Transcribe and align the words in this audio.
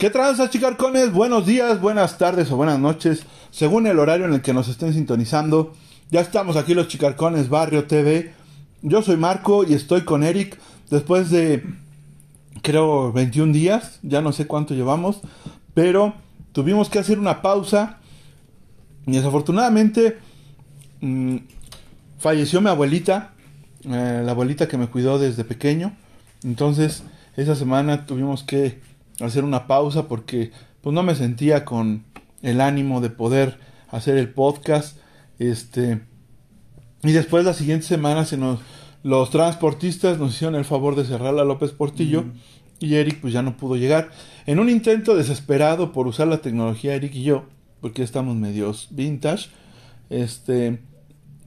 ¿Qué 0.00 0.08
tranza, 0.08 0.48
chicarcones? 0.48 1.12
Buenos 1.12 1.44
días, 1.44 1.78
buenas 1.78 2.16
tardes 2.16 2.50
o 2.50 2.56
buenas 2.56 2.78
noches, 2.78 3.26
según 3.50 3.86
el 3.86 3.98
horario 3.98 4.24
en 4.24 4.32
el 4.32 4.40
que 4.40 4.54
nos 4.54 4.68
estén 4.68 4.94
sintonizando. 4.94 5.74
Ya 6.10 6.22
estamos 6.22 6.56
aquí 6.56 6.72
los 6.72 6.88
Chicarcones 6.88 7.50
Barrio 7.50 7.84
TV. 7.84 8.32
Yo 8.80 9.02
soy 9.02 9.18
Marco 9.18 9.62
y 9.62 9.74
estoy 9.74 10.06
con 10.06 10.22
Eric 10.22 10.58
después 10.88 11.28
de, 11.28 11.64
creo, 12.62 13.12
21 13.12 13.52
días, 13.52 13.98
ya 14.02 14.22
no 14.22 14.32
sé 14.32 14.46
cuánto 14.46 14.72
llevamos, 14.72 15.20
pero 15.74 16.14
tuvimos 16.52 16.88
que 16.88 16.98
hacer 16.98 17.18
una 17.18 17.42
pausa 17.42 17.98
y 19.06 19.12
desafortunadamente 19.12 20.16
mmm, 21.02 21.36
falleció 22.18 22.62
mi 22.62 22.70
abuelita, 22.70 23.34
eh, 23.84 24.22
la 24.24 24.32
abuelita 24.32 24.66
que 24.66 24.78
me 24.78 24.86
cuidó 24.86 25.18
desde 25.18 25.44
pequeño. 25.44 25.94
Entonces, 26.42 27.02
esa 27.36 27.54
semana 27.54 28.06
tuvimos 28.06 28.44
que 28.44 28.88
hacer 29.20 29.44
una 29.44 29.66
pausa 29.66 30.08
porque 30.08 30.52
pues 30.80 30.94
no 30.94 31.02
me 31.02 31.14
sentía 31.14 31.64
con 31.64 32.04
el 32.42 32.60
ánimo 32.60 33.00
de 33.00 33.10
poder 33.10 33.58
hacer 33.88 34.16
el 34.16 34.30
podcast. 34.30 34.98
Este 35.38 36.00
y 37.02 37.12
después 37.12 37.44
la 37.44 37.54
siguiente 37.54 37.86
semana 37.86 38.24
se 38.24 38.36
nos 38.36 38.60
los 39.02 39.30
transportistas 39.30 40.18
nos 40.18 40.34
hicieron 40.34 40.54
el 40.54 40.64
favor 40.64 40.94
de 40.94 41.04
cerrar 41.04 41.32
la 41.32 41.44
López 41.44 41.72
Portillo 41.72 42.24
y 42.78 42.94
Eric 42.96 43.20
pues 43.20 43.32
ya 43.32 43.42
no 43.42 43.56
pudo 43.56 43.76
llegar. 43.76 44.10
En 44.46 44.58
un 44.58 44.68
intento 44.68 45.14
desesperado 45.14 45.92
por 45.92 46.06
usar 46.06 46.28
la 46.28 46.38
tecnología 46.38 46.94
Eric 46.94 47.14
y 47.14 47.22
yo, 47.22 47.44
porque 47.80 48.02
estamos 48.02 48.36
medios 48.36 48.88
vintage, 48.90 49.48
este 50.10 50.80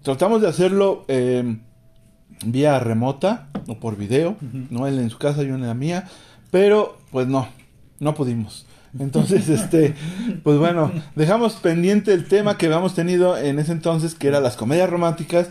tratamos 0.02 0.42
de 0.42 0.48
hacerlo 0.48 1.06
eh, 1.08 1.58
vía 2.46 2.80
remota 2.80 3.50
o 3.68 3.80
por 3.80 3.98
video, 3.98 4.36
no 4.70 4.88
él 4.88 5.00
en 5.00 5.10
su 5.10 5.18
casa 5.18 5.44
yo 5.44 5.56
en 5.56 5.62
la 5.62 5.74
mía, 5.74 6.10
pero 6.52 6.98
pues 7.12 7.28
no, 7.28 7.48
no 8.04 8.14
pudimos. 8.14 8.66
Entonces, 9.00 9.50
este, 9.50 9.96
pues 10.44 10.60
bueno, 10.60 10.92
dejamos 11.16 11.56
pendiente 11.56 12.14
el 12.14 12.28
tema 12.28 12.60
que 12.60 12.68
habíamos 12.68 12.94
tenido 12.94 13.36
en 13.36 13.58
ese 13.58 13.72
entonces, 13.72 14.14
que 14.14 14.28
era 14.28 14.40
las 14.40 14.56
comedias 14.56 14.88
románticas, 14.88 15.50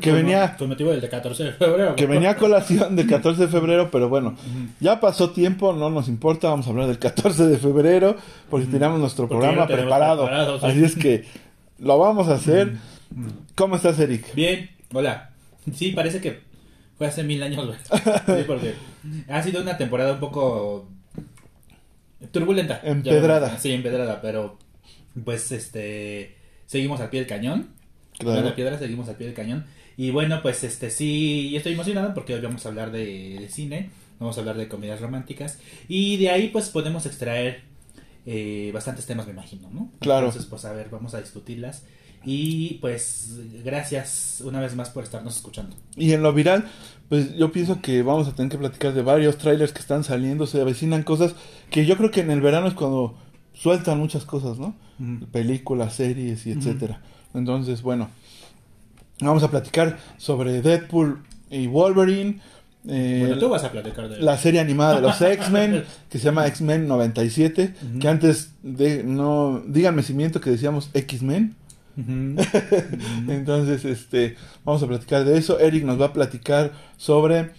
que 0.00 0.10
venía... 0.10 0.54
Fue 0.56 0.66
motivo 0.66 0.90
del 0.90 1.06
14 1.06 1.44
de 1.44 1.52
febrero. 1.52 1.96
Que 1.96 2.06
venía 2.06 2.30
a 2.30 2.36
colación 2.36 2.96
del 2.96 3.06
14 3.06 3.42
de 3.42 3.48
febrero, 3.48 3.90
pero 3.90 4.08
bueno, 4.08 4.36
ya 4.80 5.00
pasó 5.00 5.30
tiempo, 5.30 5.74
no 5.74 5.90
nos 5.90 6.08
importa, 6.08 6.48
vamos 6.48 6.66
a 6.66 6.70
hablar 6.70 6.86
del 6.86 6.98
14 6.98 7.46
de 7.46 7.58
febrero, 7.58 8.16
porque 8.48 8.66
tenemos 8.66 8.98
nuestro 8.98 9.28
Porque 9.28 9.42
programa 9.46 9.66
preparado. 9.66 10.24
preparado, 10.24 10.60
sí. 10.60 10.66
Así 10.66 10.84
es 10.84 10.96
que 10.96 11.26
lo 11.78 11.98
vamos 11.98 12.28
a 12.28 12.36
hacer. 12.36 12.78
¿Cómo 13.54 13.76
estás, 13.76 13.98
Eric? 13.98 14.34
Bien, 14.34 14.70
hola. 14.94 15.30
Sí, 15.74 15.90
parece 15.92 16.22
que 16.22 16.40
fue 16.96 17.06
hace 17.06 17.22
mil 17.22 17.42
años, 17.42 17.66
güey. 17.66 17.78
Sí, 18.38 18.44
porque 18.46 18.74
ha 19.28 19.42
sido 19.42 19.60
una 19.60 19.76
temporada 19.76 20.14
un 20.14 20.20
poco 20.20 20.88
turbulenta. 22.30 22.80
Empedrada. 22.84 23.58
Sí, 23.58 23.72
empedrada, 23.72 24.20
pero 24.20 24.58
pues 25.24 25.52
este 25.52 26.36
seguimos 26.66 27.00
al 27.00 27.10
pie 27.10 27.20
del 27.20 27.28
cañón. 27.28 27.70
Claro. 28.18 28.40
No 28.40 28.48
la 28.50 28.54
piedra, 28.54 28.78
seguimos 28.78 29.08
al 29.08 29.16
pie 29.16 29.26
del 29.26 29.36
cañón. 29.36 29.64
Y 29.96 30.10
bueno, 30.10 30.40
pues 30.42 30.64
este 30.64 30.90
sí, 30.90 31.54
estoy 31.56 31.72
emocionado 31.72 32.14
porque 32.14 32.34
hoy 32.34 32.40
vamos 32.40 32.64
a 32.64 32.68
hablar 32.70 32.92
de, 32.92 33.38
de 33.40 33.48
cine, 33.48 33.90
vamos 34.18 34.36
a 34.36 34.40
hablar 34.40 34.56
de 34.56 34.68
comedias 34.68 35.00
románticas 35.00 35.58
y 35.88 36.16
de 36.16 36.30
ahí 36.30 36.48
pues 36.48 36.70
podemos 36.70 37.04
extraer 37.06 37.62
eh, 38.24 38.70
bastantes 38.72 39.06
temas, 39.06 39.26
me 39.26 39.32
imagino, 39.32 39.68
¿no? 39.70 39.90
Claro. 40.00 40.26
Entonces, 40.26 40.48
pues 40.48 40.64
a 40.64 40.72
ver, 40.72 40.88
vamos 40.90 41.14
a 41.14 41.20
discutirlas. 41.20 41.84
Y 42.24 42.74
pues 42.74 43.32
gracias 43.64 44.42
una 44.44 44.60
vez 44.60 44.76
más 44.76 44.90
por 44.90 45.02
estarnos 45.02 45.34
escuchando. 45.36 45.76
Y 45.96 46.12
en 46.12 46.22
lo 46.22 46.32
viral, 46.32 46.68
pues 47.12 47.36
yo 47.36 47.52
pienso 47.52 47.82
que 47.82 48.02
vamos 48.02 48.26
a 48.26 48.34
tener 48.34 48.50
que 48.50 48.56
platicar 48.56 48.94
de 48.94 49.02
varios 49.02 49.36
trailers 49.36 49.70
que 49.74 49.80
están 49.80 50.02
saliendo, 50.02 50.46
se 50.46 50.62
avecinan 50.62 51.02
cosas 51.02 51.34
que 51.70 51.84
yo 51.84 51.98
creo 51.98 52.10
que 52.10 52.22
en 52.22 52.30
el 52.30 52.40
verano 52.40 52.68
es 52.68 52.72
cuando 52.72 53.18
sueltan 53.52 53.98
muchas 53.98 54.24
cosas, 54.24 54.58
¿no? 54.58 54.74
Películas, 55.30 55.92
series 55.92 56.46
y 56.46 56.52
etcétera. 56.52 57.02
Entonces, 57.34 57.82
bueno, 57.82 58.08
vamos 59.20 59.42
a 59.42 59.50
platicar 59.50 59.98
sobre 60.16 60.62
Deadpool 60.62 61.22
y 61.50 61.66
Wolverine. 61.66 62.40
eh, 62.88 63.18
Bueno, 63.20 63.38
tú 63.38 63.50
vas 63.50 63.64
a 63.64 63.70
platicar 63.70 64.08
de 64.08 64.18
la 64.18 64.38
serie 64.38 64.60
animada 64.60 64.94
de 64.94 65.02
los 65.02 65.20
X-Men, 65.20 65.84
que 66.08 66.16
se 66.16 66.24
llama 66.24 66.46
X-Men 66.46 66.88
97, 66.88 67.74
que 68.00 68.08
antes 68.08 68.54
de, 68.62 69.04
no, 69.04 69.62
díganme 69.66 70.02
si 70.02 70.14
miento 70.14 70.40
que 70.40 70.48
decíamos 70.48 70.88
X-Men. 70.94 71.56
Entonces, 73.28 73.84
este, 73.84 74.36
vamos 74.64 74.82
a 74.82 74.86
platicar 74.86 75.24
de 75.24 75.38
eso. 75.38 75.58
Eric 75.58 75.84
nos 75.84 76.00
va 76.00 76.06
a 76.06 76.12
platicar 76.12 76.72
sobre 76.96 77.50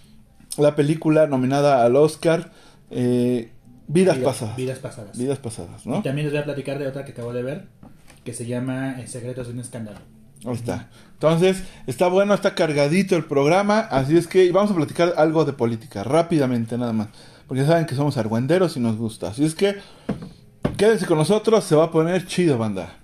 la 0.56 0.74
película 0.74 1.26
nominada 1.26 1.84
al 1.84 1.96
Oscar, 1.96 2.52
eh, 2.90 3.50
Vidas 3.86 4.18
Pasadas. 4.18 4.56
Vidas 4.56 4.78
pasadas. 4.78 5.18
Vidas 5.18 5.38
Pasadas, 5.38 5.84
Y 5.84 5.88
¿no? 5.88 6.02
también 6.02 6.26
les 6.26 6.32
voy 6.32 6.40
a 6.40 6.44
platicar 6.44 6.78
de 6.78 6.86
otra 6.86 7.04
que 7.04 7.12
acabo 7.12 7.32
de 7.32 7.42
ver, 7.42 7.66
que 8.24 8.32
se 8.32 8.46
llama 8.46 8.96
Secretos 9.06 9.48
de 9.48 9.52
un 9.52 9.60
escándalo. 9.60 9.98
Ahí 10.44 10.54
está. 10.54 10.88
Entonces, 11.12 11.62
está 11.86 12.08
bueno, 12.08 12.34
está 12.34 12.54
cargadito 12.54 13.16
el 13.16 13.24
programa, 13.24 13.80
así 13.80 14.16
es 14.16 14.26
que 14.26 14.50
vamos 14.52 14.70
a 14.70 14.74
platicar 14.74 15.14
algo 15.16 15.44
de 15.44 15.52
política, 15.52 16.04
rápidamente 16.04 16.76
nada 16.76 16.92
más, 16.92 17.08
porque 17.46 17.64
saben 17.64 17.86
que 17.86 17.94
somos 17.94 18.16
argüenderos 18.16 18.76
y 18.76 18.80
nos 18.80 18.96
gusta. 18.96 19.28
Así 19.28 19.44
es 19.44 19.54
que, 19.54 19.76
quédense 20.76 21.06
con 21.06 21.18
nosotros, 21.18 21.64
se 21.64 21.76
va 21.76 21.84
a 21.84 21.90
poner 21.90 22.26
chido, 22.26 22.58
banda. 22.58 23.03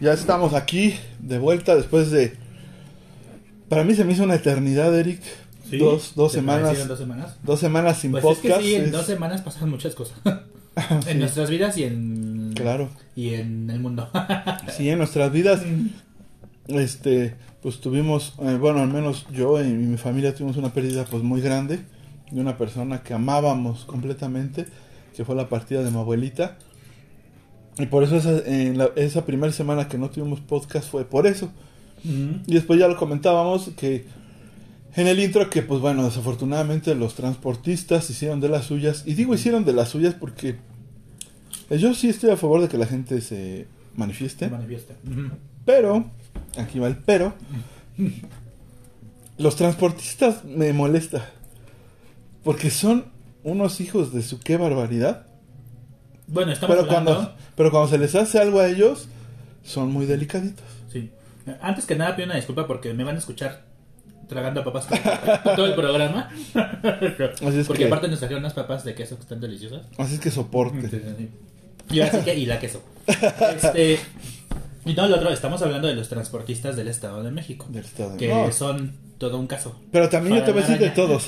Ya 0.00 0.12
estamos 0.12 0.54
aquí, 0.54 0.94
de 1.20 1.38
vuelta 1.38 1.76
después 1.76 2.10
de... 2.10 2.34
Para 3.68 3.84
mí 3.84 3.94
se 3.94 4.04
me 4.04 4.12
hizo 4.12 4.24
una 4.24 4.34
eternidad, 4.34 4.96
Eric. 4.98 5.20
dos 5.78 6.12
dos 6.14 6.32
¿Te 6.32 6.38
semanas. 6.38 6.88
dos 6.88 6.98
semanas? 6.98 7.36
Dos 7.42 7.60
semanas 7.60 7.98
sin 7.98 8.10
Pues 8.10 8.22
podcast. 8.22 8.44
es 8.46 8.56
que 8.58 8.62
sí, 8.62 8.74
en 8.74 8.84
es- 8.86 8.92
dos 8.92 9.06
semanas 9.06 9.40
pasan 9.42 9.70
muchas 9.70 9.94
cosas. 9.94 10.18
Sí. 11.04 11.10
en 11.10 11.18
nuestras 11.18 11.50
vidas 11.50 11.76
y 11.76 11.84
en... 11.84 12.54
Claro. 12.54 12.88
Y 13.14 13.34
en 13.34 13.68
el 13.68 13.78
mundo. 13.78 14.08
Sí, 14.74 14.88
en 14.88 14.96
nuestras 14.98 15.30
vidas, 15.30 15.60
este, 16.66 17.34
pues 17.62 17.78
tuvimos, 17.82 18.32
eh, 18.40 18.56
bueno, 18.58 18.80
al 18.80 18.88
menos 18.88 19.26
yo 19.34 19.62
y 19.62 19.66
mi 19.68 19.98
familia 19.98 20.34
tuvimos 20.34 20.56
una 20.56 20.72
pérdida 20.72 21.04
pues 21.04 21.22
muy 21.22 21.42
grande 21.42 21.80
de 22.30 22.40
una 22.40 22.56
persona 22.56 23.02
que 23.02 23.12
amábamos 23.12 23.84
completamente, 23.84 24.64
que 25.14 25.26
fue 25.26 25.34
la 25.36 25.50
partida 25.50 25.82
de 25.82 25.90
mi 25.90 25.98
abuelita. 25.98 26.56
Y 27.78 27.86
por 27.86 28.02
eso 28.04 28.16
esa, 28.16 28.38
en 28.46 28.76
la- 28.78 28.90
esa 28.96 29.24
primera 29.24 29.52
semana 29.52 29.88
que 29.88 29.98
no 29.98 30.10
tuvimos 30.10 30.40
podcast 30.40 30.90
fue 30.90 31.04
por 31.04 31.26
eso. 31.26 31.50
Y 32.04 32.52
después 32.54 32.78
ya 32.80 32.88
lo 32.88 32.96
comentábamos 32.96 33.70
que 33.76 34.04
en 34.96 35.06
el 35.06 35.20
intro 35.20 35.48
que 35.48 35.62
pues 35.62 35.80
bueno, 35.80 36.04
desafortunadamente 36.04 36.94
los 36.94 37.14
transportistas 37.14 38.10
hicieron 38.10 38.40
de 38.40 38.48
las 38.48 38.66
suyas. 38.66 39.04
Y 39.06 39.14
digo 39.14 39.34
hicieron 39.34 39.64
de 39.64 39.72
las 39.72 39.88
suyas 39.90 40.14
porque 40.14 40.56
eh, 41.70 41.78
yo 41.78 41.94
sí 41.94 42.08
estoy 42.08 42.30
a 42.30 42.36
favor 42.36 42.60
de 42.60 42.68
que 42.68 42.76
la 42.76 42.86
gente 42.86 43.20
se 43.20 43.66
manifieste. 43.96 44.48
Pero, 45.64 46.10
aquí 46.58 46.78
va 46.78 46.88
el 46.88 46.96
pero. 46.96 47.34
Los 49.38 49.56
transportistas 49.56 50.44
me 50.44 50.72
molesta. 50.72 51.30
Porque 52.44 52.70
son 52.70 53.06
unos 53.44 53.80
hijos 53.80 54.12
de 54.12 54.22
su 54.22 54.40
qué 54.40 54.56
barbaridad. 54.56 55.26
Bueno, 56.32 56.52
estamos 56.52 56.74
Pero 56.76 56.86
hablando... 56.88 57.14
cuando, 57.14 57.34
pero 57.56 57.70
cuando 57.70 57.88
se 57.90 57.98
les 57.98 58.14
hace 58.14 58.38
algo 58.38 58.60
a 58.60 58.68
ellos, 58.68 59.06
son 59.64 59.92
muy 59.92 60.06
delicaditos. 60.06 60.64
Sí. 60.90 61.10
Antes 61.60 61.84
que 61.86 61.94
nada 61.96 62.16
pido 62.16 62.26
una 62.26 62.36
disculpa 62.36 62.66
porque 62.66 62.94
me 62.94 63.04
van 63.04 63.16
a 63.16 63.18
escuchar 63.18 63.62
tragando 64.28 64.64
papas 64.64 64.86
todo 65.56 65.66
el 65.66 65.74
programa. 65.74 66.30
Así 66.54 67.58
es 67.58 67.66
porque 67.66 67.82
que- 67.82 67.86
aparte 67.86 68.08
nos 68.08 68.18
trajeron 68.18 68.42
unas 68.42 68.54
papas 68.54 68.82
de 68.84 68.94
queso 68.94 69.16
que 69.16 69.22
están 69.22 69.40
deliciosas. 69.40 69.82
Así 69.98 70.14
es 70.14 70.20
que 70.20 70.30
soporte. 70.30 70.88
Y 71.90 72.00
así 72.00 72.18
que, 72.24 72.34
y 72.34 72.46
la 72.46 72.58
queso. 72.58 72.82
Este, 73.54 73.98
y 74.84 74.94
no, 74.94 75.06
lo 75.06 75.16
otro, 75.16 75.30
estamos 75.30 75.60
hablando 75.62 75.86
de 75.88 75.94
los 75.94 76.08
transportistas 76.08 76.76
del 76.76 76.88
Estado 76.88 77.22
de 77.22 77.30
México. 77.30 77.66
Del 77.68 77.84
Estado 77.84 78.12
de- 78.12 78.16
Que 78.16 78.28
No. 78.28 78.50
son 78.52 78.94
todo 79.18 79.38
un 79.38 79.46
caso. 79.46 79.78
Pero 79.92 80.08
también 80.08 80.36
yo 80.38 80.44
te 80.44 80.52
voy 80.52 80.62
a 80.62 80.66
decir 80.66 80.80
de 80.80 80.90
todos. 80.90 81.26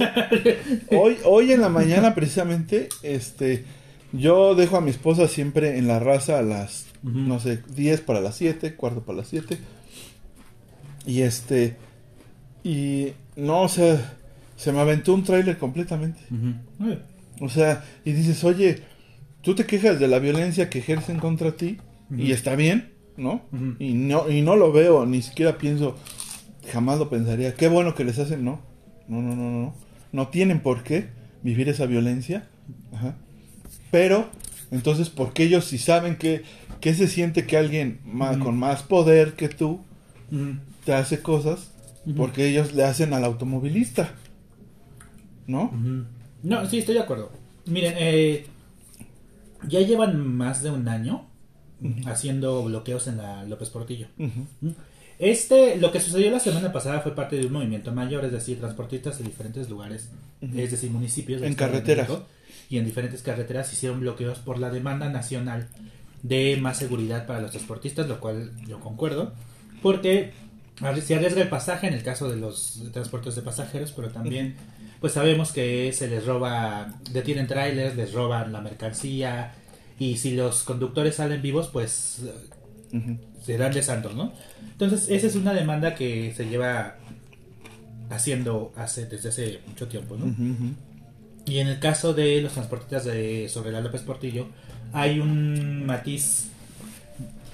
Hoy, 0.90 1.18
hoy 1.24 1.52
en 1.52 1.60
la 1.60 1.68
mañana, 1.68 2.14
precisamente, 2.14 2.88
este, 3.02 3.64
yo 4.14 4.54
dejo 4.54 4.76
a 4.76 4.80
mi 4.80 4.90
esposa 4.90 5.28
siempre 5.28 5.76
en 5.78 5.88
la 5.88 5.98
raza 5.98 6.38
a 6.38 6.42
las, 6.42 6.86
no 7.02 7.40
sé, 7.40 7.60
10 7.74 8.00
para 8.02 8.20
las 8.20 8.36
7, 8.36 8.74
cuarto 8.74 9.02
para 9.02 9.18
las 9.18 9.28
7. 9.28 9.58
Y 11.06 11.22
este. 11.22 11.76
Y 12.62 13.08
no, 13.36 13.62
o 13.62 13.68
sea, 13.68 14.16
se 14.56 14.72
me 14.72 14.80
aventó 14.80 15.12
un 15.14 15.24
tráiler 15.24 15.58
completamente. 15.58 16.20
O 17.40 17.48
sea, 17.48 17.84
y 18.04 18.12
dices, 18.12 18.42
oye, 18.44 18.82
tú 19.42 19.54
te 19.54 19.66
quejas 19.66 19.98
de 19.98 20.08
la 20.08 20.18
violencia 20.20 20.70
que 20.70 20.78
ejercen 20.78 21.18
contra 21.18 21.52
ti 21.52 21.78
y 22.16 22.32
está 22.32 22.54
bien, 22.54 22.92
¿no? 23.16 23.42
Y 23.78 23.94
no 23.94 24.30
y 24.30 24.42
no 24.42 24.56
lo 24.56 24.72
veo, 24.72 25.04
ni 25.06 25.22
siquiera 25.22 25.58
pienso, 25.58 25.96
jamás 26.72 26.98
lo 26.98 27.10
pensaría. 27.10 27.54
Qué 27.54 27.68
bueno 27.68 27.94
que 27.94 28.04
les 28.04 28.18
hacen, 28.18 28.44
no. 28.44 28.60
No, 29.08 29.20
no, 29.20 29.34
no, 29.34 29.50
no. 29.50 29.74
No 30.12 30.28
tienen 30.28 30.60
por 30.60 30.84
qué 30.84 31.08
vivir 31.42 31.68
esa 31.68 31.86
violencia. 31.86 32.48
Ajá. 32.94 33.16
Pero, 33.94 34.28
entonces, 34.72 35.08
¿por 35.08 35.32
qué 35.32 35.44
ellos 35.44 35.66
si 35.66 35.78
saben 35.78 36.16
que, 36.16 36.42
que 36.80 36.94
se 36.94 37.06
siente 37.06 37.46
que 37.46 37.56
alguien 37.56 38.00
con 38.42 38.58
más 38.58 38.82
poder 38.82 39.34
que 39.34 39.48
tú 39.48 39.82
te 40.84 40.92
hace 40.92 41.22
cosas? 41.22 41.70
Porque 42.16 42.48
ellos 42.48 42.72
le 42.72 42.82
hacen 42.82 43.12
al 43.12 43.22
automovilista. 43.22 44.10
¿No? 45.46 45.70
No, 46.42 46.68
sí, 46.68 46.78
estoy 46.78 46.96
de 46.96 47.02
acuerdo. 47.02 47.30
Miren, 47.66 47.94
eh, 47.96 48.46
ya 49.68 49.78
llevan 49.78 50.26
más 50.26 50.64
de 50.64 50.72
un 50.72 50.88
año 50.88 51.28
haciendo 52.06 52.64
bloqueos 52.64 53.06
en 53.06 53.18
la 53.18 53.44
López 53.44 53.70
Portillo. 53.70 54.08
Este, 55.20 55.76
lo 55.76 55.92
que 55.92 56.00
sucedió 56.00 56.32
la 56.32 56.40
semana 56.40 56.72
pasada 56.72 56.98
fue 57.00 57.14
parte 57.14 57.36
de 57.36 57.46
un 57.46 57.52
movimiento 57.52 57.92
mayor, 57.92 58.24
es 58.24 58.32
decir, 58.32 58.58
transportistas 58.58 59.18
de 59.18 59.24
diferentes 59.24 59.70
lugares, 59.70 60.10
es 60.40 60.72
decir, 60.72 60.90
municipios. 60.90 61.42
En 61.42 61.54
carreteras. 61.54 62.08
Y 62.70 62.78
en 62.78 62.84
diferentes 62.84 63.22
carreteras 63.22 63.72
hicieron 63.72 64.00
bloqueos 64.00 64.38
por 64.38 64.58
la 64.58 64.70
demanda 64.70 65.08
nacional 65.08 65.68
de 66.22 66.56
más 66.60 66.78
seguridad 66.78 67.26
para 67.26 67.40
los 67.40 67.50
transportistas, 67.50 68.08
lo 68.08 68.18
cual 68.20 68.52
yo 68.66 68.80
concuerdo, 68.80 69.34
porque 69.82 70.32
se 71.02 71.14
arriesga 71.14 71.42
el 71.42 71.48
pasaje 71.48 71.86
en 71.86 71.94
el 71.94 72.02
caso 72.02 72.30
de 72.30 72.36
los 72.36 72.82
transportes 72.92 73.34
de 73.36 73.42
pasajeros, 73.42 73.92
pero 73.92 74.08
también 74.08 74.56
pues 75.00 75.12
sabemos 75.12 75.52
que 75.52 75.92
se 75.92 76.08
les 76.08 76.24
roba, 76.24 76.94
detienen 77.12 77.46
trailers, 77.46 77.94
les 77.94 78.12
roban 78.12 78.52
la 78.52 78.60
mercancía 78.62 79.52
y 79.98 80.16
si 80.16 80.34
los 80.34 80.62
conductores 80.62 81.16
salen 81.16 81.42
vivos, 81.42 81.68
pues 81.68 82.22
Ujú. 82.92 83.18
se 83.44 83.58
dan 83.58 83.72
de 83.74 83.82
santos, 83.82 84.14
¿no? 84.14 84.32
Entonces, 84.72 85.08
esa 85.10 85.26
es 85.26 85.36
una 85.36 85.52
demanda 85.52 85.94
que 85.94 86.32
se 86.34 86.46
lleva 86.46 86.96
haciendo 88.10 88.72
hace, 88.76 89.06
desde 89.06 89.28
hace 89.28 89.60
mucho 89.66 89.86
tiempo, 89.88 90.16
¿no? 90.16 90.34
Y 91.46 91.58
en 91.58 91.68
el 91.68 91.78
caso 91.78 92.14
de 92.14 92.40
los 92.40 92.52
transportistas 92.52 93.04
de 93.04 93.48
sobre 93.48 93.70
la 93.70 93.80
López 93.80 94.02
Portillo, 94.02 94.46
hay 94.92 95.20
un 95.20 95.84
matiz, 95.84 96.48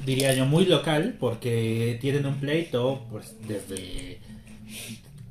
diría 0.06 0.32
yo, 0.34 0.46
muy 0.46 0.64
local, 0.66 1.16
porque 1.18 1.98
tienen 2.00 2.26
un 2.26 2.36
pleito, 2.36 3.04
pues, 3.10 3.34
desde 3.48 4.18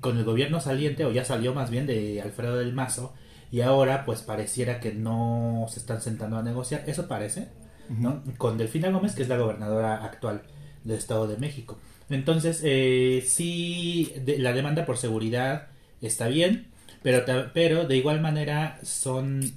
con 0.01 0.17
el 0.17 0.23
gobierno 0.23 0.59
saliente, 0.61 1.05
o 1.05 1.11
ya 1.11 1.25
salió 1.25 1.53
más 1.53 1.69
bien 1.69 1.85
de 1.85 2.21
Alfredo 2.21 2.57
del 2.57 2.73
Mazo, 2.73 3.13
y 3.51 3.61
ahora, 3.61 4.05
pues, 4.05 4.21
pareciera 4.21 4.79
que 4.79 4.93
no 4.93 5.65
se 5.69 5.79
están 5.79 6.01
sentando 6.01 6.37
a 6.37 6.43
negociar, 6.43 6.83
eso 6.87 7.07
parece, 7.07 7.47
¿no? 7.89 8.23
Con 8.37 8.57
Delfina 8.57 8.89
Gómez, 8.91 9.15
que 9.15 9.23
es 9.23 9.29
la 9.29 9.37
gobernadora 9.37 10.03
actual 10.03 10.41
del 10.83 10.97
Estado 10.97 11.27
de 11.27 11.37
México. 11.37 11.77
Entonces, 12.09 12.61
eh, 12.63 13.23
sí, 13.25 14.13
de- 14.23 14.39
la 14.39 14.53
demanda 14.53 14.85
por 14.85 14.97
seguridad 14.97 15.67
está 16.01 16.27
bien, 16.27 16.67
pero, 17.03 17.23
pero 17.53 17.85
de 17.87 17.97
igual 17.97 18.21
manera 18.21 18.79
son, 18.83 19.51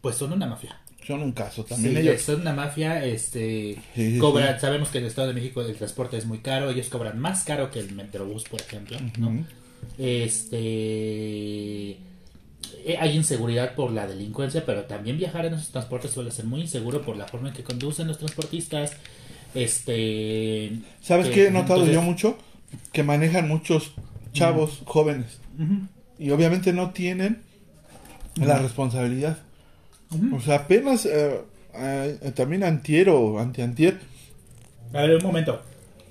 pues 0.00 0.16
son 0.16 0.32
una 0.32 0.46
mafia. 0.46 0.78
Son 1.06 1.20
un 1.20 1.32
caso 1.32 1.64
también 1.64 1.94
Sí, 1.96 2.00
ellos. 2.00 2.22
son 2.22 2.42
una 2.42 2.52
mafia, 2.52 3.04
este, 3.04 3.74
Sí, 3.94 4.12
sí, 4.12 4.18
cobran, 4.18 4.60
sabemos 4.60 4.88
que 4.88 4.98
en 4.98 5.04
el 5.04 5.08
Estado 5.10 5.28
de 5.28 5.34
México 5.34 5.60
el 5.60 5.74
transporte 5.74 6.16
es 6.16 6.26
muy 6.26 6.38
caro, 6.38 6.70
ellos 6.70 6.88
cobran 6.88 7.18
más 7.18 7.42
caro 7.42 7.70
que 7.72 7.80
el 7.80 7.92
Metrobús, 7.92 8.44
por 8.44 8.60
ejemplo, 8.60 8.96
¿no? 9.18 9.44
Este 9.98 11.90
eh, 12.84 12.96
hay 12.98 13.16
inseguridad 13.16 13.74
por 13.74 13.90
la 13.90 14.06
delincuencia, 14.06 14.64
pero 14.64 14.84
también 14.84 15.18
viajar 15.18 15.44
en 15.46 15.54
esos 15.54 15.68
transportes 15.70 16.12
suele 16.12 16.30
ser 16.30 16.44
muy 16.46 16.60
inseguro 16.62 17.02
por 17.02 17.16
la 17.16 17.26
forma 17.26 17.48
en 17.48 17.54
que 17.54 17.62
conducen 17.64 18.06
los 18.08 18.18
transportistas. 18.18 18.92
Este 19.54 20.72
¿Sabes 21.02 21.26
que- 21.28 21.34
qué 21.34 21.46
he 21.48 21.50
notado 21.50 21.80
entonces- 21.80 21.94
yo 21.94 22.02
mucho? 22.02 22.38
Que 22.92 23.02
manejan 23.02 23.48
muchos 23.48 23.92
chavos 24.32 24.80
jóvenes 24.86 25.38
Ujú, 25.58 25.86
y 26.18 26.30
obviamente 26.30 26.72
no 26.72 26.90
tienen 26.90 27.42
la 28.36 28.58
responsabilidad. 28.58 29.38
O 30.34 30.40
sea, 30.40 30.56
apenas 30.56 31.06
eh, 31.06 31.40
eh, 31.74 32.32
también 32.34 32.64
antier 32.64 33.08
o 33.08 33.38
antiantier, 33.38 33.98
A 34.92 35.02
ver, 35.02 35.16
un 35.16 35.22
momento. 35.22 35.62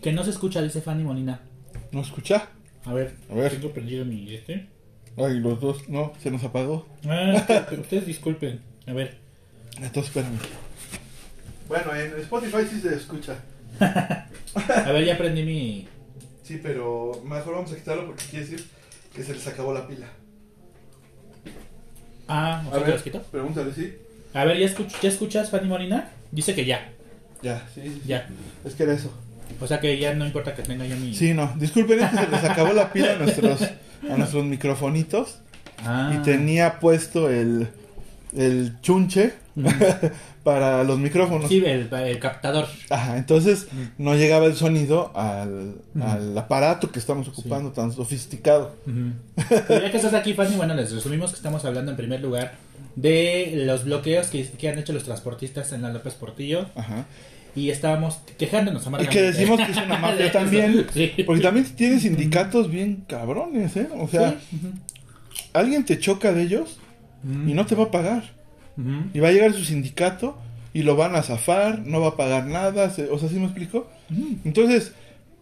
Que 0.01 0.11
no 0.11 0.23
se 0.23 0.31
escucha, 0.31 0.61
dice 0.61 0.81
Fanny 0.81 1.03
Molina. 1.03 1.39
¿no 1.91 2.01
escucha? 2.01 2.47
A 2.85 2.93
ver, 2.93 3.13
A 3.29 3.35
ver. 3.35 3.51
tengo 3.51 3.71
prendido 3.71 4.05
mi 4.05 4.33
este. 4.33 4.67
Ay, 5.17 5.39
los 5.39 5.59
dos, 5.59 5.87
no, 5.89 6.13
se 6.21 6.31
nos 6.31 6.43
apagó. 6.43 6.87
Ah, 7.05 7.45
ustedes 7.79 8.05
disculpen. 8.07 8.61
A 8.87 8.93
ver. 8.93 9.17
Entonces, 9.75 10.05
espérame. 10.05 10.37
Bueno, 11.67 11.95
en 11.95 12.19
Spotify 12.21 12.65
sí 12.69 12.81
se 12.81 12.95
escucha. 12.95 13.35
A 13.79 14.91
ver, 14.91 15.05
ya 15.05 15.17
prendí 15.17 15.43
mi. 15.43 15.87
Sí, 16.43 16.59
pero 16.61 17.21
mejor 17.25 17.53
vamos 17.55 17.71
a 17.71 17.75
quitarlo 17.75 18.07
porque 18.07 18.25
quiere 18.25 18.45
decir 18.45 18.65
que 19.13 19.23
se 19.23 19.33
les 19.33 19.45
acabó 19.47 19.73
la 19.73 19.87
pila. 19.87 20.07
Ah, 22.27 22.63
¿o 22.69 22.75
sea 22.75 22.85
que 22.85 22.91
los 22.91 23.01
quito? 23.03 23.21
pregúntale, 23.23 23.73
¿sí? 23.73 23.93
A 24.33 24.45
ver, 24.45 24.57
¿ya, 24.57 24.65
escuch- 24.67 24.99
¿ya 25.01 25.09
escuchas 25.09 25.49
Fanny 25.49 25.67
Molina? 25.67 26.09
Dice 26.31 26.55
que 26.55 26.65
ya, 26.65 26.89
Ya, 27.41 27.67
sí, 27.73 27.81
sí, 27.83 27.89
sí. 27.89 28.01
ya. 28.07 28.29
Es 28.63 28.75
que 28.75 28.83
era 28.83 28.93
eso. 28.93 29.11
O 29.59 29.67
sea 29.67 29.81
que 29.81 29.97
ya 29.99 30.13
no 30.13 30.25
importa 30.25 30.55
que 30.55 30.61
tenga 30.63 30.85
yo 30.85 30.95
mi. 30.95 31.13
Sí, 31.13 31.33
no, 31.33 31.51
disculpen, 31.57 31.99
es 31.99 32.09
que 32.09 32.17
se 32.17 32.27
les 32.29 32.43
acabó 32.45 32.71
la 32.71 32.93
pila 32.93 33.13
a 33.13 33.15
nuestros, 33.17 33.61
a 34.09 34.15
nuestros 34.17 34.45
microfonitos 34.45 35.39
Ah. 35.83 36.13
y 36.15 36.23
tenía 36.23 36.79
puesto 36.79 37.29
el, 37.29 37.67
el 38.35 38.79
chunche 38.81 39.33
para 40.43 40.83
los 40.83 40.97
micrófonos. 40.99 41.49
Sí, 41.49 41.63
el, 41.65 41.89
el 41.93 42.19
captador. 42.19 42.67
Ajá, 42.89 43.17
entonces 43.17 43.67
no 43.97 44.15
llegaba 44.15 44.45
el 44.45 44.55
sonido 44.55 45.11
al, 45.15 45.75
al 46.01 46.37
aparato 46.37 46.91
que 46.91 46.99
estamos 46.99 47.27
ocupando 47.27 47.71
tan 47.71 47.91
sofisticado. 47.91 48.75
Ya 49.69 49.91
que 49.91 49.97
estás 49.97 50.13
aquí, 50.13 50.33
Fanny, 50.33 50.55
bueno, 50.55 50.73
les 50.73 50.91
resumimos 50.91 51.31
que 51.31 51.37
estamos 51.37 51.63
hablando 51.65 51.91
en 51.91 51.97
primer 51.97 52.21
lugar 52.21 52.53
de 52.95 53.53
los 53.65 53.85
bloqueos 53.85 54.27
que, 54.27 54.45
que 54.49 54.69
han 54.69 54.77
hecho 54.79 54.93
los 54.93 55.03
transportistas 55.03 55.71
en 55.71 55.81
la 55.83 55.93
López 55.93 56.13
Portillo 56.15 56.65
Ajá. 56.75 57.05
y 57.55 57.69
estábamos 57.69 58.17
quejándonos 58.37 58.83
Y 58.83 58.87
amargamente. 58.87 59.17
que 59.17 59.25
decimos 59.31 59.59
que 59.65 59.71
es 59.71 59.77
una 59.77 59.97
mafia 59.97 60.29
también, 60.33 60.85
Sí. 60.93 61.13
porque 61.25 61.41
también 61.41 61.65
tiene 61.75 61.99
sindicatos 62.01 62.69
bien 62.69 63.05
cabrones, 63.07 63.77
¿eh? 63.77 63.87
O 63.97 64.07
sea, 64.09 64.31
Sí, 64.49 64.57
alguien 65.53 65.85
te 65.85 65.99
choca 65.99 66.33
de 66.33 66.41
ellos 66.43 66.79
y 67.23 67.53
no 67.53 67.65
te 67.65 67.75
va 67.75 67.83
a 67.85 67.91
pagar. 67.91 68.23
Y 69.13 69.19
va 69.19 69.27
a 69.27 69.31
llegar 69.31 69.53
su 69.53 69.63
sindicato 69.63 70.37
y 70.73 70.83
lo 70.83 70.95
van 70.95 71.15
a 71.15 71.21
zafar, 71.23 71.79
no 71.85 71.99
va 72.01 72.09
a 72.09 72.15
pagar 72.17 72.47
nada, 72.47 72.89
se- 72.89 73.09
o 73.09 73.19
sea, 73.19 73.29
¿sí 73.29 73.35
me 73.35 73.45
explico? 73.45 73.87
Entonces, 74.45 74.93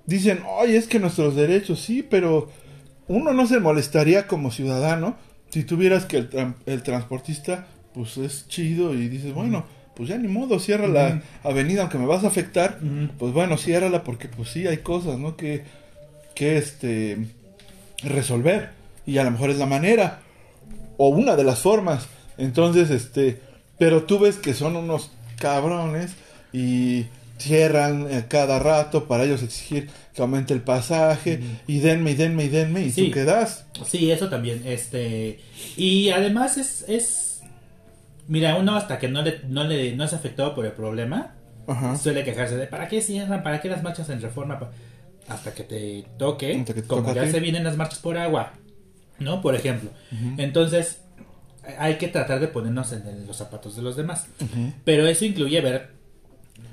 dicen, 0.05 0.39
oye, 0.59 0.75
es 0.77 0.87
que 0.87 0.99
nuestros 0.99 1.35
derechos, 1.35 1.79
sí, 1.79 2.03
pero 2.03 2.49
uno 3.07 3.31
no 3.33 3.45
se 3.47 3.59
molestaría 3.59 4.27
como 4.27 4.51
ciudadano 4.51 5.15
si 5.49 5.63
tuvieras 5.63 6.05
que 6.05 6.17
el, 6.17 6.29
el 6.65 6.83
transportista, 6.83 7.67
pues 7.93 8.17
es 8.17 8.47
chido 8.47 8.93
y 8.93 9.07
dices, 9.07 9.33
bueno, 9.33 9.65
pues 9.95 10.09
ya 10.09 10.17
ni 10.17 10.27
modo, 10.27 10.59
cierra 10.59 10.87
la 10.87 11.21
avenida, 11.43 11.81
aunque 11.83 11.97
me 11.97 12.05
vas 12.05 12.23
a 12.23 12.27
afectar, 12.27 12.79
pues 13.17 13.33
bueno, 13.33 13.57
ciérrala 13.57 14.03
porque 14.03 14.27
pues 14.27 14.49
sí 14.49 14.65
hay 14.67 14.77
cosas, 14.77 15.17
¿no? 15.19 15.35
Que, 15.37 15.63
que 16.35 16.57
este, 16.57 17.17
resolver 18.03 18.69
y 19.05 19.17
a 19.17 19.23
lo 19.23 19.31
mejor 19.31 19.49
es 19.49 19.57
la 19.57 19.65
manera 19.65 20.19
o 20.99 21.07
una 21.09 21.35
de 21.35 21.43
las 21.43 21.59
formas. 21.59 22.05
Entonces, 22.37 22.89
este, 22.91 23.41
pero 23.79 24.03
tú 24.03 24.19
ves 24.19 24.35
que 24.37 24.53
son 24.53 24.75
unos 24.75 25.09
cabrones 25.39 26.11
y 26.53 27.05
cierran 27.37 28.05
eh, 28.11 28.25
cada 28.27 28.59
rato 28.59 29.05
para 29.07 29.23
ellos 29.23 29.41
exigir 29.43 29.89
que 30.13 30.21
aumente 30.21 30.53
el 30.53 30.61
pasaje 30.61 31.39
y 31.67 31.79
denme 31.79 32.11
y 32.11 32.15
denme 32.15 32.43
y 32.43 32.49
denme 32.49 32.81
y 32.83 32.91
Sí. 32.91 33.05
tú 33.07 33.13
quedas. 33.13 33.65
Sí, 33.85 34.11
eso 34.11 34.29
también. 34.29 34.61
Este 34.65 35.39
y 35.77 36.09
además 36.09 36.57
es, 36.57 36.83
es 36.89 37.39
mira 38.27 38.57
uno 38.57 38.75
hasta 38.75 38.99
que 38.99 39.07
no 39.07 39.21
le 39.21 39.39
no 39.47 39.63
le 39.63 39.95
no 39.95 40.03
es 40.03 40.11
afectado 40.13 40.53
por 40.53 40.65
el 40.65 40.73
problema 40.73 41.33
Ajá. 41.67 41.95
suele 41.95 42.23
quejarse 42.25 42.57
de 42.57 42.67
para 42.67 42.87
qué 42.89 43.01
cierran, 43.01 43.41
para 43.41 43.61
qué 43.61 43.69
las 43.69 43.83
marchas 43.83 44.09
en 44.09 44.21
reforma 44.21 44.59
hasta 45.29 45.53
que 45.53 45.63
te 45.63 46.05
toque, 46.17 46.57
Hasta 46.59 46.73
que 46.73 46.81
te 46.81 46.87
como 46.89 47.13
ya 47.13 47.29
se 47.31 47.39
vienen 47.39 47.63
las 47.63 47.77
marchas 47.77 47.99
por 47.99 48.17
agua, 48.17 48.51
¿no? 49.19 49.41
Por 49.41 49.55
ejemplo. 49.55 49.89
Entonces 50.37 51.01
hay 51.77 51.97
que 51.97 52.07
tratar 52.07 52.39
de 52.39 52.47
ponernos 52.47 52.91
en 52.93 53.05
el- 53.07 53.27
los 53.27 53.37
zapatos 53.37 53.75
de 53.75 53.81
los 53.81 53.95
demás. 53.95 54.25
Pero 54.85 55.07
eso 55.07 55.25
incluye 55.25 55.61
ver 55.61 55.91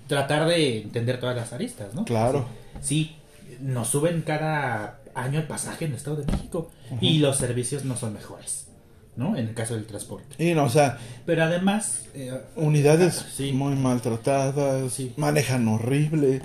tratar 0.06 0.46
de 0.48 0.82
entender 0.82 1.18
todas 1.20 1.36
las 1.36 1.52
aristas, 1.52 1.94
¿no? 1.94 2.04
Claro. 2.04 2.46
Sí, 2.80 3.16
nos 3.60 3.88
suben 3.88 4.22
cada 4.22 5.00
año 5.14 5.40
el 5.40 5.46
pasaje 5.46 5.84
en 5.86 5.92
el 5.92 5.96
Estado 5.96 6.16
de 6.16 6.26
México 6.30 6.70
y 7.00 7.18
los 7.18 7.36
servicios 7.38 7.84
no 7.84 7.96
son 7.96 8.12
mejores, 8.14 8.68
¿no? 9.16 9.36
En 9.36 9.48
el 9.48 9.54
caso 9.54 9.74
del 9.74 9.84
transporte. 9.86 10.42
Y 10.42 10.54
no, 10.54 10.64
o 10.64 10.68
sea, 10.68 10.98
Pero 11.24 11.42
además, 11.44 12.04
eh, 12.14 12.38
unidades 12.54 13.26
Sí. 13.34 13.52
muy 13.52 13.74
maltratadas, 13.74 14.92
Sí. 14.92 15.12
manejan 15.16 15.66
horrible. 15.68 16.40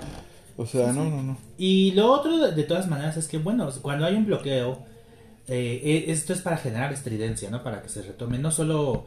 O 0.56 0.66
sea, 0.66 0.92
no, 0.92 1.04
no, 1.08 1.22
no. 1.22 1.38
Y 1.56 1.92
lo 1.92 2.10
otro, 2.12 2.36
de, 2.38 2.52
de 2.54 2.62
todas 2.64 2.86
maneras, 2.88 3.16
es 3.16 3.26
que, 3.28 3.38
bueno, 3.38 3.70
cuando 3.80 4.04
hay 4.04 4.14
un 4.16 4.26
bloqueo, 4.26 4.84
eh, 5.48 5.80
eh, 5.84 6.04
esto 6.08 6.32
es 6.32 6.40
para 6.40 6.56
generar 6.56 6.92
estridencia, 6.92 7.50
¿no? 7.50 7.62
Para 7.62 7.82
que 7.82 7.88
se 7.88 8.02
retome, 8.02 8.38
no 8.38 8.50
solo 8.50 9.06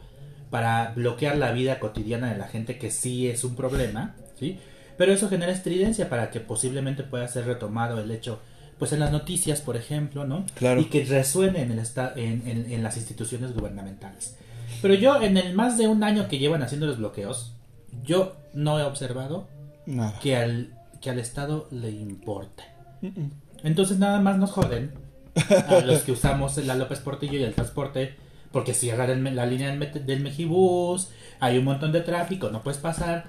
para 0.50 0.92
bloquear 0.94 1.36
la 1.36 1.52
vida 1.52 1.78
cotidiana 1.80 2.30
de 2.32 2.38
la 2.38 2.46
gente, 2.48 2.78
que 2.78 2.90
sí 2.90 3.28
es 3.28 3.42
un 3.44 3.56
problema, 3.56 4.14
¿sí? 4.38 4.58
Pero 4.96 5.12
eso 5.12 5.28
genera 5.28 5.52
estridencia 5.52 6.08
para 6.08 6.30
que 6.30 6.40
posiblemente 6.40 7.02
pueda 7.02 7.26
ser 7.28 7.46
retomado 7.46 7.98
el 8.00 8.10
hecho, 8.10 8.40
pues 8.78 8.92
en 8.92 9.00
las 9.00 9.10
noticias, 9.12 9.60
por 9.60 9.76
ejemplo, 9.76 10.24
¿no? 10.26 10.44
Claro. 10.54 10.80
Y 10.80 10.84
que 10.86 11.04
resuene 11.04 11.62
en, 11.62 11.72
el 11.72 11.78
esta- 11.78 12.12
en, 12.16 12.42
en- 12.46 12.70
en 12.72 12.82
las 12.82 12.96
instituciones 12.96 13.52
gubernamentales. 13.54 14.36
Pero 14.82 14.94
yo, 14.94 15.20
en 15.22 15.36
el 15.36 15.54
más 15.54 15.78
de 15.78 15.88
un 15.88 16.02
año 16.04 16.28
que 16.28 16.38
llevan 16.38 16.62
haciendo 16.62 16.86
los 16.86 16.98
bloqueos, 16.98 17.54
yo 18.04 18.36
no 18.54 18.78
he 18.78 18.82
observado 18.84 19.48
Nada. 19.86 20.18
que 20.20 20.36
al, 20.36 20.74
que 21.00 21.10
al 21.10 21.18
Estado 21.18 21.66
le 21.70 21.90
importe. 21.90 22.62
Entonces 23.62 23.98
nada 23.98 24.20
más 24.20 24.38
nos 24.38 24.50
joden 24.50 24.92
a 25.68 25.80
los 25.80 26.02
que 26.02 26.12
usamos 26.12 26.56
la 26.58 26.74
López 26.74 27.00
Portillo 27.00 27.38
y 27.38 27.42
el 27.44 27.54
transporte 27.54 28.14
porque 28.52 28.72
cierran 28.74 29.10
el 29.10 29.18
me- 29.20 29.32
la 29.32 29.44
línea 29.46 29.68
del, 29.74 30.06
del 30.06 30.20
Mejibus, 30.20 31.10
hay 31.40 31.58
un 31.58 31.64
montón 31.64 31.92
de 31.92 32.00
tráfico, 32.00 32.50
no 32.50 32.62
puedes 32.62 32.78
pasar 32.80 33.24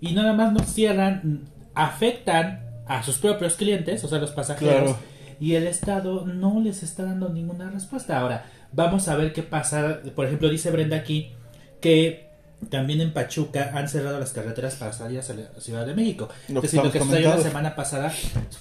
y 0.00 0.12
nada 0.12 0.32
más 0.34 0.52
nos 0.52 0.66
cierran, 0.72 1.40
afectan 1.74 2.60
a 2.86 3.02
sus 3.02 3.18
propios 3.18 3.54
clientes, 3.54 4.02
o 4.04 4.08
sea, 4.08 4.18
los 4.18 4.30
pasajeros 4.30 4.82
Claro. 4.82 4.98
y 5.40 5.54
el 5.54 5.66
Estado 5.66 6.26
no 6.26 6.60
les 6.60 6.82
está 6.82 7.04
dando 7.04 7.28
ninguna 7.28 7.70
respuesta. 7.70 8.20
Ahora, 8.20 8.44
vamos 8.72 9.08
a 9.08 9.16
ver 9.16 9.32
qué 9.32 9.42
pasa. 9.42 10.00
Por 10.14 10.26
ejemplo, 10.26 10.48
dice 10.48 10.70
Brenda 10.70 10.96
aquí 10.96 11.32
que 11.80 12.28
también 12.70 13.00
en 13.00 13.12
Pachuca 13.12 13.72
han 13.74 13.88
cerrado 13.88 14.20
las 14.20 14.32
carreteras 14.32 14.76
para 14.76 14.92
salir 14.92 15.18
hacia 15.18 15.34
la 15.34 15.60
Ciudad 15.60 15.84
de 15.86 15.94
México. 15.94 16.28
Lo 16.48 16.60
que 16.60 16.66
Es 16.66 16.72
decir, 16.72 16.84
lo 16.84 16.92
que 16.92 17.00
sucedió 17.00 17.30
la 17.30 17.38
semana 17.42 17.74
pasada 17.74 18.12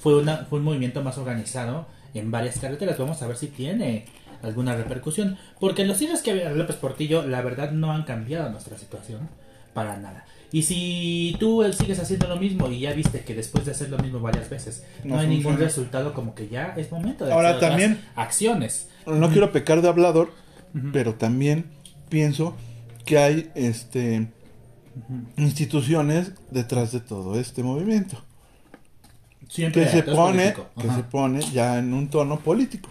fue, 0.02 0.18
una, 0.18 0.38
fue 0.50 0.58
un 0.60 0.66
movimiento 0.66 1.04
más 1.04 1.18
organizado 1.20 1.86
en 2.13 2.32
varias 2.32 2.60
carreteras. 2.60 2.98
Vamos 2.98 3.22
a 3.22 3.27
ver 3.27 3.38
si 3.38 3.48
tiene 3.48 4.06
alguna 4.41 4.75
repercusión. 4.75 5.38
Porque 5.60 5.86
los 5.86 5.98
cierres 5.98 6.22
que 6.22 6.32
había 6.32 6.50
López 6.51 6.75
Portillo, 6.77 7.25
la 7.27 7.41
verdad, 7.41 7.72
no 7.72 7.91
han 7.91 8.03
cambiado 8.03 8.50
nuestra 8.50 8.77
situación 8.77 9.30
para 9.74 9.98
nada. 9.98 10.25
Y 10.53 10.63
si 10.63 11.38
tú 11.39 11.63
eh, 11.63 11.72
sigues 11.72 11.98
haciendo 12.00 12.27
lo 12.27 12.36
mismo 12.36 12.68
y 12.70 12.82
ya 12.82 12.91
viste 12.91 13.22
que 13.22 13.34
después 13.34 13.65
de 13.65 13.72
hacer 13.72 13.89
lo 13.89 13.98
mismo 14.00 14.20
varias 14.20 14.50
veces 14.50 14.84
no, 15.06 15.15
No 15.15 15.22
hay 15.22 15.27
ningún 15.27 15.58
resultado, 15.58 16.13
como 16.13 16.36
que 16.36 16.50
ya 16.50 16.74
es 16.75 16.91
momento 16.91 17.25
de 17.25 17.32
Ahora 17.32 17.50
hacer 17.51 17.58
otras 17.58 17.72
también- 17.72 18.01
acciones. 18.15 18.89
No 19.06 19.30
quiero 19.30 19.51
pecar 19.53 19.82
de 19.82 19.88
hablador, 19.88 20.32
pero 20.91 21.15
también 21.15 21.72
pienso 22.10 22.56
que 23.06 23.18
hay 23.18 23.50
este 23.56 24.27
instituciones 25.38 26.34
detrás 26.51 26.91
de 26.91 27.00
todo 27.00 27.39
este 27.39 27.63
movimiento 27.63 28.18
Siempre 29.51 29.84
que 29.84 29.89
se 29.89 30.03
pone 30.03 30.53
que 30.79 30.89
se 30.89 31.03
pone 31.03 31.41
ya 31.51 31.77
en 31.77 31.93
un 31.93 32.08
tono 32.08 32.39
político. 32.39 32.89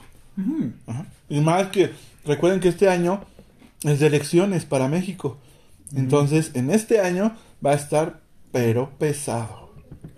Ajá. 0.86 1.06
y 1.28 1.40
más 1.40 1.68
que 1.68 1.90
recuerden 2.24 2.60
que 2.60 2.68
este 2.68 2.88
año 2.88 3.24
es 3.82 4.00
de 4.00 4.06
elecciones 4.06 4.64
para 4.64 4.88
México 4.88 5.36
entonces 5.94 6.52
en 6.54 6.70
este 6.70 7.00
año 7.00 7.36
va 7.64 7.72
a 7.72 7.74
estar 7.74 8.20
pero 8.52 8.90
pesado 8.98 9.70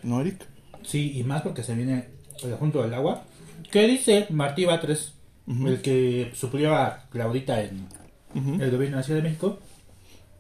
¿no 0.02 0.20
Eric? 0.20 0.46
Sí, 0.82 1.18
y 1.18 1.24
más 1.24 1.42
porque 1.42 1.62
se 1.62 1.74
viene 1.74 2.08
el 2.42 2.54
junto 2.54 2.82
del 2.82 2.94
agua. 2.94 3.22
¿Qué 3.70 3.86
dice 3.86 4.26
Martí 4.30 4.64
Batres, 4.64 5.14
el 5.46 5.80
que 5.80 6.32
suplió 6.34 6.74
a 6.74 7.04
Claudita 7.10 7.62
en 7.62 7.86
el 8.34 8.70
gobierno 8.70 8.96
de 8.96 9.00
la 9.00 9.02
Ciudad 9.02 9.22
de 9.22 9.28
México? 9.28 9.58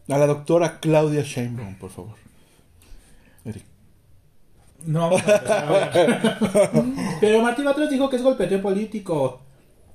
a 0.08 0.18
la 0.18 0.26
doctora 0.26 0.80
Claudia 0.80 1.22
Sheinbaum 1.22 1.76
por 1.76 1.90
favor 1.90 2.16
No 4.86 5.00
vamos 5.00 5.22
a 5.26 5.34
empezar 5.36 5.58
a 5.58 5.68
hablar. 5.68 6.38
Pero 7.20 7.42
Martí 7.42 7.62
Batres 7.62 7.90
dijo 7.90 8.08
que 8.10 8.16
es 8.16 8.22
golpeteo 8.22 8.60
político. 8.60 9.40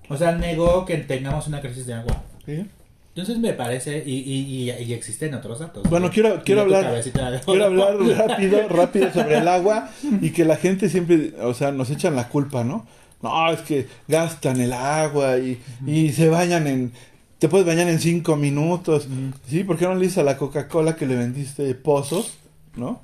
O 0.10 0.18
sea, 0.18 0.32
negó 0.34 0.86
que 0.86 0.98
tengamos 0.98 1.48
una 1.48 1.62
crisis 1.62 1.86
de 1.86 1.94
agua. 1.96 2.24
¿Sí? 2.46 2.66
Entonces 3.10 3.40
me 3.40 3.54
parece, 3.54 4.04
y, 4.06 4.14
y, 4.14 4.70
y, 4.70 4.84
y 4.84 4.94
existen 4.94 5.34
otros 5.34 5.58
datos. 5.58 5.90
Bueno, 5.90 6.12
quiero, 6.12 6.44
quiero 6.46 6.62
hablar, 6.62 7.02
quiero 7.44 7.66
hablar 7.66 7.98
rápido, 8.28 8.68
rápido 8.70 9.12
sobre 9.12 9.40
el 9.40 9.48
agua 9.48 9.90
y 10.22 10.30
que 10.30 10.46
la 10.46 10.56
gente 10.56 10.88
siempre, 10.88 11.34
o 11.42 11.56
sea, 11.56 11.72
nos 11.72 11.90
echan 11.90 12.16
la 12.16 12.30
culpa, 12.30 12.64
¿no? 12.64 12.86
No, 13.24 13.52
es 13.52 13.62
que 13.62 13.88
gastan 14.08 14.62
el 14.62 14.72
agua 14.72 15.40
y, 15.40 15.60
y 15.88 16.12
se 16.12 16.30
bañan 16.30 16.68
en, 16.68 16.92
te 17.40 17.50
puedes 17.50 17.66
bañar 17.66 17.88
en 17.88 18.00
cinco 18.00 18.36
minutos. 18.36 19.08
Sí, 19.48 19.64
¿por 19.64 19.78
qué 19.78 19.86
no 19.86 19.96
le 19.96 20.02
dices 20.02 20.20
a 20.20 20.24
la 20.24 20.38
Coca-Cola 20.38 20.96
que 20.96 21.08
le 21.08 21.16
vendiste 21.16 21.74
pozos, 21.74 22.38
¿no? 22.76 23.02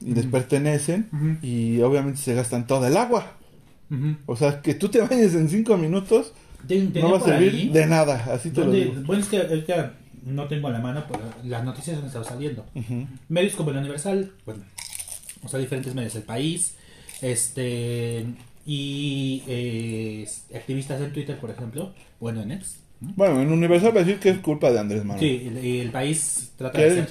Y 0.00 0.14
les 0.14 0.26
pertenecen 0.26 1.08
y 1.42 1.80
obviamente 1.80 2.20
se 2.20 2.34
gastan 2.34 2.66
toda 2.66 2.88
el 2.88 2.96
agua. 2.96 3.32
O 4.26 4.36
sea, 4.36 4.60
que 4.62 4.74
tú 4.74 4.88
te 4.88 5.00
bañes 5.00 5.34
en 5.34 5.48
cinco 5.48 5.76
minutos 5.76 6.32
no 6.94 7.10
va 7.12 7.18
a 7.18 7.20
servir 7.20 7.52
ahí- 7.54 7.68
de 7.70 7.86
nada, 7.86 8.26
así 8.32 8.50
te 8.50 8.60
lo 8.60 8.66
¿Dónde- 8.66 8.84
digo. 8.84 8.94
Bueno, 9.06 9.22
es 9.22 9.28
que, 9.28 9.36
es 9.40 9.64
que 9.64 9.74
no 10.26 10.46
tengo 10.46 10.68
a 10.68 10.72
la 10.72 10.80
mano, 10.80 11.04
pero 11.08 11.20
las 11.44 11.64
noticias 11.64 11.98
han 11.98 12.06
estado 12.06 12.24
saliendo. 12.24 12.66
Medios 13.28 13.54
como 13.54 13.70
el 13.70 13.78
Universal, 13.78 14.32
bueno, 14.44 14.62
o 15.42 15.48
sea, 15.48 15.58
diferentes 15.58 15.94
medios 15.94 16.14
del 16.14 16.24
país, 16.24 16.74
este, 17.22 18.26
y 18.66 19.42
eh, 19.46 20.28
activistas 20.54 21.00
en 21.00 21.12
Twitter, 21.12 21.38
por 21.38 21.50
ejemplo, 21.50 21.94
bueno, 22.20 22.42
en 22.42 22.52
X. 22.52 22.76
¿no? 23.00 23.12
Bueno, 23.16 23.40
en 23.40 23.50
Universal 23.52 23.96
va 23.96 24.00
a 24.00 24.04
decir 24.04 24.20
que 24.20 24.30
es 24.30 24.38
culpa 24.38 24.70
de 24.70 24.78
Andrés 24.80 25.04
Manuel. 25.04 25.20
Sí, 25.20 25.46
el, 25.48 25.56
el 25.58 25.90
país 25.90 26.52
trata 26.56 26.78
Que 26.78 26.84
de 26.84 26.94
ser. 26.96 27.08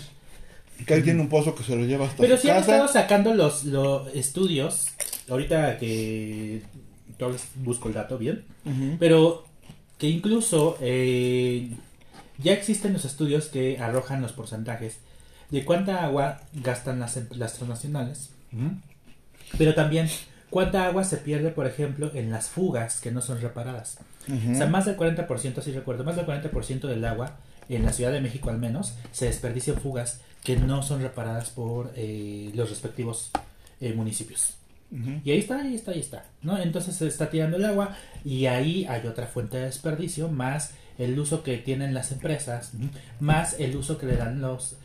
Que 0.85 0.93
él 0.93 1.03
tiene 1.03 1.21
un 1.21 1.29
pozo 1.29 1.55
que 1.55 1.63
se 1.63 1.75
lo 1.75 1.85
lleva 1.85 2.05
hasta 2.05 2.17
Pero 2.21 2.35
su 2.37 2.43
sí 2.43 2.49
han 2.49 2.57
casa. 2.59 2.71
estado 2.71 2.87
sacando 2.87 3.33
los, 3.33 3.65
los 3.65 4.07
estudios, 4.15 4.87
ahorita 5.29 5.77
que 5.77 6.61
les 7.19 7.47
busco 7.55 7.87
el 7.89 7.95
dato 7.95 8.17
bien, 8.17 8.45
Ujú. 8.65 8.95
pero 8.99 9.45
que 9.97 10.07
incluso 10.07 10.77
eh, 10.79 11.71
ya 12.37 12.53
existen 12.53 12.93
los 12.93 13.05
estudios 13.05 13.47
que 13.47 13.79
arrojan 13.79 14.21
los 14.21 14.31
porcentajes 14.33 14.99
de 15.49 15.65
cuánta 15.65 16.03
agua 16.05 16.41
gastan 16.53 16.99
las, 16.99 17.17
em- 17.17 17.27
las 17.31 17.53
transnacionales, 17.53 18.29
pero 19.57 19.73
también 19.73 20.09
cuánta 20.49 20.85
agua 20.85 21.03
se 21.03 21.17
pierde, 21.17 21.49
por 21.49 21.65
ejemplo, 21.67 22.11
en 22.13 22.29
las 22.31 22.49
fugas 22.49 22.99
que 23.01 23.11
no 23.11 23.21
son 23.21 23.41
reparadas. 23.41 23.97
Ujú. 24.27 24.51
O 24.51 24.55
sea, 24.55 24.67
más 24.67 24.85
del 24.85 24.97
40%, 24.97 25.61
si 25.61 25.71
recuerdo, 25.71 26.03
más 26.03 26.15
del 26.15 26.25
40% 26.25 26.81
del 26.87 27.03
agua, 27.05 27.37
en 27.75 27.83
la 27.83 27.93
Ciudad 27.93 28.11
de 28.11 28.21
México 28.21 28.49
al 28.49 28.57
menos, 28.57 28.95
se 29.11 29.25
desperdicia 29.25 29.73
en 29.73 29.79
fugas 29.79 30.21
que 30.43 30.55
no 30.55 30.83
son 30.83 31.01
reparadas 31.01 31.49
por 31.49 31.91
eh, 31.95 32.51
los 32.55 32.69
respectivos 32.69 33.31
eh, 33.81 33.93
municipios. 33.93 34.53
Y 35.25 35.31
ahí 35.31 35.39
está, 35.39 35.59
ahí 35.59 35.75
está, 35.75 35.91
ahí 35.91 35.99
está, 35.99 36.23
¿no? 36.41 36.57
Entonces 36.57 36.95
se 36.95 37.07
está 37.07 37.29
tirando 37.29 37.57
el 37.57 37.65
agua 37.65 37.97
y 38.23 38.45
ahí 38.45 38.85
hay 38.85 39.05
otra 39.05 39.27
fuente 39.27 39.57
de 39.57 39.65
desperdicio, 39.65 40.29
más 40.29 40.71
el 40.97 41.19
uso 41.19 41.43
que 41.43 41.57
tienen 41.57 41.93
las 41.93 42.13
empresas, 42.13 42.71
más 43.19 43.59
el 43.59 43.75
uso 43.75 43.97
que 43.97 44.05
le 44.05 44.15
dan 44.15 44.39
los, 44.39 44.77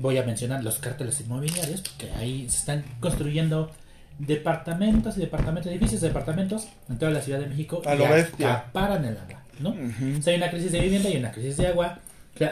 voy 0.00 0.18
a 0.18 0.24
mencionar, 0.24 0.64
los 0.64 0.78
cárteles 0.78 1.20
inmobiliarios, 1.20 1.82
porque 1.82 2.10
ahí 2.14 2.48
se 2.48 2.58
están 2.58 2.84
construyendo 2.98 3.70
departamentos 4.18 5.16
y 5.16 5.20
departamentos, 5.20 5.70
edificios 5.70 6.00
de 6.00 6.08
departamentos 6.08 6.66
en 6.88 6.98
toda 6.98 7.12
la 7.12 7.20
Ciudad 7.22 7.38
de 7.38 7.46
México 7.46 7.80
A 7.86 7.94
y 7.94 7.98
lo 7.98 8.08
bestia. 8.08 8.54
acaparan 8.54 9.04
el 9.04 9.16
agua, 9.16 9.41
¿no? 9.60 9.70
Ujú. 9.70 10.18
O 10.18 10.22
sea, 10.22 10.32
hay 10.32 10.38
una 10.38 10.50
crisis 10.50 10.72
de 10.72 10.80
vivienda 10.80 11.08
y 11.10 11.16
una 11.16 11.32
crisis 11.32 11.56
de 11.56 11.66
agua. 11.68 11.98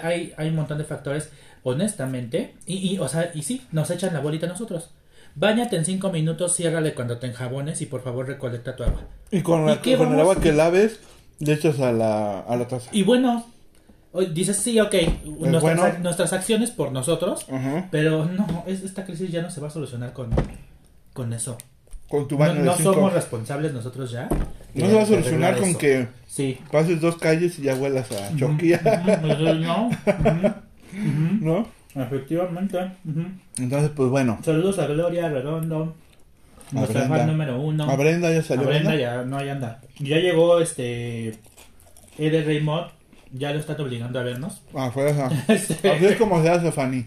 Hay, 0.02 0.32
hay 0.36 0.48
un 0.48 0.56
montón 0.56 0.78
de 0.78 0.84
factores, 0.84 1.30
honestamente. 1.62 2.54
Y, 2.66 2.94
y, 2.94 2.98
o 2.98 3.08
sea, 3.08 3.30
y 3.34 3.42
sí, 3.42 3.62
nos 3.72 3.90
echan 3.90 4.12
la 4.12 4.20
bolita 4.20 4.46
a 4.46 4.48
nosotros. 4.50 4.90
Báñate 5.34 5.76
en 5.76 5.84
cinco 5.84 6.10
minutos, 6.10 6.56
ciérrale 6.56 6.92
cuando 6.94 7.18
te 7.18 7.26
enjabones 7.28 7.80
y 7.82 7.86
por 7.86 8.02
favor 8.02 8.26
recolecta 8.26 8.74
tu 8.76 8.82
agua. 8.82 9.02
Y 9.30 9.40
con, 9.42 9.64
la- 9.64 9.74
¿Y 9.74 9.76
qué 9.78 9.96
con 9.96 10.12
el 10.12 10.20
agua 10.20 10.40
que 10.40 10.52
laves, 10.52 10.98
le 11.38 11.52
echas 11.52 11.78
a 11.80 11.92
la, 11.92 12.40
a 12.40 12.56
la 12.56 12.66
taza. 12.68 12.90
Y 12.92 13.04
bueno, 13.04 13.46
dices, 14.32 14.56
sí, 14.56 14.78
ok, 14.80 14.94
nuestras, 15.24 15.62
bueno. 15.62 15.82
ac- 15.84 15.98
nuestras 16.00 16.32
acciones 16.32 16.70
por 16.72 16.90
nosotros, 16.92 17.46
pero 17.92 18.24
no, 18.26 18.64
es- 18.66 18.82
esta 18.82 19.04
crisis 19.04 19.30
ya 19.30 19.40
no 19.40 19.50
se 19.50 19.60
va 19.60 19.68
a 19.68 19.70
solucionar 19.70 20.12
con, 20.12 20.30
con 21.12 21.32
eso. 21.32 21.56
Con 22.08 22.26
tu 22.26 22.34
No, 22.34 22.40
baño 22.40 22.64
no 22.64 22.72
de 22.72 22.76
cinco. 22.78 22.92
somos 22.94 23.12
responsables 23.12 23.72
nosotros 23.72 24.10
ya. 24.10 24.28
No 24.74 24.86
se 24.86 24.92
va 24.94 25.02
a 25.02 25.06
solucionar 25.06 25.56
con 25.58 25.74
que 25.76 26.08
Sí. 26.40 26.58
pases 26.72 27.00
dos 27.00 27.16
calles 27.16 27.58
y 27.58 27.62
ya 27.62 27.74
huelas 27.74 28.10
a 28.12 28.36
choquilla, 28.36 28.80
Ujú, 29.22 29.54
no. 31.42 31.66
¿no? 31.94 32.02
Efectivamente. 32.02 32.78
Entonces, 33.58 33.90
pues 33.94 34.08
bueno. 34.10 34.38
Saludos 34.44 34.78
a 34.78 34.86
Gloria 34.86 35.28
Redondo, 35.28 35.94
A 36.70 36.74
nuestra 36.74 37.02
fan 37.08 37.26
número 37.26 37.60
uno. 37.60 37.84
A 37.90 37.96
Brenda 37.96 38.32
ya 38.32 38.38
A 38.40 38.42
salió. 38.42 38.66
Brenda 38.68 38.90
Brenda? 38.90 39.16
ya, 39.16 39.22
no, 39.24 39.38
ahí 39.38 39.48
anda. 39.48 39.80
Ya 39.98 40.18
llegó 40.18 40.60
este. 40.60 41.34
Ede 42.18 42.44
Raymond, 42.44 42.88
ya 43.32 43.52
lo 43.52 43.58
están 43.60 43.80
obligando 43.80 44.18
a 44.18 44.22
vernos. 44.22 44.62
Ah, 44.74 44.90
fue 44.92 45.10
esa. 45.10 45.26
Así 45.48 46.06
es 46.06 46.16
como 46.16 46.42
se 46.42 46.48
hace, 46.50 46.70
Fanny. 46.72 47.04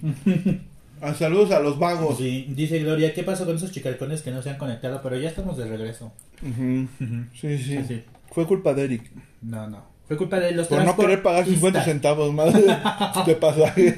Ah, 1.02 1.14
saludos 1.14 1.52
a 1.52 1.60
los 1.60 1.78
vagos. 1.78 2.18
sí, 2.18 2.48
dice 2.50 2.80
Gloria, 2.80 3.14
¿qué 3.14 3.24
pasó 3.24 3.46
con 3.46 3.56
esos 3.58 3.72
chicarcones 3.72 4.22
que 4.22 4.32
no 4.32 4.42
se 4.42 4.50
han 4.50 4.58
conectado? 4.58 5.02
Pero 5.04 5.18
ya 5.20 5.30
estamos 5.30 5.58
de 5.58 5.66
regreso. 5.68 6.12
Sí, 6.42 7.58
sí. 7.58 7.78
Así. 7.78 8.04
Fue 8.34 8.46
culpa 8.48 8.74
de 8.74 8.84
Eric. 8.86 9.12
No, 9.42 9.68
no. 9.70 9.84
Fue 10.08 10.18
culpa 10.18 10.40
de 10.40 10.52
los 10.52 10.68
Por 10.68 10.84
no 10.84 10.96
querer 10.98 11.24
pagar 11.24 11.46
50 11.46 11.84
transportistas. 11.84 11.86
centavos 11.86 12.34
más 12.34 13.26
de, 13.26 13.36
pasaje. 13.40 13.98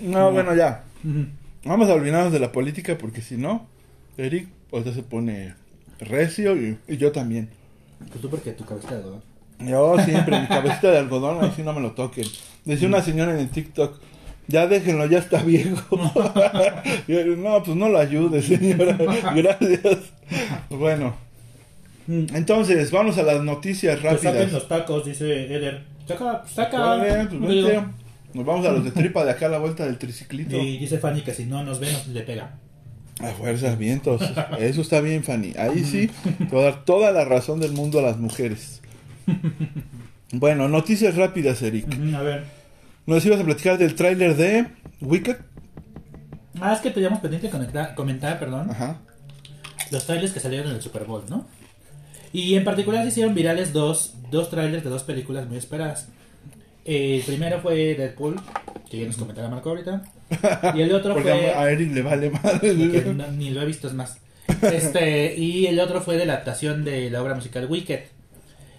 no, 0.00 0.32
bueno, 0.32 0.54
ya. 0.54 0.84
Vamos 1.64 1.88
a 1.88 1.94
olvidarnos 1.94 2.32
de 2.32 2.38
la 2.38 2.52
política 2.52 2.96
porque 2.98 3.20
si 3.20 3.36
no, 3.36 3.66
Eric 4.16 4.48
ahorita 4.72 4.92
se 4.92 5.02
pone 5.02 5.54
recio 5.98 6.56
y, 6.56 6.78
y 6.88 6.96
yo 6.96 7.12
también. 7.12 7.48
Pues 8.08 8.20
tú 8.20 8.30
porque 8.30 8.52
tu 8.52 8.64
cabeza 8.64 8.90
de 8.90 8.96
algodón. 8.96 9.22
Yo 9.60 9.96
siempre, 10.04 10.40
mi 10.40 10.46
cabecita 10.46 10.90
de 10.90 10.98
algodón, 10.98 11.42
ahí 11.42 11.52
sí 11.56 11.62
no 11.62 11.72
me 11.72 11.80
lo 11.80 11.92
toquen. 11.92 12.26
Decía 12.64 12.88
una 12.88 13.02
señora 13.02 13.32
en 13.32 13.38
el 13.38 13.48
TikTok, 13.48 13.98
ya 14.48 14.66
déjenlo, 14.66 15.06
ya 15.06 15.18
está 15.18 15.42
viejo. 15.42 15.96
Yo, 17.08 17.24
no, 17.36 17.62
pues 17.62 17.76
no 17.76 17.88
lo 17.88 17.98
ayude, 17.98 18.42
señora. 18.42 18.96
Gracias. 19.34 19.98
Bueno, 20.70 21.14
entonces, 22.06 22.90
vamos 22.90 23.16
a 23.18 23.22
las 23.22 23.42
noticias 23.42 23.98
Que 23.98 24.08
saquen 24.08 24.24
rápidas. 24.24 24.52
los 24.52 24.68
tacos, 24.68 25.04
dice 25.06 25.54
Eder. 25.54 25.84
Saca, 26.06 26.44
saca. 26.46 26.78
Vale, 26.78 27.26
pues 27.26 27.30
Digo, 27.50 27.68
vente. 27.68 27.86
Nos 28.34 28.44
vamos 28.46 28.66
a 28.66 28.72
los 28.72 28.84
de 28.84 28.90
tripa 28.90 29.24
de 29.24 29.30
acá 29.30 29.46
a 29.46 29.48
la 29.50 29.58
vuelta 29.58 29.84
del 29.86 29.96
triciclito. 29.96 30.56
Y 30.56 30.78
dice 30.78 30.98
Fanny 30.98 31.22
que 31.22 31.32
si 31.32 31.44
no 31.46 31.62
nos 31.62 31.78
ve, 31.80 31.90
nos 31.92 32.06
le 32.08 32.22
pega. 32.22 32.56
A 33.20 33.28
fuerzas, 33.28 33.78
vientos. 33.78 34.20
Eso 34.58 34.80
está 34.80 35.00
bien, 35.00 35.22
Fanny. 35.22 35.52
Ahí 35.56 35.84
sí, 35.84 36.10
te 36.38 36.44
voy 36.46 36.62
a 36.62 36.64
dar 36.64 36.84
toda 36.84 37.12
la 37.12 37.24
razón 37.24 37.60
del 37.60 37.72
mundo 37.72 38.00
a 38.00 38.02
las 38.02 38.18
mujeres. 38.18 38.82
Bueno, 40.32 40.68
noticias 40.68 41.14
rápidas, 41.14 41.62
Eric. 41.62 41.86
A 42.14 42.22
ver. 42.22 42.44
Nos 43.06 43.24
ibas 43.24 43.38
a 43.38 43.44
platicar 43.44 43.78
del 43.78 43.94
tráiler 43.94 44.34
de 44.36 44.66
Wicked. 45.00 45.36
Ah, 46.60 46.72
es 46.72 46.80
que 46.80 46.90
teníamos 46.90 47.20
pendiente 47.20 47.50
conectar, 47.50 47.94
comentar, 47.94 48.40
perdón, 48.40 48.68
Ajá. 48.70 48.98
los 49.92 50.04
trailers 50.06 50.32
que 50.32 50.40
salieron 50.40 50.70
en 50.70 50.76
el 50.76 50.82
Super 50.82 51.04
Bowl, 51.04 51.22
¿no? 51.28 51.46
Y 52.34 52.54
en 52.56 52.64
particular 52.64 53.02
se 53.04 53.08
hicieron 53.08 53.34
virales 53.34 53.72
dos, 53.72 54.14
dos 54.30 54.50
trailers 54.50 54.84
de 54.84 54.90
dos 54.90 55.04
películas 55.04 55.46
muy 55.48 55.56
esperadas. 55.56 56.08
El 56.84 57.22
primero 57.22 57.60
fue 57.60 57.94
Deadpool, 57.94 58.38
que 58.90 58.98
ya 59.00 59.06
nos 59.06 59.16
comentará 59.16 59.48
Marco 59.48 59.70
ahorita. 59.70 60.02
Y 60.74 60.80
el 60.82 60.92
otro 60.92 61.14
Porque 61.14 61.30
fue... 61.30 61.54
a 61.54 61.70
Eric 61.70 61.92
le 61.94 62.02
vale 62.02 62.28
madre. 62.30 62.74
no- 63.14 63.28
ni 63.28 63.48
lo 63.50 63.62
he 63.62 63.66
visto, 63.66 63.86
es 63.88 63.94
más. 63.94 64.18
Este, 64.60 65.34
y 65.38 65.66
el 65.66 65.80
otro 65.80 66.02
fue 66.02 66.16
de 66.18 66.26
la 66.26 66.34
adaptación 66.34 66.84
de 66.84 67.08
la 67.08 67.22
obra 67.22 67.34
musical 67.34 67.66
Wicked. 67.70 68.00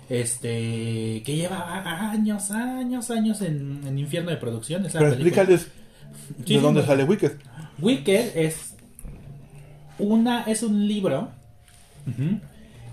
Este, 0.09 1.24
que 1.25 1.35
lleva 1.35 2.12
años, 2.12 2.51
años, 2.51 3.09
años 3.09 3.41
en, 3.41 3.81
en 3.88 3.97
infierno 3.97 4.29
de 4.31 4.38
producción. 4.38 4.85
Esa 4.85 5.00
Pero 5.00 5.12
película. 5.15 5.43
explícales 5.43 5.71
Sí, 6.45 6.55
de 6.55 6.62
dónde 6.62 6.81
sí, 6.81 6.88
sale 6.88 7.03
Wicked. 7.05 7.31
Wicked 7.79 8.31
es 8.38 8.75
una 9.97 10.43
es 10.43 10.62
un 10.62 10.88
libro 10.88 11.29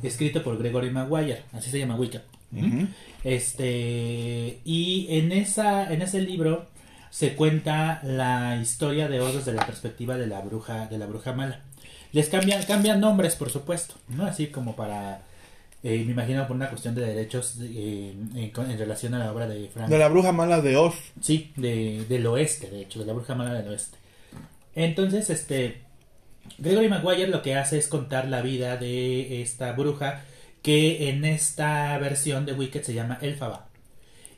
escrito 0.08 0.42
por 0.42 0.58
Gregory 0.58 0.90
Maguire, 0.90 1.42
así 1.52 1.70
se 1.70 1.78
llama. 1.78 1.96
Ujú. 1.96 2.88
Este 3.24 4.60
y 4.64 5.06
en 5.10 5.32
esa 5.32 5.92
en 5.92 6.02
ese 6.02 6.20
libro 6.20 6.66
se 7.10 7.34
cuenta 7.34 8.00
la 8.02 8.58
historia 8.60 9.08
de 9.08 9.20
Oz 9.20 9.34
desde 9.34 9.52
la 9.52 9.66
perspectiva 9.66 10.16
de 10.16 10.26
la 10.26 10.40
bruja 10.40 10.86
de 10.86 10.98
la 10.98 11.06
bruja 11.06 11.32
mala. 11.32 11.60
Les 12.12 12.28
cambian 12.28 12.62
cambian 12.64 13.00
nombres, 13.00 13.36
por 13.36 13.50
supuesto, 13.50 13.94
no 14.08 14.26
así 14.26 14.48
como 14.48 14.76
para 14.76 15.22
eh, 15.84 16.04
me 16.04 16.12
imagino 16.12 16.46
por 16.46 16.54
una 16.54 16.68
cuestión 16.68 16.94
de 16.94 17.04
derechos 17.04 17.56
eh, 17.60 18.14
en, 18.34 18.70
en 18.70 18.78
relación 18.78 19.14
a 19.14 19.18
la 19.18 19.32
obra 19.32 19.48
de 19.48 19.68
Frank 19.68 19.88
De 19.88 19.98
la 19.98 20.08
bruja 20.08 20.30
mala 20.30 20.60
de 20.60 20.76
Oz. 20.76 20.94
Sí, 21.20 21.52
de, 21.56 22.04
del 22.08 22.24
oeste, 22.26 22.70
de 22.70 22.82
hecho, 22.82 23.00
de 23.00 23.06
la 23.06 23.12
bruja 23.12 23.34
mala 23.34 23.54
del 23.54 23.68
oeste. 23.68 23.98
Entonces, 24.76 25.28
este. 25.28 25.80
Gregory 26.58 26.88
Maguire 26.88 27.28
lo 27.28 27.42
que 27.42 27.54
hace 27.56 27.78
es 27.78 27.88
contar 27.88 28.28
la 28.28 28.42
vida 28.42 28.76
de 28.76 29.42
esta 29.42 29.72
bruja 29.72 30.22
que 30.62 31.08
en 31.10 31.24
esta 31.24 31.96
versión 31.98 32.46
de 32.46 32.52
Wicked 32.52 32.82
se 32.82 32.94
llama 32.94 33.18
Elfaba. 33.20 33.68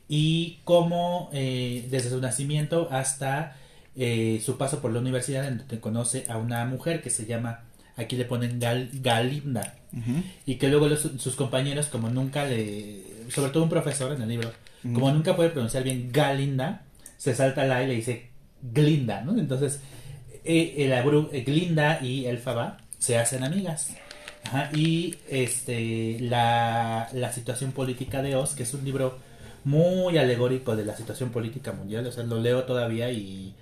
Y 0.07 0.59
cómo 0.63 1.29
eh, 1.33 1.87
desde 1.89 2.09
su 2.09 2.21
nacimiento 2.21 2.87
hasta 2.91 3.55
eh, 3.95 4.41
su 4.43 4.57
paso 4.57 4.81
por 4.81 4.91
la 4.91 4.99
universidad 4.99 5.47
en 5.47 5.59
donde 5.59 5.79
conoce 5.79 6.25
a 6.29 6.37
una 6.37 6.65
mujer 6.65 7.01
que 7.01 7.09
se 7.09 7.25
llama, 7.25 7.61
aquí 7.95 8.15
le 8.15 8.25
ponen 8.25 8.59
Gal- 8.59 8.89
Galinda, 9.01 9.75
y 10.45 10.55
que 10.55 10.67
luego 10.67 10.87
los- 10.89 11.09
sus 11.17 11.35
compañeros, 11.35 11.87
como 11.87 12.09
nunca 12.09 12.45
le. 12.45 13.01
Sobre 13.29 13.51
todo 13.51 13.63
un 13.63 13.69
profesor 13.69 14.11
en 14.13 14.21
el 14.21 14.29
libro, 14.29 14.51
como 14.93 15.11
nunca 15.11 15.35
puede 15.35 15.49
pronunciar 15.49 15.83
bien 15.83 16.11
Galinda, 16.11 16.83
se 17.17 17.33
salta 17.33 17.65
la 17.65 17.81
y 17.83 17.87
le 17.87 17.93
dice 17.95 18.27
Glinda, 18.61 19.21
¿no? 19.21 19.37
Entonces, 19.39 19.79
eh, 20.45 20.87
la 20.87 21.01
eh, 21.01 21.43
Glinda 21.45 21.99
y 22.01 22.25
Elfaba 22.25 22.77
se 22.99 23.17
hacen 23.17 23.43
amigas. 23.43 23.89
Ajá, 24.45 24.69
y 24.75 25.15
este 25.29 26.17
la, 26.21 27.07
la 27.13 27.31
situación 27.33 27.71
política 27.71 28.21
de 28.21 28.35
Oz, 28.35 28.53
que 28.53 28.63
es 28.63 28.73
un 28.75 28.85
libro 28.85 29.17
muy 29.63 30.17
alegórico 30.19 30.75
de 30.75 30.85
la 30.85 30.95
situación 30.95 31.29
política 31.29 31.71
mundial, 31.71 32.05
o 32.05 32.11
sea, 32.11 32.23
lo 32.23 32.39
leo 32.39 32.63
todavía 32.65 33.09
y 33.11 33.55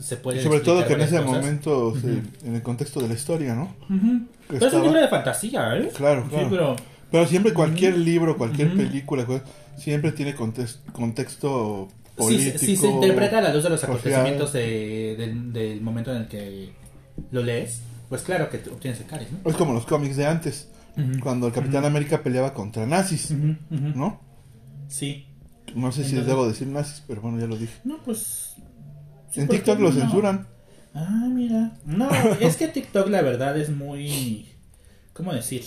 se 0.00 0.16
puede 0.16 0.40
sobre 0.42 0.60
todo 0.60 0.86
que 0.86 0.92
en 0.92 1.00
ese 1.00 1.16
cosas. 1.16 1.26
momento, 1.42 1.94
se- 2.00 2.46
en 2.46 2.54
el 2.54 2.62
contexto 2.62 3.00
de 3.00 3.08
la 3.08 3.14
historia, 3.14 3.54
¿no? 3.54 3.74
Pero 4.48 4.66
es 4.66 4.72
un 4.74 4.82
libro 4.84 5.00
de 5.00 5.08
fantasía, 5.08 5.76
¿eh? 5.76 5.90
Claro, 5.96 6.22
Sí, 6.24 6.30
claro. 6.30 6.48
pero 6.50 6.76
Pero 7.10 7.26
siempre 7.26 7.52
cualquier 7.52 7.98
libro, 7.98 8.36
cualquier 8.38 8.74
película, 8.76 9.26
siempre 9.76 10.12
tiene 10.12 10.36
contes- 10.36 10.78
contexto 10.92 11.88
político. 12.16 12.58
si 12.58 12.76
se 12.76 12.88
interpreta 12.88 13.38
a 13.38 13.40
la 13.42 13.52
luz 13.54 13.62
de 13.64 13.70
los 13.70 13.80
social. 13.80 13.96
acontecimientos 13.98 14.52
de- 14.52 15.14
del, 15.18 15.52
del 15.52 15.80
momento 15.80 16.10
en 16.14 16.22
el 16.22 16.28
que 16.28 16.72
lo 17.30 17.42
lees, 17.42 17.80
pues 18.08 18.22
claro 18.22 18.48
que 18.50 18.58
obtienes 18.70 19.00
el 19.00 19.06
cariz, 19.06 19.28
¿no? 19.30 19.48
Es 19.50 19.56
como 19.56 19.72
los 19.72 19.86
cómics 19.86 20.16
de 20.16 20.26
antes, 20.26 20.68
cuando 21.22 21.46
el 21.46 21.52
Capitán 21.52 21.84
América 21.84 22.22
peleaba 22.22 22.52
contra 22.54 22.86
nazis. 22.86 23.30
¿no? 23.70 24.20
Sí. 24.88 25.26
No 25.74 25.90
sé 25.92 26.02
si 26.04 26.10
Entonces- 26.10 26.26
debo 26.26 26.46
decir 26.48 26.66
nazis, 26.68 27.02
pero 27.06 27.22
bueno, 27.22 27.38
ya 27.40 27.46
lo 27.46 27.56
dije. 27.56 27.72
No, 27.84 27.98
pues... 28.04 28.54
sí, 29.30 29.40
en 29.40 29.46
¿por 29.46 29.56
TikTok 29.56 29.78
lo 29.80 29.90
no? 29.90 30.00
censuran. 30.00 30.46
Ah, 30.94 31.28
mira. 31.32 31.72
No, 31.86 32.10
es 32.40 32.56
que 32.58 32.68
TikTok 32.68 33.08
la 33.08 33.22
verdad 33.22 33.56
es 33.56 33.70
muy... 33.70 34.48
¿Cómo 35.14 35.32
decir? 35.32 35.62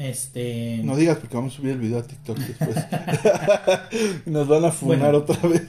Este... 0.00 0.80
No 0.82 0.96
digas 0.96 1.18
porque 1.18 1.36
vamos 1.36 1.52
a 1.52 1.56
subir 1.58 1.72
el 1.72 1.78
video 1.78 1.98
a 1.98 2.02
TikTok 2.06 2.38
después. 2.38 2.74
Nos 4.26 4.48
van 4.48 4.64
a 4.64 4.70
funar 4.72 5.12
Bueno. 5.12 5.18
otra 5.18 5.48
vez. 5.48 5.62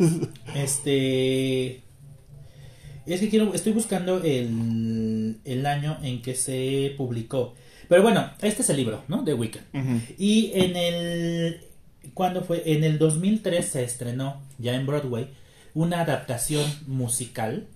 Este. 0.56 1.82
Es 3.06 3.20
que 3.20 3.30
quiero. 3.30 3.54
Estoy 3.54 3.74
buscando 3.74 4.24
el, 4.24 5.38
el 5.44 5.66
año 5.66 5.98
en 6.02 6.22
que 6.22 6.36
se 6.36 6.94
publicó. 6.98 7.56
Pero 7.90 8.04
bueno, 8.04 8.30
este 8.42 8.62
es 8.62 8.70
el 8.70 8.78
libro, 8.78 9.04
¿no? 9.10 9.24
De 9.24 9.34
Wicked. 9.34 9.62
Ujú. 9.74 10.00
Y 10.18 10.52
en 10.54 10.76
el. 10.78 11.62
¿Cuándo 12.14 12.42
fue? 12.44 12.64
En 12.66 12.84
el 12.84 12.98
2003 13.00 13.66
se 13.66 13.84
estrenó, 13.84 14.42
ya 14.60 14.76
en 14.76 14.86
Broadway, 14.86 15.28
una 15.74 16.02
adaptación 16.02 16.66
musical 16.88 17.68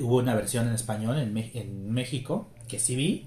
hubo 0.00 0.16
una 0.16 0.34
versión 0.34 0.66
en 0.66 0.74
español 0.74 1.18
en, 1.18 1.92
México, 1.92 2.48
que 2.68 2.80
sí 2.80 2.96
vi. 2.96 3.26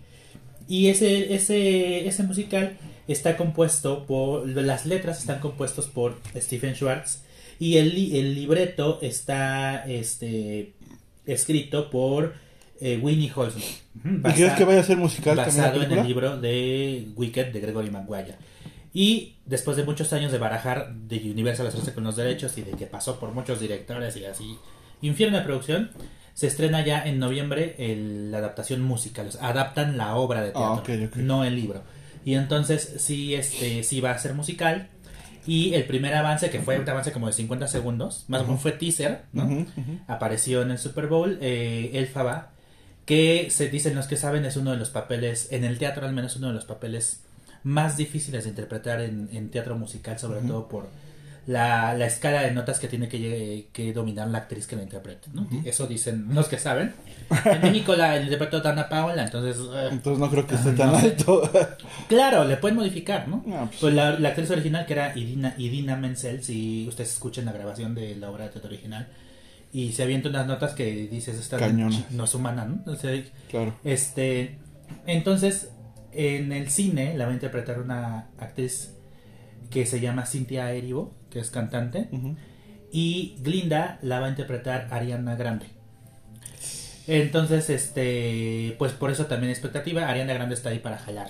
Y 0.68 0.88
ese, 0.88 1.34
ese, 1.34 2.06
ese 2.08 2.24
musical 2.24 2.78
está 3.08 3.38
compuesto 3.38 4.06
por, 4.06 4.46
las 4.48 4.86
letras 4.86 5.20
están 5.20 5.40
compuestos 5.40 5.88
por 5.88 6.20
Stephen 6.36 6.76
Schwartz 6.76 7.24
y 7.60 7.78
el, 7.78 8.16
el 8.16 8.36
libreto 8.36 9.00
está 9.02 9.86
este, 9.86 10.74
escrito 11.26 11.90
por 11.90 12.34
eh, 12.84 13.00
Winnie. 13.02 13.32
Ujú, 13.36 13.52
¿Y 14.06 14.32
crees 14.34 14.54
que 14.54 14.66
vaya 14.66 14.82
a 14.82 14.84
ser 14.84 14.98
musical 14.98 15.38
basado 15.38 15.82
en 15.82 15.92
el 15.92 16.06
libro 16.08 16.38
de 16.40 17.08
Wicked 17.16 17.54
de 17.54 17.60
Gregory 17.60 17.90
Maguire. 17.90 18.36
Y 18.94 19.38
después 19.46 19.76
de 19.78 19.84
muchos 19.84 20.14
años 20.14 20.32
de 20.32 20.38
barajar 20.38 20.94
de 20.94 21.18
Universal 21.32 21.66
hacerse 21.68 21.94
con 21.94 22.04
los 22.04 22.16
derechos 22.16 22.58
y 22.58 22.62
de 22.62 22.72
que 22.72 22.86
pasó 22.86 23.20
por 23.20 23.32
muchos 23.34 23.60
directores 23.60 24.16
y 24.18 24.26
así, 24.26 24.58
infierno 25.02 25.38
de 25.40 25.44
producción, 25.44 25.90
se 26.36 26.48
estrena 26.48 26.86
ya 26.86 27.04
en 27.04 27.20
noviembre 27.20 27.76
el- 27.80 28.32
la 28.32 28.38
adaptación 28.40 28.82
musical. 28.82 29.28
O 29.28 29.32
sea, 29.32 29.48
adaptan 29.50 29.98
la 29.98 30.16
obra 30.16 30.42
de 30.42 30.52
Ah, 30.56 30.82
teatro, 30.84 31.06
ok. 31.08 31.16
no 31.18 31.44
el 31.44 31.56
libro. 31.56 31.84
Y 32.26 32.36
entonces 32.36 32.96
sí, 32.98 33.34
este, 33.36 33.84
sí 33.84 34.00
va 34.02 34.12
a 34.12 34.18
ser 34.20 34.34
musical. 34.34 34.90
Y 35.46 35.74
el 35.74 35.84
primer 35.84 36.14
avance, 36.16 36.50
que 36.50 36.60
fue 36.60 36.80
un 36.80 36.88
avance 36.90 37.12
como 37.12 37.28
de 37.28 37.34
50 37.34 37.68
segundos, 37.68 38.24
más 38.30 38.42
o 38.42 38.46
menos 38.46 38.62
fue 38.62 38.72
teaser, 38.72 39.24
apareció 40.08 40.62
en 40.62 40.72
el 40.72 40.78
Super 40.78 41.08
Bowl 41.08 41.38
eh, 41.42 41.92
Elfaba, 41.96 42.53
que 43.06 43.48
se 43.50 43.70
dicen 43.70 43.96
los 43.96 44.08
que 44.08 44.16
saben 44.18 44.46
es 44.46 44.56
uno 44.58 44.72
de 44.72 44.78
los 44.78 44.90
papeles, 44.90 45.50
en 45.52 45.64
el 45.64 45.78
teatro 45.78 46.06
al 46.08 46.14
menos 46.14 46.36
uno 46.36 46.48
de 46.48 46.54
los 46.54 46.66
papeles 46.66 47.20
más 47.64 47.98
difíciles 47.98 48.44
de 48.44 48.50
interpretar 48.52 49.02
en, 49.02 49.30
en 49.34 49.50
teatro 49.50 49.76
musical, 49.78 50.20
sobre 50.20 50.42
todo 50.42 50.68
por 50.68 50.88
la, 51.46 51.94
la 51.94 52.06
escala 52.06 52.42
de 52.44 52.52
notas 52.52 52.80
que 52.80 52.88
tiene 52.88 53.10
que, 53.10 53.68
que 53.74 53.92
dominar 53.92 54.28
la 54.30 54.38
actriz 54.40 54.66
que 54.68 54.78
lo 54.78 54.82
interprete. 54.84 55.28
¿no? 55.34 55.46
Eso 55.66 55.88
dicen 55.88 56.28
los 56.34 56.48
que 56.48 56.58
saben. 56.58 56.94
En 57.46 57.62
México 57.62 57.96
la 57.96 58.22
interpretó 58.22 58.62
Dana 58.62 58.88
Paola, 58.88 59.24
entonces... 59.26 59.58
eh, 59.74 59.90
Entonces 59.92 60.20
no 60.20 60.30
creo 60.30 60.48
que 60.48 60.56
esté 60.56 60.70
Ah, 60.70 60.76
tan 60.78 60.92
no 60.94 61.00
sé. 61.00 61.08
alto. 61.08 61.52
Claro, 62.08 62.46
le 62.46 62.58
pueden 62.58 62.78
modificar, 62.78 63.28
¿no? 63.28 63.44
Ah, 63.50 63.66
pues. 63.68 63.80
pues 63.82 63.94
la, 63.94 64.18
la 64.20 64.30
actriz 64.30 64.50
original 64.52 64.86
que 64.86 64.94
era 64.94 65.18
Idina, 65.18 65.54
Idina 65.58 65.96
Menzel, 65.98 66.44
si 66.44 66.86
ustedes 66.88 67.12
escuchan 67.12 67.46
la 67.46 67.52
grabación 67.54 67.94
de 67.96 68.16
la 68.16 68.30
obra 68.30 68.46
de 68.46 68.52
teatro 68.52 68.70
original, 68.70 69.08
y 69.74 69.92
se 69.92 70.04
avienta 70.04 70.30
unas 70.30 70.48
notas 70.48 70.74
que 70.74 71.08
dices, 71.10 71.38
esta 71.38 71.58
no 72.12 72.24
es 72.24 72.34
humana, 72.36 72.64
¿no? 72.66 72.92
O 72.92 72.96
sea, 72.96 73.12
Claro. 73.50 73.76
este, 73.84 74.60
entonces, 75.08 75.72
en 76.12 76.52
el 76.54 76.70
cine 76.70 77.18
la 77.18 77.26
va 77.26 77.32
a 77.32 77.34
interpretar 77.34 77.80
una 77.82 78.30
actriz 78.38 78.94
que 79.72 79.86
se 79.88 80.00
llama 80.00 80.26
Cynthia 80.28 80.72
Erivo, 80.72 81.16
que 81.32 81.40
es 81.40 81.50
cantante, 81.50 82.08
y 82.92 83.36
Glinda 83.42 83.98
la 84.04 84.20
va 84.20 84.28
a 84.28 84.30
interpretar 84.30 84.88
Ariana 84.92 85.36
Grande. 85.36 85.66
Entonces, 87.08 87.70
este, 87.70 88.76
pues 88.80 88.94
por 88.94 89.12
eso 89.12 89.26
también 89.26 89.50
expectativa, 89.52 90.08
Ariana 90.08 90.34
Grande 90.34 90.56
está 90.56 90.70
ahí 90.70 90.80
para 90.80 90.98
jalar 90.98 91.28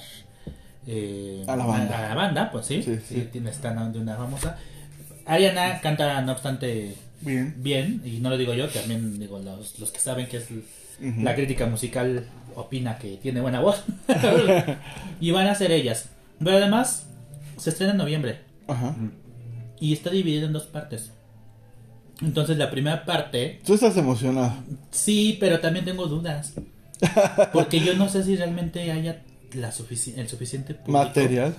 eh, 0.85 1.43
A 1.47 1.55
la 1.55 1.65
banda. 1.65 1.97
a 1.97 2.09
la 2.09 2.15
banda, 2.15 2.51
pues 2.51 2.65
sí, 2.65 2.83
Sí, 2.83 2.97
sí, 2.97 3.15
sí. 3.15 3.29
tiene 3.31 3.49
está 3.49 3.73
de 3.73 3.99
una 3.99 4.15
famosa. 4.17 4.57
Ariana 5.25 5.79
canta, 5.81 6.21
no 6.21 6.33
obstante, 6.33 6.95
Bien. 7.25 7.53
bien, 7.57 8.01
y 8.05 8.19
no 8.19 8.29
lo 8.29 8.37
digo 8.37 8.53
yo, 8.53 8.67
también 8.69 9.17
digo 9.19 9.39
los, 9.39 9.79
los 9.79 9.91
que 9.91 9.99
saben 9.99 10.27
que 10.27 10.37
es 10.37 10.47
la 10.99 11.35
crítica 11.35 11.65
musical 11.67 12.25
opina 12.55 12.97
que 12.97 13.17
tiene 13.17 13.41
buena 13.41 13.59
voz. 13.59 13.83
y 15.19 15.31
van 15.31 15.47
a 15.47 15.55
ser 15.55 15.71
ellas. 15.71 16.09
Pero 16.39 16.57
además, 16.57 17.07
se 17.57 17.69
estrena 17.69 17.91
en 17.93 17.97
noviembre 17.97 18.39
Ajá. 18.67 18.95
y 19.79 19.93
está 19.93 20.09
dividido 20.09 20.47
en 20.47 20.53
dos 20.53 20.63
partes. 20.63 21.11
Entonces 22.21 22.57
la 22.57 22.69
primera 22.69 23.05
parte, 23.05 23.59
Tú 23.65 23.73
estás 23.73 23.97
emocionado. 23.97 24.53
sí, 24.91 25.37
pero 25.39 25.59
también 25.59 25.85
tengo 25.85 26.05
dudas. 26.07 26.53
Porque 27.51 27.79
yo 27.79 27.95
no 27.95 28.07
sé 28.07 28.23
si 28.23 28.35
realmente 28.35 28.91
haya 28.91 29.23
la 29.53 29.71
sufici- 29.71 30.13
el 30.17 30.29
suficiente 30.29 30.73
público. 30.73 30.91
Material. 30.91 31.53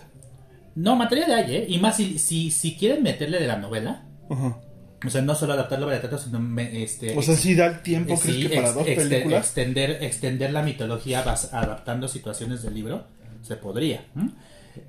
No, 0.75 0.97
material 0.97 1.33
hay, 1.33 1.55
¿eh? 1.57 1.67
Y 1.69 1.79
más 1.79 1.97
si, 1.97 2.19
si, 2.19 2.51
si 2.51 2.77
quieren 2.77 3.03
meterle 3.03 3.39
de 3.41 3.47
la 3.47 3.57
novela. 3.59 4.05
Ajá. 4.31 4.59
O 5.07 5.11
sea, 5.11 5.23
no 5.23 5.35
solo 5.35 5.53
adaptarlo 5.53 5.87
para 5.87 6.01
teatro, 6.01 6.19
sino 6.19 6.41
me- 6.41 6.83
este, 6.83 7.17
O 7.17 7.23
sea, 7.23 7.37
si 7.37 7.55
da 7.55 7.67
el 7.67 7.83
tiempo, 7.83 8.15
Eh, 8.15 8.19
¿crees 8.23 8.37
sí, 8.37 8.43
que 8.49 8.55
para 8.55 8.69
ex- 8.69 8.75
dos 8.75 8.85
películas? 8.87 9.45
extender, 9.47 10.03
extender 10.03 10.53
la 10.53 10.63
mitología 10.63 11.25
bas- 11.25 11.51
adaptando 11.53 12.09
situaciones 12.09 12.63
del 12.63 12.75
libro 12.75 13.05
se 13.43 13.57
podría. 13.57 14.05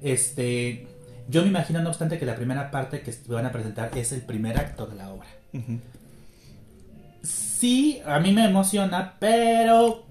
Este, 0.01 0.87
yo 1.29 1.41
me 1.41 1.49
imagino, 1.49 1.81
no 1.81 1.89
obstante, 1.89 2.17
que 2.17 2.25
la 2.25 2.35
primera 2.35 2.71
parte 2.71 3.01
que 3.01 3.13
van 3.27 3.45
a 3.45 3.51
presentar 3.51 3.91
es 3.97 4.11
el 4.13 4.21
primer 4.21 4.57
acto 4.57 4.85
de 4.87 4.95
la 4.95 5.11
obra. 5.11 5.27
Sí, 7.23 8.01
a 8.05 8.19
mí 8.19 8.31
me 8.31 8.45
emociona, 8.45 9.15
pero 9.19 10.05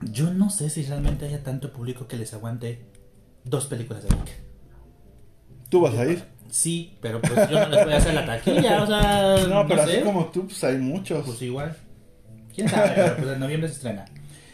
yo 0.00 0.32
no 0.32 0.50
sé 0.50 0.68
si 0.70 0.82
realmente 0.82 1.26
haya 1.26 1.42
tanto 1.42 1.72
público 1.72 2.06
que 2.08 2.16
les 2.16 2.34
aguante 2.34 2.80
dos 3.44 3.66
películas 3.66 4.02
de 4.02 4.10
Nick. 4.10 4.30
¿Tú 5.68 5.80
vas 5.80 5.94
a 5.94 6.06
ir? 6.06 6.24
Sí, 6.54 6.92
pero 7.00 7.20
pues 7.20 7.50
yo 7.50 7.58
no 7.58 7.68
les 7.68 7.84
voy 7.84 7.94
a 7.94 7.96
hacer 7.96 8.14
la 8.14 8.24
taquilla, 8.24 8.84
o 8.84 8.86
sea, 8.86 9.36
No, 9.48 9.66
pero 9.66 9.84
sé. 9.86 9.94
así 9.94 10.02
como 10.04 10.26
tú, 10.26 10.46
pues 10.46 10.62
hay 10.62 10.78
muchos. 10.78 11.26
Pues 11.26 11.42
igual. 11.42 11.76
¿Quién 12.54 12.68
sabe? 12.68 12.92
Pero 12.94 13.16
pues 13.16 13.28
en 13.30 13.40
noviembre 13.40 13.68
se 13.68 13.74
estrena. 13.74 14.04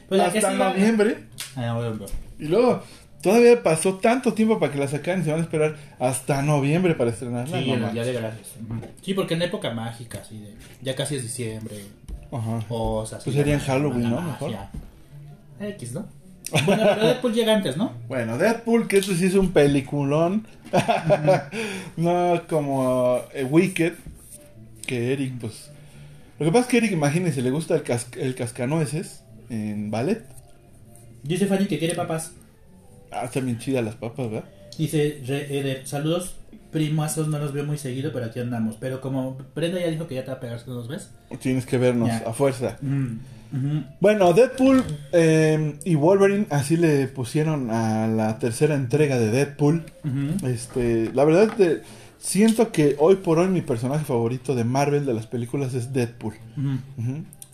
Pues 0.09 0.19
Hasta 0.23 0.51
noviembre. 0.53 1.25
Ah, 1.57 1.67
noviembre. 1.75 2.07
Y 2.39 2.47
luego, 2.47 2.83
todavía 3.23 3.63
pasó 3.63 3.97
tanto 3.97 4.33
tiempo 4.33 4.59
para 4.59 4.73
que 4.73 4.79
la 4.79 4.89
sacaran 4.89 5.21
y 5.21 5.25
se 5.25 5.31
van 5.31 5.41
a 5.41 5.43
esperar 5.43 5.77
hasta 5.99 6.41
noviembre 6.41 6.95
para 6.95 7.11
estrenarla. 7.11 7.61
Sí, 7.61 7.71
No. 7.71 7.91
Día 7.91 8.03
de 8.05 8.13
Gracias. 8.15 8.49
Sí, 9.03 9.13
porque 9.13 9.35
en 9.35 9.43
época 9.43 9.71
mágica, 9.73 10.21
así 10.23 10.39
de, 10.39 10.55
ya 10.81 10.95
casi 10.97 11.17
es 11.17 11.23
diciembre. 11.23 11.85
Ajá. 12.33 12.65
O 12.71 13.05
sea, 13.05 13.19
Pues 13.19 13.37
sería 13.37 13.53
en 13.53 13.61
Halloween, 13.61 14.09
¿no? 14.09 14.23
magia. 14.23 14.71
X, 15.61 15.93
¿no? 15.93 16.07
Bueno, 16.65 16.83
pero 16.95 17.07
Deadpool 17.07 17.33
llega 17.35 17.55
antes, 17.55 17.77
¿no? 17.77 17.93
Bueno, 18.09 18.39
Deadpool, 18.39 18.89
que 18.89 18.97
este 18.99 19.15
sí 19.15 19.27
es 19.27 19.35
un 19.35 19.53
peliculón. 19.53 20.47
No 21.97 22.43
como 22.49 23.21
eh, 23.35 23.45
Wicked, 23.45 23.95
que 24.87 25.13
Eric, 25.13 25.35
pues... 25.41 25.71
Lo 26.39 26.47
que 26.47 26.53
pasa 26.53 26.63
es 26.65 26.69
que 26.69 26.77
Eric, 26.79 26.93
imagínense, 26.93 27.43
le 27.43 27.51
gusta 27.51 27.75
el, 27.75 27.83
cas- 27.83 28.09
el 28.17 28.35
cascanueces 28.35 29.23
en 29.51 29.91
ballet. 29.91 30.23
Dice 31.23 31.47
Fanny 31.47 31.67
que 31.67 31.79
quiere 31.79 31.95
papas. 31.95 32.33
Ah, 33.11 33.25
están 33.27 33.45
bien 33.45 33.59
chidas 33.59 33.85
las 33.85 33.97
papas, 33.97 34.31
¿verdad? 34.31 34.49
Dice, 34.79 35.21
re- 35.27 35.59
eh, 35.59 35.63
de- 35.63 35.87
saludos, 35.87 36.37
primazos, 36.71 37.29
no 37.29 37.39
los 37.39 37.53
veo 37.53 37.65
muy 37.65 37.79
seguido, 37.79 38.13
pero 38.13 38.27
aquí 38.27 38.41
andamos. 38.41 38.77
Pero 38.79 39.01
como 39.01 39.37
Brenda 39.55 39.81
ya 39.81 39.89
dijo 39.89 40.07
que 40.07 40.15
ya 40.15 40.23
te 40.25 40.31
va 40.31 40.37
a 40.37 40.41
pegar 40.41 40.61
los 40.67 40.89
ves. 40.89 41.11
Tienes 41.41 41.67
que 41.67 41.79
vernos 41.79 42.09
Ya. 42.09 42.19
a 42.27 42.33
fuerza. 42.33 42.79
Mm. 42.81 43.19
Bueno, 44.01 44.33
Deadpool 44.33 44.85
eh, 45.13 45.75
y 45.85 45.97
Wolverine, 45.97 46.47
así 46.51 46.77
le 46.77 47.09
pusieron 47.09 47.73
a 47.73 48.07
la 48.07 48.39
tercera 48.39 48.77
entrega 48.77 49.19
de 49.19 49.31
Deadpool. 49.31 49.83
Este, 50.45 51.11
la 51.13 51.25
verdad, 51.25 51.57
de- 51.57 51.83
siento 52.19 52.71
que 52.71 52.95
hoy 53.01 53.17
por 53.17 53.39
hoy 53.41 53.49
mi 53.49 53.61
personaje 53.61 54.05
favorito 54.05 54.55
de 54.55 54.63
Marvel 54.63 55.05
de 55.05 55.15
las 55.15 55.27
películas 55.27 55.75
es 55.75 55.93
Deadpool. 55.93 56.35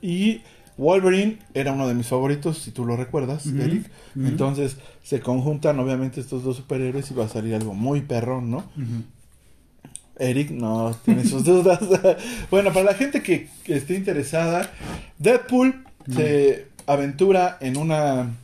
Y 0.03 0.43
Wolverine 0.79 1.39
era 1.55 1.73
uno 1.73 1.89
de 1.89 1.95
mis 1.95 2.07
favoritos, 2.07 2.59
si 2.59 2.71
tú 2.71 2.85
lo 2.85 2.97
recuerdas, 2.97 3.47
Eric. 3.47 3.91
Entonces 4.15 4.77
se 5.03 5.21
conjuntan 5.21 5.79
obviamente 5.81 6.21
estos 6.21 6.45
dos 6.45 6.57
superhéroes 6.57 7.11
y 7.11 7.15
va 7.15 7.25
a 7.25 7.29
salir 7.29 7.55
algo 7.55 7.75
muy 7.75 8.03
perrón, 8.03 8.51
¿no? 8.51 8.65
Eric 10.19 10.51
no 10.51 10.97
tiene 11.05 11.25
sus 11.25 11.45
dudas. 11.45 11.81
bueno, 12.51 12.73
para 12.73 12.87
la 12.87 12.95
gente 12.95 13.23
que, 13.23 13.49
que 13.65 13.77
esté 13.77 13.95
interesada, 13.95 14.71
Deadpool 15.19 15.85
se 16.15 16.67
aventura 16.87 17.59
en 17.61 17.77
una 17.77 18.35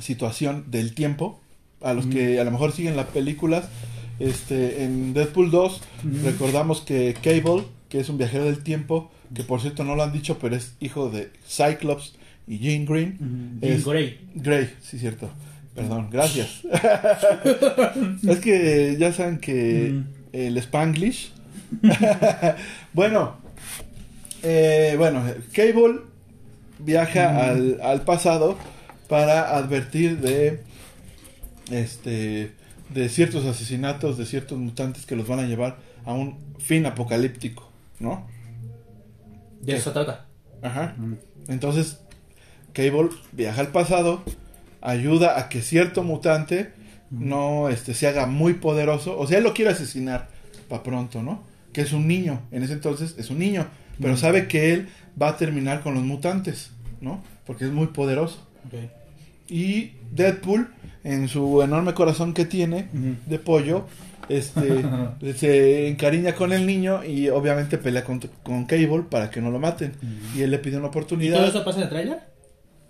situación 0.00 0.64
del 0.70 0.94
tiempo. 0.94 1.40
A 1.82 1.92
los 1.92 2.06
que 2.06 2.40
a 2.40 2.44
lo 2.44 2.50
mejor 2.50 2.72
siguen 2.72 2.96
las 2.96 3.06
películas, 3.06 3.66
este, 4.18 4.84
en 4.84 5.12
Deadpool 5.12 5.50
2 5.50 5.82
recordamos 6.24 6.80
que 6.80 7.14
Cable, 7.22 7.64
que 7.88 8.00
es 8.00 8.08
un 8.08 8.16
viajero 8.16 8.44
del 8.44 8.62
tiempo, 8.62 9.10
que 9.34 9.42
por 9.42 9.60
cierto 9.60 9.84
no 9.84 9.94
lo 9.96 10.02
han 10.02 10.12
dicho, 10.12 10.38
pero 10.38 10.56
es 10.56 10.74
hijo 10.80 11.10
de 11.10 11.30
Cyclops 11.48 12.14
y 12.46 12.58
Jean 12.58 12.84
Green. 12.86 13.16
Ujú. 13.20 13.66
Jean 13.66 13.78
es- 13.78 13.84
Grey. 13.84 14.20
Grey, 14.34 14.74
sí, 14.82 14.98
cierto. 14.98 15.30
Perdón, 15.74 16.08
gracias. 16.10 16.60
es 18.26 18.38
que 18.40 18.96
ya 18.98 19.12
saben 19.12 19.38
que 19.38 20.00
el 20.32 20.56
Spanglish. 20.58 21.32
bueno, 22.92 23.36
eh, 24.42 24.94
bueno, 24.96 25.22
Cable 25.52 26.00
viaja 26.78 27.48
al, 27.48 27.80
al 27.82 28.02
pasado 28.02 28.56
para 29.08 29.56
advertir 29.56 30.18
de 30.18 30.60
este 31.70 32.52
de 32.90 33.08
ciertos 33.08 33.44
asesinatos 33.44 34.16
de 34.16 34.26
ciertos 34.26 34.58
mutantes 34.58 35.06
que 35.06 35.16
los 35.16 35.26
van 35.26 35.40
a 35.40 35.46
llevar 35.46 35.76
a 36.04 36.12
un 36.12 36.38
fin 36.58 36.86
apocalíptico, 36.86 37.68
¿no? 37.98 38.26
De 39.66 39.76
eso 39.76 39.92
trata. 39.92 40.26
Ajá. 40.62 40.96
Entonces, 41.48 42.00
Cable 42.72 43.10
viaja 43.32 43.60
al 43.60 43.68
pasado, 43.68 44.22
ayuda 44.80 45.38
a 45.38 45.48
que 45.48 45.62
cierto 45.62 46.02
mutante 46.02 46.72
no 47.10 47.68
este, 47.68 47.94
se 47.94 48.06
haga 48.06 48.26
muy 48.26 48.54
poderoso. 48.54 49.18
O 49.18 49.26
sea, 49.26 49.38
él 49.38 49.44
lo 49.44 49.54
quiere 49.54 49.70
asesinar 49.70 50.28
para 50.68 50.82
pronto, 50.82 51.22
¿no? 51.22 51.42
Que 51.72 51.82
es 51.82 51.92
un 51.92 52.06
niño. 52.06 52.42
En 52.50 52.62
ese 52.62 52.74
entonces 52.74 53.14
es 53.18 53.30
un 53.30 53.38
niño. 53.38 53.66
Pero 54.00 54.16
sabe 54.16 54.46
que 54.46 54.72
él 54.72 54.88
va 55.20 55.30
a 55.30 55.36
terminar 55.36 55.82
con 55.82 55.94
los 55.94 56.02
mutantes, 56.02 56.70
¿no? 57.00 57.22
Porque 57.46 57.64
es 57.64 57.70
muy 57.70 57.88
poderoso. 57.88 58.46
Y 59.48 59.92
Deadpool, 60.10 60.68
en 61.04 61.28
su 61.28 61.62
enorme 61.62 61.94
corazón 61.94 62.34
que 62.34 62.44
tiene 62.44 62.88
de 63.26 63.38
pollo, 63.38 63.86
este, 64.28 64.84
se 65.36 65.88
encariña 65.88 66.34
con 66.34 66.52
el 66.52 66.66
niño 66.66 67.04
y 67.04 67.28
obviamente 67.28 67.78
pelea 67.78 68.04
con, 68.04 68.20
con 68.42 68.64
Cable 68.66 69.04
para 69.10 69.30
que 69.30 69.40
no 69.40 69.50
lo 69.50 69.58
maten. 69.58 69.92
Y 70.36 70.42
él 70.42 70.50
le 70.50 70.58
pide 70.58 70.76
una 70.76 70.86
¿Y 70.86 70.90
todo 70.90 70.98
oportunidad. 71.00 71.46
eso 71.46 71.64
pasa 71.64 71.78
en 71.78 71.84
el 71.84 71.88
tráiler? 71.90 72.18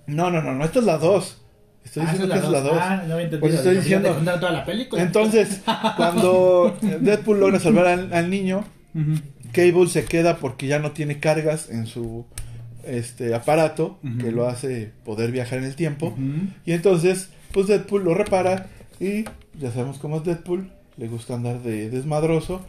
No, 0.06 0.30
no, 0.30 0.40
no, 0.42 0.54
no, 0.54 0.64
esta 0.64 0.78
es 0.78 0.84
la 0.84 0.98
2. 0.98 1.42
Estoy 1.84 2.02
Ah, 2.04 2.10
diciendo 2.12 2.34
esa 2.34 2.40
que 2.42 2.46
es 2.46 2.52
la 2.52 2.60
2. 2.60 2.72
Ah, 2.80 3.04
no 3.06 3.14
había. 3.14 3.40
Pues 3.40 3.54
estoy 3.54 3.76
diciendo- 3.76 4.12
contaron 4.14 4.40
toda 4.40 4.52
la 4.52 4.64
película. 4.64 5.02
Entonces, 5.02 5.60
cuando 5.96 6.76
Deadpool 7.00 7.40
logra 7.40 7.60
salvar 7.60 7.86
al, 7.86 8.12
al 8.12 8.30
niño. 8.30 8.64
Cable 9.52 9.88
se 9.88 10.04
queda 10.04 10.36
porque 10.38 10.66
ya 10.66 10.78
no 10.78 10.92
tiene 10.92 11.18
cargas 11.20 11.70
en 11.70 11.86
su 11.86 12.26
este 12.84 13.34
aparato 13.34 13.98
que 14.20 14.30
lo 14.30 14.46
hace 14.48 14.92
poder 15.04 15.32
viajar 15.32 15.58
en 15.58 15.64
el 15.64 15.74
tiempo. 15.76 16.16
Y 16.64 16.72
entonces, 16.72 17.30
pues 17.52 17.66
Deadpool 17.66 18.04
lo 18.04 18.14
repara 18.14 18.66
y 19.00 19.24
ya 19.58 19.70
sabemos 19.72 19.98
cómo 19.98 20.18
es 20.18 20.24
Deadpool, 20.24 20.70
le 20.96 21.08
gusta 21.08 21.34
andar 21.34 21.60
de 21.62 21.90
desmadroso 21.90 22.60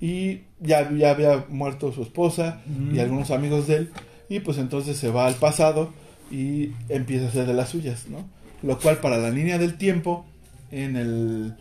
y 0.00 0.42
ya, 0.60 0.90
ya 0.92 1.10
había 1.10 1.44
muerto 1.48 1.92
su 1.92 2.02
esposa 2.02 2.60
y 2.66 2.94
Mm. 2.96 3.00
algunos 3.00 3.30
amigos 3.30 3.66
de 3.66 3.76
él 3.76 3.90
y 4.28 4.40
pues 4.40 4.58
entonces 4.58 4.96
se 4.96 5.10
va 5.10 5.26
al 5.26 5.34
pasado 5.34 5.92
y 6.30 6.70
empieza 6.88 7.26
a 7.26 7.28
hacer 7.28 7.46
de 7.46 7.54
las 7.54 7.70
suyas, 7.70 8.06
¿no? 8.08 8.24
Lo 8.62 8.78
cual 8.78 8.98
para 8.98 9.16
la 9.18 9.30
línea 9.30 9.58
del 9.58 9.76
tiempo 9.78 10.26
en 10.70 10.96
el... 10.96 11.54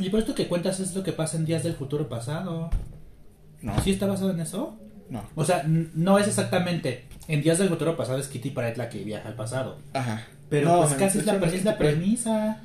Y 0.00 0.10
por 0.10 0.20
esto 0.20 0.34
que 0.34 0.46
cuentas 0.48 0.80
es 0.80 0.94
lo 0.94 1.02
que 1.02 1.12
pasa 1.12 1.36
en 1.36 1.44
Días 1.46 1.62
del 1.62 1.74
Futuro 1.74 2.08
Pasado. 2.08 2.68
No, 3.62 3.80
¿Sí 3.82 3.92
está 3.92 4.06
basado 4.06 4.30
en 4.32 4.40
eso? 4.40 4.76
no. 5.08 5.22
O 5.36 5.44
sea, 5.44 5.64
no 5.66 6.18
es 6.18 6.26
exactamente. 6.28 7.04
En 7.28 7.42
Días 7.42 7.58
del 7.58 7.68
Futuro 7.68 7.96
Pasado 7.96 8.18
es 8.18 8.26
Kitty 8.28 8.50
Pryde 8.50 8.76
la 8.76 8.88
que 8.88 9.02
viaja 9.04 9.28
al 9.28 9.34
pasado. 9.36 9.78
Ajá. 9.94 10.26
Pero 10.50 10.68
No, 10.68 10.80
pues 10.82 10.94
casi 10.94 11.18
es 11.18 11.26
la, 11.26 11.34
es 11.36 11.64
la 11.64 11.78
Pryde. 11.78 11.92
premisa. 11.92 12.60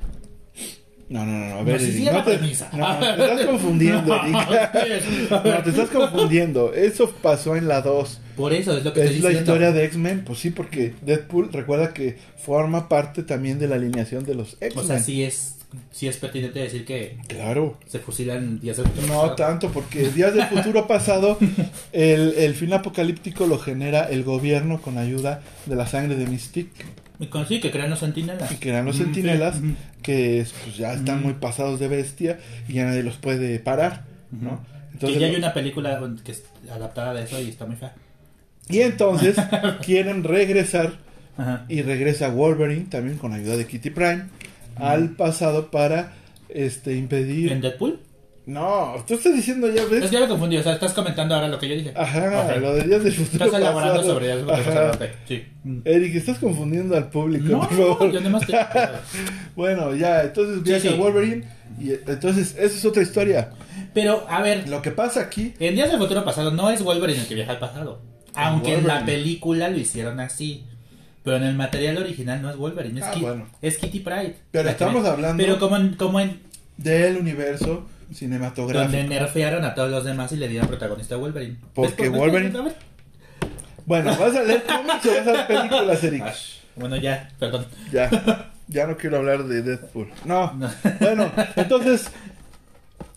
No, 1.10 1.26
no, 1.26 1.32
no, 1.38 1.44
a 1.56 1.58
No, 1.58 1.64
ver, 1.64 1.80
Eric, 1.80 1.92
sí, 1.92 2.04
no 2.04 2.22
te, 2.24 2.38
no, 2.38 2.98
te 3.16 3.22
estás 3.32 3.46
confundiendo, 3.46 4.14
Eric. 4.24 5.30
No, 5.30 5.62
te 5.64 5.70
estás 5.70 5.90
confundiendo. 5.90 6.72
Eso 6.72 7.10
pasó 7.20 7.56
en 7.56 7.66
la 7.68 7.82
2. 7.82 8.20
Por 8.36 8.52
eso 8.52 8.76
es 8.78 8.84
lo 8.84 8.92
que 8.92 9.00
estoy 9.02 9.16
Es 9.16 9.22
la 9.22 9.28
diciendo. 9.30 9.52
historia 9.52 9.72
de 9.72 9.84
X-Men, 9.86 10.22
pues 10.24 10.38
sí, 10.38 10.50
porque 10.50 10.94
Deadpool 11.02 11.52
recuerda 11.52 11.92
que 11.92 12.16
forma 12.38 12.88
parte 12.88 13.22
también 13.24 13.58
de 13.58 13.66
la 13.66 13.74
alineación 13.76 14.24
de 14.24 14.34
los 14.36 14.56
X-Men. 14.60 14.84
O 14.84 14.86
sea, 14.86 15.00
sí 15.00 15.24
es, 15.24 15.56
sí 15.90 16.06
es 16.06 16.16
pertinente 16.16 16.60
decir 16.60 16.84
que 16.84 17.18
Claro. 17.26 17.76
se 17.88 17.98
fusilan 17.98 18.60
días 18.60 18.76
de 18.76 18.84
futuro 18.84 19.06
No 19.08 19.14
pasado. 19.14 19.34
tanto, 19.34 19.68
porque 19.72 20.08
Días 20.10 20.32
del 20.32 20.46
Futuro 20.46 20.86
Pasado, 20.86 21.38
el, 21.92 22.34
el 22.38 22.54
fin 22.54 22.72
apocalíptico 22.72 23.46
lo 23.48 23.58
genera 23.58 24.04
el 24.04 24.22
gobierno 24.22 24.80
con 24.80 24.96
ayuda 24.96 25.42
de 25.66 25.74
la 25.74 25.86
sangre 25.88 26.14
de 26.14 26.26
Mystique, 26.26 26.84
Sí, 27.48 27.60
que 27.60 27.70
crean 27.70 27.90
los 27.90 27.98
sentinelas. 27.98 28.50
y 28.50 28.56
que 28.56 28.70
eran 28.70 28.84
los 28.86 28.96
Ujú, 28.96 29.04
sentinelas, 29.04 29.56
sí, 29.56 29.74
que 30.02 30.40
es, 30.40 30.52
pues, 30.64 30.76
ya 30.76 30.94
están 30.94 31.16
Ujú. 31.18 31.24
muy 31.26 31.34
pasados 31.34 31.78
de 31.78 31.88
bestia 31.88 32.38
y 32.68 32.74
ya 32.74 32.84
nadie 32.86 33.02
los 33.02 33.16
puede 33.16 33.58
parar, 33.58 34.04
¿no? 34.30 34.64
que 34.98 35.18
ya 35.18 35.26
hay 35.26 35.36
una 35.36 35.54
película 35.54 36.00
que 36.24 36.32
es 36.32 36.42
adaptada 36.70 37.14
de 37.14 37.22
eso 37.24 37.40
y 37.40 37.48
está 37.48 37.64
muy 37.66 37.76
fea. 37.76 37.94
Y 38.68 38.80
entonces 38.80 39.36
quieren 39.84 40.24
regresar 40.24 40.94
Ajá. 41.36 41.64
y 41.68 41.82
regresa 41.82 42.28
Wolverine 42.28 42.86
también 42.90 43.16
con 43.18 43.32
ayuda 43.32 43.56
de 43.56 43.66
Kitty 43.66 43.90
Prime 43.90 44.24
al 44.76 45.10
pasado 45.10 45.70
para 45.70 46.12
este 46.48 46.96
impedir 46.96 47.52
¿En 47.52 47.60
Deadpool? 47.60 48.00
No 48.46 48.94
tú 49.06 49.14
estás 49.14 49.34
diciendo 49.34 49.68
ya 49.68 49.84
ves 49.84 50.04
Es 50.04 50.10
que 50.10 50.14
ya 50.16 50.20
me 50.20 50.28
confundí, 50.28 50.56
o 50.56 50.62
sea, 50.62 50.72
estás 50.72 50.92
comentando 50.92 51.34
ahora 51.34 51.48
lo 51.48 51.58
que 51.58 51.68
yo 51.68 51.74
dije. 51.76 51.92
ajá 51.94 52.46
Ok. 52.48 52.60
lo 52.60 52.74
de 52.74 52.82
días 52.84 53.04
del 53.04 53.12
futuro 53.12 53.44
Estás 53.44 53.60
elaborando 53.60 53.94
pasado. 53.96 54.14
sobre 54.14 54.36
porque 54.38 54.60
Ajá. 54.70 54.90
ok, 54.92 55.02
Sí. 55.28 55.44
Eric 55.84 56.14
estás 56.16 56.38
confundiendo 56.38 56.96
al 56.96 57.08
público 57.10 57.44
No, 57.48 57.60
por 57.60 57.72
no, 57.72 57.96
favor 57.96 58.12
yo 58.12 58.30
más 58.30 58.46
te... 58.46 58.54
bueno 59.56 59.94
ya 59.94 60.22
entonces 60.22 60.62
viaja 60.62 60.88
sí. 60.90 60.94
Wolverine 60.96 61.44
y 61.78 61.90
entonces 61.92 62.54
esa 62.58 62.76
es 62.76 62.84
otra 62.84 63.02
historia 63.02 63.50
Pero, 63.94 64.26
a 64.28 64.40
ver, 64.42 64.68
lo 64.68 64.82
que 64.82 64.90
pasa 64.90 65.20
aquí 65.20 65.54
en 65.58 65.74
Días 65.74 65.90
del 65.90 65.98
Futuro 65.98 66.24
Pasado 66.24 66.50
no 66.50 66.70
es 66.70 66.82
Wolverine 66.82 67.20
el 67.20 67.26
que 67.26 67.34
viaja 67.34 67.52
al 67.52 67.58
pasado. 67.58 68.00
Aunque 68.34 68.74
en 68.74 68.86
la 68.86 69.04
película 69.04 69.68
lo 69.68 69.78
hicieron 69.78 70.20
así. 70.20 70.64
Pero 71.24 71.36
en 71.38 71.42
el 71.44 71.54
material 71.56 71.98
original 71.98 72.40
no 72.40 72.50
es 72.50 72.56
Wolverine, 72.56 73.00
es, 73.00 73.06
Ah, 73.06 73.12
Kit- 73.12 73.20
bueno. 73.22 73.46
es 73.60 73.76
Kitty 73.78 73.98
Pride. 74.00 74.36
Pero 74.52 74.68
estamos 74.70 75.04
hablando- 75.04 75.42
Pero 75.42 75.58
como 75.58 75.76
en, 75.76 75.94
como 75.94 76.20
en 76.20 76.40
del 76.76 77.16
universo 77.16 77.86
cinematográfico 78.12 78.92
donde 78.96 79.08
nerfearon 79.08 79.64
a 79.64 79.74
todos 79.74 79.90
los 79.90 80.04
demás 80.04 80.32
y 80.32 80.36
le 80.36 80.48
dieron 80.48 80.68
protagonista 80.68 81.14
a 81.14 81.18
Wolverine. 81.18 81.56
Porque 81.74 82.10
Wolverine- 82.10 82.72
bueno 83.86 84.16
vas 84.16 84.36
a 84.36 84.42
leer 84.42 84.64
cómics 84.64 85.06
o 85.06 85.10
vas 85.14 85.26
a 85.28 85.32
ver 85.32 85.46
películas 85.46 86.04
Eric 86.04 86.24
Bueno, 86.76 86.96
ya, 86.96 87.28
perdón. 87.38 87.66
Ya, 87.92 88.50
ya 88.68 88.86
no 88.86 88.96
quiero 88.96 89.16
hablar 89.18 89.44
de 89.44 89.62
Deadpool. 89.62 90.08
No, 90.24 90.52
No. 90.54 90.70
bueno, 91.00 91.30
entonces 91.56 92.10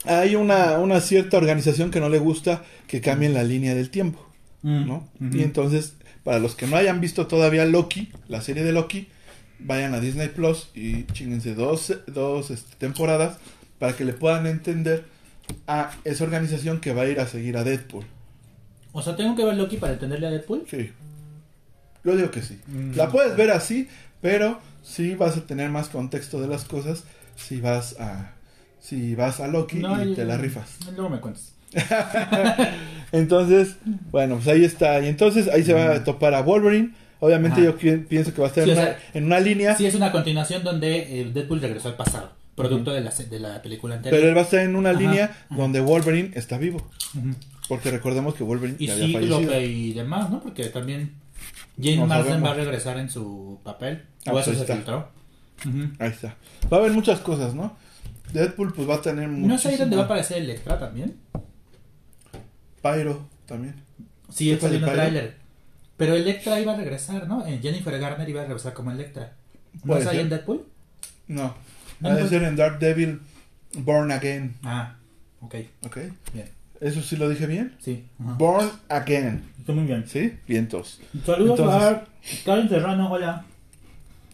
hay 0.06 0.36
una, 0.36 0.80
una 0.80 1.00
cierta 1.00 1.38
organización 1.38 1.92
que 1.92 2.00
no 2.00 2.10
le 2.10 2.20
gusta 2.20 2.64
que 2.88 3.02
cambien 3.02 3.34
la 3.34 3.44
línea 3.44 3.74
del 3.76 3.90
tiempo, 3.90 4.28
¿no? 4.62 5.08
Ujú. 5.22 5.38
Y 5.38 5.44
entonces, 5.44 5.96
para 6.24 6.40
los 6.40 6.56
que 6.56 6.68
no 6.68 6.76
hayan 6.76 7.00
visto 7.02 7.28
todavía 7.28 7.66
Loki, 7.66 8.12
la 8.28 8.42
serie 8.42 8.64
de 8.64 8.72
Loki, 8.74 9.08
vayan 9.60 9.94
a 9.94 10.00
Disney 10.02 10.28
Plus 10.30 10.70
y 10.76 11.04
chinguense 11.14 11.56
dos, 11.56 11.94
dos 12.08 12.52
este, 12.52 12.76
temporadas 12.78 13.38
para 13.84 13.98
que 13.98 14.06
le 14.06 14.14
puedan 14.14 14.48
entender 14.48 15.04
a 15.68 15.92
esa 16.06 16.24
organización 16.24 16.80
que 16.80 16.94
va 16.94 17.02
a 17.02 17.06
ir 17.06 17.20
a 17.20 17.28
seguir 17.28 17.58
a 17.58 17.66
Deadpool. 17.66 18.06
O 18.94 19.02
sea, 19.02 19.18
tengo 19.18 19.36
que 19.36 19.44
ver 19.44 19.58
Loki 19.58 19.76
para 19.76 19.92
entenderle 19.92 20.28
a 20.28 20.30
Deadpool. 20.30 20.64
Sí. 20.72 20.90
Yo 22.06 22.16
digo 22.16 22.32
que 22.32 22.42
sí. 22.42 22.62
Mm. 22.68 22.96
La 22.96 23.10
puedes 23.10 23.36
ver 23.36 23.52
así, 23.52 23.90
pero 24.22 24.62
sí 24.84 25.16
vas 25.16 25.36
a 25.36 25.42
tener 25.42 25.70
más 25.70 25.90
contexto 25.90 26.40
de 26.40 26.48
las 26.48 26.64
cosas 26.64 27.04
si 27.36 27.60
vas 27.60 28.00
a 28.00 28.32
si 28.80 29.16
vas 29.16 29.42
a 29.42 29.50
Loki 29.50 29.80
y 29.80 30.12
y- 30.12 30.16
te 30.16 30.24
la 30.24 30.38
rifas. 30.38 30.78
Luego 30.96 31.10
me 31.10 31.20
cuentas. 31.20 31.52
Entonces, 33.12 33.76
bueno, 34.12 34.36
pues 34.36 34.48
ahí 34.48 34.64
está. 34.64 35.02
Y 35.02 35.10
entonces 35.10 35.50
ahí 35.50 35.66
se 35.66 35.74
va 35.74 35.92
a 35.96 36.04
topar 36.06 36.34
a 36.36 36.42
Wolverine. 36.42 36.94
Obviamente 37.20 37.68
Ajá. 37.68 37.78
yo 37.82 38.06
pienso 38.08 38.34
que 38.34 38.40
va 38.40 38.48
a 38.48 38.50
estar 38.50 38.64
Sí, 38.64 38.72
en, 38.72 38.78
una, 38.78 38.86
sea, 38.86 39.00
en 39.14 39.26
una 39.26 39.40
línea, 39.42 39.76
Sí, 39.76 39.86
es 39.86 39.96
una 39.96 40.14
continuación 40.14 40.64
donde 40.64 41.20
eh, 41.20 41.32
Deadpool 41.34 41.60
regresó 41.60 41.90
al 41.90 41.98
pasado. 41.98 42.43
Producto 42.56 42.92
de, 42.92 43.02
la, 43.02 43.10
de 43.12 43.40
la 43.40 43.62
película 43.62 43.96
anterior. 43.96 44.20
pero 44.20 44.30
él 44.30 44.38
va 44.38 44.42
a 44.42 44.44
estar 44.44 44.60
en 44.60 44.76
una 44.76 44.92
Ajá, 44.92 45.00
línea 45.00 45.46
donde 45.50 45.80
Wolverine 45.82 46.32
está 46.36 46.58
vivo. 46.58 46.88
Porque 47.68 47.90
recordemos 47.92 48.36
que 48.36 48.44
Wolverine 48.44 48.78
Y 48.80 48.88
ya 48.88 48.94
había 48.94 49.14
fallecido. 49.14 49.62
Y 49.62 49.94
demás, 49.94 50.30
¿no? 50.30 50.40
Porque 50.42 50.66
también 50.66 51.14
Jane 51.78 51.98
No 51.98 52.08
Marsden 52.08 52.28
sabemos. 52.34 52.50
va 52.50 52.54
a 52.54 52.56
regresar 52.58 52.98
en 53.00 53.10
su 53.10 53.60
papel. 53.64 54.04
Ah, 54.26 54.30
o 54.30 54.32
pues 54.34 54.48
eso 54.48 54.52
ahí 54.52 54.56
se 54.58 54.62
está. 54.64 54.76
filtró. 54.76 55.10
Ujú. 55.66 55.94
Ahí 56.00 56.10
está. 56.10 56.36
Va 56.72 56.78
a 56.78 56.80
haber 56.82 56.92
muchas 56.92 57.20
cosas, 57.22 57.56
¿no? 57.56 57.76
Deadpool 58.34 58.74
pues 58.74 58.90
va 58.90 58.96
a 58.96 59.02
tener 59.02 59.30
¿No 59.30 59.56
es 59.56 59.66
ahí 59.66 59.76
donde 59.78 59.96
va 59.96 60.04
a 60.04 60.06
aparecer 60.06 60.38
Electra 60.38 60.78
también? 60.80 61.16
Pyro 62.82 63.28
también. 63.46 63.76
Sí, 64.30 64.46
¿Qué 64.50 64.54
es 64.54 64.64
el 64.74 64.82
tráiler. 64.82 65.36
Pero 65.98 66.16
Electra 66.16 66.60
iba 66.60 66.74
a 66.74 66.76
regresar, 66.78 67.28
¿no? 67.28 67.46
Eh, 67.46 67.60
Jennifer 67.62 67.98
Garner 68.00 68.28
iba 68.28 68.42
a 68.42 68.46
regresar 68.46 68.74
como 68.74 68.92
Electra. 68.92 69.34
¿No 69.84 69.98
es 69.98 70.06
ahí 70.08 70.20
en 70.20 70.30
Deadpool? 70.30 70.66
No. 71.28 71.56
Ah, 72.02 72.08
Va 72.10 72.14
a 72.14 72.18
pues- 72.18 72.30
ser 72.30 72.44
en 72.44 72.56
Dark 72.56 72.80
Devil 72.80 73.20
Born 73.76 74.12
Again. 74.12 74.56
Ah, 74.64 74.96
ok. 75.42 75.56
¿Ok? 75.86 75.98
Bien. 76.34 76.50
¿Eso 76.82 77.02
sí 77.02 77.16
lo 77.16 77.30
dije 77.30 77.48
bien? 77.48 77.76
Sí. 77.80 78.06
ajá. 78.20 78.34
Born 78.34 78.70
Again. 78.90 79.44
Está 79.60 79.72
muy 79.74 79.86
bien. 79.86 80.06
¿Sí? 80.08 80.34
Vientos. 80.48 81.00
Saludos 81.26 81.60
a 81.62 82.04
Karen 82.46 82.68
Serrano, 82.70 83.10
hola. 83.12 83.46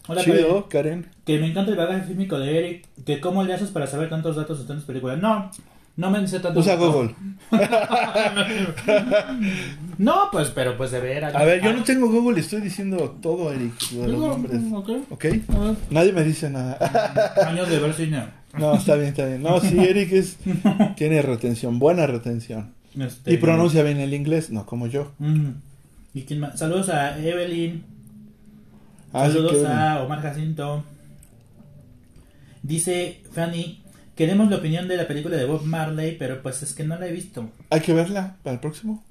Hola, 0.08 0.24
Chido, 0.24 0.68
Karen. 0.68 1.06
Que 1.24 1.38
me 1.38 1.46
encanta 1.46 1.70
el 1.70 1.76
bagaje 1.76 2.02
fílmico 2.06 2.36
de 2.38 2.58
Eric. 2.58 2.86
Que 3.06 3.20
cómo 3.20 3.44
le 3.44 3.54
haces 3.54 3.70
para 3.70 3.86
saber 3.86 4.08
tantos 4.10 4.34
datos 4.34 4.58
de 4.58 4.64
tantas 4.66 4.84
películas. 4.84 5.20
No, 5.20 5.50
no 5.96 6.10
me 6.10 6.26
sé 6.26 6.40
tanto. 6.40 6.60
Usa 6.60 6.76
Google. 6.76 7.14
No, 9.98 10.30
pues, 10.32 10.48
pero 10.48 10.78
pues 10.78 10.92
de 10.92 11.00
ver. 11.00 11.24
A 11.26 11.44
ver, 11.44 11.62
yo 11.62 11.74
no 11.74 11.84
tengo 11.84 12.08
Google 12.10 12.38
y 12.38 12.40
estoy 12.40 12.62
diciendo 12.62 13.18
todo, 13.20 13.52
Eric, 13.52 13.78
de 13.90 14.08
los 14.08 14.18
nombres. 14.18 14.60
Ok. 14.72 14.88
¿Ok? 15.10 15.24
A 15.24 15.58
ver. 15.58 15.76
Nadie 15.90 16.12
me 16.12 16.24
dice 16.24 16.48
nada. 16.48 16.78
Años 17.46 17.68
de 17.68 17.78
ver 17.78 17.92
cine. 17.92 18.24
No, 18.58 18.74
está 18.76 18.94
bien, 18.94 19.08
está 19.08 19.26
bien. 19.26 19.42
No, 19.42 19.60
sí, 19.60 19.78
Eric 19.78 20.12
es, 20.12 20.38
tiene 20.96 21.20
retención, 21.20 21.78
buena 21.78 22.06
retención. 22.06 22.72
Este, 22.98 23.34
Y 23.34 23.36
pronuncia 23.36 23.82
bien 23.82 23.98
el 23.98 24.14
inglés, 24.14 24.50
no 24.50 24.64
como 24.64 24.86
yo. 24.86 25.12
Mm. 25.18 25.50
¿Y 26.14 26.22
quién 26.22 26.40
más? 26.40 26.58
Saludos 26.58 26.88
a 26.88 27.18
Evelyn. 27.18 27.84
Ah, 29.12 29.26
Saludos 29.26 29.64
a 29.66 30.02
Omar 30.02 30.22
Jacinto. 30.22 30.82
Dice 32.62 33.20
Fanny, 33.32 33.82
queremos 34.20 34.50
la 34.50 34.56
opinión 34.56 34.86
de 34.86 34.98
la 34.98 35.08
película 35.08 35.34
de 35.38 35.46
Bob 35.46 35.62
Marley, 35.64 36.14
pero 36.18 36.42
pues 36.42 36.62
es 36.62 36.74
que 36.74 36.84
no 36.84 36.98
la 36.98 37.06
he 37.08 37.10
visto. 37.10 37.48
Hay 37.70 37.80
que 37.80 37.94
verla 37.94 38.36
para 38.42 38.52
el 38.52 38.60
próximo. 38.60 39.02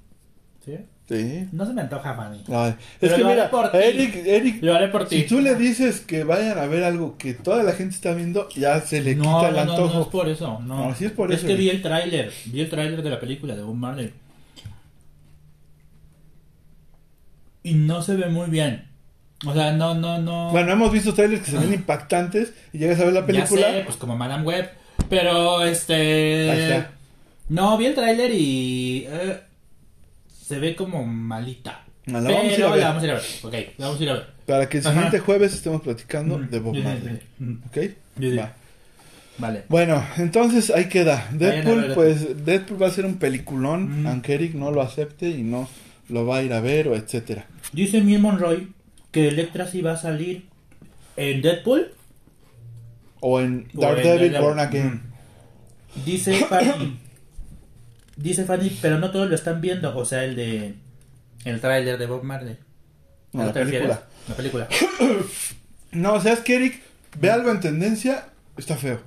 ¿Sí? 0.63 0.76
Sí. 1.08 1.48
No 1.52 1.65
se 1.65 1.74
me 1.74 1.82
antoja, 1.82 2.13
Fanny. 2.13 2.43
Ay, 2.50 2.76
Pero 3.00 3.15
es 3.15 3.19
que 3.19 3.28
mira. 3.28 3.50
Eric, 3.74 4.15
Eric, 4.24 4.62
Lo 4.62 4.76
haré 4.76 4.89
por 4.89 5.08
ti. 5.08 5.22
si 5.22 5.26
tú 5.28 5.41
le 5.41 5.56
dices 5.56 6.02
que 6.02 6.24
vayan 6.24 6.60
a 6.60 6.67
ver 6.67 6.84
algo 6.84 7.17
que 7.17 7.34
toda 7.34 7.63
la 7.63 7.72
gente 7.72 7.95
está 7.95 8.13
viendo, 8.13 8.48
ya 8.50 8.80
se 8.82 9.02
le 9.02 9.15
no, 9.15 9.24
quita 9.24 9.50
el 9.50 9.56
no, 9.56 9.65
no, 9.65 9.72
antojo. 9.72 9.93
no 9.95 10.02
es 10.04 10.08
por 10.10 10.30
eso. 10.30 10.60
No, 10.63 10.89
No, 10.89 10.95
sí 10.95 11.06
es 11.06 11.12
por 11.12 11.32
es 11.32 11.39
eso. 11.39 11.48
que 11.48 11.56
vi 11.56 11.69
el 11.72 11.82
tráiler. 11.82 12.32
Vi 12.45 12.62
el 12.62 12.69
tráiler 12.69 13.02
de 13.02 13.10
la 13.10 13.19
película 13.19 13.56
de 13.56 13.63
Bob 13.63 13.74
Marley. 13.74 14.13
Y 17.63 17.74
no 17.74 18.04
se 18.04 18.15
ve 18.15 18.30
muy 18.30 18.48
bien. 18.52 18.86
O 19.48 19.54
sea, 19.54 19.72
no, 19.72 19.95
no, 19.95 20.19
no. 20.19 20.52
Bueno, 20.52 20.72
hemos 20.74 20.91
visto 20.91 21.15
trailers 21.15 21.41
que 21.43 21.50
se 21.50 21.58
ven 21.58 21.74
impactantes 21.74 22.54
y 22.72 22.78
llegas 22.78 23.00
a 23.00 23.06
ver 23.06 23.13
la 23.13 23.26
película. 23.26 23.62
Ya 23.62 23.72
sé, 23.80 23.84
pues 23.86 23.98
como 23.98 24.15
Madame 24.15 24.43
Web. 24.43 24.69
Pero 25.10 25.63
este. 25.65 26.50
Ahí 26.52 26.60
está. 26.62 26.91
No, 27.50 27.78
vi 27.78 27.88
el 27.88 27.95
tráiler 27.95 28.32
y. 28.32 29.06
eh, 29.10 29.39
se 30.30 30.60
ve 30.60 30.76
como 30.76 31.06
malita. 31.06 31.84
No, 32.06 32.19
la 32.22 32.28
pero 32.28 32.38
vamos 32.39 32.54
a 32.54 32.58
ir 32.58 32.63
a 32.63 32.69
ver. 32.72 32.80
la 32.80 32.88
vamos 32.88 33.04
a 33.04 33.06
ir 33.06 33.12
a 33.12 33.15
ver. 33.15 33.24
Ok, 33.43 33.54
la 33.78 33.86
vamos 33.86 34.00
a 34.00 34.04
ir 34.04 34.10
a 34.10 34.13
ver. 34.13 34.28
Para 34.45 34.69
que 34.69 34.78
el 34.80 34.84
Ajá. 34.88 34.93
siguiente 34.93 35.19
jueves 35.19 35.54
estemos 35.54 35.82
platicando 35.82 36.36
Ujú. 36.36 36.45
de 36.50 36.60
Bob 36.60 36.76
Marley. 36.78 37.19
Ujú. 37.39 37.58
¿Ok? 37.67 37.78
Va. 38.39 38.54
Vale. 39.38 39.63
Bueno, 39.69 40.04
entonces 40.17 40.69
ahí 40.72 40.89
queda. 40.89 41.28
Deadpool, 41.32 41.82
ver 41.82 41.93
pues 41.93 42.45
Deadpool 42.45 42.82
va 42.82 42.88
a 42.88 42.91
ser 42.91 43.06
un 43.06 43.17
peliculón, 43.17 44.02
Mm. 44.04 44.08
aunque 44.08 44.34
Eric 44.34 44.54
no 44.56 44.72
lo 44.72 44.82
acepte 44.82 45.30
y 45.30 45.43
no 45.43 45.69
lo 46.10 46.26
va 46.26 46.38
a 46.38 46.43
ir 46.43 46.52
a 46.54 46.60
ver 46.62 46.88
o 46.88 46.95
etcétera. 46.95 47.45
Dice 47.72 48.02
Miel 48.02 48.22
Monroy 48.22 48.67
que 49.12 49.28
Electra 49.30 49.67
sí 49.67 49.82
va 49.82 49.93
a 49.93 49.98
salir 49.98 50.45
en 51.15 51.41
Deadpool. 51.41 51.91
O 53.22 53.40
en 53.40 53.68
en 53.74 53.80
Daredevil. 53.80 54.40
Born 54.40 54.60
Again. 54.60 54.94
Mm. 55.96 56.04
Dice 56.06 56.46
Fanny. 56.46 57.00
dice 58.16 58.46
Fanny, 58.46 58.78
pero 58.82 59.00
no 59.00 59.12
todos 59.12 59.30
lo 59.30 59.36
están 59.36 59.62
viendo. 59.62 59.96
O 59.98 60.06
sea, 60.06 60.24
el 60.24 60.36
de. 60.36 60.76
El 61.46 61.62
tráiler 61.62 61.98
de 61.98 62.06
Bob 62.06 62.24
Marley. 62.24 62.58
No, 63.34 63.44
¿A 63.44 63.46
la 63.48 63.54
película. 63.54 64.04
La 64.28 64.36
película. 64.36 64.68
No, 65.92 66.14
o 66.14 66.22
sea, 66.22 66.34
es 66.34 66.42
que 66.42 66.56
Eric 66.56 66.82
ve 67.20 67.32
algo 67.32 67.50
en 67.50 67.62
tendencia, 67.62 68.30
está 68.58 68.76
feo. 68.76 69.00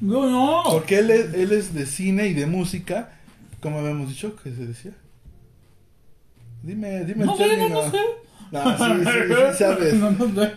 No, 0.00 0.30
no. 0.30 0.62
Porque 0.70 1.00
él 1.00 1.10
es, 1.10 1.34
él 1.34 1.52
es 1.52 1.74
de 1.74 1.84
cine 1.84 2.28
y 2.28 2.32
de 2.32 2.46
música, 2.46 3.18
como 3.60 3.80
habíamos 3.80 4.08
dicho 4.08 4.34
que 4.36 4.50
se 4.50 4.64
decía. 4.66 4.92
Dime, 6.62 7.04
dime 7.04 7.26
No 7.26 7.32
el 7.32 7.38
sé, 7.38 7.44
término. 7.48 7.82
no 7.82 7.90
sé. 7.90 7.98
Ah, 8.52 8.76
sí, 8.78 9.04
sí, 9.04 9.34
sí, 9.52 9.58
sabes. 9.58 9.94
No, 9.98 10.10
no, 10.10 10.26
no. 10.26 10.42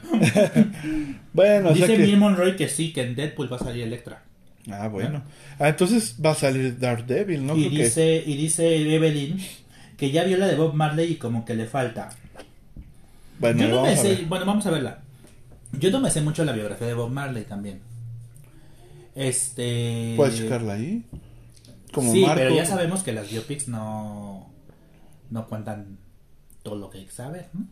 Bueno, 1.34 1.70
o 1.70 1.76
sea 1.76 1.86
Dice 1.88 1.98
que... 1.98 2.06
Bill 2.06 2.18
Monroy 2.18 2.56
que 2.56 2.68
sí, 2.70 2.92
que 2.92 3.04
en 3.04 3.16
Deadpool 3.16 3.52
va 3.52 3.58
a 3.58 3.60
salir 3.60 3.84
Electra. 3.84 4.24
Ah, 4.72 4.88
bueno. 4.88 5.24
Ah, 5.60 5.70
entonces 5.70 6.16
va 6.24 6.32
a 6.32 6.36
salir 6.36 6.78
Daredevil, 6.80 7.46
¿no? 7.46 7.56
y, 7.56 7.62
Creo 7.68 7.72
que- 7.78 7.84
dice, 7.84 8.24
y 8.26 8.36
dice 8.36 8.96
Evelyn 8.96 9.40
que 9.98 10.12
ya 10.12 10.24
vio 10.24 10.38
la 10.38 10.48
de 10.48 10.56
Bob 10.56 10.74
Marley 10.74 11.12
y 11.14 11.16
como 11.16 11.46
que 11.46 11.54
le 11.56 11.66
falta. 11.66 12.10
Bueno, 13.40 13.62
Yo 13.62 13.68
no 13.70 13.76
vamos 13.82 13.94
me 13.94 14.00
a 14.00 14.04
ver. 14.04 14.26
bueno, 14.26 14.46
vamos 14.46 14.66
a 14.66 14.72
verla. 14.72 15.00
Yo 15.74 15.92
no 15.92 16.00
me 16.00 16.10
sé 16.10 16.22
mucho 16.22 16.44
la 16.46 16.52
biografía 16.54 16.88
de 16.88 16.94
Bob 16.94 17.10
Marley 17.12 17.44
también. 17.44 17.80
Este. 19.16 20.14
¿Puedes 20.16 20.38
checarla 20.38 20.74
ahí? 20.74 21.04
Como 21.92 22.12
sí, 22.12 22.22
Marco. 22.22 22.36
pero 22.36 22.56
ya 22.56 22.66
sabemos 22.66 23.04
que 23.04 23.14
las 23.14 23.30
biopics 23.30 23.68
no. 23.68 24.50
No 25.30 25.48
cuentan 25.48 25.98
todo 26.64 26.76
lo 26.76 26.90
que 26.90 27.00
hay 27.00 27.06
que 27.06 27.12
saber, 27.12 27.50
¿no? 27.54 27.68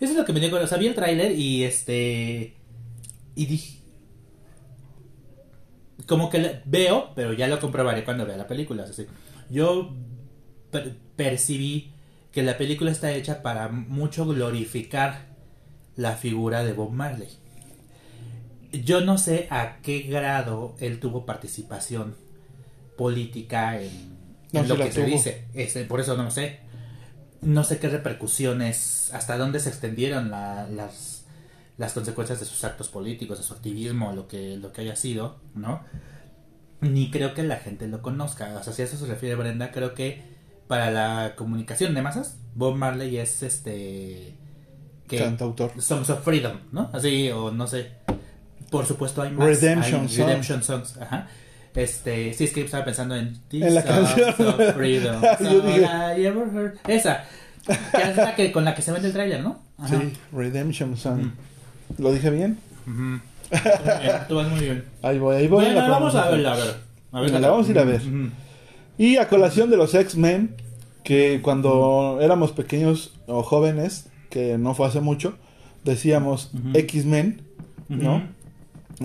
Eso 0.00 0.12
es 0.12 0.16
lo 0.18 0.24
que 0.24 0.32
me 0.32 0.40
dio. 0.40 0.54
O 0.56 0.66
sea, 0.66 0.78
vi 0.78 0.86
el 0.86 0.94
tráiler 0.94 1.32
y 1.32 1.64
este. 1.64 2.54
Y 3.34 3.46
dije. 3.46 3.78
Como 6.06 6.30
que 6.30 6.60
veo, 6.66 7.10
pero 7.14 7.32
ya 7.32 7.48
lo 7.48 7.58
comprobaré 7.58 8.04
cuando 8.04 8.26
vea 8.26 8.36
la 8.36 8.46
película. 8.46 8.84
Decir, 8.86 9.08
yo 9.50 9.92
per- 10.70 10.96
percibí 11.16 11.92
que 12.32 12.42
la 12.42 12.56
película 12.58 12.90
está 12.92 13.12
hecha 13.12 13.42
para 13.42 13.68
mucho 13.68 14.24
glorificar 14.26 15.26
la 15.96 16.12
figura 16.12 16.62
de 16.62 16.74
Bob 16.74 16.92
Marley. 16.92 17.28
Yo 18.84 19.00
no 19.00 19.16
sé 19.18 19.48
a 19.50 19.78
qué 19.82 20.00
grado 20.02 20.76
él 20.80 21.00
tuvo 21.00 21.24
participación 21.26 22.14
política 22.96 23.80
en, 23.80 23.90
No, 24.52 24.60
en 24.60 24.66
sí 24.66 24.68
lo 24.68 24.76
que 24.76 24.92
se 24.92 25.00
tuvo. 25.02 25.10
dice. 25.12 25.44
Este, 25.54 25.84
por 25.86 26.00
eso 26.00 26.16
no 26.16 26.24
lo 26.24 26.30
sé. 26.30 26.60
No 27.42 27.64
sé 27.64 27.78
qué 27.78 27.88
repercusiones, 27.88 29.10
hasta 29.12 29.36
dónde 29.38 29.60
se 29.60 29.68
extendieron 29.68 30.30
la- 30.30 30.66
las, 30.68 31.24
las 31.78 31.92
consecuencias 31.92 32.40
de 32.40 32.46
sus 32.46 32.64
actos 32.64 32.88
políticos, 32.88 33.38
de 33.38 33.44
su 33.44 33.54
activismo, 33.54 34.12
lo 34.12 34.26
que, 34.28 34.56
lo 34.56 34.72
que 34.72 34.80
haya 34.82 34.96
sido, 34.96 35.36
¿no? 35.54 35.82
Ni 36.80 37.10
creo 37.10 37.34
que 37.34 37.42
la 37.42 37.56
gente 37.56 37.86
lo 37.88 38.02
conozca. 38.02 38.54
O 38.58 38.62
sea, 38.62 38.72
si 38.72 38.82
a 38.82 38.84
eso 38.84 38.96
se 38.96 39.06
refiere 39.06 39.34
Brenda, 39.34 39.70
creo 39.72 39.94
que 39.94 40.22
para 40.68 40.90
la 40.90 41.34
comunicación 41.36 41.94
de 41.94 42.02
masas, 42.02 42.36
Bob 42.54 42.76
Marley 42.76 43.16
es 43.18 43.42
este... 43.42 44.34
que 45.08 45.18
Cantautor. 45.18 45.80
Songs 45.80 46.10
of 46.10 46.24
Freedom, 46.24 46.58
¿no? 46.72 46.90
Así, 46.92 47.30
o 47.30 47.50
no 47.50 47.66
sé. 47.66 47.92
Por 48.70 48.84
supuesto 48.84 49.22
hay 49.22 49.30
más. 49.30 49.46
Redemption 49.46 50.02
hay 50.02 50.08
Song. 50.08 50.26
Redemption 50.26 50.62
Songs, 50.62 50.96
ajá. 50.98 51.28
Este, 51.76 52.32
sí, 52.32 52.44
es 52.44 52.52
que 52.52 52.62
estaba 52.62 52.84
pensando 52.84 53.14
en 53.14 53.38
En 53.52 53.74
la 53.74 53.84
canción. 53.84 54.30
of 54.48 54.74
Freedom. 54.74 55.20
Yo 55.40 55.60
dije- 55.60 55.82
I 56.18 56.26
ever 56.26 56.48
heard. 56.52 56.74
Esa. 56.88 57.24
Que 57.66 58.02
es 58.10 58.16
la 58.16 58.34
que, 58.34 58.50
con 58.52 58.64
la 58.64 58.74
que 58.74 58.82
se 58.82 58.92
vende 58.92 59.08
el 59.08 59.12
tráiler, 59.14 59.42
¿no? 59.42 59.60
Ajá. 59.78 59.88
Sí, 60.00 60.12
Redemption 60.32 60.96
Song. 60.96 61.30
¿Lo 61.98 62.12
dije 62.12 62.30
bien? 62.30 62.58
Ujú. 62.86 62.96
Muy 63.50 64.02
bien, 64.02 64.16
Tú 64.28 64.34
vas 64.36 64.48
muy 64.50 64.60
bien. 64.60 64.84
Ahí 65.02 65.18
voy, 65.20 65.36
ahí 65.36 65.46
voy. 65.46 65.66
en 65.66 65.74
Bueno, 65.74 65.88
la 65.88 65.94
vamos 65.94 66.14
a 66.16 66.30
verla, 66.30 66.52
a 66.52 66.56
ver. 66.56 66.74
A 67.12 67.20
Venga, 67.20 67.38
la 67.38 67.50
vamos 67.50 67.68
a 67.68 67.70
ir 67.70 67.78
a 67.78 67.84
ver. 67.84 68.00
Ujú. 68.00 68.30
Y 68.98 69.16
a 69.18 69.28
colación 69.28 69.70
de 69.70 69.76
los 69.76 69.94
X-Men, 69.94 70.56
que 71.04 71.40
cuando 71.42 72.18
éramos 72.20 72.52
pequeños 72.52 73.12
o 73.26 73.42
jóvenes, 73.42 74.06
que 74.30 74.58
no 74.58 74.74
fue 74.74 74.88
hace 74.88 75.00
mucho, 75.00 75.36
decíamos 75.84 76.50
Ujú. 76.54 76.70
X-Men, 76.78 77.42
¿no? 77.88 78.16
Ujú. 78.16 78.24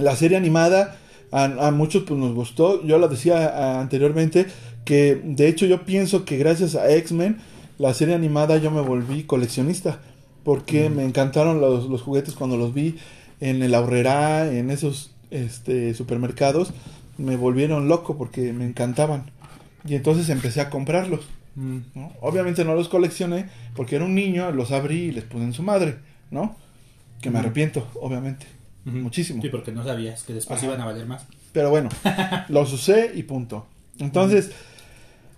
La 0.01 0.15
serie 0.15 0.37
animada 0.37 0.97
a, 1.31 1.43
a 1.67 1.71
muchos 1.71 2.03
pues 2.03 2.19
nos 2.19 2.33
gustó. 2.33 2.83
Yo 2.83 2.97
lo 2.97 3.07
decía 3.07 3.79
anteriormente 3.79 4.45
que 4.85 5.21
de 5.23 5.47
hecho 5.47 5.65
yo 5.65 5.85
pienso 5.85 6.25
que 6.25 6.37
gracias 6.37 6.75
a 6.75 6.91
X-Men, 6.91 7.37
la 7.77 7.93
serie 7.93 8.15
animada 8.15 8.57
yo 8.57 8.71
me 8.71 8.81
volví 8.81 9.23
coleccionista. 9.23 9.99
Porque 10.43 10.89
me 10.89 11.03
encantaron 11.03 11.61
los, 11.61 11.87
los 11.87 12.01
juguetes 12.01 12.33
cuando 12.33 12.57
los 12.57 12.73
vi 12.73 12.95
en 13.39 13.61
el 13.61 13.75
ahorrera, 13.75 14.51
en 14.51 14.71
esos 14.71 15.11
este, 15.29 15.93
supermercados. 15.93 16.73
Me 17.17 17.35
volvieron 17.35 17.87
loco 17.87 18.17
porque 18.17 18.51
me 18.51 18.65
encantaban. 18.65 19.29
Y 19.87 19.95
entonces 19.95 20.29
empecé 20.29 20.61
a 20.61 20.69
comprarlos. 20.69 21.21
Mm. 21.55 21.77
¿no? 21.95 22.11
Obviamente 22.21 22.65
no 22.65 22.75
los 22.75 22.89
coleccioné 22.89 23.49
porque 23.75 23.97
era 23.97 24.05
un 24.05 24.15
niño, 24.15 24.51
los 24.51 24.71
abrí 24.71 25.05
y 25.05 25.11
les 25.11 25.25
puse 25.25 25.43
en 25.43 25.53
su 25.53 25.63
madre, 25.63 25.97
¿no? 26.29 26.55
Que 27.21 27.29
me 27.29 27.39
arrepiento, 27.39 27.87
obviamente. 28.01 28.47
Muchísimo. 28.85 29.41
Sí, 29.41 29.49
porque 29.49 29.71
no 29.71 29.83
sabías 29.83 30.23
que 30.23 30.33
después 30.33 30.57
Ajá. 30.59 30.67
iban 30.67 30.81
a 30.81 30.85
valer 30.85 31.05
más. 31.05 31.23
Pero 31.53 31.69
bueno, 31.69 31.89
los 32.49 32.71
usé 32.73 33.11
y 33.15 33.23
punto. 33.23 33.67
Entonces, 33.99 34.51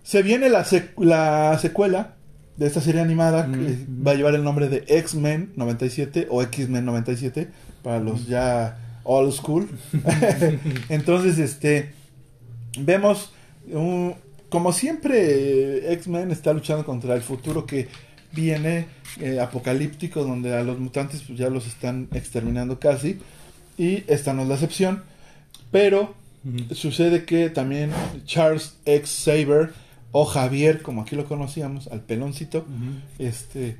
se 0.03 0.21
viene 0.23 0.49
la, 0.49 0.63
sec- 0.65 0.91
la 0.97 1.57
secuela 1.59 2.15
de 2.57 2.67
esta 2.67 2.81
serie 2.81 3.01
animada 3.01 3.47
que 3.51 3.77
va 4.05 4.11
a 4.11 4.15
llevar 4.15 4.35
el 4.35 4.43
nombre 4.43 4.69
de 4.69 4.83
X-Men 4.87 5.53
97 5.55 6.27
o 6.29 6.41
X-Men 6.43 6.85
97 6.85 7.49
para 7.81 7.99
los 7.99 8.27
ya 8.27 8.77
old 9.03 9.33
school. 9.33 9.67
Entonces, 10.89 11.39
este, 11.39 11.91
vemos 12.79 13.33
un- 13.71 14.15
como 14.49 14.71
siempre 14.71 15.91
X-Men 15.93 16.31
está 16.31 16.53
luchando 16.53 16.85
contra 16.85 17.15
el 17.15 17.21
futuro 17.21 17.65
que 17.65 17.87
viene 18.33 18.87
eh, 19.19 19.39
apocalíptico 19.39 20.23
donde 20.23 20.55
a 20.55 20.63
los 20.63 20.79
mutantes 20.79 21.23
pues, 21.25 21.39
ya 21.39 21.49
los 21.49 21.67
están 21.67 22.09
exterminando 22.13 22.79
casi 22.79 23.19
y 23.77 24.03
esta 24.07 24.33
no 24.33 24.43
es 24.43 24.47
la 24.47 24.55
excepción. 24.55 25.03
Pero 25.71 26.15
sucede 26.73 27.23
que 27.25 27.49
también 27.49 27.91
Charles 28.25 28.75
X 28.85 29.09
Saber 29.09 29.73
o 30.11 30.25
Javier 30.25 30.81
como 30.81 31.01
aquí 31.01 31.15
lo 31.15 31.25
conocíamos 31.25 31.87
al 31.87 32.01
peloncito 32.01 32.65
este 33.17 33.77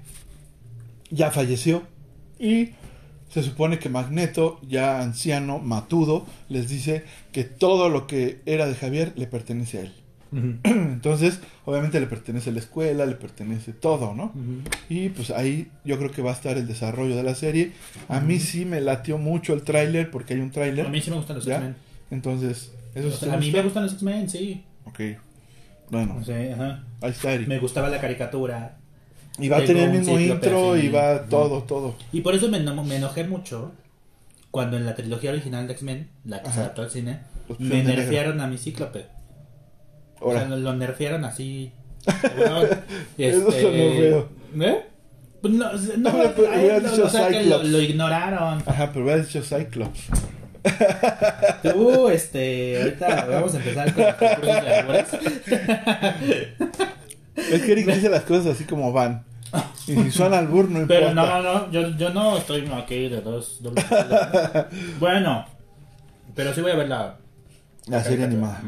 ya 1.13 1.32
falleció. 1.32 1.84
Y 2.39 2.70
se 3.30 3.44
supone 3.44 3.80
que 3.80 3.89
Magneto, 3.89 4.60
ya 4.68 5.02
anciano, 5.02 5.60
matudo, 5.60 6.26
les 6.50 6.70
dice 6.70 7.04
que 7.32 7.44
todo 7.44 7.89
lo 7.89 8.06
que 8.08 8.42
era 8.46 8.68
de 8.68 8.76
Javier 8.76 9.13
le 9.16 9.28
pertenece 9.28 9.78
a 9.78 9.82
él. 9.82 9.94
Entonces, 10.63 11.39
obviamente 11.65 12.00
le 12.00 12.08
pertenece 12.08 12.52
la 12.52 12.60
escuela, 12.60 13.06
le 13.06 13.15
pertenece 13.15 13.74
todo, 13.74 14.13
¿no? 14.15 14.34
Y 14.89 15.10
pues 15.10 15.30
ahí 15.32 15.69
yo 15.86 15.98
creo 15.98 16.12
que 16.12 16.22
va 16.22 16.32
a 16.32 16.34
estar 16.34 16.58
el 16.58 16.67
desarrollo 16.67 17.15
de 17.15 17.24
la 17.24 17.36
serie. 17.36 17.72
A 18.10 18.19
mí 18.19 18.39
sí 18.39 18.65
me 18.65 18.82
latió 18.82 19.17
mucho 19.17 19.54
el 19.54 19.62
tráiler, 19.63 20.10
porque 20.12 20.34
hay 20.34 20.39
un 20.39 20.52
tráiler. 20.52 20.88
A 20.88 20.89
mí 20.89 21.02
sí 21.02 21.10
me 21.12 21.17
gustan 21.17 21.36
los. 21.38 21.48
X-Men. 21.48 21.76
Entonces, 22.12 22.72
¿eso 22.96 23.08
O 23.08 23.12
sí 23.12 23.17
sea, 23.26 23.34
a 23.34 23.38
mí 23.38 23.46
gusta? 23.46 23.58
me 23.58 23.63
gustan 23.63 23.84
los 23.84 23.93
X-Men, 23.93 24.30
sí. 24.30 24.63
Ok. 24.86 25.00
Bueno, 25.91 26.17
ajá. 26.22 26.84
ahí 27.02 27.12
está 27.12 27.34
Eric. 27.34 27.48
Me 27.48 27.60
gustaba 27.60 27.89
la 27.89 28.00
caricatura. 28.02 28.78
Y 29.39 29.50
va 29.50 29.58
a 29.58 29.65
tener 29.65 29.89
el 29.89 30.00
mismo 30.00 30.19
intro 30.19 30.78
y 30.78 30.89
va 30.89 31.24
todo, 31.26 31.63
todo. 31.63 31.96
Y 32.12 32.22
por 32.22 32.36
eso 32.36 32.50
me, 32.50 32.58
eno- 32.60 32.84
me 32.84 32.96
enojé 32.98 33.24
mucho 33.24 33.72
cuando 34.52 34.78
en 34.78 34.86
la 34.86 34.96
trilogía 34.96 35.32
original 35.32 35.65
de 35.67 35.74
X-Men, 35.74 36.08
la 36.26 36.39
que 36.39 36.46
se 36.46 36.52
Ajá. 36.52 36.62
adaptó 36.62 36.84
al 36.84 36.91
cine, 36.91 37.19
me 37.60 37.84
nerfearon 37.84 38.39
a 38.41 38.48
mi 38.48 38.58
cíclope. 38.58 39.06
O 40.24 40.32
sea, 40.32 40.42
Ahora, 40.44 40.56
lo, 40.56 40.74
nerfearon 40.74 41.26
así. 41.26 41.72
cabrón. 42.22 42.70
Eso 43.18 43.52
feo. 43.52 44.30
¿Eh? 44.60 44.86
Pues 45.42 45.54
No, 45.54 45.74
no, 45.74 45.78
No, 45.98 46.12
pero 46.36 46.50
a 46.50 46.56
él, 46.56 46.62
hubieras 46.62 46.92
dicho 46.92 47.06
o 47.06 47.10
sea, 47.10 47.28
que 47.28 47.44
lo, 47.44 47.82
ignoraron. 47.82 48.64
ajá, 48.66 48.92
pero 48.92 49.06
hubiera 49.06 49.22
dicho 49.22 49.42
Cyclops. 49.42 50.08
Uh, 51.76 52.08
este, 52.08 52.82
ahorita 52.82 53.26
vamos 53.26 53.54
a 53.54 53.58
empezar 53.58 53.94
con 53.94 54.04
los. 54.06 55.14
Es 57.36 57.62
que 57.62 57.72
Eric 57.72 57.86
dice 57.88 58.10
las 58.10 58.24
cosas 58.24 58.56
así 58.56 58.64
como 58.64 58.94
van. 58.94 59.26
Y 59.88 59.96
si 59.96 60.12
suena 60.12 60.40
al 60.40 60.48
burro, 60.48 60.70
no 60.70 60.88
Pero 60.88 61.10
importa. 61.10 61.42
no, 61.42 61.68
no, 61.68 61.72
yo, 61.72 61.90
yo 61.98 62.10
no 62.12 62.38
estoy 62.38 62.70
aquí 62.72 63.10
de 63.10 63.22
dos. 63.22 63.62
bueno, 65.00 65.46
pero 66.34 66.54
sí 66.54 66.62
voy 66.62 66.72
a 66.72 66.76
ver 66.76 66.88
la, 66.88 67.18
La 67.88 68.04
serie 68.04 68.26
animada. 68.26 68.62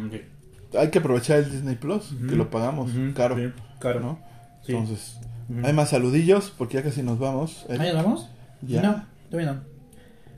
Hay 0.77 0.89
que 0.89 0.99
aprovechar 0.99 1.39
el 1.39 1.51
Disney 1.51 1.75
Plus, 1.75 2.13
que 2.27 2.35
lo 2.35 2.49
pagamos 2.49 2.91
caro. 3.15 3.35
sí, 3.37 3.51
caro. 3.79 3.99
¿no? 3.99 4.19
Sí. 4.65 4.71
Entonces, 4.73 5.17
hay 5.63 5.73
más 5.73 5.89
saludillos 5.89 6.51
porque 6.57 6.77
ya 6.77 6.83
casi 6.83 7.03
nos 7.03 7.19
vamos. 7.19 7.65
Eric. 7.69 7.81
¿Ahí 7.81 7.93
nos 7.93 8.03
vamos? 8.03 8.29
Ya. 8.61 8.81
No, 8.81 9.05
todavía 9.29 9.53
no. 9.53 9.61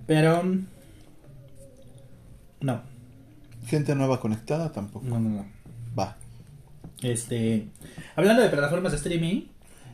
Pero. 0.06 0.44
mm, 0.44 0.66
No, 2.62 2.82
Gente 3.68 3.96
nueva 3.96 4.20
conectada 4.20 4.72
tampoco. 4.72 5.06
no, 5.06 5.20
no, 5.20 5.30
no. 5.30 5.46
Va. 5.98 6.16
Este. 7.02 7.68
Hablando 8.16 8.42
de 8.42 8.50
plataformas 8.50 8.92
de 8.94 8.98
streaming, 8.98 9.44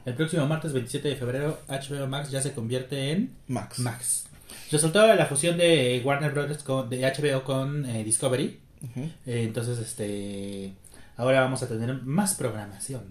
el 0.05 0.13
próximo 0.15 0.45
martes 0.47 0.73
27 0.73 1.07
de 1.09 1.15
febrero, 1.15 1.59
HBO 1.67 2.07
Max 2.07 2.29
ya 2.31 2.41
se 2.41 2.53
convierte 2.53 3.11
en 3.11 3.33
Max. 3.47 3.79
Max. 3.79 4.25
Resultado 4.71 5.07
de 5.07 5.15
la 5.15 5.25
fusión 5.25 5.57
de 5.57 6.01
Warner 6.05 6.31
Bros. 6.31 6.63
con, 6.63 6.89
de 6.89 7.01
HBO 7.01 7.43
con 7.43 7.85
eh, 7.85 8.03
Discovery. 8.03 8.59
Eh, 8.95 9.43
entonces, 9.43 9.79
este. 9.79 10.73
Ahora 11.17 11.41
vamos 11.41 11.61
a 11.63 11.67
tener 11.67 12.01
más 12.03 12.35
programación. 12.35 13.01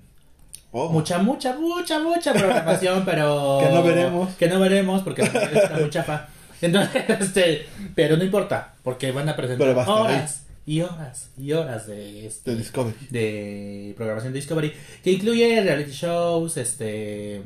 Oh. 0.70 0.88
Mucha, 0.88 1.18
mucha, 1.18 1.56
mucha, 1.56 1.98
mucha 2.00 2.32
programación, 2.32 3.04
pero. 3.06 3.60
Que 3.62 3.72
no 3.72 3.82
veremos. 3.82 4.34
Que 4.36 4.48
no 4.48 4.60
veremos 4.60 5.02
porque 5.02 5.22
está 5.22 5.76
muy 5.78 5.90
chafa. 5.90 6.28
Entonces, 6.60 7.02
este. 7.20 7.66
Pero 7.94 8.16
no 8.16 8.24
importa, 8.24 8.74
porque 8.82 9.12
van 9.12 9.28
a 9.28 9.36
presentar 9.36 9.68
horas 9.88 10.44
y 10.64 10.80
horas 10.80 11.30
y 11.36 11.52
horas 11.52 11.86
de 11.86 12.26
este. 12.26 12.52
De 12.52 12.56
Discovery. 12.56 12.96
de 13.10 13.94
programación 13.96 14.32
de 14.32 14.38
Discovery 14.38 14.72
que 15.02 15.12
incluye 15.12 15.60
reality 15.62 15.92
shows, 15.92 16.56
este. 16.56 17.42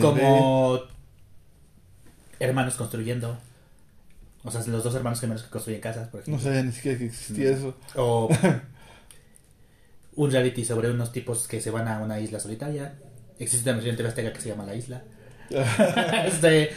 Como 0.00 0.80
hermanos 2.40 2.74
construyendo. 2.74 3.36
O 4.44 4.50
sea, 4.50 4.60
los 4.66 4.84
dos 4.84 4.94
hermanos 4.94 5.20
gemelos 5.20 5.42
que 5.42 5.50
construyen 5.50 5.80
casas, 5.80 6.08
por 6.08 6.20
No 6.20 6.36
ejemplo. 6.36 6.44
sabía 6.44 6.62
ni 6.62 6.72
siquiera 6.72 6.98
que 6.98 7.06
existía 7.06 7.50
eso. 7.50 7.74
O 7.96 8.28
un 10.16 10.30
reality 10.30 10.64
sobre 10.64 10.90
unos 10.90 11.12
tipos 11.12 11.48
que 11.48 11.60
se 11.60 11.70
van 11.70 11.88
a 11.88 12.00
una 12.00 12.20
isla 12.20 12.38
solitaria. 12.38 12.94
Existe 13.38 13.68
una 13.70 13.76
versión 13.78 13.96
de 13.96 14.06
Azteca 14.08 14.32
que 14.32 14.40
se 14.40 14.50
llama 14.50 14.64
La 14.64 14.74
Isla. 14.74 15.02
este, 16.26 16.70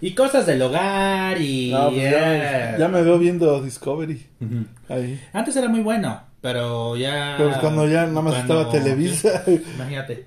y 0.00 0.14
cosas 0.14 0.46
del 0.46 0.62
hogar 0.62 1.40
y... 1.40 1.70
No, 1.72 1.90
pues 1.90 2.02
ya, 2.10 2.78
ya 2.78 2.88
me 2.88 3.02
veo 3.02 3.18
viendo 3.18 3.60
Discovery. 3.62 4.24
Ahí. 4.88 5.20
Antes 5.32 5.56
era 5.56 5.68
muy 5.68 5.80
bueno, 5.80 6.22
pero 6.40 6.96
ya... 6.96 7.34
Pero 7.36 7.58
cuando 7.60 7.88
ya 7.88 8.06
nada 8.06 8.20
más 8.22 8.34
cuando- 8.34 8.60
estaba 8.62 8.70
Televisa. 8.72 9.42
Imagínate. 9.74 10.26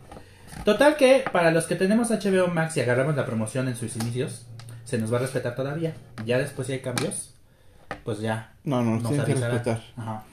Total 0.66 0.98
que 0.98 1.24
para 1.32 1.52
los 1.52 1.66
que 1.66 1.76
tenemos 1.76 2.10
HBO 2.10 2.48
Max 2.48 2.76
y 2.78 2.82
agarramos 2.82 3.16
la 3.16 3.26
promoción 3.26 3.68
en 3.70 3.76
sus 3.78 3.96
inicios, 3.96 4.46
se 4.88 4.98
nos 4.98 5.12
va 5.12 5.18
a 5.18 5.22
respetar 5.22 5.54
todavía. 5.54 5.94
Ya 6.26 6.38
después 6.38 6.66
si 6.68 6.74
hay 6.74 6.80
cambios, 6.80 7.34
pues 8.06 8.20
ya. 8.22 8.54
No, 8.64 8.82
no, 8.82 8.92
nos 8.94 9.04
nos 9.04 9.12
tienen 9.12 9.26
que 9.26 9.34
respetar. 9.50 9.84
Ajá. 9.98 10.24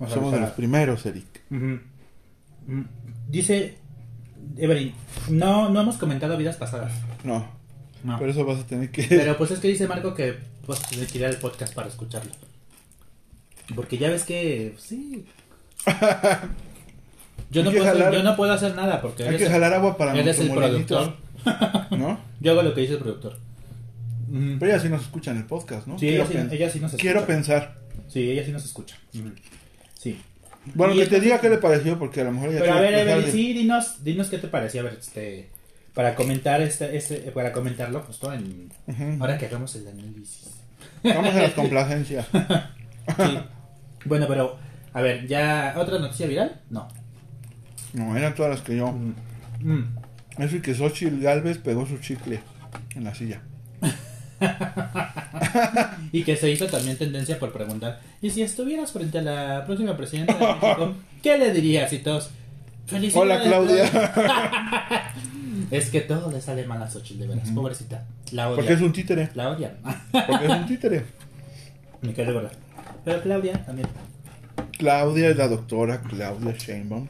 Nos 0.00 0.10
Somos 0.12 0.32
de 0.32 0.40
los 0.40 0.50
primeros, 0.52 1.04
Eric. 1.04 1.26
Mm, 1.50 1.74
Dice 3.28 3.76
Evelyn, 4.56 4.94
no, 5.28 5.68
no 5.68 5.80
hemos 5.82 5.98
comentado 5.98 6.36
vidas 6.38 6.56
pasadas. 6.56 6.92
No, 7.24 7.46
No. 8.04 8.18
por 8.18 8.28
eso 8.30 8.44
vas 8.46 8.60
a 8.60 8.66
tener 8.66 8.90
que... 8.90 9.02
Pero 9.04 9.36
pues 9.36 9.50
es 9.50 9.58
que 9.58 9.68
dice 9.68 9.86
Marco 9.86 10.14
que 10.14 10.38
pues 10.64 10.80
tiene 10.82 11.06
que 11.06 11.18
ir 11.18 11.26
al 11.26 11.36
podcast 11.36 11.74
para 11.74 11.88
escucharlo. 11.88 12.32
Porque 13.74 13.98
ya 13.98 14.08
ves 14.10 14.24
que 14.24 14.74
sí. 14.78 15.26
Yo 17.50 17.62
no, 17.64 17.70
puedo, 17.70 17.84
jalar- 17.84 18.12
yo 18.12 18.22
no 18.22 18.36
puedo 18.36 18.52
hacer 18.52 18.74
nada 18.74 19.00
porque 19.00 19.26
Hay 19.26 19.36
que 19.38 19.48
jalar 19.48 19.72
agua 19.72 19.96
para 19.96 20.12
eres 20.14 20.38
nuestro 20.38 20.62
el 20.62 20.70
productor. 20.70 21.16
¿no? 21.98 22.18
Yo 22.40 22.52
hago 22.52 22.62
lo 22.62 22.74
que 22.74 22.82
dice 22.82 22.94
el 22.94 22.98
productor. 22.98 23.38
Pero 24.58 24.72
ella 24.72 24.80
sí 24.80 24.88
nos 24.88 25.02
escucha 25.02 25.30
en 25.30 25.38
el 25.38 25.44
podcast, 25.44 25.86
¿no? 25.86 25.98
Sí, 25.98 26.08
ella 26.08 26.26
sí, 26.26 26.32
pen- 26.34 26.48
ella 26.52 26.70
sí 26.70 26.80
nos 26.80 26.92
escucha. 26.92 27.02
quiero 27.02 27.26
pensar. 27.26 27.78
Sí, 28.08 28.30
ella 28.30 28.44
sí 28.44 28.52
nos 28.52 28.64
escucha. 28.64 28.96
Sí. 29.94 30.20
Bueno, 30.74 30.94
Y 30.94 30.98
que 30.98 31.06
te 31.06 31.20
diga 31.20 31.40
qué 31.40 31.48
le 31.48 31.58
pareció, 31.58 31.98
porque 31.98 32.20
a 32.20 32.24
lo 32.24 32.32
mejor 32.32 32.50
ella 32.50 32.60
Pero 32.60 32.72
a 32.74 32.80
ver, 32.80 32.94
Evelyn, 32.94 33.24
de- 33.26 33.32
sí, 33.32 33.52
dinos, 33.54 34.04
dinos 34.04 34.28
qué 34.28 34.38
te 34.38 34.48
pareció, 34.48 34.80
a 34.82 34.84
ver, 34.84 34.98
este, 35.00 35.48
para 35.94 36.14
comentar 36.14 36.60
este, 36.60 36.96
este, 36.96 37.16
para 37.32 37.52
comentarlo 37.52 38.00
justo 38.02 38.32
en, 38.32 38.70
ahora 39.20 39.38
que 39.38 39.46
hagamos 39.46 39.74
el 39.76 39.88
análisis. 39.88 40.50
Vamos 41.02 41.34
a 41.34 41.42
las 41.42 41.52
complacencias. 41.54 42.26
Sí. 43.16 43.38
bueno, 44.04 44.26
pero, 44.28 44.58
a 44.92 45.00
ver, 45.00 45.26
¿ya 45.26 45.74
otra 45.78 45.98
noticia 45.98 46.26
viral? 46.26 46.60
No. 46.70 46.88
No, 47.94 48.14
eran 48.16 48.34
todas 48.34 48.50
las 48.50 48.60
que 48.60 48.76
yo. 48.76 48.92
Mm. 48.92 49.84
Eso 50.38 50.56
y 50.56 50.60
que 50.60 50.74
Xochitl 50.74 51.20
Galvez 51.22 51.58
pegó 51.58 51.86
su 51.86 51.98
chicle 51.98 52.40
en 52.94 53.04
la 53.04 53.14
silla. 53.14 53.40
Y 56.12 56.22
que 56.22 56.36
se 56.36 56.50
hizo 56.50 56.66
también 56.66 56.96
tendencia 56.96 57.38
por 57.38 57.52
preguntar, 57.52 58.00
¿y 58.22 58.30
si 58.30 58.42
estuvieras 58.42 58.92
frente 58.92 59.18
a 59.18 59.22
la 59.22 59.64
próxima 59.66 59.96
presidenta 59.96 60.34
de 60.34 60.46
México, 60.46 60.94
qué 61.22 61.36
le 61.38 61.52
dirías? 61.52 61.92
Y 61.92 61.98
todos, 61.98 62.30
Hola, 62.90 63.00
"Felicidades, 63.00 63.42
Claudia. 63.42 63.84
es 65.70 65.90
que 65.90 66.00
todo 66.00 66.30
le 66.30 66.40
sale 66.40 66.66
mal 66.66 66.82
a 66.82 66.90
Xochitl, 66.90 67.20
de 67.20 67.26
veras, 67.26 67.50
pobrecita. 67.50 68.04
La 68.32 68.48
Porque 68.48 68.72
es 68.72 68.80
un 68.80 68.92
títere. 68.92 69.28
La 69.34 69.50
odian. 69.50 69.72
Porque 70.26 70.46
es 70.46 70.50
un 70.50 70.66
títere. 70.66 71.04
Me 72.00 72.14
quedé 72.14 72.32
gorda. 72.32 72.50
Pero 73.04 73.20
Claudia 73.22 73.64
también. 73.64 73.88
Claudia 74.78 75.28
es 75.30 75.36
la 75.36 75.48
doctora 75.48 76.00
Claudia 76.00 76.54
Sheinbaum. 76.56 77.08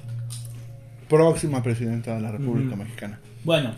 Próxima 1.09 1.63
presidenta 1.63 2.15
de 2.15 2.21
la 2.21 2.33
República. 2.33 2.77
Mexicana. 2.77 3.21
Bueno, 3.45 3.73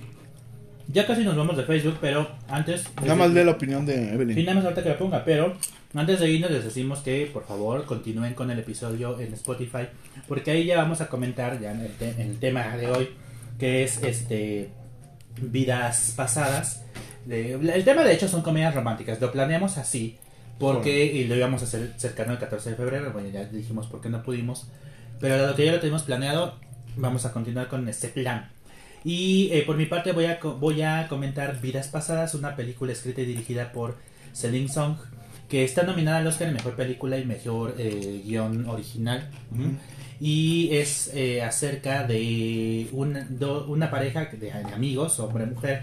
ya 0.93 1.07
casi 1.07 1.23
nos 1.25 1.37
vamos 1.37 1.57
de 1.57 1.65
Facebook, 1.65 1.99
pero 2.01 2.29
antes. 2.49 2.85
Nada 3.03 3.15
más 3.15 3.31
lee 3.31 3.45
la 3.45 3.53
opinión 3.53 3.85
de 3.87 3.95
Sí, 3.97 4.09
Evelyn. 4.15 4.45
nada 4.45 4.55
más 4.57 4.65
ahorita 4.65 4.83
que 4.83 4.89
la 4.91 4.99
ponga, 4.99 5.25
pero 5.25 5.55
antes 5.95 6.21
de 6.21 6.31
irnos 6.31 6.51
les 6.51 6.65
decimos 6.65 7.01
que 7.01 7.29
por 7.33 7.45
favor 7.47 7.85
continúen 7.85 8.35
con 8.35 8.51
el 8.51 8.59
episodio 8.59 9.19
en 9.21 9.33
Spotify, 9.35 9.89
porque 10.29 10.51
ahí 10.53 10.65
ya 10.67 10.77
vamos 10.77 11.01
a 11.01 11.09
comentar 11.09 11.61
ya 11.61 11.73
en 11.73 11.81
el, 11.81 11.93
te- 11.93 12.11
en 12.11 12.21
el 12.31 12.39
tema 12.39 12.77
de 12.77 12.91
hoy, 12.91 13.09
que 13.59 13.83
es 13.85 14.03
este 14.03 14.71
vidas 15.41 16.15
pasadas. 16.17 16.85
De- 17.27 17.53
el 17.55 17.85
tema 17.85 18.03
de 18.05 18.15
hecho 18.15 18.29
son 18.29 18.43
comedias 18.43 18.75
románticas, 18.75 19.21
lo 19.21 19.31
planeamos 19.33 19.79
así, 19.79 20.19
porque 20.59 21.05
y 21.07 21.25
lo 21.27 21.37
íbamos 21.37 21.63
a 21.63 21.65
hacer 21.67 21.93
cercano 21.97 22.33
al 22.33 22.39
14 22.39 22.71
de 22.71 22.77
febrero, 22.77 23.13
bueno 23.13 23.29
ya 23.29 23.45
dijimos 23.45 23.87
por 23.87 24.01
qué 24.01 24.09
no 24.09 24.23
pudimos, 24.23 24.69
pero 25.21 25.37
dado 25.39 25.55
que 25.55 25.65
ya 25.67 25.73
lo 25.73 25.81
tenemos 25.81 26.03
planeado, 26.03 26.55
vamos 26.97 27.25
a 27.27 27.33
continuar 27.33 27.69
con 27.69 27.89
este 27.89 28.09
plan. 28.09 28.51
Y 29.05 29.49
eh, 29.53 29.63
por 29.67 29.77
mi 29.77 29.87
parte 29.87 30.13
voy 30.13 30.27
a, 30.27 30.39
voy 30.43 30.83
a 30.83 31.07
comentar 31.09 31.61
Vidas 31.61 31.89
Pasadas, 31.89 32.35
una 32.35 32.55
película 32.57 32.93
escrita 32.93 33.23
y 33.23 33.25
dirigida 33.27 33.73
por 33.73 33.97
Celine 34.35 34.69
Song, 34.69 34.97
que 35.49 35.65
está 35.65 35.83
nominada 35.85 36.19
al 36.19 36.27
Oscar 36.27 36.49
en 36.49 36.55
Mejor 36.55 36.77
Película 36.77 37.19
y 37.19 37.25
Mejor 37.25 37.75
eh, 37.79 38.23
Guión 38.25 38.67
Original. 38.67 39.31
Y 40.21 40.69
es 40.77 41.11
eh, 41.15 41.43
acerca 41.43 42.07
de 42.07 42.89
una, 42.93 43.27
do- 43.31 43.67
una 43.69 43.91
pareja 43.91 44.27
de, 44.27 44.37
de 44.37 44.53
amigos, 44.53 45.19
hombre 45.19 45.45
y 45.45 45.47
mujer, 45.47 45.83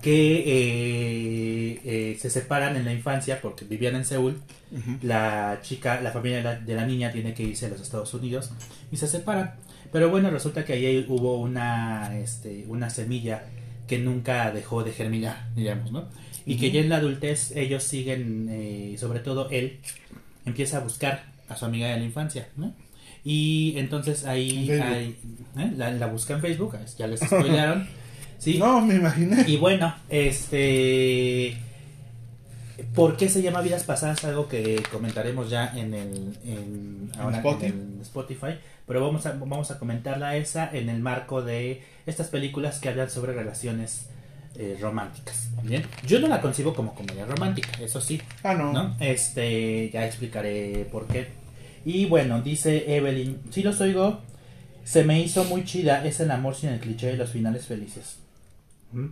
que 0.00 0.38
eh, 0.46 1.80
eh, 1.84 2.16
se 2.18 2.30
separan 2.30 2.76
en 2.76 2.84
la 2.86 2.92
infancia 2.92 3.40
porque 3.42 3.64
vivían 3.66 3.94
en 3.94 4.04
Seúl. 4.06 4.40
La 5.02 5.60
chica, 5.62 6.00
la 6.00 6.10
familia 6.12 6.38
de 6.38 6.42
la, 6.44 6.54
de 6.58 6.74
la 6.74 6.86
niña 6.86 7.12
tiene 7.12 7.34
que 7.34 7.42
irse 7.42 7.66
a 7.66 7.68
los 7.68 7.80
Estados 7.80 8.12
Unidos 8.14 8.50
y 8.90 8.96
se 8.96 9.06
separan. 9.06 9.54
Pero 9.92 10.10
bueno, 10.10 10.30
resulta 10.30 10.64
que 10.64 10.74
ahí 10.74 11.06
hubo 11.08 11.38
una, 11.38 12.18
este, 12.18 12.64
una 12.68 12.90
semilla 12.90 13.44
que 13.86 13.98
nunca 13.98 14.50
dejó 14.50 14.82
de 14.84 14.92
germinar, 14.92 15.48
digamos, 15.54 15.92
¿no? 15.92 16.08
Y 16.44 16.56
que 16.56 16.70
ya 16.70 16.80
en 16.80 16.88
la 16.88 16.96
adultez 16.96 17.52
ellos 17.56 17.82
siguen, 17.82 18.48
eh, 18.50 18.96
sobre 18.98 19.20
todo 19.20 19.48
él, 19.50 19.78
empieza 20.44 20.78
a 20.78 20.80
buscar 20.80 21.24
a 21.48 21.56
su 21.56 21.64
amiga 21.64 21.88
de 21.88 21.98
la 21.98 22.04
infancia, 22.04 22.48
¿no? 22.56 22.74
Y 23.24 23.74
entonces 23.76 24.24
ahí, 24.24 24.70
En 24.70 24.82
ahí, 24.82 25.18
¿eh? 25.58 25.72
la, 25.76 25.90
la 25.90 26.06
busca 26.06 26.34
en 26.34 26.40
Facebook, 26.40 26.76
ya 26.96 27.06
les 27.08 27.20
spoilearon. 27.20 27.88
¿sí? 28.38 28.58
No, 28.58 28.80
me 28.80 28.94
imaginé. 28.94 29.44
Y 29.48 29.56
bueno, 29.56 29.94
este. 30.08 31.56
¿Por 32.94 33.16
qué 33.16 33.28
se 33.28 33.42
llama 33.42 33.62
Vidas 33.62 33.84
Pasadas? 33.84 34.24
Algo 34.24 34.48
que 34.48 34.82
comentaremos 34.92 35.50
ya 35.50 35.72
en 35.76 35.94
el, 35.94 36.38
en, 36.44 37.10
ahora 37.18 37.42
en 37.62 37.96
el 37.96 38.02
Spotify. 38.02 38.58
Pero 38.86 39.04
vamos 39.04 39.26
a, 39.26 39.32
vamos 39.32 39.70
a 39.70 39.78
comentarla 39.78 40.36
esa 40.36 40.70
en 40.72 40.88
el 40.88 41.00
marco 41.00 41.42
de 41.42 41.82
estas 42.06 42.28
películas 42.28 42.78
que 42.78 42.88
hablan 42.88 43.10
sobre 43.10 43.32
relaciones 43.32 44.08
eh, 44.56 44.78
románticas. 44.80 45.50
Bien, 45.62 45.84
yo 46.06 46.20
no 46.20 46.28
la 46.28 46.40
concibo 46.40 46.72
como 46.72 46.94
comedia 46.94 47.26
romántica, 47.26 47.70
eso 47.80 48.00
sí. 48.00 48.22
Ah, 48.42 48.54
no. 48.54 48.72
¿no? 48.72 48.96
Este, 49.00 49.90
ya 49.90 50.06
explicaré 50.06 50.86
por 50.90 51.06
qué. 51.08 51.28
Y 51.84 52.06
bueno, 52.06 52.42
dice 52.42 52.96
Evelyn, 52.96 53.40
si 53.50 53.62
los 53.62 53.80
oigo, 53.80 54.20
se 54.84 55.04
me 55.04 55.20
hizo 55.20 55.44
muy 55.44 55.64
chida, 55.64 56.06
es 56.06 56.20
el 56.20 56.30
amor 56.30 56.54
sin 56.54 56.70
el 56.70 56.80
cliché 56.80 57.08
de 57.08 57.16
los 57.16 57.30
finales 57.30 57.66
felices. 57.66 58.18
¿Mm? 58.92 59.06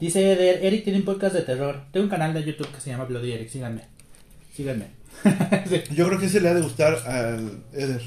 Dice 0.00 0.32
Eder, 0.32 0.64
Eric 0.64 0.82
tiene 0.82 0.98
un 0.98 1.04
podcast 1.04 1.34
de 1.34 1.42
terror. 1.42 1.84
Tengo 1.92 2.04
un 2.04 2.10
canal 2.10 2.34
de 2.34 2.42
YouTube 2.42 2.72
que 2.72 2.80
se 2.80 2.90
llama 2.90 3.04
Bloody 3.04 3.32
Eric, 3.32 3.48
síganme. 3.48 3.82
Síganme. 4.52 5.01
Sí. 5.68 5.82
Yo 5.94 6.08
creo 6.08 6.18
que 6.18 6.26
ese 6.26 6.40
le 6.40 6.48
ha 6.48 6.54
de 6.54 6.62
gustar 6.62 6.94
al 7.06 7.62
Eder. 7.72 8.02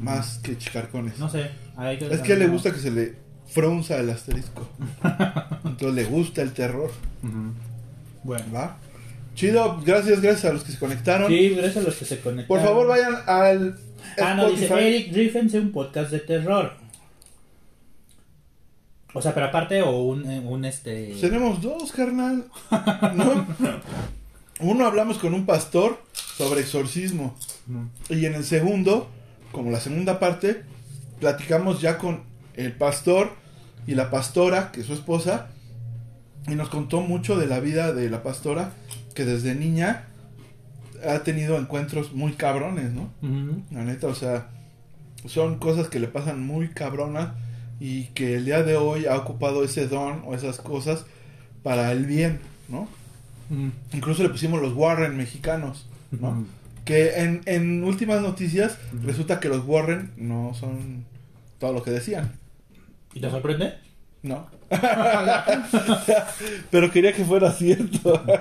Más 0.00 0.38
que 0.38 0.58
chicarcones. 0.58 1.18
No 1.18 1.28
sé. 1.28 1.50
Es 2.10 2.20
que 2.20 2.36
le 2.36 2.48
gusta 2.48 2.72
que 2.72 2.78
se 2.80 2.90
le 2.90 3.14
frunza 3.46 3.98
el 3.98 4.10
asterisco. 4.10 4.68
Entonces 5.64 5.94
le 5.94 6.04
gusta 6.04 6.42
el 6.42 6.52
terror. 6.52 6.90
Ujú. 7.22 7.54
Bueno. 8.24 8.44
¿Va? 8.54 8.76
Chido, 9.34 9.80
gracias, 9.84 10.20
gracias 10.20 10.44
a 10.46 10.52
los 10.52 10.64
que 10.64 10.72
se 10.72 10.78
conectaron. 10.78 11.28
Sí, 11.28 11.50
gracias 11.50 11.78
a 11.78 11.82
los 11.82 11.96
que 11.96 12.04
se 12.04 12.20
conectaron. 12.20 12.48
Por 12.48 12.60
favor, 12.60 12.88
vayan 12.88 13.14
al 13.26 13.78
Ah, 14.20 14.34
no, 14.34 14.50
dice. 14.50 14.66
Eric 14.66 15.14
Riffense 15.14 15.58
un 15.58 15.72
podcast 15.72 16.10
de 16.10 16.20
terror. 16.20 16.72
O 19.12 19.20
sea, 19.20 19.34
pero 19.34 19.46
aparte 19.46 19.82
o 19.82 20.02
un, 20.02 20.24
un 20.28 20.64
este... 20.64 21.14
Tenemos 21.20 21.60
dos, 21.60 21.90
carnal. 21.92 22.44
¿No? 23.14 23.46
Uno 24.60 24.86
hablamos 24.86 25.18
con 25.18 25.34
un 25.34 25.46
pastor 25.46 25.98
sobre 26.12 26.60
exorcismo. 26.60 27.34
Y 28.08 28.26
en 28.26 28.34
el 28.34 28.44
segundo, 28.44 29.08
como 29.52 29.70
la 29.70 29.80
segunda 29.80 30.18
parte, 30.18 30.62
platicamos 31.18 31.80
ya 31.80 31.98
con 31.98 32.22
el 32.54 32.72
pastor 32.72 33.32
y 33.86 33.94
la 33.94 34.10
pastora, 34.10 34.70
que 34.72 34.80
es 34.80 34.86
su 34.86 34.92
esposa, 34.92 35.48
y 36.46 36.54
nos 36.54 36.68
contó 36.68 37.00
mucho 37.00 37.38
de 37.38 37.46
la 37.46 37.60
vida 37.60 37.92
de 37.92 38.10
la 38.10 38.22
pastora, 38.22 38.72
que 39.14 39.24
desde 39.24 39.54
niña 39.54 40.06
ha 41.06 41.20
tenido 41.20 41.58
encuentros 41.58 42.12
muy 42.12 42.32
cabrones, 42.32 42.92
¿no? 42.92 43.12
Ujú. 43.22 43.62
La 43.70 43.84
neta, 43.84 44.06
o 44.08 44.14
sea, 44.14 44.48
son 45.26 45.58
cosas 45.58 45.88
que 45.88 46.00
le 46.00 46.08
pasan 46.08 46.44
muy 46.44 46.68
cabronas 46.68 47.30
y 47.78 48.04
que 48.08 48.34
el 48.34 48.44
día 48.44 48.62
de 48.62 48.76
hoy 48.76 49.06
ha 49.06 49.16
ocupado 49.16 49.64
ese 49.64 49.86
don 49.86 50.22
o 50.26 50.34
esas 50.34 50.58
cosas 50.58 51.06
para 51.62 51.92
el 51.92 52.04
bien, 52.04 52.40
¿no? 52.68 52.88
Ujú. 53.50 53.70
Incluso 53.92 54.22
le 54.22 54.28
pusimos 54.30 54.62
los 54.62 54.72
Warren 54.74 55.16
mexicanos, 55.16 55.86
¿no? 56.12 56.46
Que 56.84 57.20
en, 57.20 57.42
en 57.46 57.84
últimas 57.84 58.22
noticias 58.22 58.78
resulta 59.04 59.40
que 59.40 59.48
los 59.48 59.64
Warren 59.66 60.12
no 60.16 60.54
son 60.58 61.04
todo 61.58 61.72
lo 61.72 61.82
que 61.82 61.90
decían. 61.90 62.32
¿Y 63.12 63.20
te 63.20 63.28
sorprende? 63.30 63.74
No. 64.22 64.46
Pero 66.70 66.90
quería 66.90 67.12
que 67.12 67.24
fuera 67.24 67.52
cierto. 67.52 68.22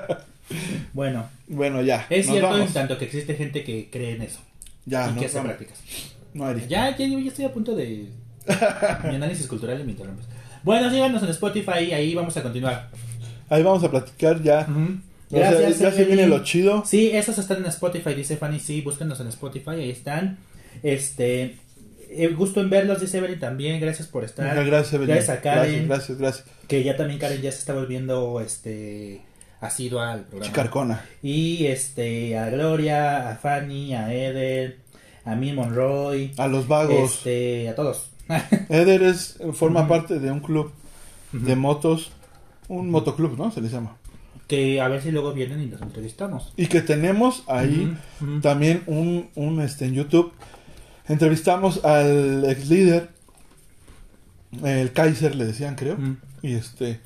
Bueno, 0.94 1.30
bueno, 1.48 1.84
ya. 1.84 2.08
es 2.10 2.26
nos 2.26 2.34
cierto 2.34 2.50
vamos. 2.50 2.68
en 2.70 2.74
tanto 2.74 2.98
que 2.98 3.06
existe 3.06 3.36
gente 3.36 3.64
que 3.64 3.88
cree 3.92 4.16
en 4.16 4.24
eso 4.24 4.40
Ya, 4.88 5.08
y 5.12 5.20
que 5.20 5.28
hace 5.28 5.40
prácticas. 5.42 5.80
No. 6.34 6.52
Ya, 6.58 6.98
ya, 6.98 6.98
ya 6.98 7.28
estoy 7.28 7.46
a 7.46 7.54
punto 7.54 7.76
de 7.76 8.10
mi 9.04 9.16
análisis 9.16 9.46
cultural 9.46 9.80
y 9.80 9.84
me 9.84 9.92
interrumpes. 9.92 10.26
Bueno, 10.64 10.90
síganos 10.90 11.22
en 11.22 11.30
Spotify, 11.30 11.94
ahí 11.94 12.16
vamos 12.16 12.36
a 12.36 12.42
continuar. 12.42 12.90
Ahí 13.50 13.64
vamos 13.64 13.84
a 13.84 13.92
platicar 13.92 14.42
ya. 14.42 14.68
O 15.32 15.38
sea, 15.38 15.52
Gracias, 15.52 15.80
ya 15.80 15.92
se 15.92 16.06
viene 16.06 16.28
lo 16.28 16.44
chido. 16.44 16.84
Sí, 16.86 17.12
esos 17.12 17.38
están 17.38 17.58
en 17.58 17.66
Spotify, 17.68 18.14
dice 18.14 18.38
Fanny. 18.38 18.60
Sí, 18.60 18.82
búsquenos 18.82 19.20
en 19.20 19.28
Spotify, 19.28 19.72
ahí 19.72 19.92
están. 19.92 20.38
Este, 20.82 21.58
eh, 22.10 22.28
gusto 22.36 22.62
en 22.62 22.70
verlos, 22.70 23.00
dice 23.00 23.20
Evelyn 23.20 23.40
también. 23.40 23.80
Gracias 23.80 24.08
por 24.08 24.24
estar. 24.24 24.48
Muchas 24.48 24.66
gracias, 24.66 24.94
Evelyn. 24.94 25.16
Gracias 25.16 25.38
a 25.38 25.42
Karen. 25.42 25.88
Gracias, 25.88 25.88
gracias, 25.88 26.18
gracias. 26.18 26.48
Que 26.68 26.84
ya 26.84 26.98
también 26.98 27.20
Karen 27.20 27.42
ya 27.42 27.52
se 27.52 27.60
está 27.60 27.74
volviendo 27.74 28.42
este 28.42 29.22
asidua 29.62 30.14
al 30.14 30.22
programa. 30.22 30.46
Chicarcona. 30.46 31.06
Y 31.22 31.66
este, 31.68 32.38
a 32.38 32.50
Gloria, 32.50 33.30
a 33.30 33.36
Fanny, 33.36 33.94
a 33.94 34.14
Eder, 34.14 34.78
a 35.26 35.36
Mil 35.36 35.56
Monroy, 35.56 36.34
A 36.38 36.48
los 36.48 36.68
vagos. 36.68 37.16
este, 37.16 37.70
a 37.70 37.76
todos. 37.76 38.10
Eder 38.70 39.04
es, 39.04 39.38
forma 39.54 39.88
parte 39.88 40.20
de 40.20 40.32
un 40.32 40.40
club 40.40 40.72
de 41.32 41.56
motos. 41.56 42.12
Un 42.70 42.90
motoclub, 42.90 43.38
¿no? 43.38 43.52
Se 43.52 43.60
les 43.62 43.72
llama. 43.72 43.98
que 44.48 44.80
a 44.82 44.88
ver 44.88 45.02
si 45.02 45.12
luego 45.12 45.34
vienen 45.34 45.62
y 45.62 45.66
nos 45.68 45.82
entrevistamos. 45.82 46.54
Y 46.58 46.68
que 46.68 46.82
tenemos 46.82 47.44
ahí 47.48 47.96
también 48.42 48.84
un, 48.88 49.30
un 49.36 49.60
este 49.62 49.86
en 49.86 49.94
YouTube. 49.96 50.32
Entrevistamos 51.08 51.84
al 51.84 52.46
ex 52.50 52.70
líder, 52.70 53.10
el 54.64 54.92
Kaiser 54.94 55.36
le 55.36 55.46
decían, 55.46 55.76
creo. 55.76 55.98
Y 56.42 56.54
este 56.54 57.00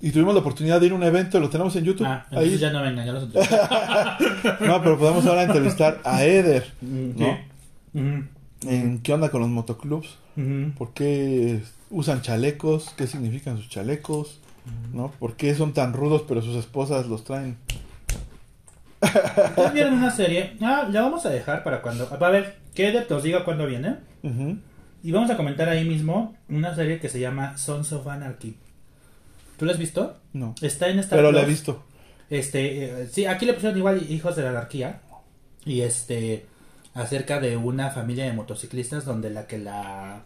y 0.00 0.10
tuvimos 0.12 0.32
la 0.32 0.40
oportunidad 0.40 0.78
de 0.80 0.86
ir 0.86 0.92
a 0.92 0.94
un 0.94 1.02
evento, 1.02 1.40
lo 1.40 1.48
tenemos 1.50 1.74
en 1.76 1.84
YouTube. 1.84 2.06
Ah, 2.06 2.24
entonces 2.30 2.52
ahí. 2.54 2.58
ya 2.58 2.70
no 2.70 2.82
vengan, 2.82 3.04
ya 3.06 3.12
los. 3.12 3.24
No, 4.60 4.82
pero 4.82 4.98
podemos 4.98 5.26
ahora 5.26 5.42
entrevistar 5.42 6.00
a 6.04 6.24
Eder, 6.24 6.72
¿no? 6.80 7.38
Ujú, 7.94 8.24
En 8.66 8.98
qué 9.00 9.12
onda 9.12 9.30
con 9.30 9.40
los 9.40 9.50
motoclubs, 9.50 10.16
por 10.76 10.92
qué 10.94 11.60
usan 11.90 12.22
chalecos, 12.22 12.90
qué 12.96 13.06
significan 13.08 13.56
sus 13.56 13.68
chalecos, 13.68 14.38
¿no? 14.92 15.10
¿Por 15.18 15.36
qué 15.36 15.54
son 15.54 15.72
tan 15.72 15.92
rudos 15.92 16.24
pero 16.26 16.42
sus 16.42 16.56
esposas 16.56 17.06
los 17.06 17.24
traen? 17.24 17.58
Ustedes 19.00 19.72
vieron 19.72 19.94
una 19.94 20.10
serie. 20.10 20.56
Ah, 20.60 20.88
la 20.90 21.02
vamos 21.02 21.24
a 21.26 21.30
dejar 21.30 21.62
para 21.62 21.82
cuando. 21.82 22.08
A 22.12 22.28
ver, 22.30 22.56
que 22.74 23.04
nos 23.08 23.22
diga 23.22 23.44
cuándo 23.44 23.66
viene. 23.66 23.96
Ujú. 24.22 24.58
Y 25.02 25.12
vamos 25.12 25.30
a 25.30 25.36
comentar 25.36 25.68
ahí 25.68 25.84
mismo 25.84 26.36
una 26.48 26.74
serie 26.74 26.98
que 26.98 27.08
se 27.08 27.20
llama 27.20 27.56
Sons 27.56 27.92
of 27.92 28.06
Anarchy. 28.08 28.56
¿Tú 29.56 29.64
la 29.64 29.72
has 29.72 29.78
visto? 29.78 30.18
No. 30.32 30.54
Está 30.60 30.88
en 30.88 30.98
Star 31.00 31.18
Pero 31.18 31.32
la 31.32 31.42
he 31.42 31.46
visto. 31.46 31.84
Este, 32.30 33.02
eh, 33.02 33.08
sí, 33.10 33.26
aquí 33.26 33.46
le 33.46 33.54
pusieron 33.54 33.78
igual 33.78 34.10
Hijos 34.10 34.36
de 34.36 34.42
la 34.42 34.50
Anarquía. 34.50 35.00
Y 35.64 35.82
este, 35.82 36.46
acerca 36.94 37.40
de 37.40 37.56
una 37.56 37.90
familia 37.90 38.24
de 38.24 38.32
motociclistas 38.32 39.04
donde 39.04 39.30
la 39.30 39.46
que 39.46 39.58
la, 39.58 40.22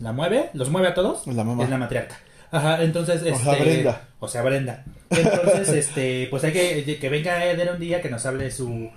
la 0.00 0.12
mueve, 0.12 0.50
los 0.54 0.70
mueve 0.70 0.88
a 0.88 0.94
todos, 0.94 1.26
Es 1.26 1.34
la 1.34 1.44
mamá. 1.44 1.64
es 1.64 1.70
la 1.70 1.78
matriarca. 1.78 2.16
Ajá, 2.52 2.82
entonces, 2.82 3.22
este. 3.22 3.34
sea, 3.34 3.54
Brenda. 3.54 4.08
O 4.20 4.28
sea, 4.28 4.42
Brenda. 4.42 4.84
Entonces, 5.10 5.68
este, 5.70 6.28
pues 6.30 6.44
hay 6.44 6.52
que, 6.52 6.98
que 7.00 7.08
venga 7.08 7.44
Eder 7.44 7.72
un 7.72 7.80
día 7.80 8.02
que 8.02 8.10
nos 8.10 8.24
hable 8.26 8.44
de 8.44 8.50
su, 8.50 8.90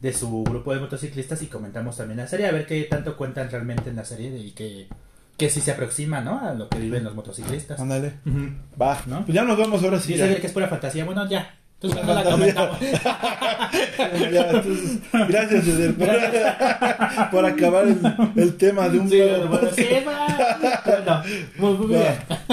de 0.00 0.12
su 0.12 0.42
grupo 0.44 0.72
de 0.74 0.80
motociclistas 0.80 1.42
y 1.42 1.46
comentamos 1.46 1.98
también 1.98 2.18
la 2.18 2.26
serie, 2.26 2.46
a 2.46 2.52
ver 2.52 2.66
qué 2.66 2.82
tanto 2.84 3.16
cuentan 3.16 3.50
realmente 3.50 3.90
en 3.90 3.96
la 3.96 4.04
serie 4.04 4.36
y 4.38 4.52
que, 4.52 4.88
que 5.36 5.50
si 5.50 5.60
se 5.60 5.72
aproxima, 5.72 6.22
¿no? 6.22 6.40
A 6.40 6.54
lo 6.54 6.70
que 6.70 6.78
viven 6.78 7.04
los 7.04 7.14
motociclistas. 7.14 7.78
Ándale. 7.78 8.14
Va. 8.80 8.98
¿No? 9.06 9.24
Pues 9.26 9.34
ya 9.34 9.44
nos 9.44 9.58
vemos 9.58 9.82
ahora 9.84 10.00
sí. 10.00 10.14
Dice 10.14 10.36
que 10.36 10.46
es 10.46 10.52
pura 10.52 10.66
fantasía. 10.66 11.04
Bueno, 11.04 11.28
ya. 11.28 11.54
Entonces 11.80 12.02
no 12.06 12.14
la 12.14 12.24
comentamos. 12.24 12.80
Ya, 14.32 14.50
entonces, 14.50 14.98
gracias, 15.28 15.66
Eder, 15.66 15.94
por, 15.94 16.08
por 17.30 17.44
acabar 17.44 17.86
el, 17.86 18.00
el 18.36 18.56
tema 18.56 18.88
de 18.88 18.98
un 18.98 19.10
Sí, 19.10 19.20
bueno, 19.48 19.68
sí, 19.74 19.86
va. 20.06 20.95
Bueno, 21.06 21.22
muy, 21.78 21.86
muy 21.86 21.94
Va. 21.94 22.00
bien. 22.00 22.14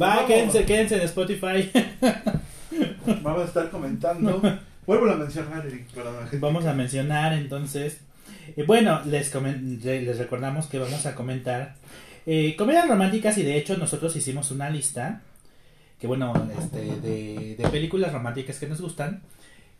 Va, 0.00 0.08
Vamos. 0.16 0.24
quédense, 0.26 0.64
quédense 0.64 0.94
en 0.96 1.02
Spotify. 1.02 1.70
Vamos 3.22 3.42
a 3.42 3.44
estar 3.44 3.70
comentando. 3.70 4.40
Vuelvo 4.86 5.10
a 5.10 5.16
mencionar, 5.16 5.66
Eric, 5.66 5.86
perdón. 5.92 6.14
la 6.16 6.20
gente. 6.22 6.38
Vamos 6.38 6.64
a 6.66 6.74
mencionar 6.74 7.32
entonces. 7.32 8.00
eh, 8.56 8.62
bueno, 8.66 9.00
les, 9.06 9.34
comen- 9.34 9.80
les 9.82 10.18
recordamos 10.18 10.66
que 10.66 10.78
vamos 10.78 11.04
a 11.06 11.14
comentar 11.14 11.74
eh, 12.26 12.54
comedias 12.56 12.86
románticas 12.88 13.36
y 13.38 13.42
de 13.42 13.56
hecho 13.56 13.76
nosotros 13.76 14.14
hicimos 14.16 14.50
una 14.50 14.70
lista 14.70 15.22
que 15.98 16.06
bueno, 16.06 16.32
este, 16.58 16.78
de, 17.00 17.56
de 17.58 17.68
películas 17.70 18.12
románticas 18.12 18.58
que 18.60 18.68
nos 18.68 18.80
gustan, 18.80 19.22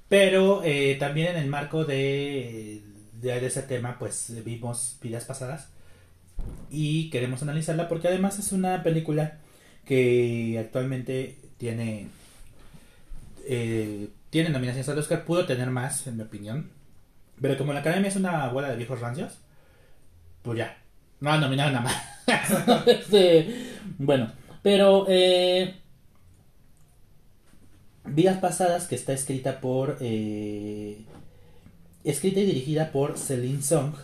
pero 0.08 0.62
eh, 0.64 0.96
también 0.98 1.28
en 1.28 1.36
el 1.36 1.46
marco 1.48 1.84
de, 1.84 2.82
de, 3.12 3.40
de 3.40 3.46
ese 3.46 3.62
tema 3.62 3.96
pues 4.00 4.32
vimos 4.44 4.98
vidas 5.00 5.24
pasadas 5.26 5.68
y 6.70 7.10
queremos 7.10 7.42
analizarla 7.42 7.88
porque 7.88 8.08
además 8.08 8.38
es 8.38 8.52
una 8.52 8.82
película 8.82 9.38
que 9.84 10.58
actualmente 10.58 11.36
tiene 11.56 12.08
eh, 13.46 14.08
tiene 14.30 14.50
nominaciones 14.50 14.88
al 14.88 14.98
Oscar, 14.98 15.24
pudo 15.24 15.46
tener 15.46 15.70
más, 15.70 16.06
en 16.06 16.16
mi 16.16 16.22
opinión. 16.22 16.70
Pero 17.40 17.56
como 17.56 17.72
la 17.72 17.80
academia 17.80 18.08
es 18.08 18.16
una 18.16 18.48
bola 18.48 18.68
de 18.70 18.76
viejos 18.76 19.00
rancios, 19.00 19.38
pues 20.42 20.58
ya, 20.58 20.76
no 21.20 21.30
han 21.32 21.40
nominado 21.40 21.70
nada 21.70 21.84
más. 21.84 21.96
Bueno, 23.98 24.30
pero 24.62 25.06
eh, 25.08 25.74
Vidas 28.04 28.38
Pasadas, 28.38 28.86
que 28.86 28.94
está 28.94 29.12
escrita 29.12 29.60
por. 29.60 29.96
eh, 30.00 30.98
escrita 32.04 32.40
y 32.40 32.46
dirigida 32.46 32.92
por 32.92 33.18
Celine 33.18 33.62
Song. 33.62 33.94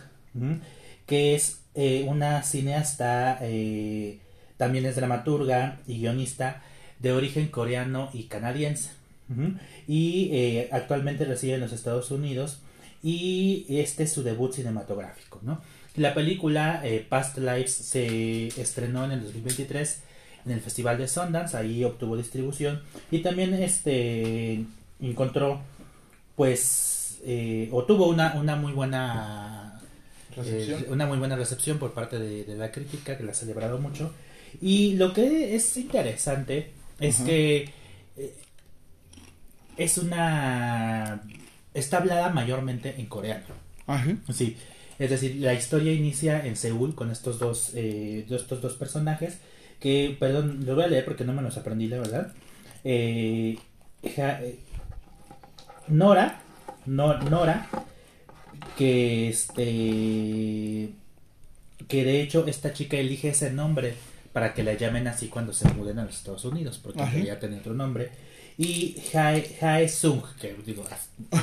Que 1.05 1.35
es 1.35 1.59
eh, 1.75 2.05
una 2.07 2.43
cineasta, 2.43 3.37
eh, 3.41 4.19
también 4.57 4.85
es 4.85 4.95
dramaturga 4.95 5.79
y 5.87 5.99
guionista 5.99 6.63
de 6.99 7.11
origen 7.11 7.47
coreano 7.47 8.09
y 8.13 8.23
canadiense. 8.23 8.91
Y 9.87 10.29
eh, 10.33 10.69
actualmente 10.71 11.25
reside 11.25 11.55
en 11.55 11.61
los 11.61 11.73
Estados 11.73 12.11
Unidos 12.11 12.59
y 13.01 13.65
este 13.69 14.03
es 14.03 14.13
su 14.13 14.21
debut 14.21 14.53
cinematográfico, 14.53 15.39
¿no? 15.41 15.61
La 15.95 16.13
película 16.13 16.83
Past 17.09 17.37
Lives 17.39 17.71
se 17.71 18.47
estrenó 18.49 19.05
en 19.05 19.11
el 19.11 19.23
2023 19.23 20.01
en 20.45 20.51
el 20.51 20.61
Festival 20.61 20.97
de 20.99 21.07
Sundance, 21.07 21.57
ahí 21.57 21.83
obtuvo 21.83 22.17
distribución 22.17 22.81
y 23.09 23.19
también 23.19 23.53
este 23.55 24.63
encontró 24.99 25.61
pues 26.35 27.19
eh, 27.25 27.69
o 27.71 27.83
tuvo 27.83 28.07
una, 28.07 28.35
una 28.35 28.55
muy 28.55 28.71
buena. 28.71 29.64
Eh, 30.47 30.85
una 30.89 31.05
muy 31.05 31.17
buena 31.17 31.35
recepción 31.35 31.77
por 31.79 31.93
parte 31.93 32.19
de, 32.19 32.43
de 32.43 32.55
la 32.55 32.71
crítica 32.71 33.17
que 33.17 33.23
la 33.23 33.31
ha 33.31 33.35
celebrado 33.35 33.77
mucho 33.79 34.13
y 34.61 34.93
lo 34.95 35.13
que 35.13 35.55
es 35.55 35.75
interesante 35.77 36.71
es 36.99 37.19
que 37.25 37.69
eh, 38.17 38.33
es 39.77 39.97
una 39.97 41.21
está 41.73 41.97
hablada 41.97 42.29
mayormente 42.29 42.95
en 42.97 43.05
coreano. 43.07 43.43
Sí, 44.33 44.55
es 44.97 45.09
decir, 45.09 45.35
la 45.37 45.53
historia 45.53 45.91
inicia 45.93 46.45
en 46.45 46.55
Seúl 46.55 46.95
con 46.95 47.11
estos 47.11 47.37
dos, 47.37 47.71
eh, 47.75 48.25
estos 48.29 48.61
dos 48.61 48.73
personajes 48.75 49.39
que, 49.79 50.15
perdón, 50.17 50.65
lo 50.65 50.75
voy 50.75 50.85
a 50.85 50.87
leer 50.87 51.03
porque 51.05 51.25
no 51.25 51.33
me 51.33 51.41
los 51.41 51.57
aprendí, 51.57 51.87
la 51.87 51.97
verdad. 51.97 52.33
Eh, 52.85 53.57
ja- 54.15 54.39
Nora, 55.87 56.41
No- 56.85 57.17
Nora, 57.19 57.67
que 58.77 59.29
este, 59.29 60.89
que 61.87 62.03
de 62.03 62.21
hecho 62.21 62.45
esta 62.47 62.73
chica 62.73 62.97
elige 62.97 63.29
ese 63.29 63.51
nombre 63.51 63.93
para 64.33 64.53
que 64.53 64.63
la 64.63 64.73
llamen 64.73 65.07
así 65.07 65.27
cuando 65.27 65.53
se 65.53 65.67
muden 65.69 65.99
a 65.99 66.05
los 66.05 66.15
Estados 66.15 66.43
Unidos, 66.45 66.79
porque 66.83 67.01
Ajá. 67.01 67.17
ya 67.17 67.39
tenía 67.39 67.59
otro 67.59 67.73
nombre. 67.73 68.09
Y 68.57 68.97
Hae, 69.13 69.57
Hae 69.61 69.89
Sung, 69.89 70.21
que 70.39 70.55
digo, 70.65 70.85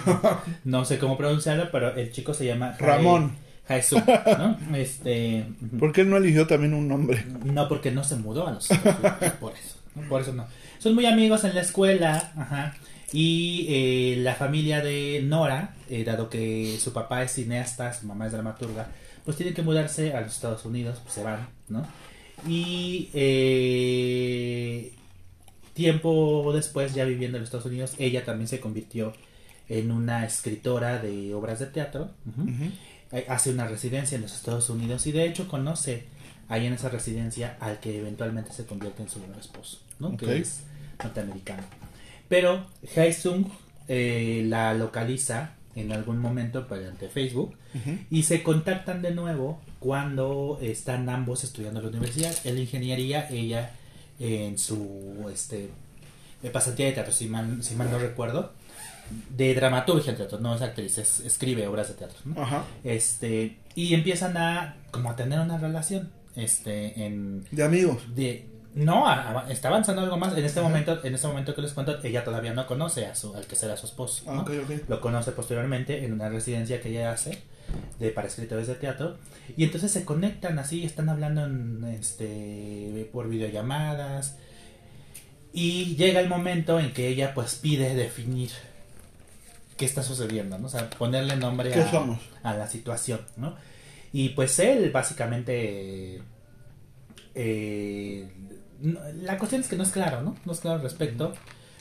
no 0.64 0.84
sé 0.84 0.98
cómo 0.98 1.16
pronunciarlo, 1.16 1.70
pero 1.70 1.94
el 1.94 2.12
chico 2.12 2.34
se 2.34 2.46
llama 2.46 2.76
Ramón. 2.78 3.36
Hae 3.68 3.82
Sung, 3.82 4.04
¿no? 4.38 4.58
Este. 4.76 5.46
¿Por 5.78 5.92
qué 5.92 6.04
no 6.04 6.16
eligió 6.16 6.46
también 6.46 6.74
un 6.74 6.88
nombre? 6.88 7.24
No, 7.44 7.68
porque 7.68 7.90
no 7.90 8.04
se 8.04 8.16
mudó 8.16 8.46
a 8.46 8.52
los 8.52 8.70
Estados 8.70 8.98
Unidos, 9.00 9.32
por 9.40 9.52
eso. 9.52 9.76
¿no? 9.94 10.08
Por 10.08 10.22
eso 10.22 10.32
no. 10.32 10.46
Son 10.78 10.94
muy 10.94 11.06
amigos 11.06 11.44
en 11.44 11.54
la 11.54 11.60
escuela, 11.60 12.32
ajá. 12.36 12.74
Y 13.12 13.66
eh, 13.68 14.16
la 14.20 14.34
familia 14.34 14.80
de 14.82 15.20
Nora, 15.22 15.74
eh, 15.90 16.02
dado 16.04 16.30
que 16.30 16.78
su 16.80 16.92
papá 16.92 17.22
es 17.22 17.32
cineasta, 17.32 17.92
su 17.92 18.06
mamá 18.06 18.26
es 18.26 18.32
dramaturga, 18.32 18.88
pues 19.24 19.36
tienen 19.36 19.54
que 19.54 19.62
mudarse 19.62 20.14
a 20.14 20.22
los 20.22 20.32
Estados 20.32 20.64
Unidos, 20.64 20.98
pues 21.02 21.14
se 21.14 21.22
van, 21.22 21.48
¿no? 21.68 21.86
Y 22.48 23.10
eh, 23.12 24.92
tiempo 25.74 26.52
después, 26.54 26.94
ya 26.94 27.04
viviendo 27.04 27.36
en 27.36 27.42
los 27.42 27.48
Estados 27.48 27.66
Unidos, 27.66 27.94
ella 27.98 28.24
también 28.24 28.48
se 28.48 28.60
convirtió 28.60 29.12
en 29.68 29.90
una 29.90 30.26
escritora 30.26 30.98
de 30.98 31.34
obras 31.34 31.60
de 31.60 31.66
teatro. 31.66 32.10
eh, 33.12 33.26
hace 33.28 33.50
una 33.50 33.66
residencia 33.66 34.16
en 34.16 34.22
los 34.22 34.34
Estados 34.34 34.68
Unidos 34.70 35.06
y 35.06 35.12
de 35.12 35.26
hecho 35.26 35.46
conoce 35.48 36.04
ahí 36.48 36.66
en 36.66 36.72
esa 36.72 36.88
residencia 36.88 37.56
al 37.60 37.78
que 37.78 37.98
eventualmente 37.98 38.52
se 38.52 38.66
convierte 38.66 39.02
en 39.02 39.08
su 39.08 39.18
nuevo 39.20 39.38
esposo, 39.38 39.80
¿no? 39.98 40.16
Que 40.16 40.38
es 40.38 40.62
norteamericano. 41.02 41.62
Pero 42.33 42.64
Haesung 42.97 43.45
eh, 43.89 44.43
la 44.49 44.72
localiza 44.72 45.53
en 45.76 45.93
algún 45.93 46.18
momento 46.18 46.66
mediante 46.70 47.09
Facebook 47.09 47.55
Ujú. 47.74 47.99
y 48.11 48.22
se 48.22 48.43
contactan 48.43 49.03
de 49.03 49.11
nuevo 49.11 49.61
cuando 49.80 50.59
están 50.62 51.09
ambos 51.11 51.45
estudiando 51.45 51.80
en 51.80 51.85
la 51.87 51.91
universidad. 51.91 52.35
Él 52.45 52.59
ingeniería, 52.59 53.28
ella 53.28 53.72
en 54.18 54.57
su 54.57 55.28
este 55.33 55.68
pasantía 56.53 56.87
de 56.87 56.93
teatro, 56.93 57.12
si 57.12 57.26
mal, 57.26 57.62
si 57.62 57.74
mal 57.74 57.91
no 57.91 57.99
recuerdo, 57.99 58.53
de 59.37 59.55
dramaturgia 59.55 60.12
en 60.12 60.16
teatro, 60.16 60.39
no 60.41 60.55
es 60.55 60.62
actriz, 60.62 60.97
es- 60.99 61.20
escribe 61.20 61.66
obras 61.66 61.89
de 61.89 61.95
teatro. 61.95 62.18
¿no? 62.24 62.41
Ajá. 62.43 62.64
Este, 62.83 63.59
y 63.74 63.93
empiezan 63.95 64.37
a 64.39 64.76
como 64.91 65.11
a 65.11 65.16
tener 65.16 65.39
una 65.41 65.59
relación 65.59 66.11
este 66.35 67.05
en 67.05 67.45
De 67.51 67.62
amigos. 67.62 67.99
de 68.14 68.47
no 68.74 69.48
está 69.48 69.68
avanzando 69.68 70.02
algo 70.02 70.16
más. 70.16 70.36
En 70.36 70.44
este 70.44 70.60
momento 70.60 71.04
en 71.04 71.14
este 71.14 71.26
momento 71.26 71.54
que 71.54 71.62
les 71.62 71.72
cuento 71.72 71.98
ella 72.02 72.24
todavía 72.24 72.54
no 72.54 72.66
conoce 72.66 73.06
a 73.06 73.14
su 73.14 73.34
al 73.34 73.46
que 73.46 73.56
será 73.56 73.76
su 73.76 73.86
esposo 73.86 74.24
Ah, 74.26 74.44
lo 74.88 75.00
conoce 75.00 75.32
posteriormente 75.32 76.04
en 76.04 76.12
una 76.12 76.28
residencia 76.28 76.80
que 76.80 76.90
ella 76.90 77.12
hace 77.12 77.42
de 77.98 78.10
para 78.10 78.28
escritores 78.28 78.66
de 78.66 78.74
teatro. 78.74 79.18
Y 79.56 79.64
entonces 79.64 79.90
se 79.92 80.04
conectan 80.04 80.58
así 80.58 80.84
están 80.84 81.08
hablando 81.08 81.44
en, 81.44 81.84
este 81.84 83.08
por 83.12 83.28
videollamadas. 83.28 84.36
Y 85.52 85.96
llega 85.96 86.20
el 86.20 86.28
momento 86.28 86.80
en 86.80 86.92
que 86.92 87.08
ella 87.08 87.34
pues 87.34 87.56
pide 87.56 87.94
definir 87.94 88.50
qué 89.76 89.84
está 89.84 90.02
sucediendo 90.02 90.58
no 90.58 90.66
o 90.66 90.70
sea 90.70 90.88
ponerle 90.90 91.36
nombre 91.36 91.70
¿Qué 91.70 91.80
a, 92.42 92.54
la 92.54 92.68
situación 92.68 93.20
no 93.36 93.56
y 94.12 94.30
pues 94.30 94.58
él 94.58 94.90
básicamente 94.90 96.22
eh, 97.34 98.28
la 98.83 99.39
cuestión 99.39 99.61
es 99.62 99.68
que 99.68 99.76
no 99.76 99.83
es 99.85 99.91
claro 99.91 100.22
no 100.22 100.37
no 100.45 100.53
es 100.53 100.61
claro 100.61 100.76
al 100.76 100.83
respecto 100.83 101.33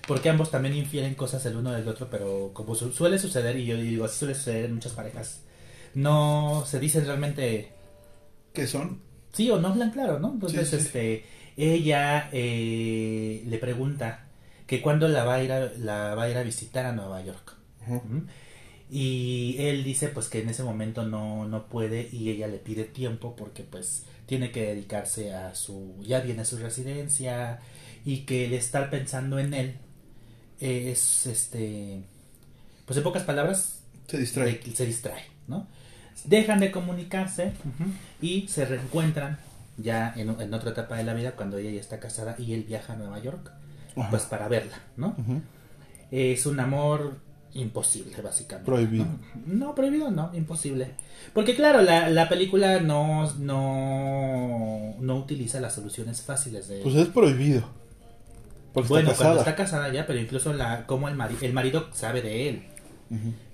porque 0.08 0.30
ambos 0.30 0.50
también 0.52 0.76
infieren 0.76 1.16
cosas 1.16 1.46
el 1.46 1.56
uno 1.56 1.72
del 1.72 1.88
otro, 1.88 2.08
pero 2.10 2.52
como 2.54 2.74
su- 2.76 2.92
suele 2.92 3.18
suceder, 3.20 3.56
y 3.58 3.66
yo 3.66 3.78
digo, 3.78 4.06
así 4.06 4.18
suele 4.20 4.34
suceder 4.36 4.66
en 4.66 4.74
muchas 4.74 4.94
parejas, 4.94 5.42
no 5.94 6.64
se 6.66 6.80
dicen 6.80 7.06
realmente 7.06 7.72
¿Qué 8.54 8.66
son? 8.68 9.00
sí 9.32 9.50
o 9.52 9.60
no 9.60 9.70
hablan 9.70 9.92
claro, 9.92 10.20
¿no? 10.20 10.32
Entonces, 10.34 10.70
Sí, 10.70 10.78
sí. 10.78 10.82
este, 10.84 11.26
ella 11.56 12.30
eh, 12.34 13.44
le 13.46 13.58
pregunta 13.60 14.26
que 14.68 14.82
cuándo 14.82 15.08
la 15.08 15.24
va 15.24 15.36
a 15.36 15.44
ir 15.44 15.52
a, 15.52 15.72
la 15.78 16.16
va 16.16 16.24
a 16.24 16.30
ir 16.30 16.38
a 16.38 16.44
visitar 16.44 16.86
a 16.86 16.92
Nueva 16.94 17.22
York. 17.24 17.56
Y 18.90 19.56
él 19.60 19.84
dice 19.84 20.10
pues 20.10 20.28
que 20.28 20.42
en 20.42 20.50
ese 20.50 20.64
momento 20.64 21.04
no, 21.06 21.48
no 21.48 21.68
puede 21.68 22.10
y 22.12 22.30
ella 22.30 22.48
le 22.48 22.58
pide 22.58 22.84
tiempo 22.84 23.36
porque 23.38 23.64
pues 23.64 24.04
tiene 24.32 24.50
que 24.54 24.62
dedicarse 24.68 25.34
a 25.34 25.54
su, 25.56 25.94
ya 26.08 26.22
viene 26.22 26.44
a 26.44 26.46
su 26.46 26.58
residencia 26.58 27.60
y 28.06 28.20
que 28.20 28.46
el 28.46 28.54
estar 28.54 28.90
pensando 28.90 29.40
en 29.40 29.54
él 29.54 29.76
es 30.62 31.26
este, 31.26 32.02
pues 32.86 32.96
en 32.96 33.04
pocas 33.04 33.24
palabras 33.24 33.80
Se 34.08 34.18
distrae. 34.18 34.54
de- 34.64 34.74
se 34.74 34.86
distrae, 34.86 35.24
¿no? 35.50 35.68
Dejan 36.24 36.62
de 36.62 36.72
comunicarse 36.72 37.52
y 38.22 38.48
se 38.48 38.64
reencuentran 38.64 39.38
ya 39.78 40.14
en, 40.16 40.30
en 40.40 40.54
otra 40.54 40.72
etapa 40.72 40.96
de 40.96 41.04
la 41.04 41.14
vida 41.14 41.32
cuando 41.34 41.58
ella 41.58 41.72
ya 41.72 41.82
está 41.82 42.00
casada 42.00 42.36
y 42.40 42.54
él 42.54 42.64
viaja 42.64 42.94
a 42.94 42.96
Nueva 42.96 43.20
York 43.20 43.52
pues 44.12 44.24
para 44.24 44.48
verla, 44.48 44.80
¿no? 44.96 45.14
Es 46.10 46.46
un 46.46 46.58
amor 46.62 47.18
imposible, 47.54 48.16
básicamente. 48.22 48.72
Prohibido. 48.72 49.06
No, 49.46 49.68
No, 49.68 49.76
prohibido 49.76 50.10
no, 50.12 50.32
imposible. 50.34 50.92
Porque 51.34 51.56
claro, 51.56 51.82
la, 51.82 52.10
la 52.10 52.30
película 52.30 52.80
no, 52.80 53.30
no, 53.40 54.96
no 55.00 55.16
utiliza 55.18 55.60
las 55.60 55.76
soluciones 55.76 56.22
fáciles 56.22 56.68
de... 56.68 56.82
Pues 56.82 56.96
es 56.96 57.08
prohibido. 57.08 57.64
Porque 58.74 58.90
bueno, 58.90 59.12
está 59.12 59.24
cuando 59.26 59.40
está 59.42 59.56
casada 59.56 59.92
ya, 59.92 60.08
pero 60.08 60.20
incluso 60.20 60.54
la, 60.54 60.86
como 60.88 61.10
el, 61.10 61.16
mari- 61.16 61.38
el 61.42 61.54
marido 61.54 61.88
sabe 61.94 62.22
de 62.22 62.50
él. 62.50 62.64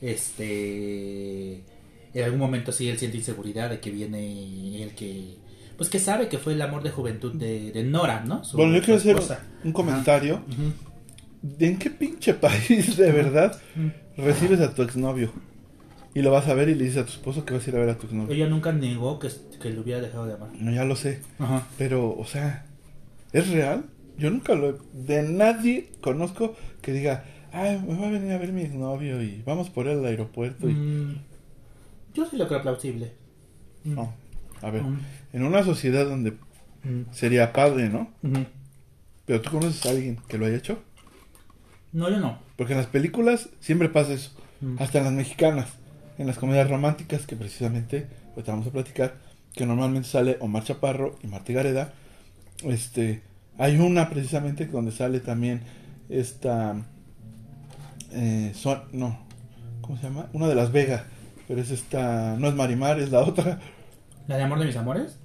Este... 0.01 1.63
En 2.13 2.23
algún 2.23 2.39
momento 2.39 2.71
sí 2.71 2.89
él 2.89 2.97
siente 2.97 3.17
inseguridad 3.17 3.69
de 3.69 3.79
que 3.79 3.91
viene 3.91 4.81
el 4.81 4.95
que... 4.95 5.35
Pues 5.77 5.89
que 5.89 5.99
sabe 5.99 6.27
que 6.27 6.39
fue 6.39 6.53
el 6.53 6.61
amor 6.63 6.81
de 6.81 6.89
juventud 6.89 7.33
de, 7.35 7.71
de 7.71 7.83
Nora, 7.83 8.21
¿no? 8.25 8.43
Su- 8.43 8.57
Bueno, 8.57 8.73
yo 8.75 8.81
quiero 8.81 8.97
hacer 8.99 9.17
un 9.63 9.71
comentario. 9.71 10.41
¿De 10.47 10.55
¿En 11.59 11.77
qué 11.77 11.89
pinche 11.89 12.33
país 12.33 12.97
de 12.97 13.11
verdad 13.11 13.59
recibes 14.17 14.59
a 14.61 14.73
tu 14.73 14.81
exnovio? 14.83 15.31
Y 16.13 16.21
lo 16.23 16.31
vas 16.31 16.47
a 16.47 16.53
ver 16.55 16.69
y 16.69 16.75
le 16.75 16.85
dices 16.85 16.97
a 16.97 17.05
tu 17.05 17.11
esposo 17.11 17.45
que 17.45 17.53
vas 17.53 17.65
a 17.67 17.69
ir 17.69 17.75
a 17.75 17.79
ver 17.79 17.89
a 17.89 17.97
tu 17.97 18.07
exnovio. 18.07 18.33
Ella 18.35 18.47
nunca 18.47 18.71
negó 18.71 19.19
que, 19.19 19.29
que 19.61 19.69
lo 19.69 19.81
hubiera 19.81 20.01
dejado 20.01 20.25
de 20.25 20.33
amar. 20.33 20.49
No, 20.59 20.71
ya 20.71 20.83
lo 20.83 20.95
sé. 20.95 21.21
Ajá. 21.37 21.67
Pero, 21.77 22.17
o 22.17 22.25
sea, 22.25 22.65
¿es 23.33 23.49
real? 23.49 23.85
Yo 24.17 24.31
nunca 24.31 24.55
lo 24.55 24.69
he... 24.69 24.75
De 24.93 25.21
nadie 25.21 25.89
conozco 26.01 26.55
que 26.81 26.91
diga, 26.91 27.23
ay, 27.51 27.79
me 27.87 27.95
va 27.99 28.07
a 28.07 28.11
venir 28.11 28.31
a 28.31 28.39
ver 28.39 28.51
mi 28.51 28.61
exnovio 28.63 29.21
y 29.21 29.43
vamos 29.45 29.69
por 29.69 29.87
él 29.87 29.99
al 29.99 30.05
aeropuerto. 30.05 30.67
Y... 30.67 30.73
Mm, 30.73 31.15
yo 32.15 32.25
sí 32.25 32.35
lo 32.35 32.47
creo 32.47 32.63
plausible. 32.63 33.11
Mm. 33.83 33.93
No, 33.93 34.13
a 34.63 34.71
ver, 34.71 34.81
Mm. 34.83 34.99
en 35.33 35.43
una 35.43 35.63
sociedad 35.63 36.05
donde 36.07 36.31
Mm. 36.83 37.11
sería 37.11 37.53
padre, 37.53 37.89
¿no? 37.89 38.09
Pero 39.25 39.41
tú 39.41 39.51
conoces 39.51 39.85
a 39.85 39.89
alguien 39.91 40.17
que 40.27 40.37
lo 40.39 40.45
haya 40.47 40.55
hecho. 40.57 40.79
No, 41.93 42.09
yo 42.09 42.19
no. 42.19 42.39
Porque 42.55 42.73
en 42.73 42.79
las 42.79 42.87
películas 42.87 43.49
siempre 43.59 43.89
pasa 43.89 44.13
eso. 44.13 44.31
Mm. 44.61 44.75
Hasta 44.79 44.97
en 44.99 45.03
las 45.05 45.13
mexicanas. 45.13 45.67
En 46.17 46.27
las 46.27 46.37
comedias 46.37 46.69
románticas 46.69 47.25
que 47.27 47.35
precisamente, 47.35 48.07
ahorita 48.31 48.51
vamos 48.51 48.67
a 48.67 48.71
platicar, 48.71 49.15
que 49.53 49.65
normalmente 49.65 50.07
sale 50.09 50.37
Omar 50.39 50.63
Chaparro 50.63 51.15
y 51.23 51.27
Martí 51.27 51.53
Gareda. 51.53 51.93
Este, 52.63 53.21
hay 53.57 53.77
una 53.77 54.09
precisamente 54.09 54.65
donde 54.65 54.91
sale 54.91 55.19
también 55.19 55.61
esta... 56.09 56.75
Eh, 58.11 58.51
Son- 58.55 58.83
no, 58.93 59.19
¿cómo 59.81 59.97
se 59.97 60.03
llama? 60.03 60.27
Una 60.33 60.47
de 60.47 60.55
Las 60.55 60.71
Vegas. 60.71 61.03
Pero 61.47 61.61
es 61.61 61.71
esta... 61.71 62.35
No 62.37 62.47
es 62.47 62.55
Marimar, 62.55 62.99
es 62.99 63.11
la 63.11 63.19
otra. 63.21 63.59
¿La 64.27 64.37
de 64.37 64.43
amor 64.43 64.59
de 64.59 64.65
mis 64.65 64.75
amores? 64.75 65.19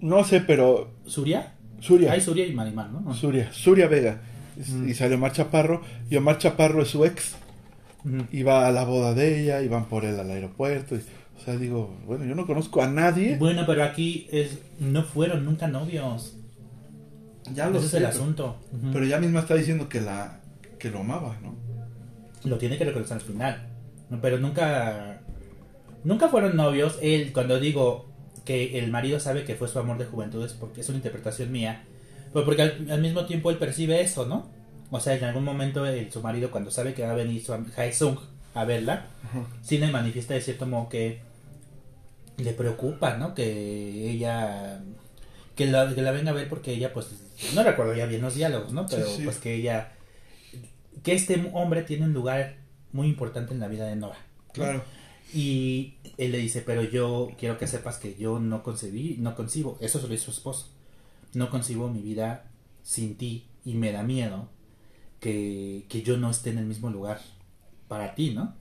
No 0.00 0.22
sé, 0.24 0.40
pero... 0.40 0.92
¿Suria? 1.06 1.54
Suria. 1.80 2.12
Hay 2.12 2.20
Suria 2.20 2.46
y 2.46 2.52
Marimar, 2.52 2.90
¿no? 2.90 3.12
Suria, 3.14 3.50
Suria 3.52 3.88
Vega. 3.88 4.20
Mm. 4.56 4.88
Y 4.88 4.94
sale 4.94 5.14
Omar 5.16 5.32
Chaparro. 5.32 5.82
Y 6.10 6.16
Omar 6.16 6.38
Chaparro 6.38 6.82
es 6.82 6.88
su 6.88 7.04
ex. 7.04 7.34
Ujú. 8.04 8.24
Y 8.32 8.42
va 8.42 8.66
a 8.66 8.70
la 8.72 8.84
boda 8.84 9.14
de 9.14 9.42
ella. 9.42 9.62
Y 9.62 9.68
van 9.68 9.86
por 9.86 10.04
él 10.04 10.18
al 10.18 10.30
aeropuerto. 10.30 10.94
y- 10.96 11.00
o 11.36 11.44
sea, 11.44 11.56
digo, 11.56 11.94
bueno, 12.06 12.24
yo 12.24 12.34
no 12.34 12.46
conozco 12.46 12.82
a 12.82 12.88
nadie. 12.88 13.36
Bueno, 13.36 13.64
pero 13.66 13.84
aquí 13.84 14.26
es, 14.32 14.58
no 14.80 15.02
fueron 15.04 15.44
nunca 15.44 15.68
novios. 15.68 16.34
ya 17.52 17.68
Ese 17.68 17.86
es 17.86 17.94
el 17.94 18.06
asunto. 18.06 18.56
Ujú. 18.72 18.92
Pero 18.92 19.04
ella 19.04 19.18
misma 19.20 19.40
está 19.40 19.54
diciendo 19.54 19.88
que 19.88 20.00
la 20.00 20.40
que 20.78 20.90
lo 20.90 21.00
amaba, 21.00 21.36
¿no? 21.42 21.54
Lo 22.44 22.58
tiene 22.58 22.78
que 22.78 22.84
reconocer 22.84 23.14
al 23.14 23.20
final. 23.22 23.68
No, 24.10 24.20
Pero 24.20 24.38
nunca. 24.38 25.20
Nunca 26.04 26.28
fueron 26.28 26.56
novios. 26.56 26.98
Él, 27.02 27.32
cuando 27.32 27.58
digo 27.60 28.06
que 28.44 28.78
el 28.78 28.90
marido 28.90 29.18
sabe 29.20 29.44
que 29.44 29.56
fue 29.56 29.68
su 29.68 29.78
amor 29.78 29.98
de 29.98 30.04
juventud, 30.06 30.44
es 30.44 30.52
porque 30.52 30.80
es 30.80 30.88
una 30.88 30.98
interpretación 30.98 31.50
mía. 31.52 31.84
Pero 32.32 32.44
porque 32.44 32.62
al, 32.62 32.86
al 32.90 33.00
mismo 33.00 33.24
tiempo 33.26 33.50
él 33.50 33.58
percibe 33.58 34.00
eso, 34.00 34.26
¿no? 34.26 34.48
O 34.90 35.00
sea, 35.00 35.14
en 35.16 35.24
algún 35.24 35.44
momento 35.44 35.84
el- 35.86 36.12
su 36.12 36.20
marido, 36.22 36.50
cuando 36.50 36.70
sabe 36.70 36.94
que 36.94 37.02
va 37.02 37.10
a 37.12 37.14
venir 37.14 37.42
su 37.44 37.52
Haesung 37.76 38.18
a 38.54 38.64
verla, 38.64 39.06
sí 39.62 39.78
le 39.78 39.88
manifiesta 39.88 40.34
de 40.34 40.40
cierto 40.40 40.66
modo 40.66 40.88
que 40.88 41.20
le 42.38 42.52
preocupa, 42.52 43.16
¿no? 43.16 43.34
Que 43.34 44.10
ella. 44.10 44.80
Que 45.54 45.66
la, 45.66 45.94
que 45.94 46.02
la 46.02 46.10
venga 46.12 46.30
a 46.30 46.34
ver 46.34 46.48
porque 46.48 46.72
ella, 46.72 46.92
pues. 46.92 47.08
No 47.54 47.62
recuerdo 47.62 47.94
ya 47.94 48.06
bien 48.06 48.22
los 48.22 48.34
diálogos, 48.34 48.72
¿no? 48.72 48.86
Pero 48.86 49.06
Sí, 49.06 49.16
sí. 49.18 49.22
pues 49.24 49.38
que 49.38 49.54
ella. 49.54 49.92
Que 51.02 51.12
este 51.14 51.50
hombre 51.52 51.82
tiene 51.82 52.04
un 52.04 52.12
lugar 52.12 52.56
muy 52.92 53.08
importante 53.08 53.52
en 53.54 53.60
la 53.60 53.68
vida 53.68 53.86
de 53.86 53.96
Nora. 53.96 54.16
¿no? 54.48 54.52
Claro. 54.52 54.82
Y 55.34 55.94
él 56.18 56.32
le 56.32 56.38
dice, 56.38 56.62
pero 56.62 56.82
yo 56.82 57.30
quiero 57.38 57.58
que 57.58 57.66
sepas 57.66 57.98
que 57.98 58.14
yo 58.14 58.38
no 58.38 58.62
concebí, 58.62 59.16
no 59.18 59.34
concibo, 59.34 59.76
eso 59.80 59.98
se 59.98 60.06
lo 60.06 60.12
dice 60.12 60.26
su 60.26 60.30
esposo, 60.30 60.68
no 61.36 61.50
concibo 61.50 61.88
mi 61.88 62.00
vida 62.02 62.44
sin 62.82 63.16
ti 63.16 63.46
y 63.64 63.74
me 63.74 63.92
da 63.92 64.02
miedo 64.02 64.48
que, 65.20 65.84
que 65.88 66.02
yo 66.02 66.16
no 66.16 66.30
esté 66.30 66.50
en 66.50 66.58
el 66.58 66.66
mismo 66.66 66.90
lugar 66.90 67.20
para 67.88 68.14
ti, 68.14 68.30
¿no? 68.30 68.54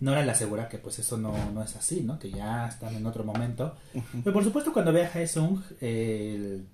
Nora 0.00 0.22
le 0.24 0.30
asegura 0.32 0.68
que 0.68 0.76
pues 0.76 0.98
eso 0.98 1.16
no, 1.16 1.32
no 1.52 1.62
es 1.62 1.76
así, 1.76 2.02
¿no? 2.02 2.18
Que 2.18 2.30
ya 2.30 2.66
están 2.68 2.94
en 2.94 3.06
otro 3.06 3.24
momento. 3.24 3.74
Pero 4.22 4.32
por 4.34 4.44
supuesto 4.44 4.72
cuando 4.72 4.92
ve 4.92 5.06
a 5.06 5.10
Haesung, 5.14 5.60
el, 5.80 6.66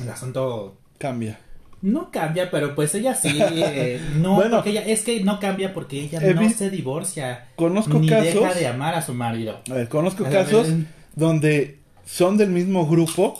el 0.00 0.08
asunto 0.08 0.78
Cambia. 0.98 1.38
no 1.82 2.10
cambia, 2.10 2.50
pero 2.50 2.74
pues 2.74 2.94
ella 2.96 3.14
sí, 3.14 3.38
eh, 3.40 4.00
no, 4.16 4.34
Bueno. 4.36 4.56
porque 4.56 4.70
ella, 4.70 4.84
es 4.86 5.02
que 5.04 5.22
no 5.22 5.38
cambia 5.38 5.72
porque 5.72 6.00
ella 6.00 6.20
no 6.34 6.40
vi- 6.40 6.50
se 6.50 6.68
divorcia. 6.70 7.48
Conozco 7.54 7.98
ni 7.98 8.08
casos. 8.08 8.34
deja 8.34 8.54
de 8.54 8.66
amar 8.66 8.94
a 8.94 9.02
su 9.02 9.14
marido. 9.14 9.60
A 9.70 9.74
ver, 9.74 9.88
conozco 9.88 10.24
A 10.24 10.28
ver, 10.28 10.44
casos 10.44 10.68
donde 11.14 11.78
son 12.06 12.36
del 12.38 12.50
mismo 12.50 12.86
grupo. 12.88 13.38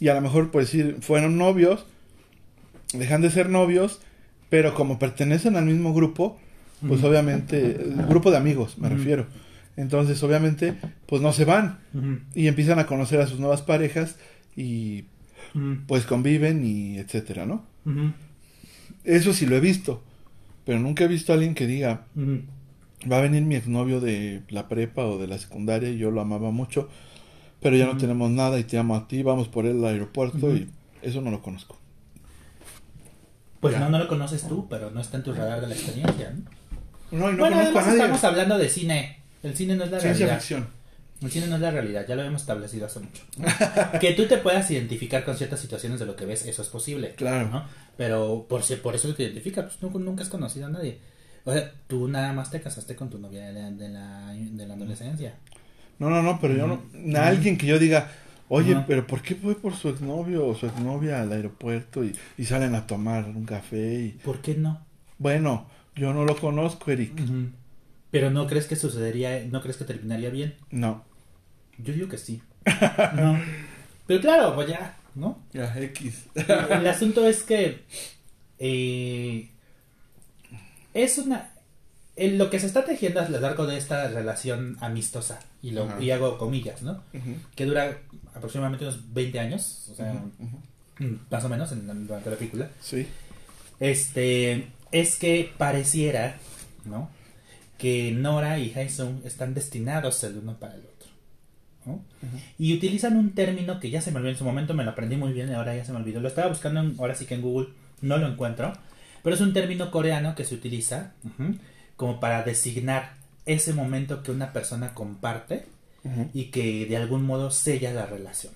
Y 0.00 0.08
a 0.08 0.14
lo 0.14 0.20
mejor 0.20 0.50
pues 0.50 0.68
sí 0.68 0.96
fueron 1.00 1.38
novios, 1.38 1.86
dejan 2.92 3.22
de 3.22 3.30
ser 3.30 3.48
novios, 3.48 4.00
pero 4.50 4.74
como 4.74 4.98
pertenecen 4.98 5.56
al 5.56 5.64
mismo 5.66 5.92
grupo, 5.94 6.38
pues 6.86 7.02
obviamente, 7.02 7.76
el 7.82 8.06
grupo 8.06 8.30
de 8.30 8.36
amigos 8.36 8.78
me 8.78 8.88
refiero, 8.88 9.26
Entonces, 9.76 10.22
obviamente, 10.22 10.74
pues 11.06 11.20
no 11.22 11.32
se 11.32 11.44
van. 11.44 11.78
Y 12.34 12.46
empiezan 12.46 12.78
a 12.78 12.86
conocer 12.86 13.20
a 13.20 13.26
sus 13.26 13.40
nuevas 13.40 13.62
parejas 13.62 14.16
y 14.56 15.04
pues 15.86 16.04
conviven 16.04 16.64
y 16.64 16.98
etcétera, 16.98 17.46
¿no? 17.46 17.64
Eso 19.04 19.32
sí 19.32 19.46
lo 19.46 19.56
he 19.56 19.60
visto, 19.60 20.02
pero 20.64 20.78
nunca 20.78 21.04
he 21.04 21.08
visto 21.08 21.32
a 21.32 21.34
alguien 21.34 21.54
que 21.54 21.66
diga, 21.66 22.06
va 23.10 23.18
a 23.18 23.22
venir 23.22 23.42
mi 23.42 23.54
exnovio 23.56 24.00
de 24.00 24.42
la 24.48 24.68
prepa 24.68 25.04
o 25.06 25.18
de 25.18 25.26
la 25.26 25.38
secundaria 25.38 25.90
y 25.90 25.98
yo 25.98 26.10
lo 26.10 26.20
amaba 26.20 26.50
mucho, 26.50 26.88
pero 27.64 27.76
ya 27.76 27.86
no 27.86 27.96
tenemos 27.96 28.30
nada 28.30 28.58
y 28.60 28.64
te 28.64 28.76
amo 28.78 28.94
a 28.94 29.08
ti, 29.08 29.22
vamos 29.22 29.48
por 29.48 29.64
al 29.66 29.82
aeropuerto 29.84 30.54
y 30.54 30.68
eso 31.02 31.20
no 31.22 31.30
lo 31.30 31.40
conozco. 31.42 31.78
Pues 33.60 33.72
Ya. 33.74 33.80
no, 33.80 33.88
no 33.88 33.98
lo 33.98 34.06
conoces 34.08 34.46
tú, 34.46 34.68
pero 34.68 34.90
no 34.90 35.00
está 35.00 35.16
en 35.16 35.22
tu 35.22 35.32
radar 35.32 35.60
de 35.62 35.68
la 35.68 35.74
experiencia, 35.74 36.32
¿no? 37.10 37.18
No, 37.18 37.30
y 37.30 37.32
no 37.32 37.38
bueno, 37.38 37.56
conozco 37.56 37.78
a 37.78 37.82
nadie. 37.82 37.94
estamos 37.94 38.24
hablando 38.24 38.58
de 38.58 38.68
cine. 38.68 39.20
El 39.42 39.56
cine 39.56 39.76
no 39.76 39.84
es 39.84 39.90
la 39.90 40.00
Ciencia 40.00 40.26
realidad. 40.26 40.40
ficción. 40.40 40.66
El 41.22 41.30
cine 41.30 41.46
no 41.46 41.54
es 41.56 41.62
la 41.62 41.70
realidad, 41.70 42.04
ya 42.06 42.16
lo 42.16 42.22
hemos 42.22 42.42
establecido 42.42 42.84
hace 42.86 43.00
mucho. 43.00 43.22
que 44.00 44.12
tú 44.12 44.26
te 44.26 44.36
puedas 44.36 44.70
identificar 44.70 45.24
con 45.24 45.36
ciertas 45.36 45.60
situaciones 45.60 45.98
de 46.00 46.06
lo 46.06 46.16
que 46.16 46.26
ves, 46.26 46.44
eso 46.44 46.60
es 46.60 46.68
posible. 46.68 47.14
Claro. 47.14 47.48
¿no? 47.48 47.64
Pero 47.96 48.44
por, 48.48 48.62
si- 48.62 48.76
por 48.76 48.94
eso 48.94 49.14
te 49.14 49.22
identificas, 49.22 49.64
pues 49.64 49.82
nunca, 49.82 49.98
nunca 49.98 50.22
has 50.24 50.28
conocido 50.28 50.66
a 50.66 50.70
nadie. 50.70 50.98
O 51.46 51.52
sea, 51.52 51.72
tú 51.86 52.08
nada 52.08 52.32
más 52.34 52.50
te 52.50 52.60
casaste 52.60 52.96
con 52.96 53.08
tu 53.10 53.18
novia 53.18 53.46
de 53.46 53.52
la, 53.54 53.70
de 53.70 53.88
la, 53.88 54.32
de 54.34 54.66
la 54.66 54.74
adolescencia. 54.74 55.34
No, 55.98 56.10
no, 56.10 56.22
no, 56.22 56.40
pero 56.40 56.54
yo 56.54 56.66
no. 56.66 57.18
Alguien 57.20 57.56
que 57.56 57.66
yo 57.66 57.78
diga, 57.78 58.10
oye, 58.48 58.76
pero 58.86 59.06
¿por 59.06 59.22
qué 59.22 59.34
fue 59.34 59.54
por 59.54 59.74
su 59.74 59.88
exnovio 59.88 60.46
o 60.46 60.54
su 60.54 60.66
exnovia 60.66 61.22
al 61.22 61.32
aeropuerto 61.32 62.04
y, 62.04 62.14
y 62.36 62.44
salen 62.44 62.74
a 62.74 62.86
tomar 62.86 63.24
un 63.24 63.44
café? 63.44 63.94
y 63.94 64.08
¿Por 64.24 64.40
qué 64.40 64.54
no? 64.54 64.84
Bueno, 65.18 65.66
yo 65.94 66.12
no 66.12 66.24
lo 66.24 66.36
conozco, 66.36 66.90
Eric. 66.90 67.12
Pero 68.10 68.30
no 68.30 68.46
crees 68.46 68.66
que 68.66 68.76
sucedería, 68.76 69.44
no 69.50 69.60
crees 69.60 69.76
que 69.76 69.84
terminaría 69.84 70.30
bien. 70.30 70.54
No. 70.70 71.04
Yo 71.78 71.92
digo 71.92 72.08
que 72.08 72.18
sí. 72.18 72.42
No. 73.14 73.38
Pero 74.06 74.20
claro, 74.20 74.54
pues 74.54 74.68
ya, 74.68 74.96
¿no? 75.14 75.38
Ya, 75.52 75.74
X. 75.78 76.26
El 76.34 76.86
asunto 76.86 77.26
es 77.26 77.42
que 77.42 77.84
eh, 78.58 79.48
es 80.92 81.18
una 81.18 81.53
en 82.16 82.38
lo 82.38 82.48
que 82.50 82.60
se 82.60 82.66
está 82.66 82.84
tejiendo 82.84 83.20
a 83.20 83.28
lo 83.28 83.40
largo 83.40 83.66
de 83.66 83.76
esta 83.76 84.06
relación 84.08 84.76
amistosa 84.80 85.40
y 85.62 85.72
lo 85.72 86.00
y 86.00 86.10
hago 86.12 86.38
comillas, 86.38 86.82
¿no? 86.82 87.02
Ujú, 87.12 87.34
Que 87.56 87.64
dura 87.66 87.98
aproximadamente 88.34 88.84
unos 88.84 89.12
20 89.12 89.40
años, 89.40 89.88
o 89.90 89.94
sea, 89.96 90.12
mm, 90.98 91.06
más 91.30 91.44
o 91.44 91.48
menos 91.48 91.72
en, 91.72 92.06
durante 92.06 92.30
la 92.30 92.36
película. 92.36 92.70
Sí. 92.80 93.06
Este 93.80 94.68
es 94.92 95.16
que 95.16 95.52
pareciera, 95.58 96.36
¿no? 96.84 97.10
Que 97.78 98.12
Nora 98.12 98.58
y 98.58 98.72
Haesung 98.72 99.20
están 99.24 99.54
destinados 99.54 100.22
el 100.24 100.38
uno 100.38 100.56
para 100.58 100.74
el 100.74 100.80
otro. 100.80 100.94
¿no? 101.86 102.02
Y 102.58 102.72
utilizan 102.74 103.16
un 103.16 103.32
término 103.34 103.78
que 103.80 103.90
ya 103.90 104.00
se 104.00 104.10
me 104.10 104.16
olvidó 104.18 104.30
en 104.32 104.38
su 104.38 104.44
momento, 104.44 104.72
me 104.72 104.84
lo 104.84 104.90
aprendí 104.92 105.16
muy 105.16 105.32
bien 105.32 105.50
y 105.50 105.54
ahora 105.54 105.76
ya 105.76 105.84
se 105.84 105.92
me 105.92 105.98
olvidó. 105.98 106.20
Lo 106.20 106.28
estaba 106.28 106.48
buscando 106.48 106.80
en- 106.80 106.94
ahora 106.98 107.14
sí 107.14 107.26
que 107.26 107.34
en 107.34 107.42
Google, 107.42 107.68
no 108.00 108.16
lo 108.16 108.26
encuentro. 108.28 108.72
Pero 109.22 109.34
es 109.34 109.42
un 109.42 109.52
término 109.52 109.90
coreano 109.90 110.34
que 110.34 110.44
se 110.44 110.54
utiliza 110.54 111.12
ujú, 111.24 111.56
como 111.96 112.20
para 112.20 112.42
designar 112.42 113.14
ese 113.46 113.72
momento 113.72 114.22
que 114.22 114.30
una 114.30 114.52
persona 114.52 114.94
comparte 114.94 115.66
y 116.34 116.46
que 116.46 116.84
de 116.86 116.96
algún 116.98 117.24
modo 117.24 117.50
sella 117.50 117.92
la 117.92 118.04
relación. 118.06 118.52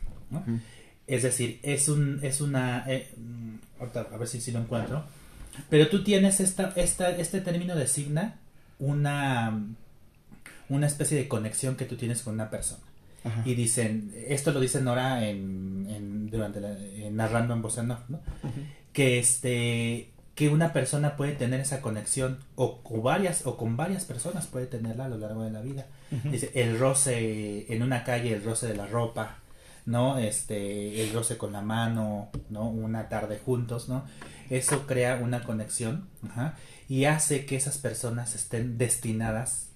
Es 1.07 1.23
decir, 1.23 1.59
es 1.63 1.89
un, 1.89 2.21
es 2.23 2.41
una, 2.43 2.85
eh, 2.87 3.11
mm, 3.17 3.55
a 4.13 4.17
ver 4.19 4.29
si, 4.29 4.41
si 4.41 4.53
lo 4.53 4.59
encuentro. 4.61 5.05
Pero 5.71 5.89
tú 5.89 6.05
tienes 6.05 6.41
esta, 6.41 6.73
esta, 6.77 7.11
este 7.11 7.41
término 7.41 7.75
designa 7.75 8.37
una, 8.79 9.59
una 10.69 10.87
especie 10.87 11.17
de 11.17 11.27
conexión 11.29 11.77
que 11.77 11.85
tú 11.87 11.97
tienes 11.97 12.21
con 12.23 12.35
una 12.35 12.51
persona. 12.51 12.83
Ajá. 13.25 13.43
Y 13.45 13.55
dicen, 13.55 14.13
esto 14.29 14.53
lo 14.53 14.61
dice 14.61 14.81
Nora 14.83 15.27
en, 15.27 15.87
en- 15.91 16.31
durante 16.31 16.61
la- 16.61 16.79
en 16.79 17.17
narrando 17.17 17.55
en 17.55 17.63
voz 17.63 17.79
en 17.79 17.91
off, 17.91 18.01
¿no? 18.09 18.21
Que 18.93 19.19
este 19.19 20.11
que 20.39 20.49
una 20.49 20.73
persona 20.73 21.17
puede 21.17 21.33
tener 21.33 21.59
esa 21.59 21.83
conexión 21.83 22.39
o 22.55 22.81
con 22.85 23.03
varias 23.03 23.45
o 23.45 23.57
con 23.57 23.77
varias 23.77 24.05
personas 24.05 24.47
puede 24.47 24.67
tenerla 24.67 25.07
a 25.07 25.09
lo 25.09 25.19
largo 25.19 25.43
de 25.43 25.51
la 25.51 25.63
vida. 25.63 25.89
Dice 26.31 26.53
el 26.55 26.79
roce 26.79 27.67
en 27.75 27.83
una 27.83 28.05
calle, 28.05 28.35
el 28.35 28.45
roce 28.45 28.69
de 28.69 28.77
la 28.77 28.87
ropa, 28.87 29.39
¿no? 29.85 30.17
Este, 30.17 31.03
el 31.03 31.13
roce 31.13 31.37
con 31.37 31.51
la 31.51 31.61
mano, 31.61 32.31
¿no? 32.51 32.69
Una 32.69 33.09
tarde 33.09 33.41
juntos, 33.45 33.89
¿no? 33.89 34.05
Eso 34.49 34.87
crea 34.87 35.17
una 35.17 35.43
conexión 35.43 36.09
ajá, 36.25 36.55
y 36.89 37.07
hace 37.07 37.45
que 37.45 37.57
esas 37.57 37.79
personas 37.79 38.37
estén 38.37 38.79
destinadas 38.79 39.71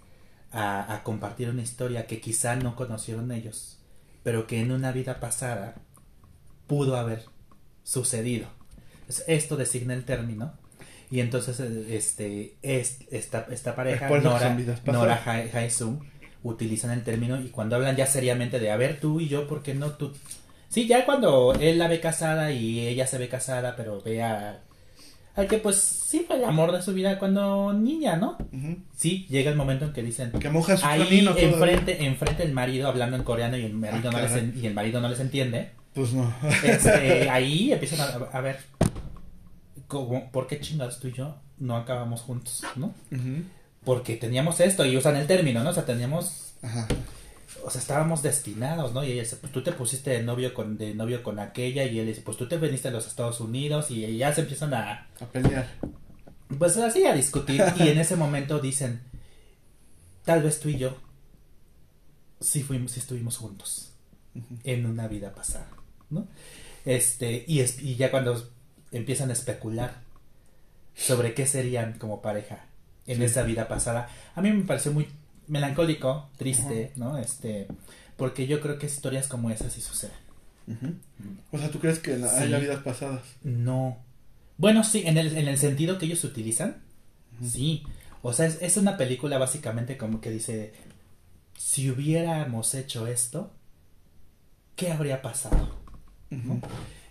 a, 0.52 0.94
a 0.94 1.02
compartir 1.02 1.50
una 1.50 1.62
historia 1.62 2.06
que 2.06 2.20
quizá 2.20 2.54
no 2.54 2.76
conocieron 2.76 3.32
ellos, 3.32 3.80
pero 4.22 4.46
que 4.46 4.60
en 4.60 4.70
una 4.70 4.92
vida 4.92 5.18
pasada 5.18 5.74
pudo 6.68 6.96
haber 6.96 7.24
sucedido. 7.82 8.61
Entonces, 9.12 9.24
esto 9.28 9.56
designa 9.56 9.94
el 9.94 10.04
término 10.04 10.52
y 11.10 11.20
entonces 11.20 11.60
eh, 11.60 11.94
este 11.96 12.54
es, 12.62 12.98
esta, 13.10 13.46
esta 13.50 13.74
pareja 13.76 14.08
que 14.08 14.20
Nora. 14.20 14.56
Nora 14.86 15.22
Haesung 15.52 15.98
utilizan 16.42 16.90
el 16.92 17.02
término 17.02 17.40
y 17.40 17.48
cuando 17.48 17.76
hablan 17.76 17.94
ya 17.96 18.06
seriamente 18.06 18.58
de 18.58 18.70
a 18.70 18.76
ver 18.76 18.98
tú 19.00 19.20
y 19.20 19.28
yo, 19.28 19.46
¿por 19.46 19.62
qué 19.62 19.74
no 19.74 19.90
tú? 19.90 20.12
Sí, 20.70 20.86
ya 20.86 21.04
cuando 21.04 21.52
él 21.60 21.78
la 21.78 21.88
ve 21.88 22.00
casada 22.00 22.50
y 22.52 22.80
ella 22.88 23.06
se 23.06 23.18
ve 23.18 23.28
casada, 23.28 23.76
pero 23.76 24.00
ve 24.02 24.22
a, 24.22 24.62
al 25.36 25.46
que 25.46 25.58
pues 25.58 25.76
sí 25.76 26.24
fue 26.26 26.36
el 26.36 26.44
amor 26.44 26.72
de 26.72 26.80
su 26.80 26.94
vida 26.94 27.18
cuando 27.18 27.74
niña, 27.74 28.16
¿no? 28.16 28.38
Ujú. 28.50 28.78
Sí, 28.96 29.26
llega 29.28 29.50
el 29.50 29.56
momento 29.56 29.84
en 29.84 29.92
que 29.92 30.02
dicen 30.02 30.32
Que 30.32 30.48
moja 30.48 30.78
su 30.78 30.86
ahí 30.86 31.28
enfrente, 31.36 32.04
enfrente 32.06 32.42
el 32.44 32.52
marido 32.52 32.88
hablando 32.88 33.16
en 33.18 33.22
coreano 33.22 33.58
y 33.58 33.66
el 33.66 33.74
marido, 33.74 34.08
Ah, 34.08 34.16
no, 34.16 34.22
les, 34.22 34.32
en- 34.32 34.54
y 34.58 34.66
el 34.66 34.72
marido 34.72 35.00
no 35.02 35.10
les 35.10 35.20
entiende. 35.20 35.70
Pues 35.94 36.14
no. 36.14 36.34
Este, 36.64 37.28
ahí 37.30 37.70
empiezan 37.70 38.00
a, 38.00 38.38
a 38.38 38.40
ver 38.40 38.58
cómo, 39.92 40.30
por 40.30 40.46
qué 40.46 40.58
chingados 40.60 40.98
tú 41.00 41.08
y 41.08 41.12
yo 41.12 41.36
no 41.58 41.76
acabamos 41.76 42.22
juntos, 42.22 42.62
¿no? 42.76 42.94
Porque 43.84 44.16
teníamos 44.16 44.58
esto 44.60 44.84
y 44.86 44.96
usan 44.96 45.16
el 45.16 45.26
término, 45.26 45.62
¿no? 45.62 45.70
O 45.70 45.72
sea, 45.74 45.84
teníamos, 45.84 46.54
Ajá. 46.62 46.88
o 47.64 47.70
sea, 47.70 47.80
estábamos 47.80 48.22
destinados, 48.22 48.92
¿no? 48.94 49.04
Y 49.04 49.12
ella 49.12 49.22
dice, 49.22 49.36
pues 49.36 49.52
tú 49.52 49.62
te 49.62 49.72
pusiste 49.72 50.10
de 50.10 50.22
novio 50.22 50.54
con, 50.54 50.78
de 50.78 50.94
novio 50.94 51.22
con 51.22 51.38
aquella 51.38 51.84
y 51.84 51.98
él 51.98 52.06
dice, 52.06 52.22
pues 52.22 52.36
tú 52.38 52.48
te 52.48 52.56
veniste 52.56 52.88
a 52.88 52.90
los 52.92 53.06
Estados 53.06 53.40
Unidos 53.40 53.90
y 53.90 54.16
ya 54.16 54.32
se 54.34 54.40
empiezan 54.42 54.72
a, 54.74 55.08
A 55.20 55.26
pelear. 55.26 55.68
pues 56.58 56.76
así 56.78 57.04
a 57.04 57.14
discutir 57.14 57.62
y 57.78 57.88
en 57.88 57.98
ese 57.98 58.16
momento 58.16 58.58
dicen, 58.60 59.02
tal 60.24 60.42
vez 60.42 60.58
tú 60.60 60.68
y 60.70 60.78
yo 60.78 60.96
sí 62.40 62.62
fuimos, 62.62 62.92
sí 62.92 63.00
estuvimos 63.00 63.36
juntos 63.36 63.90
en 64.64 64.86
una 64.86 65.06
vida 65.08 65.34
pasada, 65.34 65.68
¿no? 66.10 66.26
Este, 66.84 67.44
y, 67.46 67.60
es- 67.60 67.80
y 67.82 67.94
ya 67.96 68.10
cuando 68.10 68.50
empiezan 68.92 69.30
a 69.30 69.32
especular 69.32 70.00
sobre 70.94 71.34
qué 71.34 71.46
serían 71.46 71.98
como 71.98 72.22
pareja 72.22 72.66
en 73.06 73.16
Sí. 73.18 73.24
esa 73.24 73.42
vida 73.42 73.66
pasada, 73.68 74.08
a 74.34 74.40
mí 74.42 74.52
me 74.52 74.64
pareció 74.64 74.92
muy 74.92 75.08
melancólico, 75.48 76.30
triste, 76.36 76.92
¿no? 76.96 77.18
Este, 77.18 77.66
porque 78.16 78.46
yo 78.46 78.60
creo 78.60 78.78
que 78.78 78.86
historias 78.86 79.26
como 79.26 79.50
esas 79.50 79.72
sí 79.72 79.80
suceden. 79.80 80.16
O 81.50 81.58
sea, 81.58 81.70
¿tú 81.70 81.80
crees 81.80 81.98
que 81.98 82.16
la- 82.16 82.28
Sí. 82.28 82.44
haya 82.44 82.58
vidas 82.58 82.82
pasadas? 82.84 83.22
No. 83.42 83.98
Bueno, 84.58 84.84
sí, 84.84 85.02
en 85.04 85.18
el, 85.18 85.36
en 85.36 85.48
el 85.48 85.58
sentido 85.58 85.98
que 85.98 86.06
ellos 86.06 86.22
utilizan, 86.24 86.82
sí. 87.44 87.82
O 88.22 88.32
sea, 88.32 88.46
es, 88.46 88.58
es 88.62 88.76
una 88.76 88.96
película 88.96 89.38
básicamente 89.38 89.96
como 89.96 90.20
que 90.20 90.30
dice, 90.30 90.72
si 91.58 91.90
hubiéramos 91.90 92.74
hecho 92.74 93.08
esto, 93.08 93.52
¿qué 94.76 94.92
habría 94.92 95.20
pasado? 95.22 95.76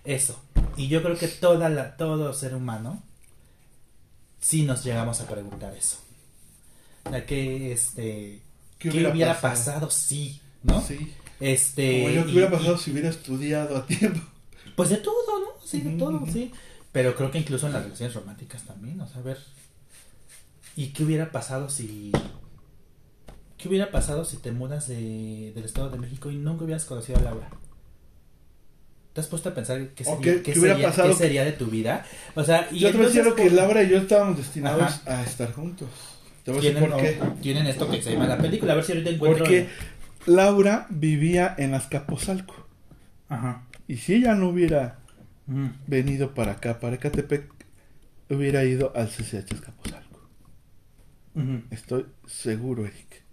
Eso. 0.03 0.39
Y 0.77 0.87
yo 0.87 1.03
creo 1.03 1.17
que 1.17 1.27
toda 1.27 1.69
la, 1.69 1.97
todo 1.97 2.33
ser 2.33 2.55
humano, 2.55 3.01
sí 4.39 4.63
nos 4.63 4.83
llegamos 4.83 5.21
a 5.21 5.27
preguntar 5.27 5.75
eso. 5.75 5.97
Sea, 7.09 7.25
que, 7.25 7.71
este, 7.71 8.41
¿qué, 8.79 8.89
hubiera, 8.89 9.39
pasado? 9.39 9.89
Sí, 9.89 10.41
¿no? 10.63 10.81
Sí. 10.81 11.13
Este, 11.39 12.01
Como 12.03 12.13
yo, 12.13 12.23
¿qué 12.25 12.29
y- 12.29 12.33
hubiera 12.33 12.47
y- 12.49 12.51
pasado 12.57 12.77
si 12.77 12.91
hubiera 12.91 13.09
estudiado 13.09 13.77
a 13.77 13.85
tiempo? 13.85 14.21
Pues 14.75 14.89
de 14.89 14.97
todo, 14.97 15.39
¿no? 15.39 15.47
Sí, 15.65 15.81
de 15.81 15.97
todo, 15.97 16.23
sí. 16.31 16.51
Pero 16.91 17.15
creo 17.15 17.31
que 17.31 17.39
incluso 17.39 17.67
en 17.67 17.73
las 17.73 17.83
relaciones 17.83 18.15
románticas 18.15 18.63
también, 18.63 18.99
o 19.01 19.07
sea, 19.07 19.19
a 19.19 19.23
ver. 19.23 19.39
¿Y 20.75 20.87
qué 20.87 21.03
hubiera 21.03 21.31
pasado 21.31 21.69
si. 21.69 22.11
¿Qué 23.57 23.67
hubiera 23.67 23.91
pasado 23.91 24.25
si 24.25 24.37
te 24.37 24.51
mudas 24.51 24.87
de, 24.87 25.51
del 25.53 25.65
Estado 25.65 25.89
de 25.89 25.99
México 25.99 26.31
y 26.31 26.35
nunca 26.35 26.63
hubieras 26.63 26.85
conocido 26.85 27.19
a 27.19 27.21
Laura? 27.21 27.49
¿Te 29.13 29.19
has 29.21 29.27
puesto 29.27 29.49
a 29.49 29.53
pensar 29.53 29.89
qué 29.89 30.03
¿O 30.03 30.15
sería, 30.17 30.33
qué- 30.35 30.41
qué 30.41 30.53
qué 30.53 30.59
hubiera 30.59 30.75
sería- 30.75 30.87
pasado 30.89 31.09
qué 31.09 31.13
que- 31.15 31.23
sería 31.23 31.43
de 31.43 31.51
tu 31.51 31.65
vida? 31.67 32.05
O 32.35 32.43
sea, 32.43 32.67
y 32.71 32.79
Yo 32.79 32.91
te 32.91 33.23
lo 33.23 33.35
que 33.35 33.43
¿por- 33.43 33.51
Laura 33.53 33.83
y 33.83 33.89
yo 33.89 33.97
estábamos 33.97 34.37
destinados 34.37 34.83
Ajá. 35.05 35.19
a 35.19 35.23
estar 35.23 35.51
juntos. 35.51 35.89
Te 36.45 36.51
voy 36.51 36.59
a 36.59 36.63
decir 36.63 36.77
tienen, 36.79 36.91
por 36.91 37.01
qué. 37.01 37.19
o- 37.21 37.41
tienen 37.41 37.67
esto 37.67 37.89
que 37.91 38.01
se 38.01 38.13
llama 38.13 38.27
la 38.27 38.37
película, 38.37 38.71
a 38.73 38.75
ver 38.77 38.85
si 38.85 38.93
ahorita 38.93 39.09
encuentro. 39.11 39.39
Porque 39.39 39.67
Laura 40.25 40.87
vivía 40.89 41.53
en 41.57 41.73
Azcapotzalco. 41.73 42.67
Ajá. 43.27 43.67
Y 43.87 43.97
si 43.97 44.13
ella 44.15 44.33
no 44.35 44.47
hubiera 44.49 44.99
Ujú. 45.47 45.69
venido 45.87 46.33
para 46.33 46.53
acá, 46.53 46.79
para 46.79 46.95
Ecatepec, 46.95 47.51
hubiera 48.29 48.63
ido 48.63 48.93
al 48.95 49.09
CCH 49.09 49.53
Azcapotzalco. 49.55 50.21
Estoy 51.69 52.05
seguro, 52.27 52.85
Eric. 52.85 53.23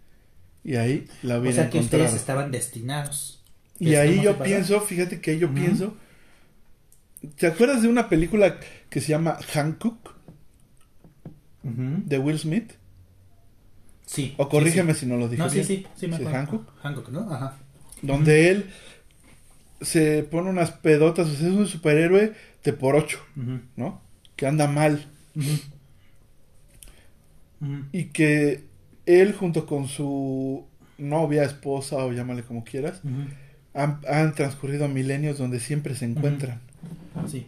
Y 0.64 0.76
ahí 0.76 1.06
la 1.22 1.36
O 1.36 1.40
hubiera 1.40 1.54
sea 1.62 1.70
que 1.70 1.78
encontrado. 1.78 2.04
ustedes 2.04 2.20
estaban 2.20 2.50
destinados. 2.50 3.37
Y 3.80 3.90
¿Esto 3.94 4.00
ahí 4.02 4.22
yo 4.22 4.38
pienso, 4.38 4.80
fíjate 4.80 5.20
que 5.20 5.32
ahí 5.32 5.38
yo 5.38 5.52
pienso. 5.54 5.96
¿Te 7.36 7.46
acuerdas 7.46 7.82
de 7.82 7.88
una 7.88 8.08
película 8.08 8.58
que 8.90 9.00
se 9.00 9.08
llama 9.08 9.38
Hancock 9.52 10.14
Ujú. 11.64 12.02
de 12.04 12.18
Will 12.18 12.38
Smith? 12.38 12.72
Sí. 14.06 14.34
O 14.38 14.48
corrígeme 14.48 14.94
sí, 14.94 15.00
si 15.00 15.06
no 15.06 15.16
lo 15.16 15.28
dije 15.28 15.42
No, 15.42 15.48
sí, 15.50 15.56
bien. 15.56 15.66
sí, 15.66 15.86
sí, 15.96 16.08
me 16.08 16.16
acuerdo. 16.16 16.34
Hancock. 16.36 16.72
Hancock, 16.82 17.08
¿no? 17.10 17.32
Ajá. 17.32 17.56
Donde 18.02 18.50
él 18.50 18.70
se 19.80 20.22
pone 20.24 20.50
unas 20.50 20.70
pedotas, 20.72 21.28
o 21.28 21.34
sea, 21.34 21.48
es 21.48 21.54
un 21.54 21.66
superhéroe 21.66 22.34
de 22.64 22.72
por 22.72 22.96
ocho. 22.96 23.18
¿no? 23.76 24.00
Que 24.36 24.46
anda 24.46 24.66
mal. 24.66 25.06
Y 27.92 28.04
que 28.06 28.64
él 29.06 29.34
junto 29.34 29.66
con 29.66 29.88
su 29.88 30.66
novia, 30.96 31.42
esposa 31.44 31.96
o 31.96 32.12
llámale 32.12 32.42
como 32.42 32.64
quieras. 32.64 33.02
Han, 33.78 34.00
han 34.08 34.34
transcurrido 34.34 34.88
milenios 34.88 35.38
donde 35.38 35.60
siempre 35.60 35.94
se 35.94 36.04
encuentran. 36.04 36.60
Sí. 37.30 37.46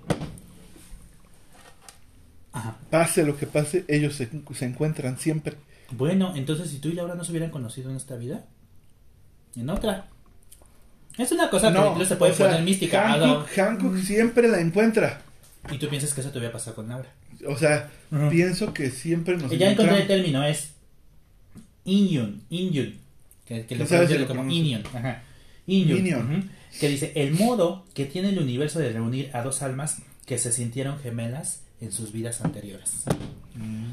Ajá. 2.53 2.77
Pase 2.91 3.25
lo 3.25 3.37
que 3.37 3.47
pase, 3.47 3.85
ellos 3.89 4.15
se, 4.15 4.29
se 4.55 4.65
encuentran 4.65 5.19
siempre. 5.19 5.57
Bueno, 5.91 6.35
entonces 6.37 6.71
si 6.71 6.79
tú 6.79 6.89
y 6.89 6.93
Laura 6.93 7.15
no 7.15 7.25
se 7.25 7.33
hubieran 7.33 7.51
conocido 7.51 7.91
en 7.91 7.97
esta 7.97 8.17
vida, 8.17 8.45
en 9.57 9.69
otra. 9.71 10.07
Es 11.19 11.33
una 11.33 11.51
cosa 11.51 11.73
que 11.73 11.79
incluso 11.79 12.11
se 12.11 12.17
puede 12.17 12.33
sea, 12.33 12.47
poner 12.47 12.63
mística. 12.63 13.09
Hancock, 13.09 13.49
Hancock 13.57 13.97
siempre 13.99 14.49
la 14.49 14.61
encuentra. 14.61 15.23
Y 15.71 15.79
tú 15.79 15.89
piensas 15.89 16.15
que 16.15 16.21
eso 16.21 16.31
te 16.31 16.39
hubiera 16.39 16.53
pasado 16.53 16.77
con 16.77 16.89
Laura. 16.89 17.09
O 17.47 17.57
sea, 17.57 17.91
pienso 18.31 18.73
que 18.73 18.91
siempre 18.91 19.37
nos 19.37 19.51
ya 19.51 19.71
encontré 19.71 20.03
el 20.03 20.07
término, 20.07 20.45
es 20.45 20.73
Inyun, 21.85 22.43
Inyun, 22.51 22.99
que, 23.47 23.67
que 23.67 23.77
lo 23.77 23.87
¿Sabes 23.87 24.11
si 24.11 24.17
pronuncian 24.17 24.21
lo 24.21 24.27
como? 24.29 24.51
Inyun, 24.51 24.83
ajá. 24.95 25.23
Que 26.79 26.89
dice, 26.89 27.13
el 27.15 27.33
modo 27.33 27.85
que 27.95 28.07
tiene 28.07 28.29
el 28.31 28.39
universo 28.39 28.79
de 28.79 28.91
reunir 28.93 29.31
a 29.33 29.43
dos 29.43 29.63
almas 29.63 29.99
que 30.27 30.39
se 30.39 30.53
sintieron 30.53 30.99
gemelas 31.01 31.63
en 31.81 31.93
sus 31.93 32.13
vidas 32.13 32.41
anteriores. 32.43 33.05
Mm. 33.55 33.87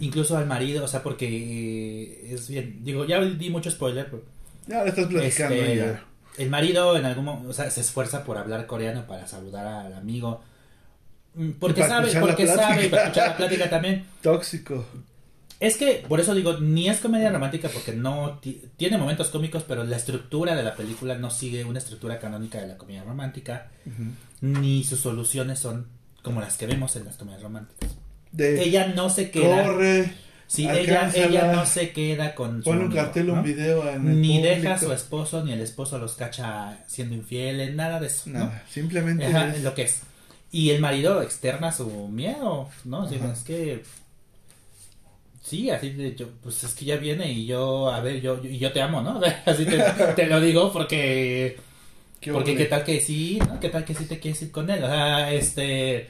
Incluso 0.00 0.36
al 0.36 0.46
marido, 0.46 0.84
o 0.84 0.88
sea, 0.88 1.02
porque 1.02 1.26
eh, 1.28 2.34
es 2.34 2.48
bien, 2.48 2.80
digo, 2.82 3.04
ya 3.04 3.20
di 3.20 3.50
mucho 3.50 3.70
spoiler, 3.70 4.06
pero 4.10 4.22
Ya 4.66 4.82
le 4.82 4.90
estás 4.90 5.06
platicando. 5.06 5.54
este, 5.54 5.76
ya. 5.76 6.04
el 6.38 6.50
marido 6.50 6.96
en 6.96 7.04
algún 7.04 7.24
momento, 7.26 7.50
o 7.50 7.52
sea, 7.52 7.70
se 7.70 7.80
esfuerza 7.82 8.24
por 8.24 8.36
hablar 8.38 8.66
coreano 8.66 9.06
para 9.06 9.26
saludar 9.28 9.66
al 9.66 9.94
amigo. 9.94 10.42
Mm, 11.34 11.50
Porque 11.60 11.82
sabe, 11.82 12.12
porque 12.20 12.46
sabe, 12.46 12.88
para 12.88 13.02
escuchar 13.04 13.28
la 13.28 13.36
plática 13.36 13.70
también. 13.70 14.04
Tóxico. 14.22 14.84
Es 15.66 15.76
que, 15.76 16.04
por 16.08 16.20
eso 16.20 16.34
digo, 16.34 16.58
ni 16.60 16.88
es 16.88 16.98
comedia 17.00 17.30
romántica 17.30 17.68
porque 17.68 17.92
no 17.92 18.38
ti- 18.40 18.62
tiene 18.76 18.98
momentos 18.98 19.28
cómicos, 19.28 19.64
pero 19.66 19.82
la 19.84 19.96
estructura 19.96 20.54
de 20.54 20.62
la 20.62 20.74
película 20.76 21.16
no 21.16 21.30
sigue 21.30 21.64
una 21.64 21.78
estructura 21.78 22.18
canónica 22.18 22.60
de 22.60 22.66
la 22.68 22.76
comedia 22.76 23.02
romántica, 23.04 23.68
ni 24.40 24.84
sus 24.84 25.00
soluciones 25.00 25.58
son 25.58 25.86
como 26.22 26.40
las 26.40 26.56
que 26.56 26.66
vemos 26.66 26.96
en 26.96 27.04
las 27.04 27.16
comedias 27.16 27.42
románticas. 27.42 27.90
De 28.32 28.62
Ella 28.62 28.88
no 28.88 29.10
se 29.10 29.30
queda, 29.30 29.64
corre, 29.64 30.12
sí, 30.46 30.68
ella, 30.68 31.10
ella 31.14 31.52
no 31.52 31.64
se 31.66 31.92
queda 31.92 32.34
con 32.34 32.58
su 32.58 32.64
pone 32.64 32.84
un 32.86 32.92
cartel, 32.92 33.28
¿no? 33.28 33.34
un 33.34 33.42
video 33.42 33.88
en 33.88 34.08
el 34.08 34.20
Ni 34.20 34.38
público. 34.38 34.54
deja 34.56 34.74
a 34.74 34.78
su 34.78 34.92
esposo, 34.92 35.44
ni 35.44 35.52
el 35.52 35.60
esposo 35.60 35.98
los 35.98 36.14
cacha 36.14 36.78
siendo 36.86 37.14
infieles, 37.14 37.74
nada 37.74 38.00
de 38.00 38.08
eso, 38.08 38.30
¿no? 38.30 38.40
Nada, 38.40 38.64
simplemente 38.68 39.24
Ajá, 39.26 39.48
es- 39.54 39.62
lo 39.62 39.74
que 39.74 39.82
es. 39.82 40.00
Y 40.50 40.70
el 40.70 40.80
marido 40.80 41.20
externa 41.22 41.72
su 41.72 41.88
miedo, 42.08 42.68
¿no? 42.84 43.08
Es 43.08 43.40
que. 43.44 43.82
Sí, 45.44 45.68
así 45.68 45.90
de 45.90 46.14
yo, 46.16 46.26
pues 46.42 46.64
es 46.64 46.72
que 46.74 46.86
ya 46.86 46.96
viene 46.96 47.30
y 47.30 47.44
yo, 47.44 47.90
a 47.90 48.00
ver, 48.00 48.20
yo, 48.22 48.42
yo- 48.42 48.48
y 48.48 48.58
yo 48.58 48.72
te 48.72 48.80
amo, 48.80 49.02
¿no? 49.02 49.20
Así 49.44 49.66
te, 49.66 49.78
te 50.16 50.26
lo 50.26 50.40
digo 50.40 50.72
porque. 50.72 51.58
qué 52.18 52.32
porque 52.32 52.56
qué 52.56 52.64
tal 52.64 52.82
que 52.82 52.98
sí, 53.00 53.38
¿no? 53.46 53.60
¿Qué 53.60 53.68
tal 53.68 53.84
que 53.84 53.92
sí 53.94 54.06
te 54.06 54.18
quieres 54.18 54.40
ir 54.40 54.50
con 54.50 54.70
él? 54.70 54.82
O 54.82 54.86
sea, 54.88 55.30
este. 55.34 56.08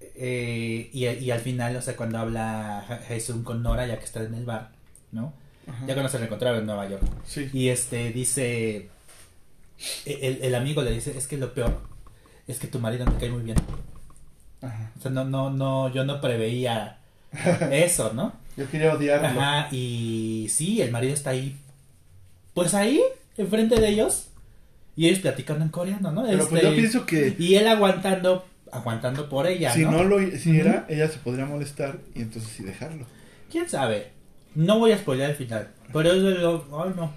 eh, 0.00 0.90
y, 0.92 1.06
y 1.08 1.30
al 1.32 1.40
final, 1.40 1.74
o 1.76 1.82
sea, 1.82 1.96
cuando 1.96 2.18
habla 2.18 2.84
Ja- 2.86 3.00
Jason 3.08 3.42
con 3.42 3.62
Nora, 3.64 3.86
ya 3.86 3.98
que 3.98 4.04
está 4.04 4.22
en 4.22 4.34
el 4.34 4.44
bar, 4.44 4.70
¿no? 5.12 5.32
Ajá. 5.66 5.84
Ya 5.86 5.94
cuando 5.94 6.08
se 6.10 6.18
reencontraron 6.18 6.60
en 6.60 6.66
Nueva 6.66 6.88
York. 6.88 7.02
Sí. 7.26 7.50
Y 7.52 7.68
este 7.68 8.12
dice, 8.12 8.90
el, 10.04 10.38
el 10.42 10.54
amigo 10.54 10.82
le 10.82 10.92
dice, 10.92 11.16
es 11.16 11.26
que 11.26 11.36
lo 11.36 11.52
peor 11.52 11.80
es 12.46 12.58
que 12.58 12.68
tu 12.68 12.78
marido 12.78 13.06
me 13.06 13.16
cae 13.16 13.30
muy 13.30 13.42
bien. 13.42 13.56
Ajá. 14.62 14.92
O 14.98 15.02
sea, 15.02 15.10
no, 15.10 15.24
no, 15.24 15.50
no, 15.50 15.92
yo 15.92 16.04
no 16.04 16.20
preveía 16.20 16.98
eso, 17.70 18.12
¿no? 18.12 18.32
Yo 18.56 18.68
quería 18.70 18.94
odiarlo. 18.94 19.26
Ajá, 19.40 19.68
y 19.72 20.46
sí, 20.50 20.80
el 20.80 20.90
marido 20.92 21.12
está 21.14 21.30
ahí, 21.30 21.56
pues 22.54 22.74
ahí, 22.74 23.00
enfrente 23.36 23.80
de 23.80 23.88
ellos, 23.88 24.28
y 24.96 25.08
ellos 25.08 25.18
platicando 25.20 25.64
en 25.64 25.70
coreano, 25.70 26.12
¿no? 26.12 26.22
Pero 26.24 26.38
pues 26.48 26.62
Este, 26.62 26.70
yo 26.70 26.74
pienso 26.76 27.06
que 27.06 27.34
Y 27.38 27.56
él 27.56 27.66
aguantando, 27.66 28.46
aguantando 28.70 29.28
por 29.28 29.46
ella, 29.46 29.72
si 29.72 29.82
¿no? 29.82 29.90
no 29.90 30.04
lo 30.04 30.18
si 30.36 30.50
Ujú. 30.50 30.60
era, 30.60 30.86
ella 30.88 31.08
se 31.08 31.18
podría 31.18 31.46
molestar 31.46 31.98
y 32.14 32.22
entonces 32.22 32.50
sí 32.52 32.62
dejarlo. 32.62 33.06
¿Quién 33.50 33.68
sabe? 33.68 34.12
No 34.54 34.78
voy 34.78 34.92
a 34.92 34.98
spoiler 34.98 35.30
el 35.30 35.36
final, 35.36 35.70
pero 35.92 36.12
es 36.12 36.22
de 36.22 36.34
lo, 36.36 36.64
ay 36.80 36.92
no, 36.96 37.12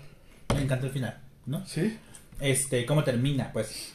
me 0.56 0.62
encanta 0.64 0.88
el 0.88 0.92
final, 0.92 1.20
¿no? 1.46 1.66
¿Sí? 1.68 1.98
este, 2.40 2.86
cómo 2.86 3.04
termina, 3.04 3.52
pues. 3.54 3.94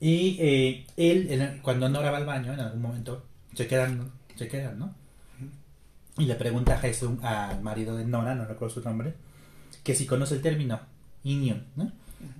Y 0.00 0.36
eh, 0.40 0.86
él, 0.96 1.60
cuando 1.62 1.88
Nora 1.88 2.10
va 2.10 2.18
al 2.18 2.26
baño, 2.26 2.52
en 2.54 2.60
algún 2.60 2.82
momento, 2.82 3.26
se 3.54 3.66
quedan, 3.66 4.10
se 4.36 4.48
quedan, 4.48 4.78
¿no? 4.78 4.94
Y 6.20 6.26
le 6.26 6.34
pregunta 6.34 6.74
a 6.74 6.78
Jesús, 6.78 7.12
al 7.22 7.62
marido 7.62 7.96
de 7.96 8.04
Nora, 8.04 8.34
no 8.34 8.44
recuerdo 8.44 8.74
su 8.74 8.80
nombre, 8.82 9.14
que 9.82 9.94
si 9.94 10.06
conoce 10.06 10.34
el 10.34 10.42
término, 10.42 10.78
Inyon, 11.24 11.64
¿no? 11.76 11.90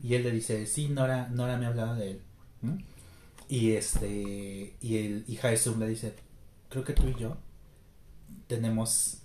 Y 0.03 0.15
él 0.15 0.23
le 0.23 0.31
dice, 0.31 0.67
sí, 0.67 0.89
Nora, 0.89 1.29
Nora 1.31 1.57
me 1.57 1.65
ha 1.67 1.69
hablado 1.71 1.95
de 1.95 2.11
él. 2.13 2.21
¿no? 2.63 2.77
Y 3.49 3.73
este, 3.73 4.75
y 4.81 4.97
el, 4.99 5.25
y 5.27 5.37
Jesús 5.37 5.77
le 5.79 5.89
dice, 5.89 6.15
creo 6.69 6.85
que 6.85 6.93
tú 6.93 7.09
y 7.09 7.15
yo 7.19 7.37
tenemos 8.47 9.23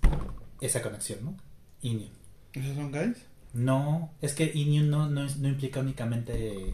esa 0.61 0.81
conexión, 0.81 1.19
¿no? 1.25 1.35
Inyon. 1.81 2.09
¿Esos 2.53 2.75
son 2.75 2.91
guys? 2.91 3.17
No, 3.53 4.11
es 4.21 4.33
que 4.33 4.51
Inyun 4.53 4.89
no, 4.89 5.09
no, 5.09 5.25
no 5.25 5.47
implica 5.47 5.79
únicamente 5.81 6.73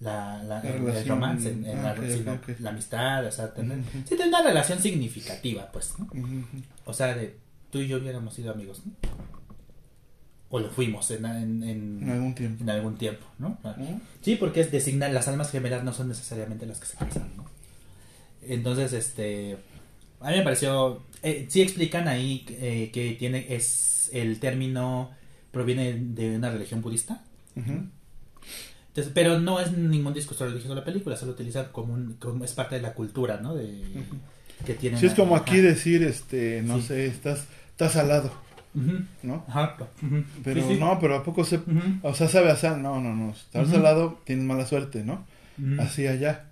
la, 0.00 0.42
la- 0.42 0.62
La 0.62 0.70
el, 0.70 1.08
romance, 1.08 1.50
en- 1.50 1.64
en 1.66 1.78
Ah, 1.78 1.94
la, 1.94 2.00
ok, 2.00 2.06
sino 2.08 2.38
la 2.60 2.70
amistad, 2.70 3.26
o 3.26 3.30
sea, 3.32 3.52
tener, 3.54 3.78
Ujú. 3.78 3.88
sí, 4.06 4.16
tener 4.16 4.28
una 4.28 4.42
relación 4.42 4.78
significativa, 4.80 5.70
pues, 5.72 5.94
¿no? 5.98 6.08
O 6.84 6.92
sea, 6.92 7.14
de 7.14 7.36
tú 7.70 7.78
y 7.80 7.88
yo 7.88 7.98
hubiéramos 7.98 8.34
sido 8.34 8.52
amigos, 8.52 8.82
¿no? 8.84 8.92
O 10.50 10.60
lo 10.60 10.68
fuimos 10.70 11.10
en, 11.10 11.24
en, 11.24 11.62
en- 11.62 12.02
En 12.02 12.10
algún 12.10 12.34
tiempo. 12.34 12.62
en 12.62 12.70
algún 12.70 12.98
tiempo, 12.98 13.24
¿no? 13.38 13.58
¿No? 13.64 14.00
Sí, 14.20 14.36
porque 14.36 14.60
es 14.60 14.70
designar, 14.70 15.10
las 15.12 15.26
almas 15.28 15.50
gemelas 15.50 15.82
no 15.82 15.92
son 15.94 16.08
necesariamente 16.08 16.66
las 16.66 16.78
que 16.78 16.86
se 16.86 16.96
casan, 16.98 17.30
¿no? 17.36 17.46
Entonces, 18.42 18.92
este, 18.92 19.56
a 20.20 20.30
mí 20.30 20.36
me 20.36 20.42
pareció, 20.42 21.02
eh, 21.22 21.46
sí 21.48 21.62
explican 21.62 22.06
ahí 22.08 22.44
eh, 22.50 22.90
que 22.92 23.12
tiene, 23.12 23.46
es, 23.54 24.10
el 24.12 24.40
término 24.40 25.10
proviene 25.52 25.94
de 25.94 26.36
una 26.36 26.50
religión 26.50 26.82
budista, 26.82 27.22
entonces, 28.88 29.12
pero 29.14 29.38
no 29.40 29.58
es 29.60 29.72
ningún 29.72 30.12
discurso 30.12 30.44
religioso 30.44 30.74
de 30.74 30.80
la 30.80 30.84
película, 30.84 31.16
solo 31.16 31.32
utiliza 31.32 31.72
como, 31.72 31.94
un, 31.94 32.14
como 32.14 32.44
es 32.44 32.52
parte 32.52 32.74
de 32.74 32.82
la 32.82 32.92
cultura, 32.94 33.38
¿no? 33.40 33.54
De. 33.54 33.82
Que 34.62 34.74
tienen. 34.74 34.98
Sí, 35.00 35.06
es 35.06 35.14
como 35.14 35.36
aquí 35.36 35.58
decir, 35.58 36.02
este, 36.02 36.62
no 36.62 36.78
Sí. 36.80 36.86
sé, 36.88 37.06
estás, 37.06 37.44
estás 37.70 37.96
al 37.96 38.08
lado, 38.08 38.32
¿no? 39.22 39.44
Ajá. 39.48 39.76
Pero 40.44 40.62
Sí, 40.62 40.74
sí. 40.74 40.80
no, 40.80 40.98
pero 41.00 41.16
¿a 41.16 41.22
poco 41.24 41.44
se... 41.44 41.60
O 42.02 42.14
sea, 42.14 42.28
sabe 42.28 42.50
a 42.50 42.56
sal, 42.56 42.82
no, 42.82 43.00
no, 43.00 43.14
no. 43.14 43.30
Estás 43.32 43.68
Ujú. 43.68 43.76
al 43.76 43.82
lado, 43.82 44.20
tienes 44.24 44.44
mala 44.44 44.66
suerte, 44.66 45.04
¿no? 45.04 45.24
Así 45.80 46.06
allá. 46.06 46.44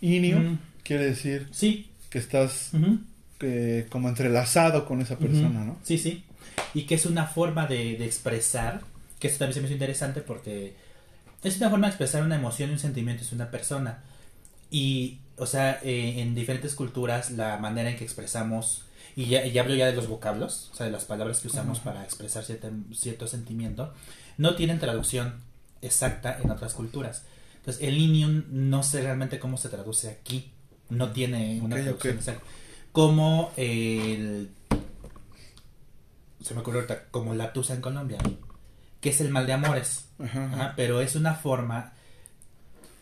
Inio 0.00 0.58
quiere 0.84 1.06
decir 1.06 1.48
Sí. 1.50 1.90
que 2.10 2.18
estás 2.18 2.70
eh, 3.40 3.86
como 3.90 4.08
entrelazado 4.08 4.84
con 4.86 5.00
esa 5.00 5.18
persona. 5.18 5.64
¿no? 5.64 5.76
Sí, 5.82 5.98
sí. 5.98 6.24
Y 6.74 6.82
que 6.82 6.94
es 6.96 7.06
una 7.06 7.26
forma 7.26 7.66
de, 7.66 7.96
de 7.96 8.04
expresar, 8.04 8.80
que 9.20 9.28
eso 9.28 9.38
también 9.38 9.54
se 9.54 9.60
me 9.60 9.66
hizo 9.66 9.74
interesante 9.74 10.20
porque 10.20 10.74
es 11.42 11.56
una 11.58 11.70
forma 11.70 11.86
de 11.86 11.90
expresar 11.92 12.22
una 12.24 12.36
emoción 12.36 12.70
y 12.70 12.72
un 12.74 12.78
sentimiento 12.78 13.22
es 13.22 13.32
una 13.32 13.50
persona. 13.50 14.00
Y, 14.70 15.18
o 15.38 15.46
sea, 15.46 15.80
eh, 15.82 16.20
en 16.20 16.34
diferentes 16.34 16.74
culturas 16.74 17.30
la 17.30 17.56
manera 17.58 17.90
en 17.90 17.96
que 17.96 18.04
expresamos, 18.04 18.84
y 19.16 19.26
ya, 19.26 19.44
y 19.46 19.58
hablo 19.58 19.74
ya 19.74 19.86
de 19.86 19.94
los 19.94 20.08
vocablos, 20.08 20.70
o 20.72 20.76
sea, 20.76 20.86
de 20.86 20.92
las 20.92 21.04
palabras 21.04 21.40
que 21.40 21.48
usamos 21.48 21.80
para 21.80 22.04
expresar 22.04 22.44
cierto, 22.44 22.70
cierto 22.94 23.26
sentimiento, 23.26 23.92
no 24.36 24.54
tienen 24.54 24.78
traducción 24.78 25.40
exacta 25.82 26.38
en 26.42 26.50
otras 26.50 26.74
culturas. 26.74 27.24
Entonces, 27.56 27.82
el 27.82 27.98
inium 27.98 28.44
no 28.50 28.82
sé 28.82 29.02
realmente 29.02 29.38
cómo 29.38 29.56
se 29.56 29.68
traduce 29.68 30.08
aquí, 30.08 30.52
no 30.88 31.12
tiene 31.12 31.60
una 31.60 31.76
traducción 31.76 32.16
exacta. 32.16 32.44
Como 32.92 33.52
el 33.56 34.50
se 36.42 36.54
me 36.54 36.60
ocurrió 36.60 36.80
ahorita, 36.80 37.04
como 37.10 37.34
la 37.34 37.52
tusa 37.52 37.74
en 37.74 37.80
Colombia, 37.80 38.18
que 39.00 39.10
es 39.10 39.20
el 39.20 39.30
mal 39.30 39.46
de 39.46 39.52
amores. 39.52 40.06
Ajá, 40.18 40.72
pero 40.76 41.00
es 41.00 41.14
una 41.14 41.34
forma, 41.34 41.92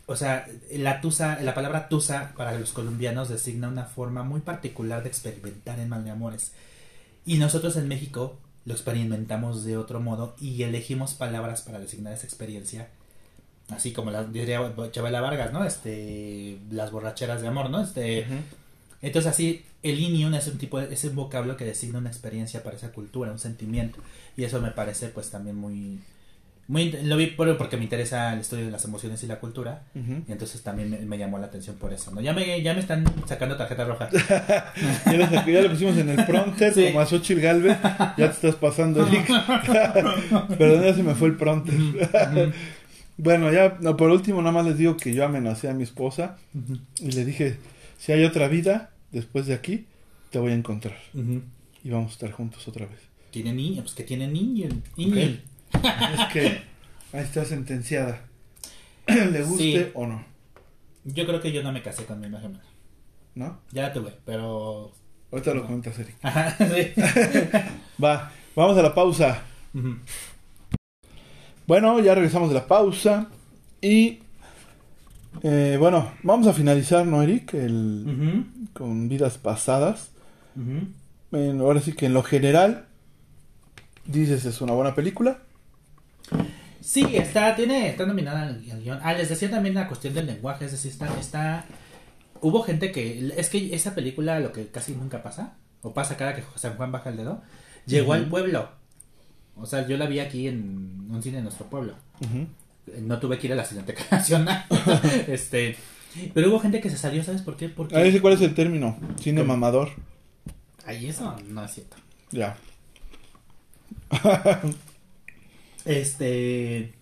o 0.06 0.16
sea, 0.16 0.46
la 0.72 1.00
tusa, 1.00 1.40
la 1.42 1.54
palabra 1.54 1.88
tusa 1.88 2.32
para 2.36 2.58
los 2.58 2.72
colombianos 2.72 3.28
designa 3.28 3.68
una 3.68 3.84
forma 3.84 4.22
muy 4.22 4.40
particular 4.40 5.02
de 5.02 5.08
experimentar 5.08 5.78
el 5.80 5.88
mal 5.88 6.04
de 6.04 6.10
amores. 6.10 6.52
Y 7.24 7.38
nosotros 7.38 7.76
en 7.76 7.88
México 7.88 8.38
lo 8.64 8.72
experimentamos 8.74 9.64
de 9.64 9.76
otro 9.76 10.00
modo 10.00 10.34
y 10.40 10.62
elegimos 10.62 11.14
palabras 11.14 11.62
para 11.62 11.78
designar 11.80 12.12
esa 12.12 12.24
experiencia. 12.26 12.88
Así 13.68 13.92
como 13.92 14.12
la 14.12 14.22
diría 14.24 14.72
Chabela 14.92 15.20
Vargas, 15.20 15.52
¿no? 15.52 15.64
Este, 15.64 16.58
las 16.70 16.92
borracheras 16.92 17.42
de 17.42 17.48
amor, 17.48 17.68
¿no? 17.70 17.82
Este, 17.82 18.26
entonces 19.02 19.30
así, 19.32 19.64
el 19.82 19.98
inion 19.98 20.34
es 20.34 20.46
un 20.46 20.58
tipo, 20.58 20.78
de- 20.80 20.94
es 20.94 21.02
un 21.04 21.16
vocablo 21.16 21.56
que 21.56 21.64
designa 21.64 21.98
una 21.98 22.08
experiencia 22.10 22.62
para 22.62 22.76
esa 22.76 22.92
cultura, 22.92 23.32
un 23.32 23.40
sentimiento. 23.40 23.98
Y 24.36 24.44
eso 24.44 24.60
me 24.60 24.70
parece 24.70 25.08
pues 25.08 25.30
también 25.30 25.56
muy, 25.56 26.00
muy, 26.68 26.90
lo 27.04 27.16
vi 27.16 27.26
por- 27.28 27.56
porque 27.56 27.76
me 27.76 27.84
interesa 27.84 28.32
el 28.32 28.40
estudio 28.40 28.64
de 28.66 28.70
las 28.72 28.84
emociones 28.84 29.22
y 29.22 29.26
la 29.28 29.38
cultura. 29.38 29.84
Ujú. 29.94 30.22
Y 30.28 30.32
entonces 30.32 30.62
también 30.62 30.90
me, 30.90 30.98
me 30.98 31.16
llamó 31.18 31.38
la 31.38 31.46
atención 31.46 31.76
por 31.76 31.92
eso, 31.92 32.10
¿no? 32.10 32.20
Ya 32.20 32.32
me, 32.32 32.60
ya 32.62 32.74
me 32.74 32.80
están 32.80 33.04
sacando 33.26 33.56
tarjeta 33.56 33.84
roja. 33.84 34.08
Ya, 35.06 35.12
lo 35.12 35.26
saqué, 35.28 35.52
ya 35.52 35.62
lo 35.62 35.70
pusimos 35.70 35.96
en 35.98 36.08
el 36.08 36.24
prompter 36.26 36.74
Sí. 36.74 36.86
como 36.86 37.00
a 37.00 37.06
Xochitl 37.06 37.40
Galvez. 37.40 37.78
Ya 37.82 38.16
te 38.16 38.24
estás 38.32 38.56
pasando, 38.56 39.06
Eric. 39.06 39.26
Perdón, 40.58 40.82
ya 40.84 40.94
se 40.94 41.02
me 41.02 41.14
fue 41.14 41.28
el 41.28 41.36
prompter. 41.36 41.74
bueno, 43.16 43.52
ya 43.52 43.78
no, 43.80 43.96
por 43.96 44.10
último, 44.10 44.40
nada 44.42 44.52
más 44.52 44.66
les 44.66 44.78
digo 44.78 44.96
que 44.96 45.14
yo 45.14 45.24
amenacé 45.24 45.68
a 45.68 45.74
mi 45.74 45.82
esposa 45.84 46.36
Ujú, 46.54 46.78
y 47.00 47.12
le 47.12 47.24
dije: 47.24 47.58
si 47.98 48.12
hay 48.12 48.24
otra 48.24 48.48
vida 48.48 48.90
después 49.12 49.46
de 49.46 49.54
aquí, 49.54 49.86
te 50.30 50.38
voy 50.38 50.52
a 50.52 50.54
encontrar. 50.54 50.96
Y 51.84 51.90
vamos 51.90 52.10
a 52.10 52.12
estar 52.14 52.32
juntos 52.32 52.66
otra 52.68 52.86
vez. 52.86 52.98
Tiene 53.30 53.52
niño, 53.52 53.82
pues 53.82 53.94
que 53.94 54.02
tiene 54.02 54.26
niño. 54.28 54.68
niño. 54.96 55.36
Es 55.82 56.32
que 56.32 56.46
ahí 57.12 57.22
está 57.22 57.44
sentenciada. 57.44 58.20
¿Le 59.06 59.42
guste 59.42 59.62
Sí. 59.84 59.90
o 59.94 60.06
no? 60.06 60.24
Yo 61.04 61.26
creo 61.26 61.40
que 61.40 61.52
yo 61.52 61.62
no 61.62 61.72
me 61.72 61.82
casé 61.82 62.04
con 62.04 62.20
mi 62.20 62.26
imagen. 62.26 62.58
¿No? 63.34 63.60
Ya 63.72 63.82
la 63.82 63.92
tuve, 63.92 64.12
pero. 64.24 64.92
Ahorita 65.30 65.54
lo 65.54 65.66
cuentas, 65.66 65.98
Eric. 65.98 66.16
Ajá, 66.22 66.56
sí. 66.58 66.92
Va, 68.02 68.32
vamos 68.54 68.76
a 68.78 68.82
la 68.82 68.94
pausa. 68.94 69.42
Bueno, 71.66 72.00
ya 72.00 72.14
regresamos 72.14 72.48
de 72.48 72.54
la 72.54 72.66
pausa. 72.66 73.28
Y 73.80 74.20
eh, 75.42 75.76
bueno, 75.78 76.12
vamos 76.22 76.46
a 76.46 76.52
finalizar, 76.52 77.06
¿no, 77.06 77.22
Eric? 77.22 77.54
El, 77.54 78.46
con 78.72 79.08
vidas 79.08 79.36
pasadas. 79.38 80.10
ahora 81.32 81.80
sí 81.80 81.92
que 81.92 82.06
en 82.06 82.14
lo 82.14 82.22
general, 82.22 82.86
dices 84.06 84.44
es 84.44 84.60
una 84.60 84.72
buena 84.72 84.94
película. 84.94 85.38
Sí, 86.80 87.04
está, 87.14 87.56
tiene, 87.56 87.88
está 87.88 88.06
nominada 88.06 88.42
al, 88.42 88.60
guion. 88.60 89.00
Ah, 89.02 89.12
les 89.12 89.28
decía 89.28 89.50
también 89.50 89.74
la 89.74 89.88
cuestión 89.88 90.14
del 90.14 90.26
lenguaje, 90.26 90.66
es 90.66 90.72
decir, 90.72 90.92
está, 90.92 91.08
está, 91.18 91.64
hubo 92.40 92.62
gente 92.62 92.92
que, 92.92 93.32
es 93.36 93.50
que 93.50 93.74
esa 93.74 93.94
película 93.94 94.38
lo 94.38 94.52
que 94.52 94.68
casi 94.68 94.92
nunca 94.92 95.22
pasa, 95.22 95.54
o 95.82 95.92
pasa 95.92 96.16
cada 96.16 96.34
que 96.34 96.44
San 96.54 96.76
Juan 96.76 96.92
baja 96.92 97.10
el 97.10 97.16
dedo, 97.16 97.42
llegó 97.86 98.12
al 98.12 98.28
pueblo. 98.28 98.68
O 99.56 99.66
sea, 99.66 99.86
yo 99.86 99.96
la 99.96 100.06
vi 100.06 100.20
aquí 100.20 100.48
en 100.48 101.08
un 101.10 101.22
cine 101.22 101.38
de 101.38 101.42
nuestro 101.42 101.66
pueblo. 101.66 101.94
No 103.00 103.18
tuve 103.18 103.38
que 103.38 103.48
ir 103.48 103.52
a 103.52 103.56
la 103.56 103.64
Cineteca 103.64 104.04
Nacional. 104.10 104.64
este, 105.26 105.76
pero 106.34 106.50
hubo 106.50 106.60
gente 106.60 106.80
que 106.80 106.90
se 106.90 106.98
salió, 106.98 107.24
¿sabes 107.24 107.42
por 107.42 107.56
qué? 107.56 107.68
Porque... 107.68 107.96
A 107.96 108.00
ver 108.00 108.12
si 108.12 108.20
cuál 108.20 108.34
es 108.34 108.42
el 108.42 108.54
término. 108.54 108.96
Cine 109.20 109.40
¿Cómo? 109.40 109.54
mamador. 109.54 109.90
Ay, 110.84 111.08
eso 111.08 111.36
no 111.48 111.64
es 111.64 111.72
cierto. 111.72 111.96
Ya. 112.30 112.56
Este, 115.86 116.94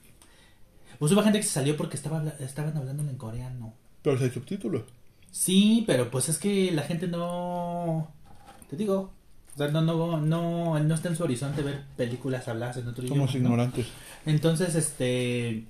pues 0.98 1.10
hubo 1.12 1.22
gente 1.22 1.38
que 1.40 1.44
se 1.46 1.50
salió 1.52 1.76
porque 1.76 1.96
estaba, 1.96 2.22
estaban 2.40 2.76
hablando 2.76 3.02
en 3.02 3.16
coreano. 3.16 3.74
Pero 4.02 4.18
si 4.18 4.24
hay 4.24 4.30
subtítulos. 4.30 4.82
Sí, 5.30 5.82
pero 5.86 6.10
pues 6.10 6.28
es 6.28 6.38
que 6.38 6.70
la 6.70 6.82
gente 6.82 7.08
no. 7.08 8.08
Te 8.70 8.76
digo. 8.76 9.12
O 9.54 9.56
sea, 9.56 9.68
no, 9.68 9.80
no, 9.82 10.20
no, 10.20 10.78
no 10.80 10.94
está 10.94 11.08
en 11.08 11.16
su 11.16 11.22
horizonte 11.24 11.62
ver 11.62 11.82
películas 11.96 12.46
habladas 12.48 12.76
en 12.76 12.88
otro 12.88 13.06
Somos 13.06 13.30
idioma. 13.34 13.48
¿no? 13.56 13.62
ignorantes. 13.64 13.86
Entonces, 14.26 14.74
este. 14.74 15.48
eh, 15.50 15.64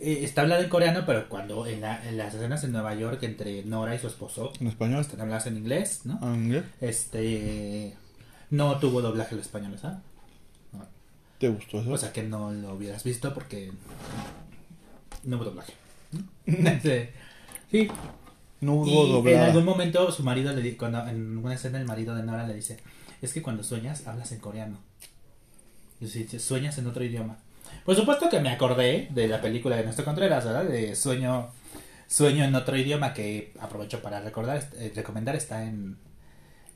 está 0.00 0.42
hablado 0.42 0.62
en 0.62 0.68
coreano, 0.68 1.04
pero 1.06 1.28
cuando 1.28 1.66
en, 1.66 1.80
la- 1.82 2.06
en 2.08 2.16
las 2.18 2.34
escenas 2.34 2.64
en 2.64 2.72
Nueva 2.72 2.94
York 2.94 3.22
entre 3.22 3.64
Nora 3.64 3.94
y 3.94 3.98
su 3.98 4.08
esposo 4.08 4.52
En 4.60 4.66
español. 4.66 5.00
están 5.02 5.20
habladas 5.20 5.46
en 5.46 5.56
inglés, 5.56 6.00
¿no? 6.04 6.18
Ah, 6.20 6.36
¿ya? 6.48 6.64
Este. 6.80 7.96
No 8.50 8.78
tuvo 8.78 9.00
doblaje 9.02 9.34
al 9.36 9.40
español, 9.40 9.78
¿sabes? 9.80 9.98
¿Te 11.40 11.48
gustó 11.48 11.80
eso? 11.80 11.90
O 11.90 11.98
sea 11.98 12.12
que 12.12 12.22
no 12.22 12.52
lo 12.52 12.74
hubieras 12.74 13.02
visto 13.02 13.34
porque. 13.34 13.72
No 15.24 15.36
hubo 15.36 15.44
doblaje. 15.46 15.72
Sí. 16.82 17.08
Sí, 17.70 17.88
no 18.60 18.72
hubo 18.74 18.84
y 18.86 19.06
en 19.06 19.12
doblada. 19.12 19.46
algún 19.46 19.64
momento 19.64 20.10
su 20.10 20.24
marido 20.24 20.52
le 20.52 20.76
cuando 20.76 21.06
en 21.06 21.38
una 21.38 21.54
escena 21.54 21.78
el 21.78 21.84
marido 21.86 22.16
de 22.16 22.24
Nora 22.24 22.48
le 22.48 22.54
dice, 22.54 22.78
es 23.22 23.32
que 23.32 23.42
cuando 23.42 23.62
sueñas 23.62 24.08
hablas 24.08 24.32
en 24.32 24.40
coreano. 24.40 24.76
Y 26.00 26.08
sueñas 26.40 26.76
en 26.78 26.88
otro 26.88 27.04
idioma. 27.04 27.38
Por 27.84 27.94
supuesto 27.94 28.28
que 28.28 28.40
me 28.40 28.50
acordé 28.50 29.06
de 29.12 29.28
la 29.28 29.40
película 29.40 29.76
de 29.76 29.84
Néstor 29.84 30.04
Contreras, 30.04 30.44
¿verdad? 30.44 30.64
De 30.64 30.96
Sueño 30.96 31.50
Sueño 32.08 32.42
en 32.44 32.56
otro 32.56 32.76
idioma 32.76 33.14
que 33.14 33.52
aprovecho 33.60 34.02
para 34.02 34.20
recordar, 34.20 34.68
eh, 34.74 34.92
recomendar, 34.96 35.36
está 35.36 35.62
en, 35.64 35.96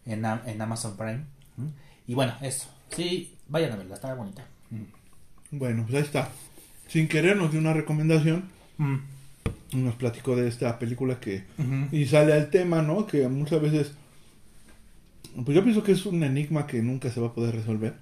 en, 0.07 0.25
Am- 0.25 0.43
en 0.47 0.63
Amazon 0.63 0.97
Prime. 0.97 1.25
¿Mm? 1.57 1.67
Y 2.07 2.15
bueno, 2.15 2.35
eso. 2.41 2.69
Sí, 2.91 3.35
vayan 3.49 3.73
a 3.73 3.77
verla, 3.77 3.97
está 3.97 4.15
bonita. 4.15 4.47
Mm. 4.75 5.59
Bueno, 5.59 5.83
pues 5.85 5.95
ahí 5.97 6.03
está. 6.03 6.31
Sin 6.89 7.09
querer 7.09 7.37
nos 7.37 7.51
dio 7.51 7.61
una 7.61 7.73
recomendación. 7.73 8.45
Mm. 8.79 8.97
y 9.73 9.77
Nos 9.77 9.95
platicó 9.97 10.37
de 10.37 10.49
esta 10.49 10.79
película 10.79 11.21
que... 11.21 11.45
Y 11.93 12.07
sale 12.07 12.33
al 12.33 12.51
tema, 12.51 12.83
¿no? 12.83 13.07
Que 13.07 13.29
muchas 13.29 13.61
veces... 13.63 13.93
Pues 15.45 15.55
yo 15.57 15.65
pienso 15.65 15.83
que 15.83 15.91
es 15.93 16.07
un 16.07 16.23
enigma 16.23 16.67
que 16.69 16.81
nunca 16.81 17.11
se 17.11 17.21
va 17.21 17.29
a 17.29 17.33
poder 17.35 17.57
resolver. 17.57 17.95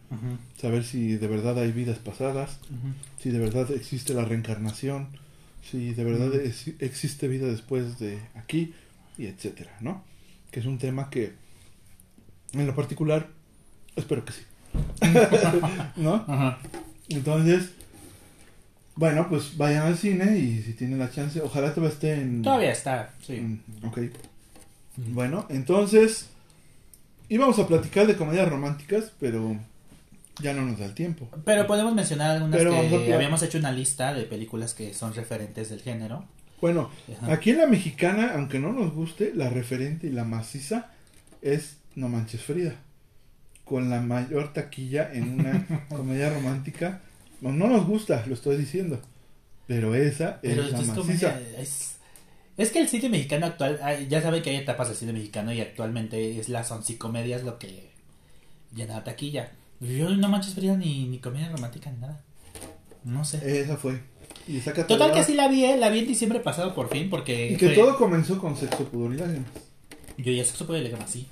Saber 0.61 0.85
si 0.85 1.17
de 1.17 1.27
verdad 1.29 1.59
hay 1.59 1.73
vidas 1.73 1.99
pasadas, 1.99 2.59
si 3.19 3.31
de 3.31 3.39
verdad 3.39 3.71
existe 3.71 4.13
la 4.13 4.25
reencarnación, 4.27 5.09
si 5.63 5.95
de 5.95 6.05
verdad 6.05 6.35
es- 6.35 6.69
existe 6.81 7.29
vida 7.29 7.47
después 7.47 7.99
de 7.99 8.19
aquí, 8.35 8.75
y 9.17 9.27
etcétera, 9.27 9.75
¿no? 9.81 10.05
Que 10.51 10.61
es 10.61 10.67
un 10.67 10.77
tema 10.79 11.09
que, 11.09 11.33
en 12.53 12.67
lo 12.67 12.75
particular, 12.75 13.29
espero 13.97 14.25
que 14.27 14.33
sí. 14.33 14.43
¿No? 15.97 16.25
Ajá. 16.29 16.59
Entonces, 17.09 17.71
bueno, 18.95 19.27
pues 19.29 19.57
vayan 19.57 19.87
al 19.87 19.97
cine 19.97 20.39
y 20.39 20.63
si 20.63 20.75
tienen 20.75 20.99
la 20.99 21.11
chance, 21.11 21.41
ojalá 21.41 21.75
todavía 21.75 21.93
esté 21.95 22.13
en... 22.15 22.43
Todavía 22.43 22.73
está, 22.73 23.11
sí. 23.27 23.37
en- 23.37 23.63
ok. 23.85 23.99
Bueno, 24.97 25.47
entonces, 25.49 26.29
íbamos 27.29 27.59
a 27.59 27.67
platicar 27.67 28.07
de 28.07 28.17
comedias 28.17 28.49
románticas, 28.49 29.13
pero 29.19 29.57
ya 30.41 30.53
no 30.53 30.63
nos 30.63 30.79
da 30.79 30.85
el 30.87 30.95
tiempo. 30.95 31.29
Pero 31.45 31.67
podemos 31.67 31.95
mencionar 31.95 32.33
algunas 32.33 32.59
Pero 32.59 32.73
que 33.05 33.15
habíamos 33.15 33.43
hecho 33.43 33.59
una 33.59 33.73
lista 33.73 34.13
de 34.15 34.25
películas 34.25 34.75
que 34.75 34.93
son 34.95 35.15
referentes 35.15 35.71
del 35.71 35.81
género. 35.81 36.25
Bueno, 36.61 36.91
Ajá. 37.21 37.33
aquí 37.33 37.51
en 37.51 37.59
la 37.59 37.67
mexicana, 37.67 38.33
aunque 38.35 38.59
no 38.61 38.73
nos 38.73 38.93
guste, 38.95 39.33
la 39.35 39.51
referente 39.51 40.07
y 40.07 40.11
la 40.11 40.25
maciza 40.25 40.91
es 41.41 41.79
No 41.97 42.09
Manches 42.09 42.43
Frida. 42.43 42.77
Con 43.73 43.89
la 43.89 44.03
mayor 44.03 44.53
taquilla 44.53 45.11
en 45.15 45.41
una 45.41 45.67
comedia 45.89 46.29
romántica. 46.29 47.01
No, 47.41 47.53
no 47.53 47.69
nos 47.69 47.87
gusta, 47.87 48.23
lo 48.27 48.35
estoy 48.35 48.57
diciendo. 48.59 49.01
Pero 49.67 49.95
esa 49.95 50.41
Pero 50.43 50.63
es 50.65 50.73
la 50.73 50.79
maciza. 50.79 50.95
comedia, 50.95 51.41
es, 51.59 51.97
es 52.59 52.71
que 52.71 52.81
el 52.81 52.89
cine 52.89 53.09
mexicano 53.09 53.47
actual, 53.47 53.81
ay, 53.83 54.09
ya 54.11 54.21
saben 54.21 54.43
que 54.43 54.51
hay 54.51 54.57
etapas 54.57 54.89
del 54.89 54.97
cine 54.99 55.15
mexicano 55.15 55.55
y 55.55 55.61
actualmente 55.63 56.39
es 56.39 56.51
las 56.51 56.71
oncicomedias 56.71 57.45
lo 57.45 57.59
que 57.59 57.89
llena 58.75 58.97
la 58.97 59.05
taquilla. 59.05 59.53
Yo 59.81 60.11
no 60.11 60.29
manches 60.29 60.53
Frida 60.55 60.77
ni, 60.77 61.09
ni 61.09 61.19
comedia 61.19 61.49
romántica 61.49 61.91
ni 61.91 61.99
nada. 61.99 62.21
No 63.05 63.25
sé. 63.25 63.61
Esa 63.63 63.79
fue. 63.79 64.01
Y 64.47 64.59
Total 64.61 65.13
que 65.13 65.25
sí 65.25 65.33
la 65.33 65.49
vi, 65.49 65.65
eh, 65.65 65.79
la 65.79 65.89
vi 65.89 66.01
en 66.01 66.09
diciembre 66.09 66.41
pasado 66.41 66.75
por 66.75 66.91
fin 66.91 67.09
porque... 67.09 67.53
Y 67.53 67.57
que 67.57 67.69
fue- 67.69 67.75
todo 67.77 67.97
comenzó 67.97 68.39
con 68.39 68.55
sexo, 68.55 68.85
pudor 68.85 69.15
y 69.15 69.17
lágrimas. 69.17 69.49
Yo 70.19 70.31
ya 70.31 70.45
sexo 70.45 70.67
puede 70.67 70.83
leer 70.83 70.99
sí. 71.07 71.27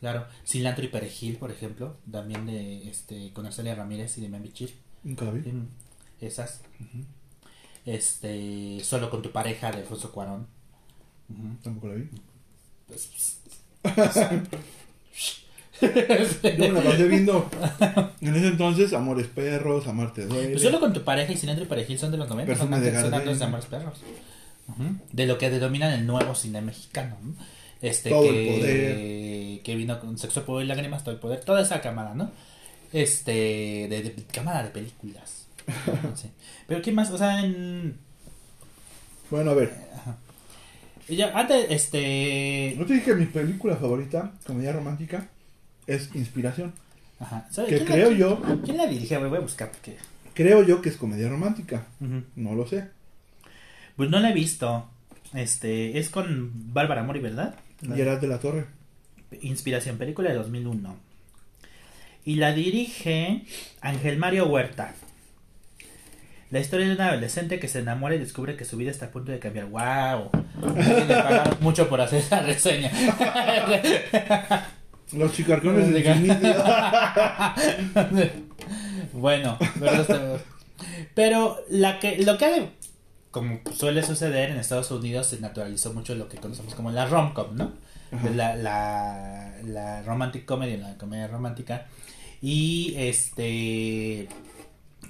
Claro. 0.00 0.26
Cilantro 0.46 0.84
y 0.84 0.88
perejil, 0.88 1.36
por 1.36 1.50
ejemplo. 1.50 1.96
También 2.10 2.46
de 2.46 2.88
este 2.90 3.32
con 3.32 3.46
Arcelia 3.46 3.74
Ramírez 3.74 4.16
y 4.18 4.20
de. 4.20 4.28
Nunca 5.02 5.24
la 5.24 5.30
vi. 5.32 5.50
Mm, 5.50 5.68
Esas. 6.20 6.60
Este. 7.84 8.78
Solo 8.82 9.08
con 9.10 9.22
tu 9.22 9.30
pareja 9.32 9.70
de 9.70 9.78
Alfonso 9.78 10.12
Cuarón. 10.12 10.46
Ujú. 11.30 11.56
Tampoco 11.62 11.88
la 11.88 11.94
vi. 11.94 12.08
Pues, 12.86 13.10
Yo 15.80 15.88
me 16.58 16.68
la 16.72 16.82
pasé 16.82 17.06
viendo 17.08 17.50
en 18.22 18.34
ese 18.34 18.48
entonces 18.48 18.92
Amores 18.94 19.26
Perros, 19.26 19.86
Amarte 19.86 20.26
Duele. 20.26 20.50
Pues 20.52 20.62
solo 20.62 20.80
con 20.80 20.92
tu 20.92 21.02
pareja 21.04 21.32
y 21.32 21.36
Cilantro 21.36 21.64
y 21.64 21.68
perejil 21.68 21.98
son 21.98 22.10
de 22.12 22.16
los 22.16 22.28
90. 22.28 22.56
Son, 22.56 22.70
de 22.70 22.76
antes- 22.76 22.92
son 22.92 23.02
Gardenia. 23.02 23.18
antes 23.18 23.38
de 23.38 23.44
Amores 23.44 23.66
Perros. 23.66 23.98
Ujú. 24.68 24.82
De 25.12 25.26
lo 25.26 25.36
que 25.38 25.50
denominan 25.50 25.92
el 25.92 26.06
nuevo 26.06 26.34
cine 26.34 26.60
mexicano. 26.62 27.16
¿no? 27.22 27.34
Este 27.88 28.10
Todo 28.10 28.28
el 28.30 28.46
poder. 28.46 29.62
que 29.62 29.74
vino 29.76 29.98
con 30.00 30.18
Sexo, 30.18 30.44
Poder 30.44 30.64
y 30.64 30.68
Lágrimas, 30.68 31.02
todo 31.04 31.14
el 31.14 31.20
poder. 31.20 31.40
Toda 31.44 31.62
esa 31.62 31.80
cámara, 31.80 32.14
¿no? 32.14 32.30
Este. 32.92 33.32
De, 33.88 34.02
de- 34.02 34.24
cámara 34.32 34.62
de 34.62 34.70
películas. 34.70 35.46
Sí. 36.14 36.30
Pero 36.66 36.82
¿qué 36.82 36.92
más? 36.92 37.10
O 37.10 37.18
sea, 37.18 37.40
en. 37.44 37.96
Bueno, 39.30 39.50
a 39.50 39.54
ver. 39.54 39.72
ya, 41.08 41.36
antes, 41.38 41.66
este. 41.70 42.74
No 42.78 42.86
te 42.86 42.94
dije 42.94 43.06
que 43.06 43.14
mi 43.14 43.26
película 43.26 43.76
favorita, 43.76 44.32
comedia 44.46 44.72
romántica, 44.72 45.28
es 45.86 46.10
Inspiración. 46.14 46.72
Ajá. 47.18 47.46
¿Sabe 47.50 47.68
Que 47.68 47.78
la- 47.80 47.84
creo 47.86 48.10
yo, 48.12 48.40
¿Quién 48.64 48.76
la 48.76 48.86
dirige? 48.86 49.16
Voy 49.18 49.38
a 49.38 49.40
buscar 49.40 49.70
porque... 49.70 49.96
creo 50.34 50.62
yo 50.64 50.82
que 50.82 50.90
es 50.90 50.96
comedia 50.96 51.28
romántica. 51.28 51.86
No 52.36 52.54
lo 52.54 52.66
sé. 52.66 52.88
Pues 53.96 54.10
no 54.10 54.20
la 54.20 54.30
he 54.30 54.34
visto. 54.34 54.88
Este, 55.34 55.98
es 55.98 56.08
con 56.10 56.50
Bárbara 56.72 57.02
Mori, 57.02 57.20
¿verdad? 57.20 57.54
Y 57.82 58.00
era 58.00 58.16
de 58.16 58.26
la 58.26 58.38
Torre. 58.38 58.66
Inspiración, 59.40 59.98
película 59.98 60.30
de 60.30 60.36
2001. 60.36 60.96
Y 62.24 62.36
la 62.36 62.52
dirige 62.52 63.42
Ángel 63.80 64.18
Mario 64.18 64.46
Huerta. 64.46 64.94
La 66.50 66.60
historia 66.60 66.86
de 66.86 66.94
un 66.94 67.00
adolescente 67.00 67.58
que 67.58 67.68
se 67.68 67.80
enamora 67.80 68.14
y 68.14 68.18
descubre 68.18 68.56
que 68.56 68.64
su 68.64 68.76
vida 68.76 68.90
está 68.90 69.06
a 69.06 69.10
punto 69.10 69.32
de 69.32 69.38
cambiar. 69.40 69.66
¡Wow! 69.66 70.30
Pagaron 70.60 71.56
mucho 71.60 71.88
por 71.88 72.00
hacer 72.00 72.20
esa 72.20 72.40
reseña. 72.42 72.90
Los 75.12 75.32
chicarcones 75.32 75.92
de 75.92 76.02
bueno, 79.12 79.58
pero, 79.78 80.40
pero 81.14 81.58
la 81.70 81.98
que, 81.98 82.18
lo 82.24 82.38
que 82.38 82.44
ha 82.44 82.50
de- 82.50 82.68
como 83.36 83.60
suele 83.76 84.02
suceder 84.02 84.48
en 84.50 84.56
Estados 84.56 84.90
Unidos 84.90 85.26
se 85.26 85.40
naturalizó 85.40 85.92
mucho 85.92 86.14
lo 86.14 86.26
que 86.26 86.38
conocemos 86.38 86.74
como 86.74 86.90
la 86.90 87.04
rom-com, 87.06 87.54
¿no? 87.54 87.70
La, 88.34 88.56
la, 88.56 89.52
la 89.62 90.02
romantic 90.04 90.46
comedy, 90.46 90.78
la 90.78 90.96
comedia 90.96 91.26
romántica. 91.26 91.84
Y 92.40 92.94
este 92.96 94.28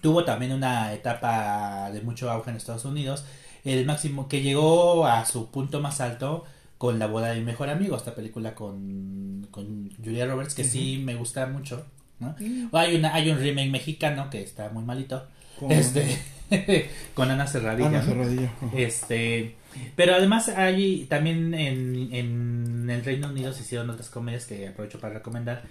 tuvo 0.03 0.24
también 0.24 0.53
una 0.53 0.93
etapa 0.93 1.91
de 1.93 2.01
mucho 2.01 2.29
auge 2.29 2.51
en 2.51 2.57
Estados 2.57 2.85
Unidos. 2.85 3.24
El 3.64 3.87
máximo 3.87 4.27
que 4.29 4.43
llegó 4.43 5.07
a 5.07 5.24
su 5.24 5.51
punto 5.53 5.81
más 5.81 6.01
alto 6.01 6.45
con 6.79 6.99
La 6.99 7.07
boda 7.07 7.29
de 7.29 7.37
mi 7.37 7.45
mejor 7.45 7.68
amigo, 7.70 7.97
esta 7.97 8.14
película 8.16 8.57
con, 8.57 9.47
con 9.53 9.91
Julia 10.05 10.27
Roberts, 10.27 10.55
que 10.55 10.64
sí 10.64 11.01
me 11.05 11.14
gusta 11.14 11.47
mucho. 11.47 11.87
¿no? 12.18 12.35
Hay, 12.72 12.97
una, 12.97 13.14
hay 13.14 13.31
un 13.31 13.39
remake 13.39 13.70
mexicano 13.70 14.31
que 14.31 14.43
está 14.43 14.68
muy 14.70 14.83
malito. 14.83 15.24
Con- 15.61 15.70
Este, 15.70 16.18
con 17.15 17.31
Ana. 17.31 17.45
Ajá. 17.45 18.71
Este, 18.77 19.55
pero 19.95 20.15
además 20.15 20.49
hay 20.49 21.07
también 21.09 21.55
en, 21.55 22.13
en 22.13 22.91
el 22.91 23.05
Reino 23.05 23.29
Unido 23.29 23.53
se 23.53 23.63
hicieron 23.63 23.91
otras 23.91 24.09
comedias 24.09 24.47
que 24.47 24.69
aprovecho 24.69 25.01
para 25.01 25.15
recomendar. 25.15 25.63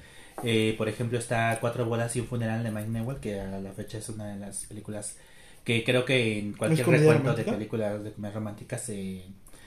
Eh, 0.44 0.76
por 0.78 0.90
ejemplo, 0.90 1.18
está 1.18 1.58
Cuatro 1.62 1.86
bodas 1.86 2.16
y 2.16 2.20
un 2.20 2.28
funeral 2.28 2.64
de 2.64 2.72
Mike 2.72 2.90
Newell, 2.90 3.20
que 3.20 3.40
a 3.40 3.60
la 3.60 3.72
fecha 3.72 3.98
es 3.98 4.10
una 4.10 4.28
de 4.28 4.40
las 4.40 4.66
películas 4.66 5.18
que 5.64 5.84
creo 5.84 6.06
que 6.06 6.40
en 6.40 6.54
cualquier 6.54 6.88
recuento 6.88 7.34
de 7.34 7.44
películas 7.44 8.04
de 8.04 8.12
comedia 8.12 8.36
romántica 8.36 8.78
se... 8.78 9.24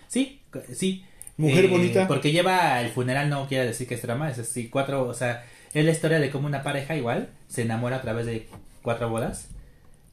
Sí, 0.06 0.40
sí. 0.72 1.04
Mujer 1.36 1.64
Eh, 1.64 1.68
bonita. 1.68 2.06
Porque 2.06 2.32
lleva 2.32 2.80
el 2.80 2.90
funeral, 2.90 3.28
no 3.28 3.46
quiere 3.48 3.66
decir 3.66 3.88
que 3.88 3.94
es 3.94 4.02
drama, 4.02 4.30
es 4.30 4.38
así, 4.38 4.68
cuatro, 4.68 5.06
o 5.06 5.14
sea, 5.14 5.44
es 5.74 5.84
la 5.84 5.90
historia 5.90 6.20
de 6.20 6.30
cómo 6.30 6.46
una 6.46 6.62
pareja 6.62 6.96
igual 6.96 7.30
se 7.48 7.62
enamora 7.62 7.96
a 7.96 8.02
través 8.02 8.26
de 8.26 8.46
cuatro 8.82 9.08
bodas, 9.08 9.48
eh, 9.50 9.57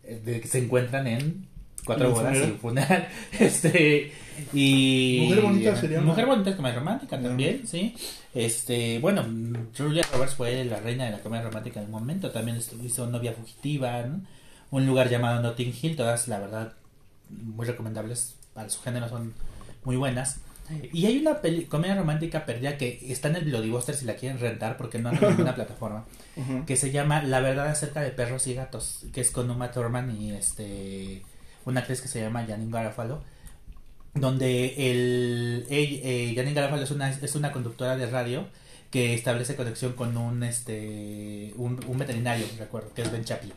de 0.08 0.42
que 0.42 0.48
se 0.48 0.60
encuentran 0.60 1.08
en 1.08 1.48
cuatro 1.86 2.06
¿En 2.08 2.12
un 2.14 2.18
bodas 2.20 2.36
y 2.36 2.40
funeral? 2.40 2.52
un 2.54 2.60
funeral, 2.60 3.08
este, 3.40 4.12
y... 4.54 5.20
Mujer 5.28 5.42
bonita 5.44 5.76
sería 5.76 5.98
una- 6.00 6.08
Mujer 6.08 6.26
bonita 6.26 6.50
es 6.50 6.56
comedia 6.56 6.76
romántica 6.76 7.18
No. 7.18 7.28
también, 7.30 7.68
sí, 7.68 7.96
este, 8.34 9.00
bueno, 9.00 9.24
Julia 9.78 10.04
Roberts 10.12 10.36
fue 10.36 10.64
la 10.66 10.80
reina 10.80 11.06
de 11.06 11.12
la 11.12 11.20
comedia 11.20 11.44
romántica 11.46 11.80
en 11.80 11.86
un 11.86 11.92
momento, 11.92 12.32
también 12.32 12.60
hizo 12.84 13.08
Novia 13.08 13.34
Fugitiva, 13.34 14.02
¿no? 14.04 14.22
un 14.72 14.86
lugar 14.86 15.10
llamado 15.10 15.42
Notting 15.42 15.74
Hill, 15.82 15.96
todas 15.96 16.28
la 16.28 16.40
verdad 16.40 16.74
muy 17.30 17.66
recomendables 17.66 18.36
para 18.54 18.70
su 18.70 18.82
género, 18.82 19.08
son 19.10 19.34
muy 19.84 19.96
buenas. 19.96 20.40
Y 20.92 21.06
hay 21.06 21.20
una 21.20 21.42
peli- 21.42 21.66
comedia 21.66 21.96
romántica 21.96 22.46
perdida 22.46 22.78
que 22.78 23.00
está 23.10 23.28
en 23.28 23.36
el 23.36 23.46
Blockbuster 23.46 23.94
si 23.96 24.06
la 24.06 24.16
quieren 24.16 24.40
rentar 24.40 24.78
porque 24.78 24.98
no 25.00 25.10
hay 25.10 25.18
ninguna 25.20 25.54
plataforma, 25.60 26.06
que 26.66 26.76
se 26.76 26.92
llama 26.92 27.22
La 27.22 27.40
verdad 27.40 27.68
acerca 27.68 28.02
de 28.02 28.10
perros 28.12 28.48
y 28.48 28.54
gatos, 28.56 29.06
que 29.14 29.22
es 29.22 29.30
con 29.32 29.50
Uma 29.52 29.72
Thurman 29.72 30.10
y 30.20 30.32
este 30.32 31.22
una 31.66 31.82
actriz 31.82 32.02
que 32.02 32.08
se 32.08 32.20
llama 32.22 32.46
Janine 32.48 32.72
Garofalo, 32.72 33.22
donde 34.14 34.92
el 34.92 35.66
ella- 35.70 36.00
eh, 36.04 36.34
Janine 36.36 36.54
Garofalo 36.56 36.84
es 36.84 36.92
una 36.92 37.10
es 37.10 37.36
una 37.36 37.52
conductora 37.52 37.96
de 37.98 38.08
radio 38.08 38.48
que 38.96 39.14
establece 39.14 39.58
conexión 39.58 39.92
con 39.92 40.16
un 40.16 40.42
este 40.44 41.52
un, 41.58 41.78
un 41.86 41.98
veterinario, 41.98 42.46
recuerdo, 42.58 42.94
que 42.94 43.02
es 43.02 43.12
Ben 43.12 43.26
Chaplin. 43.26 43.52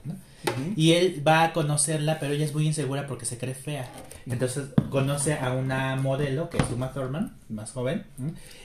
Y 0.75 0.95
él 0.95 1.23
va 1.25 1.45
a 1.45 1.53
conocerla, 1.53 2.19
pero 2.19 2.33
ella 2.35 2.45
es 2.45 2.53
muy 2.53 2.67
insegura 2.67 3.07
porque 3.07 3.25
se 3.25 3.39
cree 3.39 3.55
fea. 3.55 3.89
Entonces 4.27 4.65
conoce 4.91 5.35
a 5.35 5.53
una 5.53 5.95
modelo 5.95 6.51
que 6.51 6.57
es 6.57 6.65
Uma 6.75 6.93
Thurman, 6.93 7.37
más 7.51 7.71
joven, 7.71 8.05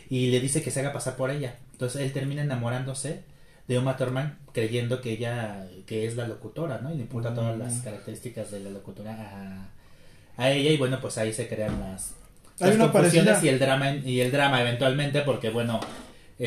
y 0.10 0.32
le 0.32 0.40
dice 0.40 0.64
que 0.64 0.72
se 0.72 0.80
haga 0.80 0.94
pasar 0.94 1.16
por 1.16 1.30
ella. 1.30 1.58
Entonces 1.74 2.02
él 2.02 2.12
termina 2.12 2.42
enamorándose 2.42 3.22
de 3.68 3.78
Uma 3.78 3.96
Thurman 3.96 4.40
creyendo 4.52 5.00
que 5.00 5.12
ella 5.12 5.68
que 5.86 6.08
es 6.08 6.16
la 6.16 6.28
locutora, 6.28 6.80
¿no? 6.80 6.92
Y 6.92 6.96
le 6.96 7.02
imputa 7.04 7.36
todas 7.36 7.56
las 7.56 7.82
características 7.82 8.50
de 8.50 8.62
la 8.62 8.72
locutora 8.72 9.12
a, 9.14 10.42
a 10.42 10.50
ella 10.50 10.72
y 10.72 10.78
bueno, 10.78 11.00
pues 11.00 11.20
ahí 11.20 11.34
se 11.34 11.48
crean 11.48 11.80
las, 11.80 12.14
Hay 12.60 12.70
las 12.70 12.76
una 12.78 12.92
confusiones 12.92 13.34
parecida. 13.36 13.52
y 13.52 13.54
el 13.54 13.60
drama 13.60 13.92
y 13.96 14.20
el 14.22 14.32
drama 14.32 14.60
eventualmente 14.62 15.22
porque 15.22 15.52
bueno, 15.52 15.80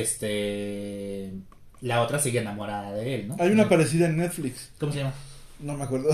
este 0.00 1.32
la 1.80 2.02
otra 2.02 2.18
sigue 2.18 2.40
enamorada 2.40 2.92
de 2.92 3.14
él, 3.14 3.28
¿no? 3.28 3.36
Hay 3.38 3.50
una 3.50 3.68
parecida 3.68 4.06
en 4.06 4.16
Netflix. 4.16 4.70
¿Cómo 4.78 4.92
se 4.92 4.98
llama? 4.98 5.12
No 5.60 5.74
me 5.76 5.84
acuerdo. 5.84 6.10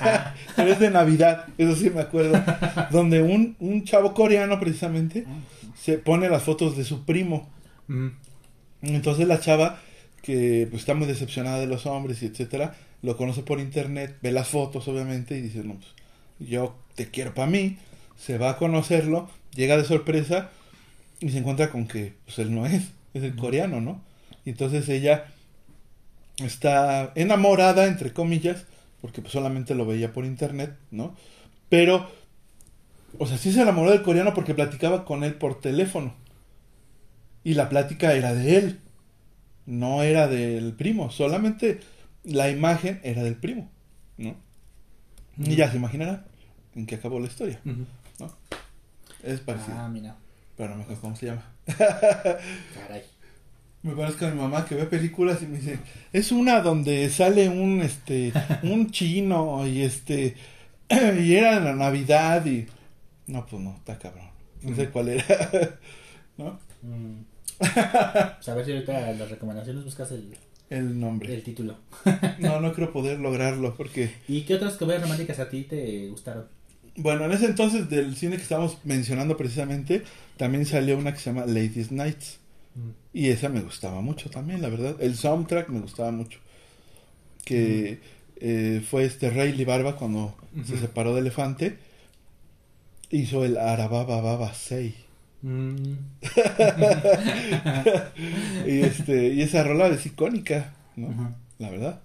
Ah, 0.00 0.34
Pero 0.56 0.72
es 0.72 0.78
de 0.80 0.90
Navidad, 0.90 1.46
eso 1.58 1.76
sí 1.76 1.90
me 1.90 2.00
acuerdo. 2.00 2.42
donde 2.90 3.22
un, 3.22 3.56
un 3.60 3.84
chavo 3.84 4.14
coreano, 4.14 4.58
precisamente, 4.60 5.26
se 5.80 5.98
pone 5.98 6.28
las 6.28 6.42
fotos 6.42 6.76
de 6.76 6.84
su 6.84 7.04
primo. 7.04 7.48
mm, 7.88 8.08
Entonces 8.82 9.26
la 9.28 9.40
chava, 9.40 9.80
que 10.22 10.66
pues, 10.70 10.82
está 10.82 10.94
muy 10.94 11.06
decepcionada 11.06 11.58
de 11.60 11.66
los 11.66 11.86
hombres 11.86 12.22
y 12.22 12.26
etcétera, 12.26 12.74
lo 13.02 13.16
conoce 13.16 13.42
por 13.42 13.60
internet, 13.60 14.16
ve 14.22 14.32
las 14.32 14.48
fotos, 14.48 14.88
obviamente, 14.88 15.36
y 15.36 15.42
dice: 15.42 15.62
No, 15.64 15.74
pues 15.74 15.88
yo 16.50 16.76
te 16.94 17.10
quiero 17.10 17.34
para 17.34 17.50
mí. 17.50 17.78
Se 18.16 18.38
va 18.38 18.50
a 18.50 18.56
conocerlo, 18.58 19.28
llega 19.54 19.76
de 19.76 19.84
sorpresa 19.84 20.50
y 21.20 21.30
se 21.30 21.38
encuentra 21.38 21.70
con 21.70 21.86
que 21.86 22.14
pues 22.24 22.38
él 22.38 22.54
no 22.54 22.64
es, 22.64 22.82
es 23.14 23.22
el 23.22 23.36
coreano, 23.36 23.80
¿no? 23.80 24.02
Y 24.44 24.50
entonces 24.50 24.88
ella 24.88 25.26
está 26.38 27.12
enamorada, 27.14 27.86
entre 27.86 28.12
comillas, 28.12 28.64
porque 29.00 29.22
pues, 29.22 29.32
solamente 29.32 29.74
lo 29.74 29.86
veía 29.86 30.12
por 30.12 30.24
internet, 30.24 30.76
¿no? 30.90 31.14
Pero, 31.68 32.10
o 33.18 33.26
sea, 33.26 33.38
sí 33.38 33.52
se 33.52 33.62
enamoró 33.62 33.90
del 33.90 34.02
coreano 34.02 34.34
porque 34.34 34.54
platicaba 34.54 35.04
con 35.04 35.24
él 35.24 35.34
por 35.34 35.60
teléfono. 35.60 36.14
Y 37.44 37.54
la 37.54 37.68
plática 37.68 38.14
era 38.14 38.34
de 38.34 38.56
él, 38.56 38.80
no 39.66 40.02
era 40.02 40.28
del 40.28 40.72
primo, 40.74 41.10
solamente 41.10 41.80
la 42.24 42.50
imagen 42.50 43.00
era 43.04 43.22
del 43.22 43.36
primo, 43.36 43.70
¿no? 44.16 44.34
Y 45.38 45.56
ya 45.56 45.70
se 45.70 45.76
imaginarán 45.76 46.24
en 46.74 46.86
qué 46.86 46.94
acabó 46.94 47.18
la 47.20 47.26
historia. 47.26 47.60
¿no? 47.64 48.30
Es 49.22 49.40
parecido, 49.40 49.76
Ah, 49.78 49.88
mira. 49.88 50.16
pero 50.56 50.70
no 50.70 50.76
me 50.76 50.82
acuerdo 50.84 51.02
cómo 51.02 51.16
se 51.16 51.26
llama. 51.26 51.42
Caray. 51.76 53.02
Me 53.82 53.94
parece 53.94 54.24
a 54.26 54.30
mi 54.30 54.40
mamá 54.40 54.64
que 54.64 54.74
ve 54.76 54.84
películas 54.86 55.42
y 55.42 55.46
me 55.46 55.58
dice, 55.58 55.78
es 56.12 56.32
una 56.32 56.60
donde 56.60 57.10
sale 57.10 57.48
un 57.50 57.82
este 57.82 58.32
un 58.62 58.90
chino 58.92 59.66
y 59.66 59.82
este 59.82 60.36
y 61.20 61.34
era 61.34 61.58
en 61.58 61.64
la 61.64 61.74
Navidad 61.74 62.44
y 62.46 62.66
no 63.26 63.44
pues 63.46 63.62
no, 63.62 63.74
está 63.76 63.98
cabrón. 63.98 64.28
No 64.62 64.74
sé 64.74 64.88
cuál 64.88 65.08
era. 65.10 65.24
¿No? 66.38 66.58
Mm. 66.82 67.24
Pues 67.58 68.48
a 68.48 68.54
ver 68.54 68.64
si 68.64 68.72
ahorita 68.72 69.12
las 69.12 69.30
recomendaciones 69.30 69.84
buscas 69.84 70.10
el, 70.12 70.34
El 70.70 70.98
nombre. 70.98 71.32
el 71.34 71.42
título. 71.42 71.76
No, 72.38 72.60
no 72.60 72.72
creo 72.72 72.90
poder 72.92 73.20
lograrlo 73.20 73.74
porque 73.76 74.14
¿Y 74.28 74.42
qué 74.42 74.54
otras 74.54 74.74
comedias 74.74 75.02
románticas 75.02 75.38
a 75.38 75.48
ti 75.48 75.62
te 75.64 76.08
gustaron? 76.08 76.46
Bueno, 76.96 77.24
en 77.24 77.32
ese 77.32 77.46
entonces 77.46 77.90
del 77.90 78.16
cine 78.16 78.36
que 78.36 78.42
estábamos 78.42 78.78
mencionando 78.84 79.36
precisamente, 79.36 80.02
también 80.36 80.66
salió 80.66 80.98
una 80.98 81.12
que 81.12 81.20
se 81.20 81.30
llama 81.30 81.46
Ladies 81.46 81.92
Nights 81.92 82.38
y 83.12 83.28
esa 83.28 83.48
me 83.48 83.60
gustaba 83.60 84.00
mucho 84.00 84.30
también, 84.30 84.60
la 84.60 84.68
verdad. 84.68 84.96
El 85.00 85.16
soundtrack 85.16 85.68
me 85.68 85.80
gustaba 85.80 86.10
mucho. 86.10 86.40
Que 87.44 88.00
eh, 88.36 88.84
fue 88.88 89.04
este 89.04 89.30
Rayleigh 89.30 89.64
Barba 89.64 89.96
cuando 89.96 90.34
se 90.66 90.78
separó 90.78 91.14
de 91.14 91.20
Elefante. 91.20 91.78
Hizo 93.10 93.44
el 93.44 93.56
Arababa 93.56 94.20
Baba 94.20 94.52
Sei. 94.54 94.94
Mm. 95.42 95.92
y 98.66 98.80
este 98.80 99.28
y 99.28 99.42
esa 99.42 99.62
rola 99.62 99.88
es 99.88 100.04
icónica, 100.06 100.74
¿no? 100.96 101.34
La 101.58 101.70
verdad. 101.70 102.00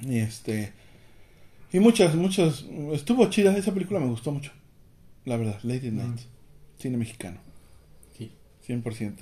Y 0.00 0.18
este 0.18 0.72
y 1.72 1.80
muchas 1.80 2.14
muchas 2.14 2.64
estuvo 2.92 3.28
chida 3.30 3.56
esa 3.56 3.72
película 3.72 4.00
me 4.00 4.06
gustó 4.06 4.32
mucho. 4.32 4.52
La 5.24 5.36
verdad, 5.36 5.58
Lady 5.62 5.90
Night. 5.90 6.20
Cine 6.78 6.96
mexicano. 6.96 7.38
Sí. 8.16 8.32
100%. 8.66 9.14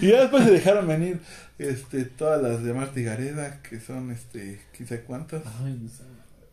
y 0.02 0.08
ya 0.08 0.20
después 0.20 0.44
se 0.44 0.50
dejaron 0.50 0.86
venir 0.86 1.20
este 1.58 2.04
todas 2.04 2.40
las 2.42 2.62
de 2.62 2.72
Marta 2.72 3.00
y 3.00 3.04
Gareda, 3.04 3.60
que 3.62 3.80
son 3.80 4.10
este, 4.10 4.60
quizá 4.76 5.00
cuántas. 5.02 5.42
Ay, 5.64 5.78
no 5.80 5.88
sé. 5.88 6.04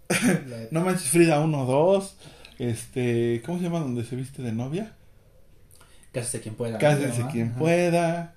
No 0.71 0.81
manches 0.81 1.09
Frida 1.09 1.39
1 1.41 1.65
2, 1.65 2.17
este, 2.59 3.41
¿cómo 3.45 3.57
se 3.57 3.65
llama 3.65 3.79
donde 3.79 4.05
se 4.05 4.15
viste 4.15 4.41
de 4.41 4.53
novia? 4.53 4.93
Cásese 6.13 6.41
quien 6.41 6.55
pueda. 6.55 6.77
Cásense 6.77 7.21
¿no? 7.21 7.29
quien 7.29 7.49
Ajá. 7.49 7.59
pueda. 7.59 8.35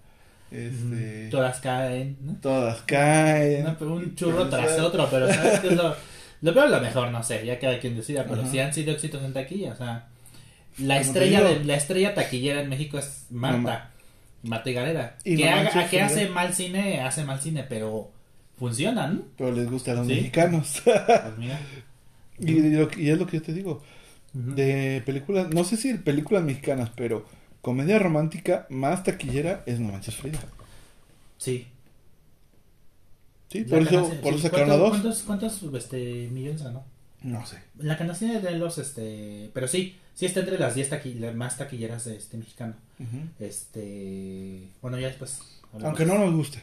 Este, 0.51 1.29
Todas 1.31 1.61
caen, 1.61 2.17
¿no? 2.23 2.35
todas 2.41 2.81
caen. 2.83 3.65
No, 3.65 3.77
pero 3.79 3.95
un 3.95 4.15
churro 4.17 4.49
sea, 4.49 4.59
tras 4.65 4.79
otro, 4.81 5.09
pero 5.11 5.29
¿sabes 5.33 5.61
qué 5.61 5.69
es 5.69 5.77
lo, 5.77 5.95
lo 6.43 6.53
peor 6.55 6.67
o 6.67 6.71
lo 6.71 6.81
mejor? 6.81 7.11
No 7.11 7.23
sé, 7.23 7.45
ya 7.47 7.59
cada 7.59 7.79
quien 7.79 7.97
decida, 7.97 8.25
pero 8.29 8.43
Ajá. 8.43 8.51
sí 8.51 8.59
han 8.59 8.75
sido 8.75 8.93
éxitos 8.93 9.23
en 9.23 9.33
taquilla, 9.33 9.73
o 9.73 9.77
sea, 9.77 10.09
la 10.79 10.95
Como 10.99 11.07
estrella 11.07 11.43
de, 11.43 11.65
la 11.65 11.75
estrella 11.77 12.15
taquillera 12.15 12.61
en 12.63 12.69
México 12.69 12.99
es 12.99 13.27
Marta, 13.31 13.59
Mamá. 13.59 13.91
Marta 14.43 14.71
y 14.71 14.73
Gareda, 14.73 15.17
Y 15.25 15.37
que, 15.37 15.49
haga- 15.49 15.65
manches, 15.65 15.91
que 15.91 16.01
hace 16.03 16.29
mal 16.29 16.53
cine, 16.55 17.01
hace 17.03 17.25
mal 17.25 17.41
cine, 17.41 17.65
pero 17.69 18.11
funcionan, 18.59 19.25
Pero 19.39 19.53
les 19.53 19.71
gusta 19.71 19.93
a 19.93 19.95
los 19.95 20.07
Sí. 20.07 20.15
mexicanos. 20.15 20.83
pues 20.85 21.39
mira. 21.39 21.61
y, 22.39 22.53
lo- 22.71 22.89
y 22.97 23.11
es 23.11 23.19
lo 23.19 23.27
que 23.27 23.37
yo 23.39 23.43
te 23.43 23.53
digo. 23.53 23.83
De 24.33 25.03
películas, 25.07 25.49
no 25.53 25.65
sé 25.65 25.77
si 25.77 25.95
películas 25.95 26.43
mexicanas, 26.45 26.91
pero 26.95 27.27
comedia 27.61 27.99
romántica 27.99 28.66
más 28.70 29.03
taquillera 29.05 29.62
es 29.66 29.78
No 29.81 29.93
Manches 29.93 30.16
Frida. 30.16 30.39
Sí. 31.39 31.66
Sí, 33.49 33.65
La 33.65 33.69
por 33.69 33.82
eso, 33.82 34.09
por 34.23 34.32
sí, 34.35 34.39
eso 34.39 34.49
sacaron 34.49 34.69
¿cuántos- 34.81 35.03
dos. 35.03 35.23
¿Cuántos, 35.24 35.59
cuántos 35.59 35.74
este, 35.85 36.28
millones 36.31 36.62
ganó? 36.62 36.85
No 37.23 37.45
sé. 37.47 37.59
La 37.78 37.99
canasta 37.99 38.27
de 38.27 38.51
los, 38.53 38.78
este, 38.78 39.51
pero 39.53 39.66
sí, 39.69 39.97
sí 40.15 40.24
está 40.27 40.41
entre 40.41 40.59
las 40.59 40.74
10 40.74 40.91
taqui- 40.91 41.19
las 41.19 41.35
más 41.35 41.59
taquilleras 41.59 42.05
de 42.05 42.16
este 42.16 42.37
mexicano. 42.39 42.74
Este, 43.39 44.69
bueno, 44.81 44.99
ya 44.99 45.09
después. 45.09 45.41
Aunque 45.82 46.07
no 46.07 46.16
nos 46.19 46.32
guste. 46.35 46.62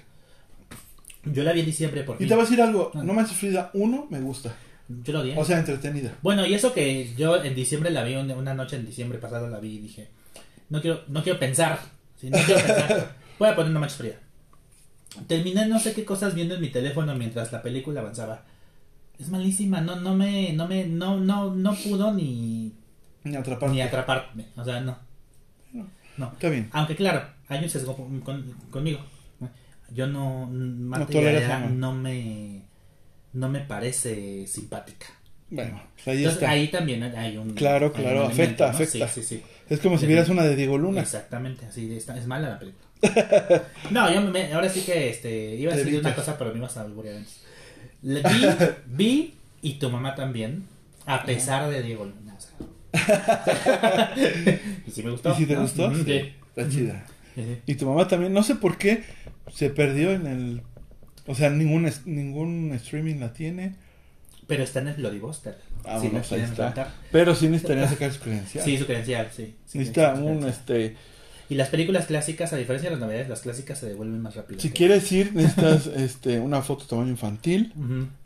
Yo 1.26 1.44
la 1.44 1.52
vi 1.52 1.60
en 1.60 1.66
diciembre 1.66 2.04
porque 2.04 2.24
Y 2.24 2.28
te 2.28 2.34
voy 2.36 2.42
a 2.44 2.46
decir 2.46 2.62
algo, 2.62 2.92
Ah. 2.96 3.04
No 3.04 3.14
Manches 3.14 3.38
Frida 3.38 3.70
1 3.74 4.08
me 4.10 4.22
gusta. 4.22 4.56
yo 5.04 5.12
lo 5.14 5.20
odié. 5.20 5.38
O 5.38 5.44
sea, 5.44 5.60
entretenida. 5.60 6.18
bueno, 6.22 6.46
y 6.48 6.54
eso 6.54 6.74
que 6.74 7.14
yo 7.16 7.44
en 7.44 7.54
diciembre 7.54 7.90
la 7.92 8.04
vi 8.06 8.16
un- 8.16 8.32
una 8.32 8.54
noche 8.54 8.78
en 8.78 8.86
diciembre 8.86 9.18
pasado 9.20 9.50
la 9.50 9.60
vi 9.60 9.76
y 9.76 9.80
dije, 9.80 10.08
no 10.70 10.82
quiero 10.82 11.02
no 11.08 11.24
quiero 11.24 11.40
pensar, 11.40 11.80
sí, 12.20 12.30
no 12.30 12.38
quiero 12.40 12.62
pensar. 12.66 13.16
Voy 13.40 13.50
a 13.50 13.56
poner 13.56 13.72
una 13.72 13.80
mancha 13.80 13.96
fría. 13.98 14.20
Terminé 15.28 15.68
no 15.68 15.80
sé 15.80 15.94
qué 15.94 16.06
cosas 16.06 16.36
viendo 16.36 16.56
en 16.56 16.62
mi 16.62 16.70
teléfono 16.70 17.16
mientras 17.16 17.52
la 17.52 17.62
película 17.62 18.02
avanzaba. 18.02 18.44
Es 19.20 19.30
malísima, 19.30 19.82
no 19.82 19.96
no 19.96 20.16
me 20.16 20.54
no 20.54 20.68
me 20.68 20.86
no 20.86 21.18
no 21.20 21.54
no 21.56 21.76
pudo 21.76 22.14
ni 22.14 22.74
Ni 23.24 23.36
atraparte. 23.36 23.74
ni 23.76 23.82
atraparme, 23.82 24.46
o 24.56 24.64
sea, 24.64 24.80
no. 24.82 24.98
No. 26.18 26.32
Está 26.34 26.50
bien. 26.50 26.70
Aunque 26.74 26.96
claro, 26.96 27.28
hay 27.48 27.64
un 27.64 27.70
sesgo 27.70 27.96
con- 27.96 28.22
con- 28.22 28.52
conmigo. 28.72 29.00
Yo 29.94 30.06
no, 30.08 30.44
a- 30.44 31.60
no 31.70 31.94
me, 31.94 32.64
no 33.34 33.48
me 33.50 33.60
parece 33.62 34.46
simpática. 34.48 35.06
Bueno, 35.50 35.82
pues 35.96 36.08
ahí 36.10 36.18
Entonces 36.18 36.42
está. 36.42 36.52
ahí 36.52 36.68
también 36.68 37.04
hay 37.04 37.38
un... 37.38 37.54
Claro, 37.54 37.88
un 37.88 37.94
claro, 37.94 38.26
elemento, 38.26 38.34
afecta, 38.44 38.66
¿no? 38.66 38.72
afecta. 38.72 39.08
Sí, 39.08 39.22
sí, 39.22 39.36
sí. 39.38 39.44
Es 39.70 39.80
como 39.80 39.98
si 39.98 40.06
vieras 40.06 40.30
una 40.30 40.44
de 40.44 40.56
Diego 40.56 40.78
Luna. 40.78 41.02
Exactamente, 41.02 41.66
así 41.66 41.94
está, 41.96 42.18
es 42.18 42.28
mala 42.28 42.50
la 42.50 42.60
película. 42.60 42.86
no, 43.92 44.12
yo 44.14 44.22
me, 44.22 44.52
ahora 44.54 44.68
sí 44.70 44.82
que 44.82 45.10
este, 45.10 45.56
iba 45.56 45.72
a 45.72 45.76
Te 45.76 45.84
decir 45.84 46.00
una 46.00 46.16
cosa, 46.16 46.38
pero 46.38 46.52
me 46.52 46.58
ibas 46.58 46.76
a 46.78 46.82
alburear 46.82 47.16
antes. 47.18 47.42
Vi, 48.02 48.22
vi, 48.88 49.34
y 49.62 49.74
tu 49.74 49.90
mamá 49.90 50.16
también, 50.16 50.64
a 51.06 51.24
pesar 51.24 51.70
de 51.70 51.82
Diego 51.82 52.06
Luna. 52.06 52.36
o 52.36 52.42
sea. 52.42 54.14
y 54.88 54.92
sí 54.92 55.04
me 55.04 55.12
gustó. 55.12 55.32
¿Y 55.32 55.36
si 55.36 55.46
te 55.46 55.56
¿no? 55.56 55.62
gustó? 55.62 55.88
Ujú, 55.88 56.04
Sí. 56.04 56.34
Está 56.56 56.70
chida. 56.70 57.06
Sí. 57.36 57.58
Y 57.68 57.76
tu 57.76 57.86
mamá 57.86 58.08
también, 58.08 58.34
no 58.34 58.44
sé 58.44 58.56
por 58.56 58.78
qué 58.78 59.04
se 59.54 59.70
perdió 59.70 60.12
en 60.12 60.26
el... 60.28 60.62
O 61.28 61.36
sea, 61.36 61.50
ningún, 61.50 61.90
ningún 62.06 62.72
streaming 62.74 63.20
la 63.20 63.34
tiene. 63.34 63.76
Pero 64.48 64.64
está 64.64 64.80
en 64.80 64.88
el 64.90 64.96
Bloody 64.96 65.20
Buster. 65.20 65.58
Ah, 65.84 66.00
si 66.00 66.08
bueno, 66.08 66.26
pues 66.28 66.32
ahí 66.32 66.42
está. 66.42 66.94
Pero 67.12 67.36
sí 67.36 67.48
necesitaría 67.50 67.88
sacar 67.88 68.12
su 68.14 68.20
credencial. 68.22 68.64
Sí, 68.64 68.78
su 68.78 68.86
credencial, 68.86 69.30
sí. 69.36 69.56
sí, 69.66 69.78
Necesita 69.80 70.14
un, 70.14 70.40
credencial. 70.40 70.50
este... 70.50 70.96
Y 71.50 71.56
las 71.56 71.70
películas 71.70 72.08
clásicas, 72.08 72.52
a 72.52 72.58
diferencia 72.58 72.90
de 72.90 72.98
las 72.98 73.02
novedades, 73.06 73.30
las 73.30 73.40
clásicas 73.40 73.80
se 73.80 73.86
devuelven 73.88 74.22
más 74.22 74.36
rápido. 74.36 74.60
Si 74.60 74.68
que- 74.70 74.74
quieres 74.74 75.10
ir, 75.14 75.34
necesitas 75.34 75.88
este, 75.96 76.40
una 76.40 76.62
foto 76.62 76.86
tamaño 76.86 77.10
infantil, 77.10 77.74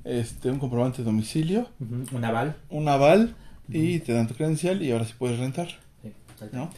este, 0.04 0.50
un 0.50 0.58
comprobante 0.58 1.00
de 1.00 1.04
domicilio, 1.04 1.70
Un 1.80 2.24
aval. 2.26 2.56
un 2.70 2.88
aval 2.88 3.36
y 3.70 4.00
te 4.00 4.14
dan 4.14 4.28
tu 4.28 4.34
credencial 4.34 4.82
y 4.82 4.92
ahora 4.92 5.06
sí 5.06 5.14
puedes 5.18 5.38
rentar. 5.40 5.68
Sí, 6.02 6.12
¿No? 6.52 6.72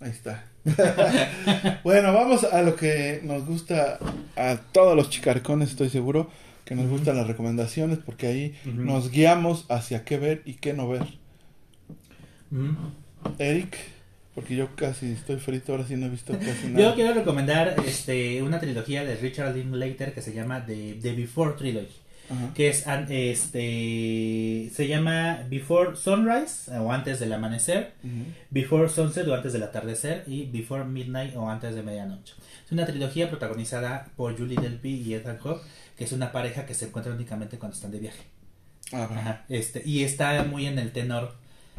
Ahí 0.00 0.10
está. 0.10 0.44
bueno, 1.84 2.12
vamos 2.12 2.44
a 2.44 2.62
lo 2.62 2.76
que 2.76 3.20
nos 3.24 3.44
gusta 3.46 3.98
a 4.36 4.56
todos 4.72 4.94
los 4.96 5.10
chicarcones, 5.10 5.70
estoy 5.70 5.88
seguro, 5.90 6.30
que 6.72 6.82
nos 6.82 6.90
gustan 6.90 7.16
las 7.16 7.26
recomendaciones 7.26 7.98
porque 7.98 8.26
ahí 8.26 8.54
nos 8.64 9.10
guiamos 9.10 9.66
hacia 9.68 10.04
qué 10.04 10.16
ver 10.16 10.42
y 10.46 10.54
qué 10.54 10.72
no 10.72 10.88
ver. 10.88 11.06
Eric, 13.38 13.76
porque 14.34 14.56
yo 14.56 14.74
casi 14.74 15.12
estoy 15.12 15.36
frito, 15.36 15.72
ahora 15.72 15.86
sí 15.86 15.96
no 15.96 16.06
he 16.06 16.08
visto 16.08 16.32
casi 16.32 16.68
nada. 16.68 16.80
Yo 16.80 16.94
quiero 16.94 17.12
recomendar 17.12 17.76
este, 17.86 18.42
una 18.42 18.58
trilogía 18.58 19.04
de 19.04 19.16
Richard 19.16 19.54
Linklater 19.54 20.14
que 20.14 20.22
se 20.22 20.32
llama 20.32 20.64
The, 20.64 20.98
The 21.02 21.12
Before 21.12 21.54
Trilogy. 21.58 22.02
Que 22.54 22.68
es, 22.70 22.86
este, 23.10 24.70
se 24.72 24.88
llama 24.88 25.40
Before 25.50 25.96
Sunrise 25.96 26.74
o 26.78 26.90
antes 26.90 27.20
del 27.20 27.30
amanecer. 27.34 27.92
Before 28.48 28.88
Sunset 28.88 29.28
o 29.28 29.34
antes 29.34 29.52
del 29.52 29.62
atardecer 29.62 30.24
y 30.26 30.46
Before 30.46 30.84
Midnight 30.84 31.36
o 31.36 31.50
antes 31.50 31.74
de 31.74 31.82
medianoche. 31.82 32.32
Es 32.64 32.72
una 32.72 32.86
trilogía 32.86 33.28
protagonizada 33.28 34.06
por 34.16 34.38
Julie 34.38 34.58
Delpy 34.58 35.02
y 35.02 35.12
Ethan 35.12 35.36
Hawke, 35.38 35.62
que 35.96 36.04
es 36.04 36.12
una 36.12 36.32
pareja 36.32 36.66
que 36.66 36.74
se 36.74 36.86
encuentra 36.86 37.12
únicamente 37.12 37.58
cuando 37.58 37.76
están 37.76 37.90
de 37.90 37.98
viaje. 37.98 38.22
Ah, 38.92 39.06
bueno. 39.06 39.20
Ajá, 39.20 39.44
este, 39.48 39.82
y 39.84 40.04
está 40.04 40.42
muy 40.44 40.66
en 40.66 40.78
el 40.78 40.92
tenor 40.92 41.34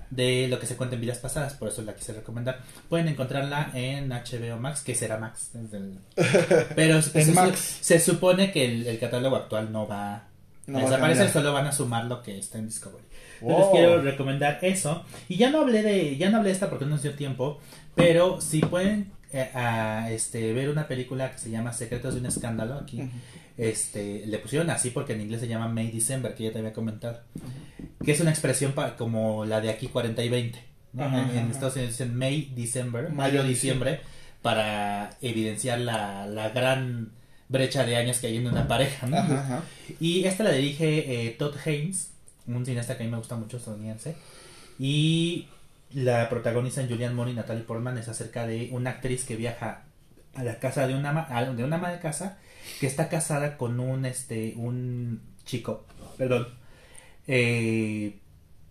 de 0.10 0.48
lo 0.48 0.60
que 0.60 0.68
se 0.68 0.76
cuenta 0.76 0.96
en 0.96 1.02
vidas 1.02 1.18
pasadas, 1.18 1.54
por 1.56 1.70
eso 1.70 1.82
la 1.82 1.96
quise 1.96 2.14
recomendar. 2.14 2.60
Pueden 2.90 3.08
encontrarla 3.08 3.72
en 3.74 4.10
HBO 4.10 4.58
Max, 4.60 4.82
que 4.82 4.94
será 4.96 5.18
Max. 5.18 5.50
el- 5.56 5.98
Pero 6.76 7.02
se, 7.02 7.26
Max. 7.32 7.78
se 7.82 8.00
supone 8.00 8.52
que 8.52 8.66
el, 8.66 8.86
el 8.88 9.00
catálogo 9.00 9.36
actual 9.36 9.72
no 9.72 9.88
va 9.88 10.28
No 10.68 10.78
a 10.78 10.82
desaparecer, 10.82 11.30
solo 11.30 11.52
van 11.54 11.66
a 11.68 11.72
sumar 11.72 12.06
lo 12.06 12.22
que 12.22 12.38
está 12.38 12.60
en 12.60 12.68
Discovery. 12.68 13.04
Wow. 13.42 13.52
Entonces 13.52 13.72
quiero 13.74 14.02
recomendar 14.04 14.60
eso. 14.62 15.04
Y 15.28 15.38
ya 15.38 15.50
no 15.50 15.62
hablé 15.62 15.82
de, 15.82 16.16
ya 16.18 16.30
no 16.30 16.38
hablé 16.38 16.50
de 16.50 16.54
esta 16.54 16.70
porque 16.70 16.86
no 16.86 16.92
nos 16.92 17.02
dio 17.04 17.16
tiempo, 17.16 17.60
pero 17.96 18.40
si 18.40 18.60
pueden 18.62 19.12
eh, 19.34 19.50
a, 19.56 20.12
este, 20.12 20.54
ver 20.54 20.70
una 20.70 20.88
película 20.88 21.32
que 21.32 21.40
se 21.40 21.50
llama 21.50 21.74
Secretos 21.74 22.14
de 22.14 22.20
un 22.20 22.28
escándalo 22.28 22.76
aquí. 22.76 23.02
Ujú. 23.02 23.10
Este, 23.58 24.26
le 24.26 24.40
pusieron 24.40 24.70
así 24.70 24.90
porque 24.90 25.14
en 25.14 25.22
inglés 25.22 25.42
se 25.42 25.48
llama 25.48 25.68
May 25.68 25.92
December, 25.92 26.34
que 26.36 26.44
ya 26.46 26.52
te 26.52 26.60
había 26.60 26.74
comentado. 26.74 27.20
Que 28.04 28.12
es 28.12 28.20
una 28.20 28.32
expresión 28.32 28.72
pa- 28.74 28.96
como 28.98 29.46
la 29.46 29.62
de 29.62 29.70
aquí 29.70 29.88
40 29.88 30.24
y 30.24 30.30
20. 30.30 30.60
¿no? 30.94 31.04
Ajá, 31.06 31.30
en. 31.40 31.52
Estados 31.52 31.76
Unidos 31.76 31.92
dicen 31.94 32.16
May 32.18 32.52
December, 32.56 33.10
Mayo, 33.12 33.44
diciembre, 33.44 34.02
para 34.42 35.12
evidenciar 35.22 35.80
la, 35.80 36.26
la 36.28 36.50
gran 36.50 37.12
brecha 37.50 37.86
de 37.86 37.96
años 37.96 38.18
que 38.20 38.28
hay 38.28 38.38
en 38.38 38.48
una 38.48 38.68
pareja. 38.68 39.06
¿no? 39.08 39.18
Ajá, 39.18 39.40
ajá. 39.42 39.64
Y 40.00 40.26
esta 40.26 40.44
la 40.44 40.52
dirige 40.52 41.28
eh, 41.28 41.32
Todd 41.32 41.56
Haynes, 41.66 42.10
un 42.48 42.66
cineasta 42.66 42.98
que 42.98 43.04
a 43.04 43.06
mí 43.06 43.12
me 43.12 43.18
gusta 43.18 43.36
mucho, 43.36 43.58
estadounidense. 43.58 44.16
Y 44.80 45.48
la 45.94 46.28
protagonizan 46.30 46.90
Julianne 46.90 47.14
Moore 47.16 47.32
y 47.32 47.36
Natalie 47.36 47.64
Portman. 47.64 47.98
Es 47.98 48.08
acerca 48.08 48.48
de 48.48 48.70
una 48.72 48.90
actriz 48.92 49.26
que 49.26 49.36
viaja 49.36 49.84
a 50.34 50.44
la 50.44 50.58
casa 50.60 50.88
de 50.88 50.96
una 50.96 51.12
ama, 51.12 51.28
de 51.56 51.64
una 51.64 51.76
ama 51.76 51.92
de 51.92 52.00
casa 52.00 52.40
que 52.84 52.88
está 52.88 53.08
casada 53.08 53.56
con 53.56 53.80
un 53.80 54.06
este 54.06 54.56
un 54.58 55.22
chico, 55.46 55.86
perdón, 56.18 56.50
eh, 57.28 58.20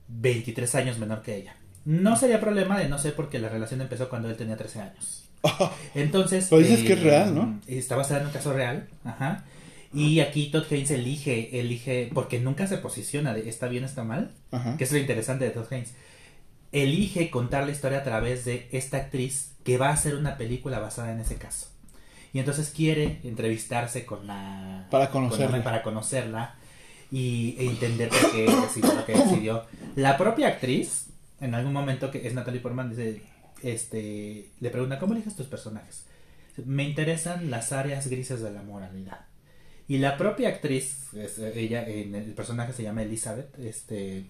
23 0.08 0.74
años 0.74 0.98
menor 0.98 1.22
que 1.22 1.34
ella. 1.34 1.56
No 1.86 2.14
sería 2.16 2.38
problema 2.38 2.78
de 2.78 2.90
no 2.90 2.98
sé 2.98 3.12
porque 3.12 3.38
la 3.38 3.48
relación 3.48 3.80
empezó 3.80 4.10
cuando 4.10 4.28
él 4.28 4.36
tenía 4.36 4.58
13 4.58 4.80
años. 4.82 5.30
Entonces. 5.94 6.48
Pero 6.50 6.60
dices 6.60 6.84
que 6.84 6.92
es 6.92 7.02
real, 7.02 7.34
¿no? 7.34 7.58
Está 7.66 7.96
basada 7.96 8.20
en 8.20 8.26
un 8.26 8.32
caso 8.34 8.52
real. 8.52 8.86
Ajá. 9.02 9.44
Y 9.94 10.20
aquí 10.20 10.50
Todd 10.50 10.70
Haynes 10.70 10.90
elige, 10.90 11.58
elige, 11.58 12.10
porque 12.12 12.38
nunca 12.38 12.66
se 12.66 12.76
posiciona 12.76 13.32
de 13.32 13.48
está 13.48 13.68
bien, 13.68 13.84
está 13.84 14.04
mal, 14.04 14.32
Ajá. 14.50 14.76
que 14.76 14.84
es 14.84 14.92
lo 14.92 14.98
interesante 14.98 15.46
de 15.46 15.52
Todd 15.52 15.72
Haynes. 15.72 15.94
Elige 16.70 17.30
contar 17.30 17.64
la 17.64 17.72
historia 17.72 18.00
a 18.00 18.04
través 18.04 18.44
de 18.44 18.68
esta 18.72 18.98
actriz 18.98 19.52
que 19.64 19.78
va 19.78 19.88
a 19.88 19.94
hacer 19.94 20.16
una 20.16 20.36
película 20.36 20.80
basada 20.80 21.12
en 21.12 21.20
ese 21.20 21.36
caso. 21.36 21.71
Y 22.32 22.38
entonces 22.38 22.70
quiere 22.70 23.20
entrevistarse 23.24 24.06
con 24.06 24.26
la... 24.26 24.86
Para 24.90 25.10
con 25.10 25.24
la- 25.24 25.28
conocerla. 25.30 25.62
para 25.64 25.82
conocerla 25.82 26.54
y, 27.10 27.56
e 27.58 27.66
entender 27.66 28.08
por 28.08 28.32
qué 28.32 28.46
decidió 28.50 28.94
lo 28.94 29.04
que 29.04 29.12
decidió. 29.12 29.64
La 29.96 30.16
propia 30.16 30.48
actriz, 30.48 31.08
en 31.40 31.54
algún 31.54 31.72
momento 31.74 32.10
que 32.10 32.26
es 32.26 32.32
Natalie 32.34 32.60
Portman, 32.60 32.88
dice, 32.90 33.22
este, 33.62 34.48
le 34.60 34.70
pregunta, 34.70 34.98
¿cómo 34.98 35.12
eliges 35.12 35.36
tus 35.36 35.46
personajes? 35.46 36.06
Me 36.64 36.84
interesan 36.84 37.50
las 37.50 37.72
áreas 37.72 38.06
grises 38.08 38.40
de 38.40 38.50
la 38.50 38.62
moralidad. 38.62 39.26
Y 39.88 39.98
la 39.98 40.16
propia 40.16 40.48
actriz, 40.48 41.12
es- 41.14 41.38
ella, 41.38 41.86
en 41.86 42.14
el 42.14 42.32
personaje 42.32 42.72
se 42.72 42.82
llama 42.82 43.02
Elizabeth, 43.02 43.58
este, 43.58 44.24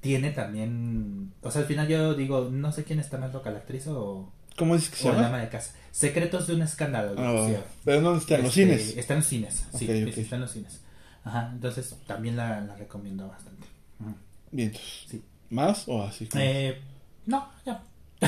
tiene 0.00 0.30
también, 0.30 1.32
o 1.42 1.50
sea, 1.50 1.62
al 1.62 1.66
final 1.66 1.88
yo 1.88 2.14
digo, 2.14 2.48
no 2.52 2.70
sé 2.70 2.84
quién 2.84 3.00
está 3.00 3.18
más 3.18 3.32
loca, 3.32 3.50
la 3.50 3.58
actriz 3.58 3.88
o, 3.88 4.30
¿Cómo 4.56 4.74
dices 4.74 4.90
que 4.90 4.96
se 4.96 5.08
o 5.08 5.12
llama? 5.12 5.26
ama 5.28 5.38
de 5.38 5.48
casa. 5.48 5.72
Secretos 5.92 6.46
de 6.46 6.54
un 6.54 6.62
escándalo. 6.62 7.14
Ah, 7.16 7.48
pero 7.84 8.00
¿dónde 8.02 8.20
está? 8.20 8.36
¿En 8.36 8.42
los 8.42 8.56
Este, 8.56 8.76
cines? 8.78 8.96
Está 8.98 9.14
en 9.14 9.20
los 9.20 9.26
cines, 9.28 9.54
sí, 9.54 9.84
Ok, 9.86 9.92
sí, 9.92 10.04
ok. 10.04 10.12
sí, 10.14 10.20
está 10.20 10.34
en 10.36 10.40
los 10.42 10.50
cines. 10.50 10.80
Ajá, 11.24 11.50
entonces 11.52 11.96
también 12.06 12.36
la, 12.36 12.60
la 12.60 12.76
recomiendo 12.76 13.26
bastante. 13.28 13.66
Ujú. 14.00 14.14
Vientos. 14.52 15.06
Sí. 15.10 15.22
¿Más 15.50 15.84
o 15.88 16.02
así? 16.02 16.28
Eh, 16.34 16.80
no, 17.26 17.48
ya. 17.64 17.82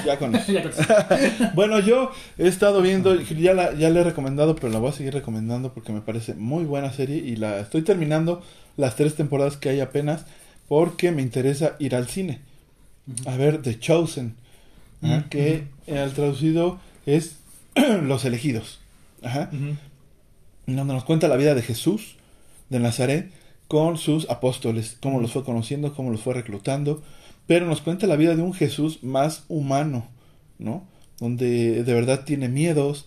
Ya 0.05 0.19
con 0.19 0.35
eso. 0.35 0.53
Bueno, 1.55 1.81
yo 1.81 2.11
he 2.37 2.47
estado 2.49 2.83
viendo, 2.83 3.15
ya 3.21 3.55
la, 3.55 3.75
ya 3.75 3.89
la 3.91 4.01
he 4.01 4.05
recomendado, 4.05 4.55
pero 4.55 4.69
la 4.71 4.79
voy 4.79 4.91
a 4.91 4.93
seguir 4.93 5.15
recomendando 5.15 5.73
porque 5.73 5.93
me 5.93 6.01
parece 6.03 6.35
muy 6.35 6.65
buena 6.65 6.93
serie 6.93 7.17
y 7.17 7.37
la 7.37 7.61
estoy 7.61 7.83
terminando 7.83 8.43
las 8.77 8.97
tres 8.97 9.15
temporadas 9.15 9.57
que 9.57 9.71
hay 9.71 9.81
apenas 9.81 10.27
porque 10.69 11.11
me 11.13 11.23
interesa 11.23 11.77
ir 11.79 11.95
al 11.95 12.09
cine 12.09 12.41
a 13.27 13.37
ver 13.37 13.63
The 13.63 13.79
Chosen, 13.79 14.35
ajá, 15.03 15.17
Ujú. 15.21 15.29
que 15.31 15.65
al 15.91 16.13
traducido 16.13 16.79
es 17.07 17.37
Los 18.03 18.25
elegidos, 18.25 18.81
ajá, 19.23 19.51
donde 20.67 20.95
nos 20.95 21.05
cuenta 21.05 21.29
la 21.29 21.37
vida 21.37 21.55
de 21.55 21.63
Jesús 21.63 22.17
de 22.71 22.81
Nazaret 22.81 23.31
con 23.69 23.97
sus 23.99 24.29
apóstoles, 24.31 24.97
cómo 25.01 25.21
los 25.21 25.33
fue 25.33 25.45
conociendo, 25.45 25.95
cómo 25.95 26.11
los 26.11 26.21
fue 26.21 26.35
reclutando, 26.35 27.03
pero 27.47 27.67
nos 27.67 27.81
cuenta 27.81 28.07
la 28.07 28.17
vida 28.17 28.35
de 28.37 28.43
un 28.43 28.53
Jesús 28.55 29.03
más 29.03 29.45
humano, 29.49 30.07
¿no? 30.59 30.85
Donde 31.21 31.83
de 31.85 31.95
verdad 31.95 32.25
tiene 32.25 32.49
miedos, 32.49 33.07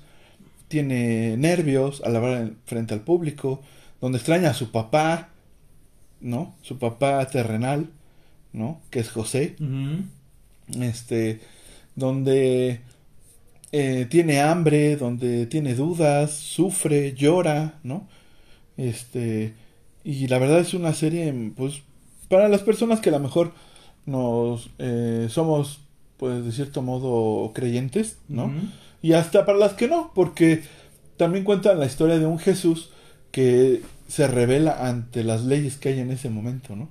tiene 0.68 1.36
nervios 1.38 2.02
al 2.06 2.16
hablar 2.16 2.42
en- 2.42 2.58
frente 2.66 2.94
al 2.94 3.02
público, 3.02 3.62
donde 4.00 4.18
extraña 4.18 4.50
a 4.52 4.54
su 4.56 4.72
papá, 4.72 5.30
¿no? 6.22 6.56
Su 6.62 6.78
papá 6.80 7.26
terrenal, 7.28 7.90
¿no? 8.54 8.80
Que 8.90 9.00
es 9.00 9.10
José, 9.10 9.56
este, 10.80 11.42
donde 11.96 12.82
eh, 13.72 14.08
tiene 14.10 14.42
hambre, 14.42 14.96
donde 14.98 15.46
tiene 15.46 15.76
dudas, 15.76 16.32
sufre, 16.32 17.14
llora, 17.14 17.80
¿no? 17.84 18.08
Este, 18.78 19.54
y 20.04 20.28
la 20.28 20.40
verdad 20.40 20.60
es 20.60 20.74
una 20.74 20.94
serie, 20.94 21.34
pues, 21.56 21.82
para 22.28 22.50
las 22.50 22.62
personas 22.62 23.00
que 23.00 23.10
a 23.10 23.14
lo 23.14 23.20
mejor 23.20 23.54
nos 24.06 24.70
eh, 24.80 25.28
somos, 25.30 25.82
pues, 26.18 26.44
de 26.44 26.52
cierto 26.52 26.82
modo 26.82 27.54
creyentes, 27.54 28.18
¿no? 28.28 28.52
Y 29.02 29.14
hasta 29.14 29.46
para 29.46 29.58
las 29.58 29.74
que 29.74 29.88
no, 29.88 30.12
porque 30.14 30.64
también 31.18 31.44
cuentan 31.44 31.80
la 31.80 31.86
historia 31.86 32.20
de 32.20 32.26
un 32.26 32.40
Jesús 32.40 32.90
que 33.32 33.82
se 34.08 34.28
revela 34.28 34.88
ante 34.88 35.24
las 35.24 35.46
leyes 35.46 35.78
que 35.78 35.90
hay 35.90 36.00
en 36.00 36.12
ese 36.12 36.30
momento, 36.30 36.76
¿no? 36.76 36.90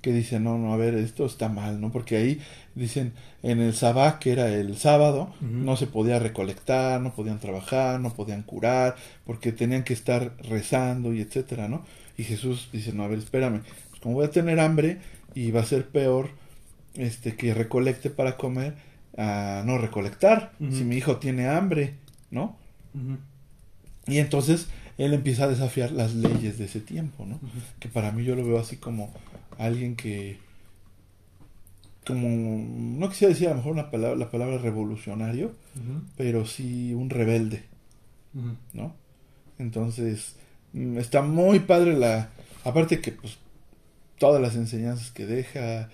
Que 0.00 0.12
dicen, 0.12 0.44
no, 0.44 0.58
no, 0.58 0.72
a 0.72 0.76
ver, 0.76 0.94
esto 0.94 1.26
está 1.26 1.48
mal, 1.48 1.80
¿no? 1.80 1.92
Porque 1.92 2.16
ahí 2.16 2.40
dicen, 2.74 3.12
en 3.42 3.60
el 3.60 3.74
sabá, 3.74 4.18
que 4.18 4.32
era 4.32 4.48
el 4.48 4.76
sábado, 4.76 5.32
no 5.40 5.76
se 5.76 5.86
podía 5.86 6.18
recolectar, 6.18 7.00
no 7.00 7.14
podían 7.14 7.38
trabajar, 7.38 8.00
no 8.00 8.12
podían 8.14 8.42
curar, 8.42 8.96
porque 9.24 9.52
tenían 9.52 9.84
que 9.84 9.92
estar 9.92 10.36
rezando 10.42 11.12
y 11.12 11.20
etcétera, 11.20 11.68
¿no? 11.68 11.84
Y 12.16 12.24
Jesús 12.24 12.68
dice, 12.72 12.92
no, 12.92 13.04
a 13.04 13.08
ver, 13.08 13.18
espérame, 13.18 13.62
pues 13.90 14.00
como 14.00 14.16
voy 14.16 14.26
a 14.26 14.30
tener 14.30 14.60
hambre 14.60 14.98
y 15.34 15.50
va 15.50 15.60
a 15.60 15.64
ser 15.64 15.88
peor 15.88 16.30
este 16.94 17.36
que 17.36 17.54
recolecte 17.54 18.10
para 18.10 18.36
comer 18.36 18.74
a 19.16 19.62
no 19.66 19.78
recolectar, 19.78 20.52
si 20.58 20.84
mi 20.84 20.96
hijo 20.96 21.16
tiene 21.16 21.48
hambre, 21.48 21.94
¿no? 22.30 22.56
Y 24.06 24.18
entonces 24.18 24.68
él 24.98 25.14
empieza 25.14 25.44
a 25.44 25.48
desafiar 25.48 25.92
las 25.92 26.14
leyes 26.14 26.58
de 26.58 26.66
ese 26.66 26.80
tiempo, 26.80 27.24
¿no? 27.26 27.40
Que 27.78 27.88
para 27.88 28.12
mí 28.12 28.24
yo 28.24 28.34
lo 28.34 28.44
veo 28.44 28.58
así 28.58 28.76
como 28.76 29.12
alguien 29.66 29.96
que 29.96 30.38
como 32.06 32.28
no 32.28 33.08
quisiera 33.08 33.32
decir 33.32 33.46
a 33.48 33.50
lo 33.50 33.56
mejor 33.56 33.72
una 33.72 33.90
palabra, 33.90 34.16
la 34.16 34.30
palabra 34.30 34.58
revolucionario, 34.58 35.52
pero 36.16 36.46
sí 36.46 36.92
un 36.94 37.10
rebelde. 37.10 37.64
¿no? 38.72 38.94
Entonces, 39.58 40.36
mm, 40.72 40.98
está 40.98 41.22
muy 41.22 41.60
padre 41.60 41.96
la 41.96 42.30
aparte 42.64 43.00
que 43.00 43.12
pues 43.12 43.38
todas 44.18 44.40
las 44.40 44.56
enseñanzas 44.56 45.10
que 45.10 45.26
deja 45.26 45.88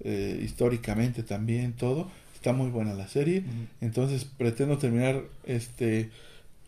eh, 0.00 0.40
históricamente 0.42 1.22
también 1.22 1.72
todo, 1.74 2.10
está 2.34 2.52
muy 2.52 2.70
buena 2.70 2.94
la 2.94 3.08
serie. 3.08 3.44
Entonces 3.80 4.24
pretendo 4.24 4.78
terminar 4.78 5.22
este 5.44 6.10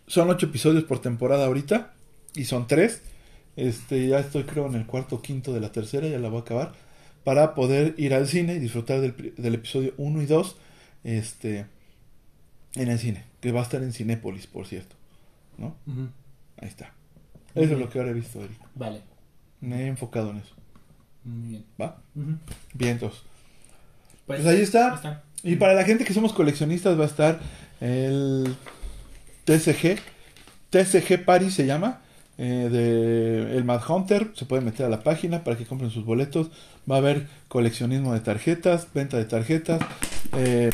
son 0.07 0.31
ocho 0.31 0.47
episodios 0.47 0.85
por 0.85 1.01
temporada 1.01 1.47
ahorita 1.47 1.93
y 2.35 2.45
son 2.45 2.67
tres. 2.67 3.03
Este 3.57 4.09
ya 4.09 4.19
estoy 4.19 4.45
creo 4.45 4.67
en 4.67 4.75
el 4.75 4.87
cuarto 4.87 5.17
o 5.17 5.23
quinto 5.23 5.53
de 5.53 5.61
la 5.61 5.71
tercera, 5.73 6.09
ya 6.09 6.19
la 6.19 6.29
voy 6.29 6.39
a 6.39 6.41
acabar 6.43 6.73
para 7.25 7.55
poder 7.55 7.95
ir 7.97 8.15
al 8.15 8.29
cine 8.29 8.55
y 8.55 8.59
disfrutar 8.59 9.01
del, 9.01 9.55
episodio 9.55 9.95
1 9.97 10.23
y 10.23 10.27
2 10.27 10.57
este 11.05 11.67
en 12.75 12.89
el 12.91 12.99
cine, 12.99 13.25
que 13.41 13.53
va 13.53 13.61
a 13.61 13.63
estar 13.63 13.83
en 13.83 13.93
Cinépolis, 13.93 14.47
por 14.47 14.67
cierto, 14.67 14.97
¿no? 15.59 15.77
Ahí 16.61 16.69
está. 16.69 16.93
Eso 17.55 17.75
es 17.75 17.79
lo 17.79 17.89
que 17.89 17.99
ahora 17.99 18.11
he 18.11 18.15
visto, 18.15 18.41
Eric. 18.43 18.59
Vale. 18.75 19.01
Me 19.61 19.85
he 19.85 19.87
enfocado 19.87 20.31
en 20.31 20.39
eso, 20.39 20.55
Muy 21.25 21.49
bien. 21.49 21.65
¿va? 21.81 22.03
Ujú. 22.15 22.37
Bien, 22.75 22.93
entonces. 22.93 23.21
Pues, 24.27 24.43
Pues 24.43 24.55
ahí 24.55 24.63
está. 24.63 24.91
ahí 24.91 24.95
está. 24.97 25.23
Y 25.45 25.57
para 25.57 25.75
la 25.75 25.85
gente 25.85 26.05
que 26.05 26.15
somos 26.15 26.33
coleccionistas 26.33 26.99
va 26.99 27.05
a 27.05 27.07
estar 27.07 27.41
el 27.81 28.57
TCG. 29.45 29.99
TCG 30.71 31.25
Paris 31.25 31.55
se 31.55 31.67
llama. 31.67 32.01
Eh, 32.39 32.69
de 32.71 33.57
el 33.57 33.65
Mad 33.65 33.83
Hunter. 33.89 34.33
Se 34.35 34.45
pueden 34.45 34.65
meter 34.65 34.87
a 34.87 34.89
la 34.89 35.03
página 35.03 35.45
para 35.45 35.57
que 35.57 35.67
compren 35.67 35.91
sus 35.91 36.05
boletos. 36.05 36.49
Va 36.91 36.97
a 36.97 36.99
haber 36.99 37.27
coleccionismo 37.49 38.13
de 38.15 38.21
tarjetas, 38.21 38.89
venta 38.93 39.17
de 39.17 39.25
tarjetas, 39.25 39.81
eh, 40.37 40.71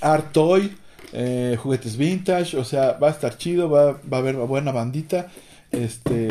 art 0.00 0.32
toy, 0.32 0.76
eh, 1.12 1.56
juguetes 1.60 1.96
vintage. 1.96 2.56
O 2.56 2.64
sea, 2.64 2.92
va 2.92 3.08
a 3.08 3.12
estar 3.12 3.36
chido. 3.36 3.70
Va, 3.70 3.92
va 3.92 4.16
a 4.16 4.20
haber 4.20 4.36
buena 4.36 4.72
bandita. 4.72 5.28
Este. 5.70 6.28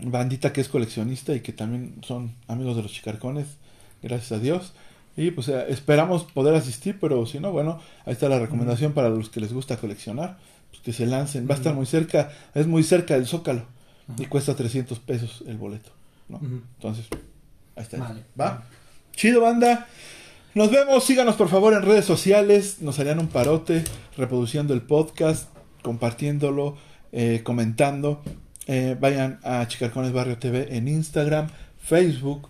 Bandita 0.00 0.52
que 0.52 0.60
es 0.60 0.68
coleccionista 0.68 1.34
y 1.34 1.40
que 1.40 1.52
también 1.52 1.96
son 2.02 2.32
amigos 2.46 2.76
de 2.76 2.82
los 2.82 2.92
chicarcones. 2.92 3.46
Gracias 4.02 4.32
a 4.32 4.38
Dios. 4.38 4.72
Y 5.18 5.32
pues 5.32 5.48
eh, 5.48 5.66
esperamos 5.68 6.22
poder 6.22 6.54
asistir, 6.54 6.96
pero 7.00 7.26
si 7.26 7.40
no, 7.40 7.50
bueno, 7.50 7.80
ahí 8.06 8.12
está 8.12 8.28
la 8.28 8.38
recomendación 8.38 8.92
para 8.92 9.08
los 9.08 9.28
que 9.28 9.40
les 9.40 9.52
gusta 9.52 9.76
coleccionar, 9.76 10.38
pues 10.70 10.82
que 10.82 10.92
se 10.92 11.06
lancen. 11.06 11.48
Va 11.48 11.54
a 11.54 11.58
estar 11.58 11.74
muy 11.74 11.86
cerca, 11.86 12.30
es 12.54 12.66
muy 12.66 12.82
cerca 12.82 13.14
del 13.14 13.26
Zócalo 13.26 13.66
y 14.16 14.26
cuesta 14.26 14.54
300 14.54 14.98
pesos 15.00 15.44
el 15.46 15.56
boleto. 15.56 15.90
Entonces, 16.30 17.06
ahí 17.76 17.82
está. 17.82 17.98
Vale. 17.98 18.24
¿Va? 18.38 18.64
Chido, 19.12 19.40
banda. 19.40 19.86
Nos 20.54 20.70
vemos, 20.70 21.04
síganos 21.04 21.36
por 21.36 21.48
favor 21.48 21.74
en 21.74 21.82
redes 21.82 22.04
sociales, 22.04 22.80
nos 22.80 22.98
harían 22.98 23.18
un 23.18 23.28
parote 23.28 23.84
reproduciendo 24.16 24.74
el 24.74 24.82
podcast, 24.82 25.48
compartiéndolo, 25.82 26.76
eh, 27.12 27.42
comentando. 27.44 28.22
Eh, 28.66 28.96
vayan 28.98 29.40
a 29.44 29.66
Chicarcones 29.68 30.12
Barrio 30.12 30.38
TV 30.38 30.76
en 30.76 30.88
Instagram, 30.88 31.48
Facebook, 31.78 32.48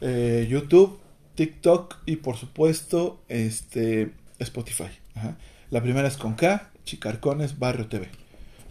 eh, 0.00 0.46
YouTube, 0.48 0.98
TikTok 1.34 1.96
y 2.06 2.16
por 2.16 2.36
supuesto 2.36 3.20
este 3.28 4.12
Spotify. 4.38 4.90
Ajá. 5.14 5.36
La 5.70 5.82
primera 5.82 6.08
es 6.08 6.16
con 6.16 6.34
K, 6.34 6.70
Chicarcones 6.88 7.58
Barrio 7.58 7.86
TV. 7.86 8.08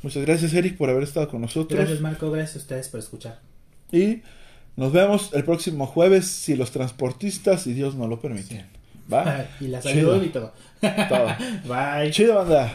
Muchas 0.01 0.25
gracias 0.25 0.53
Eric 0.53 0.75
por 0.75 0.89
haber 0.89 1.03
estado 1.03 1.27
con 1.29 1.41
nosotros. 1.41 1.77
Gracias, 1.77 2.01
Marco. 2.01 2.31
Gracias 2.31 2.55
a 2.55 2.59
ustedes 2.59 2.89
por 2.89 2.99
escuchar. 2.99 3.39
Y 3.91 4.21
nos 4.75 4.91
vemos 4.91 5.31
el 5.33 5.43
próximo 5.43 5.85
jueves 5.85 6.25
si 6.27 6.55
los 6.55 6.71
transportistas 6.71 7.67
y 7.67 7.73
Dios 7.73 7.95
nos 7.95 8.09
lo 8.09 8.19
permiten. 8.19 8.65
¿Va? 9.11 9.45
y 9.59 9.67
la 9.67 9.81
Chido. 9.81 10.11
salud 10.13 10.23
y 10.25 10.29
todo. 10.29 10.53
Todo. 10.81 11.27
Bye. 11.67 12.11
Chido, 12.11 12.35
banda. 12.35 12.73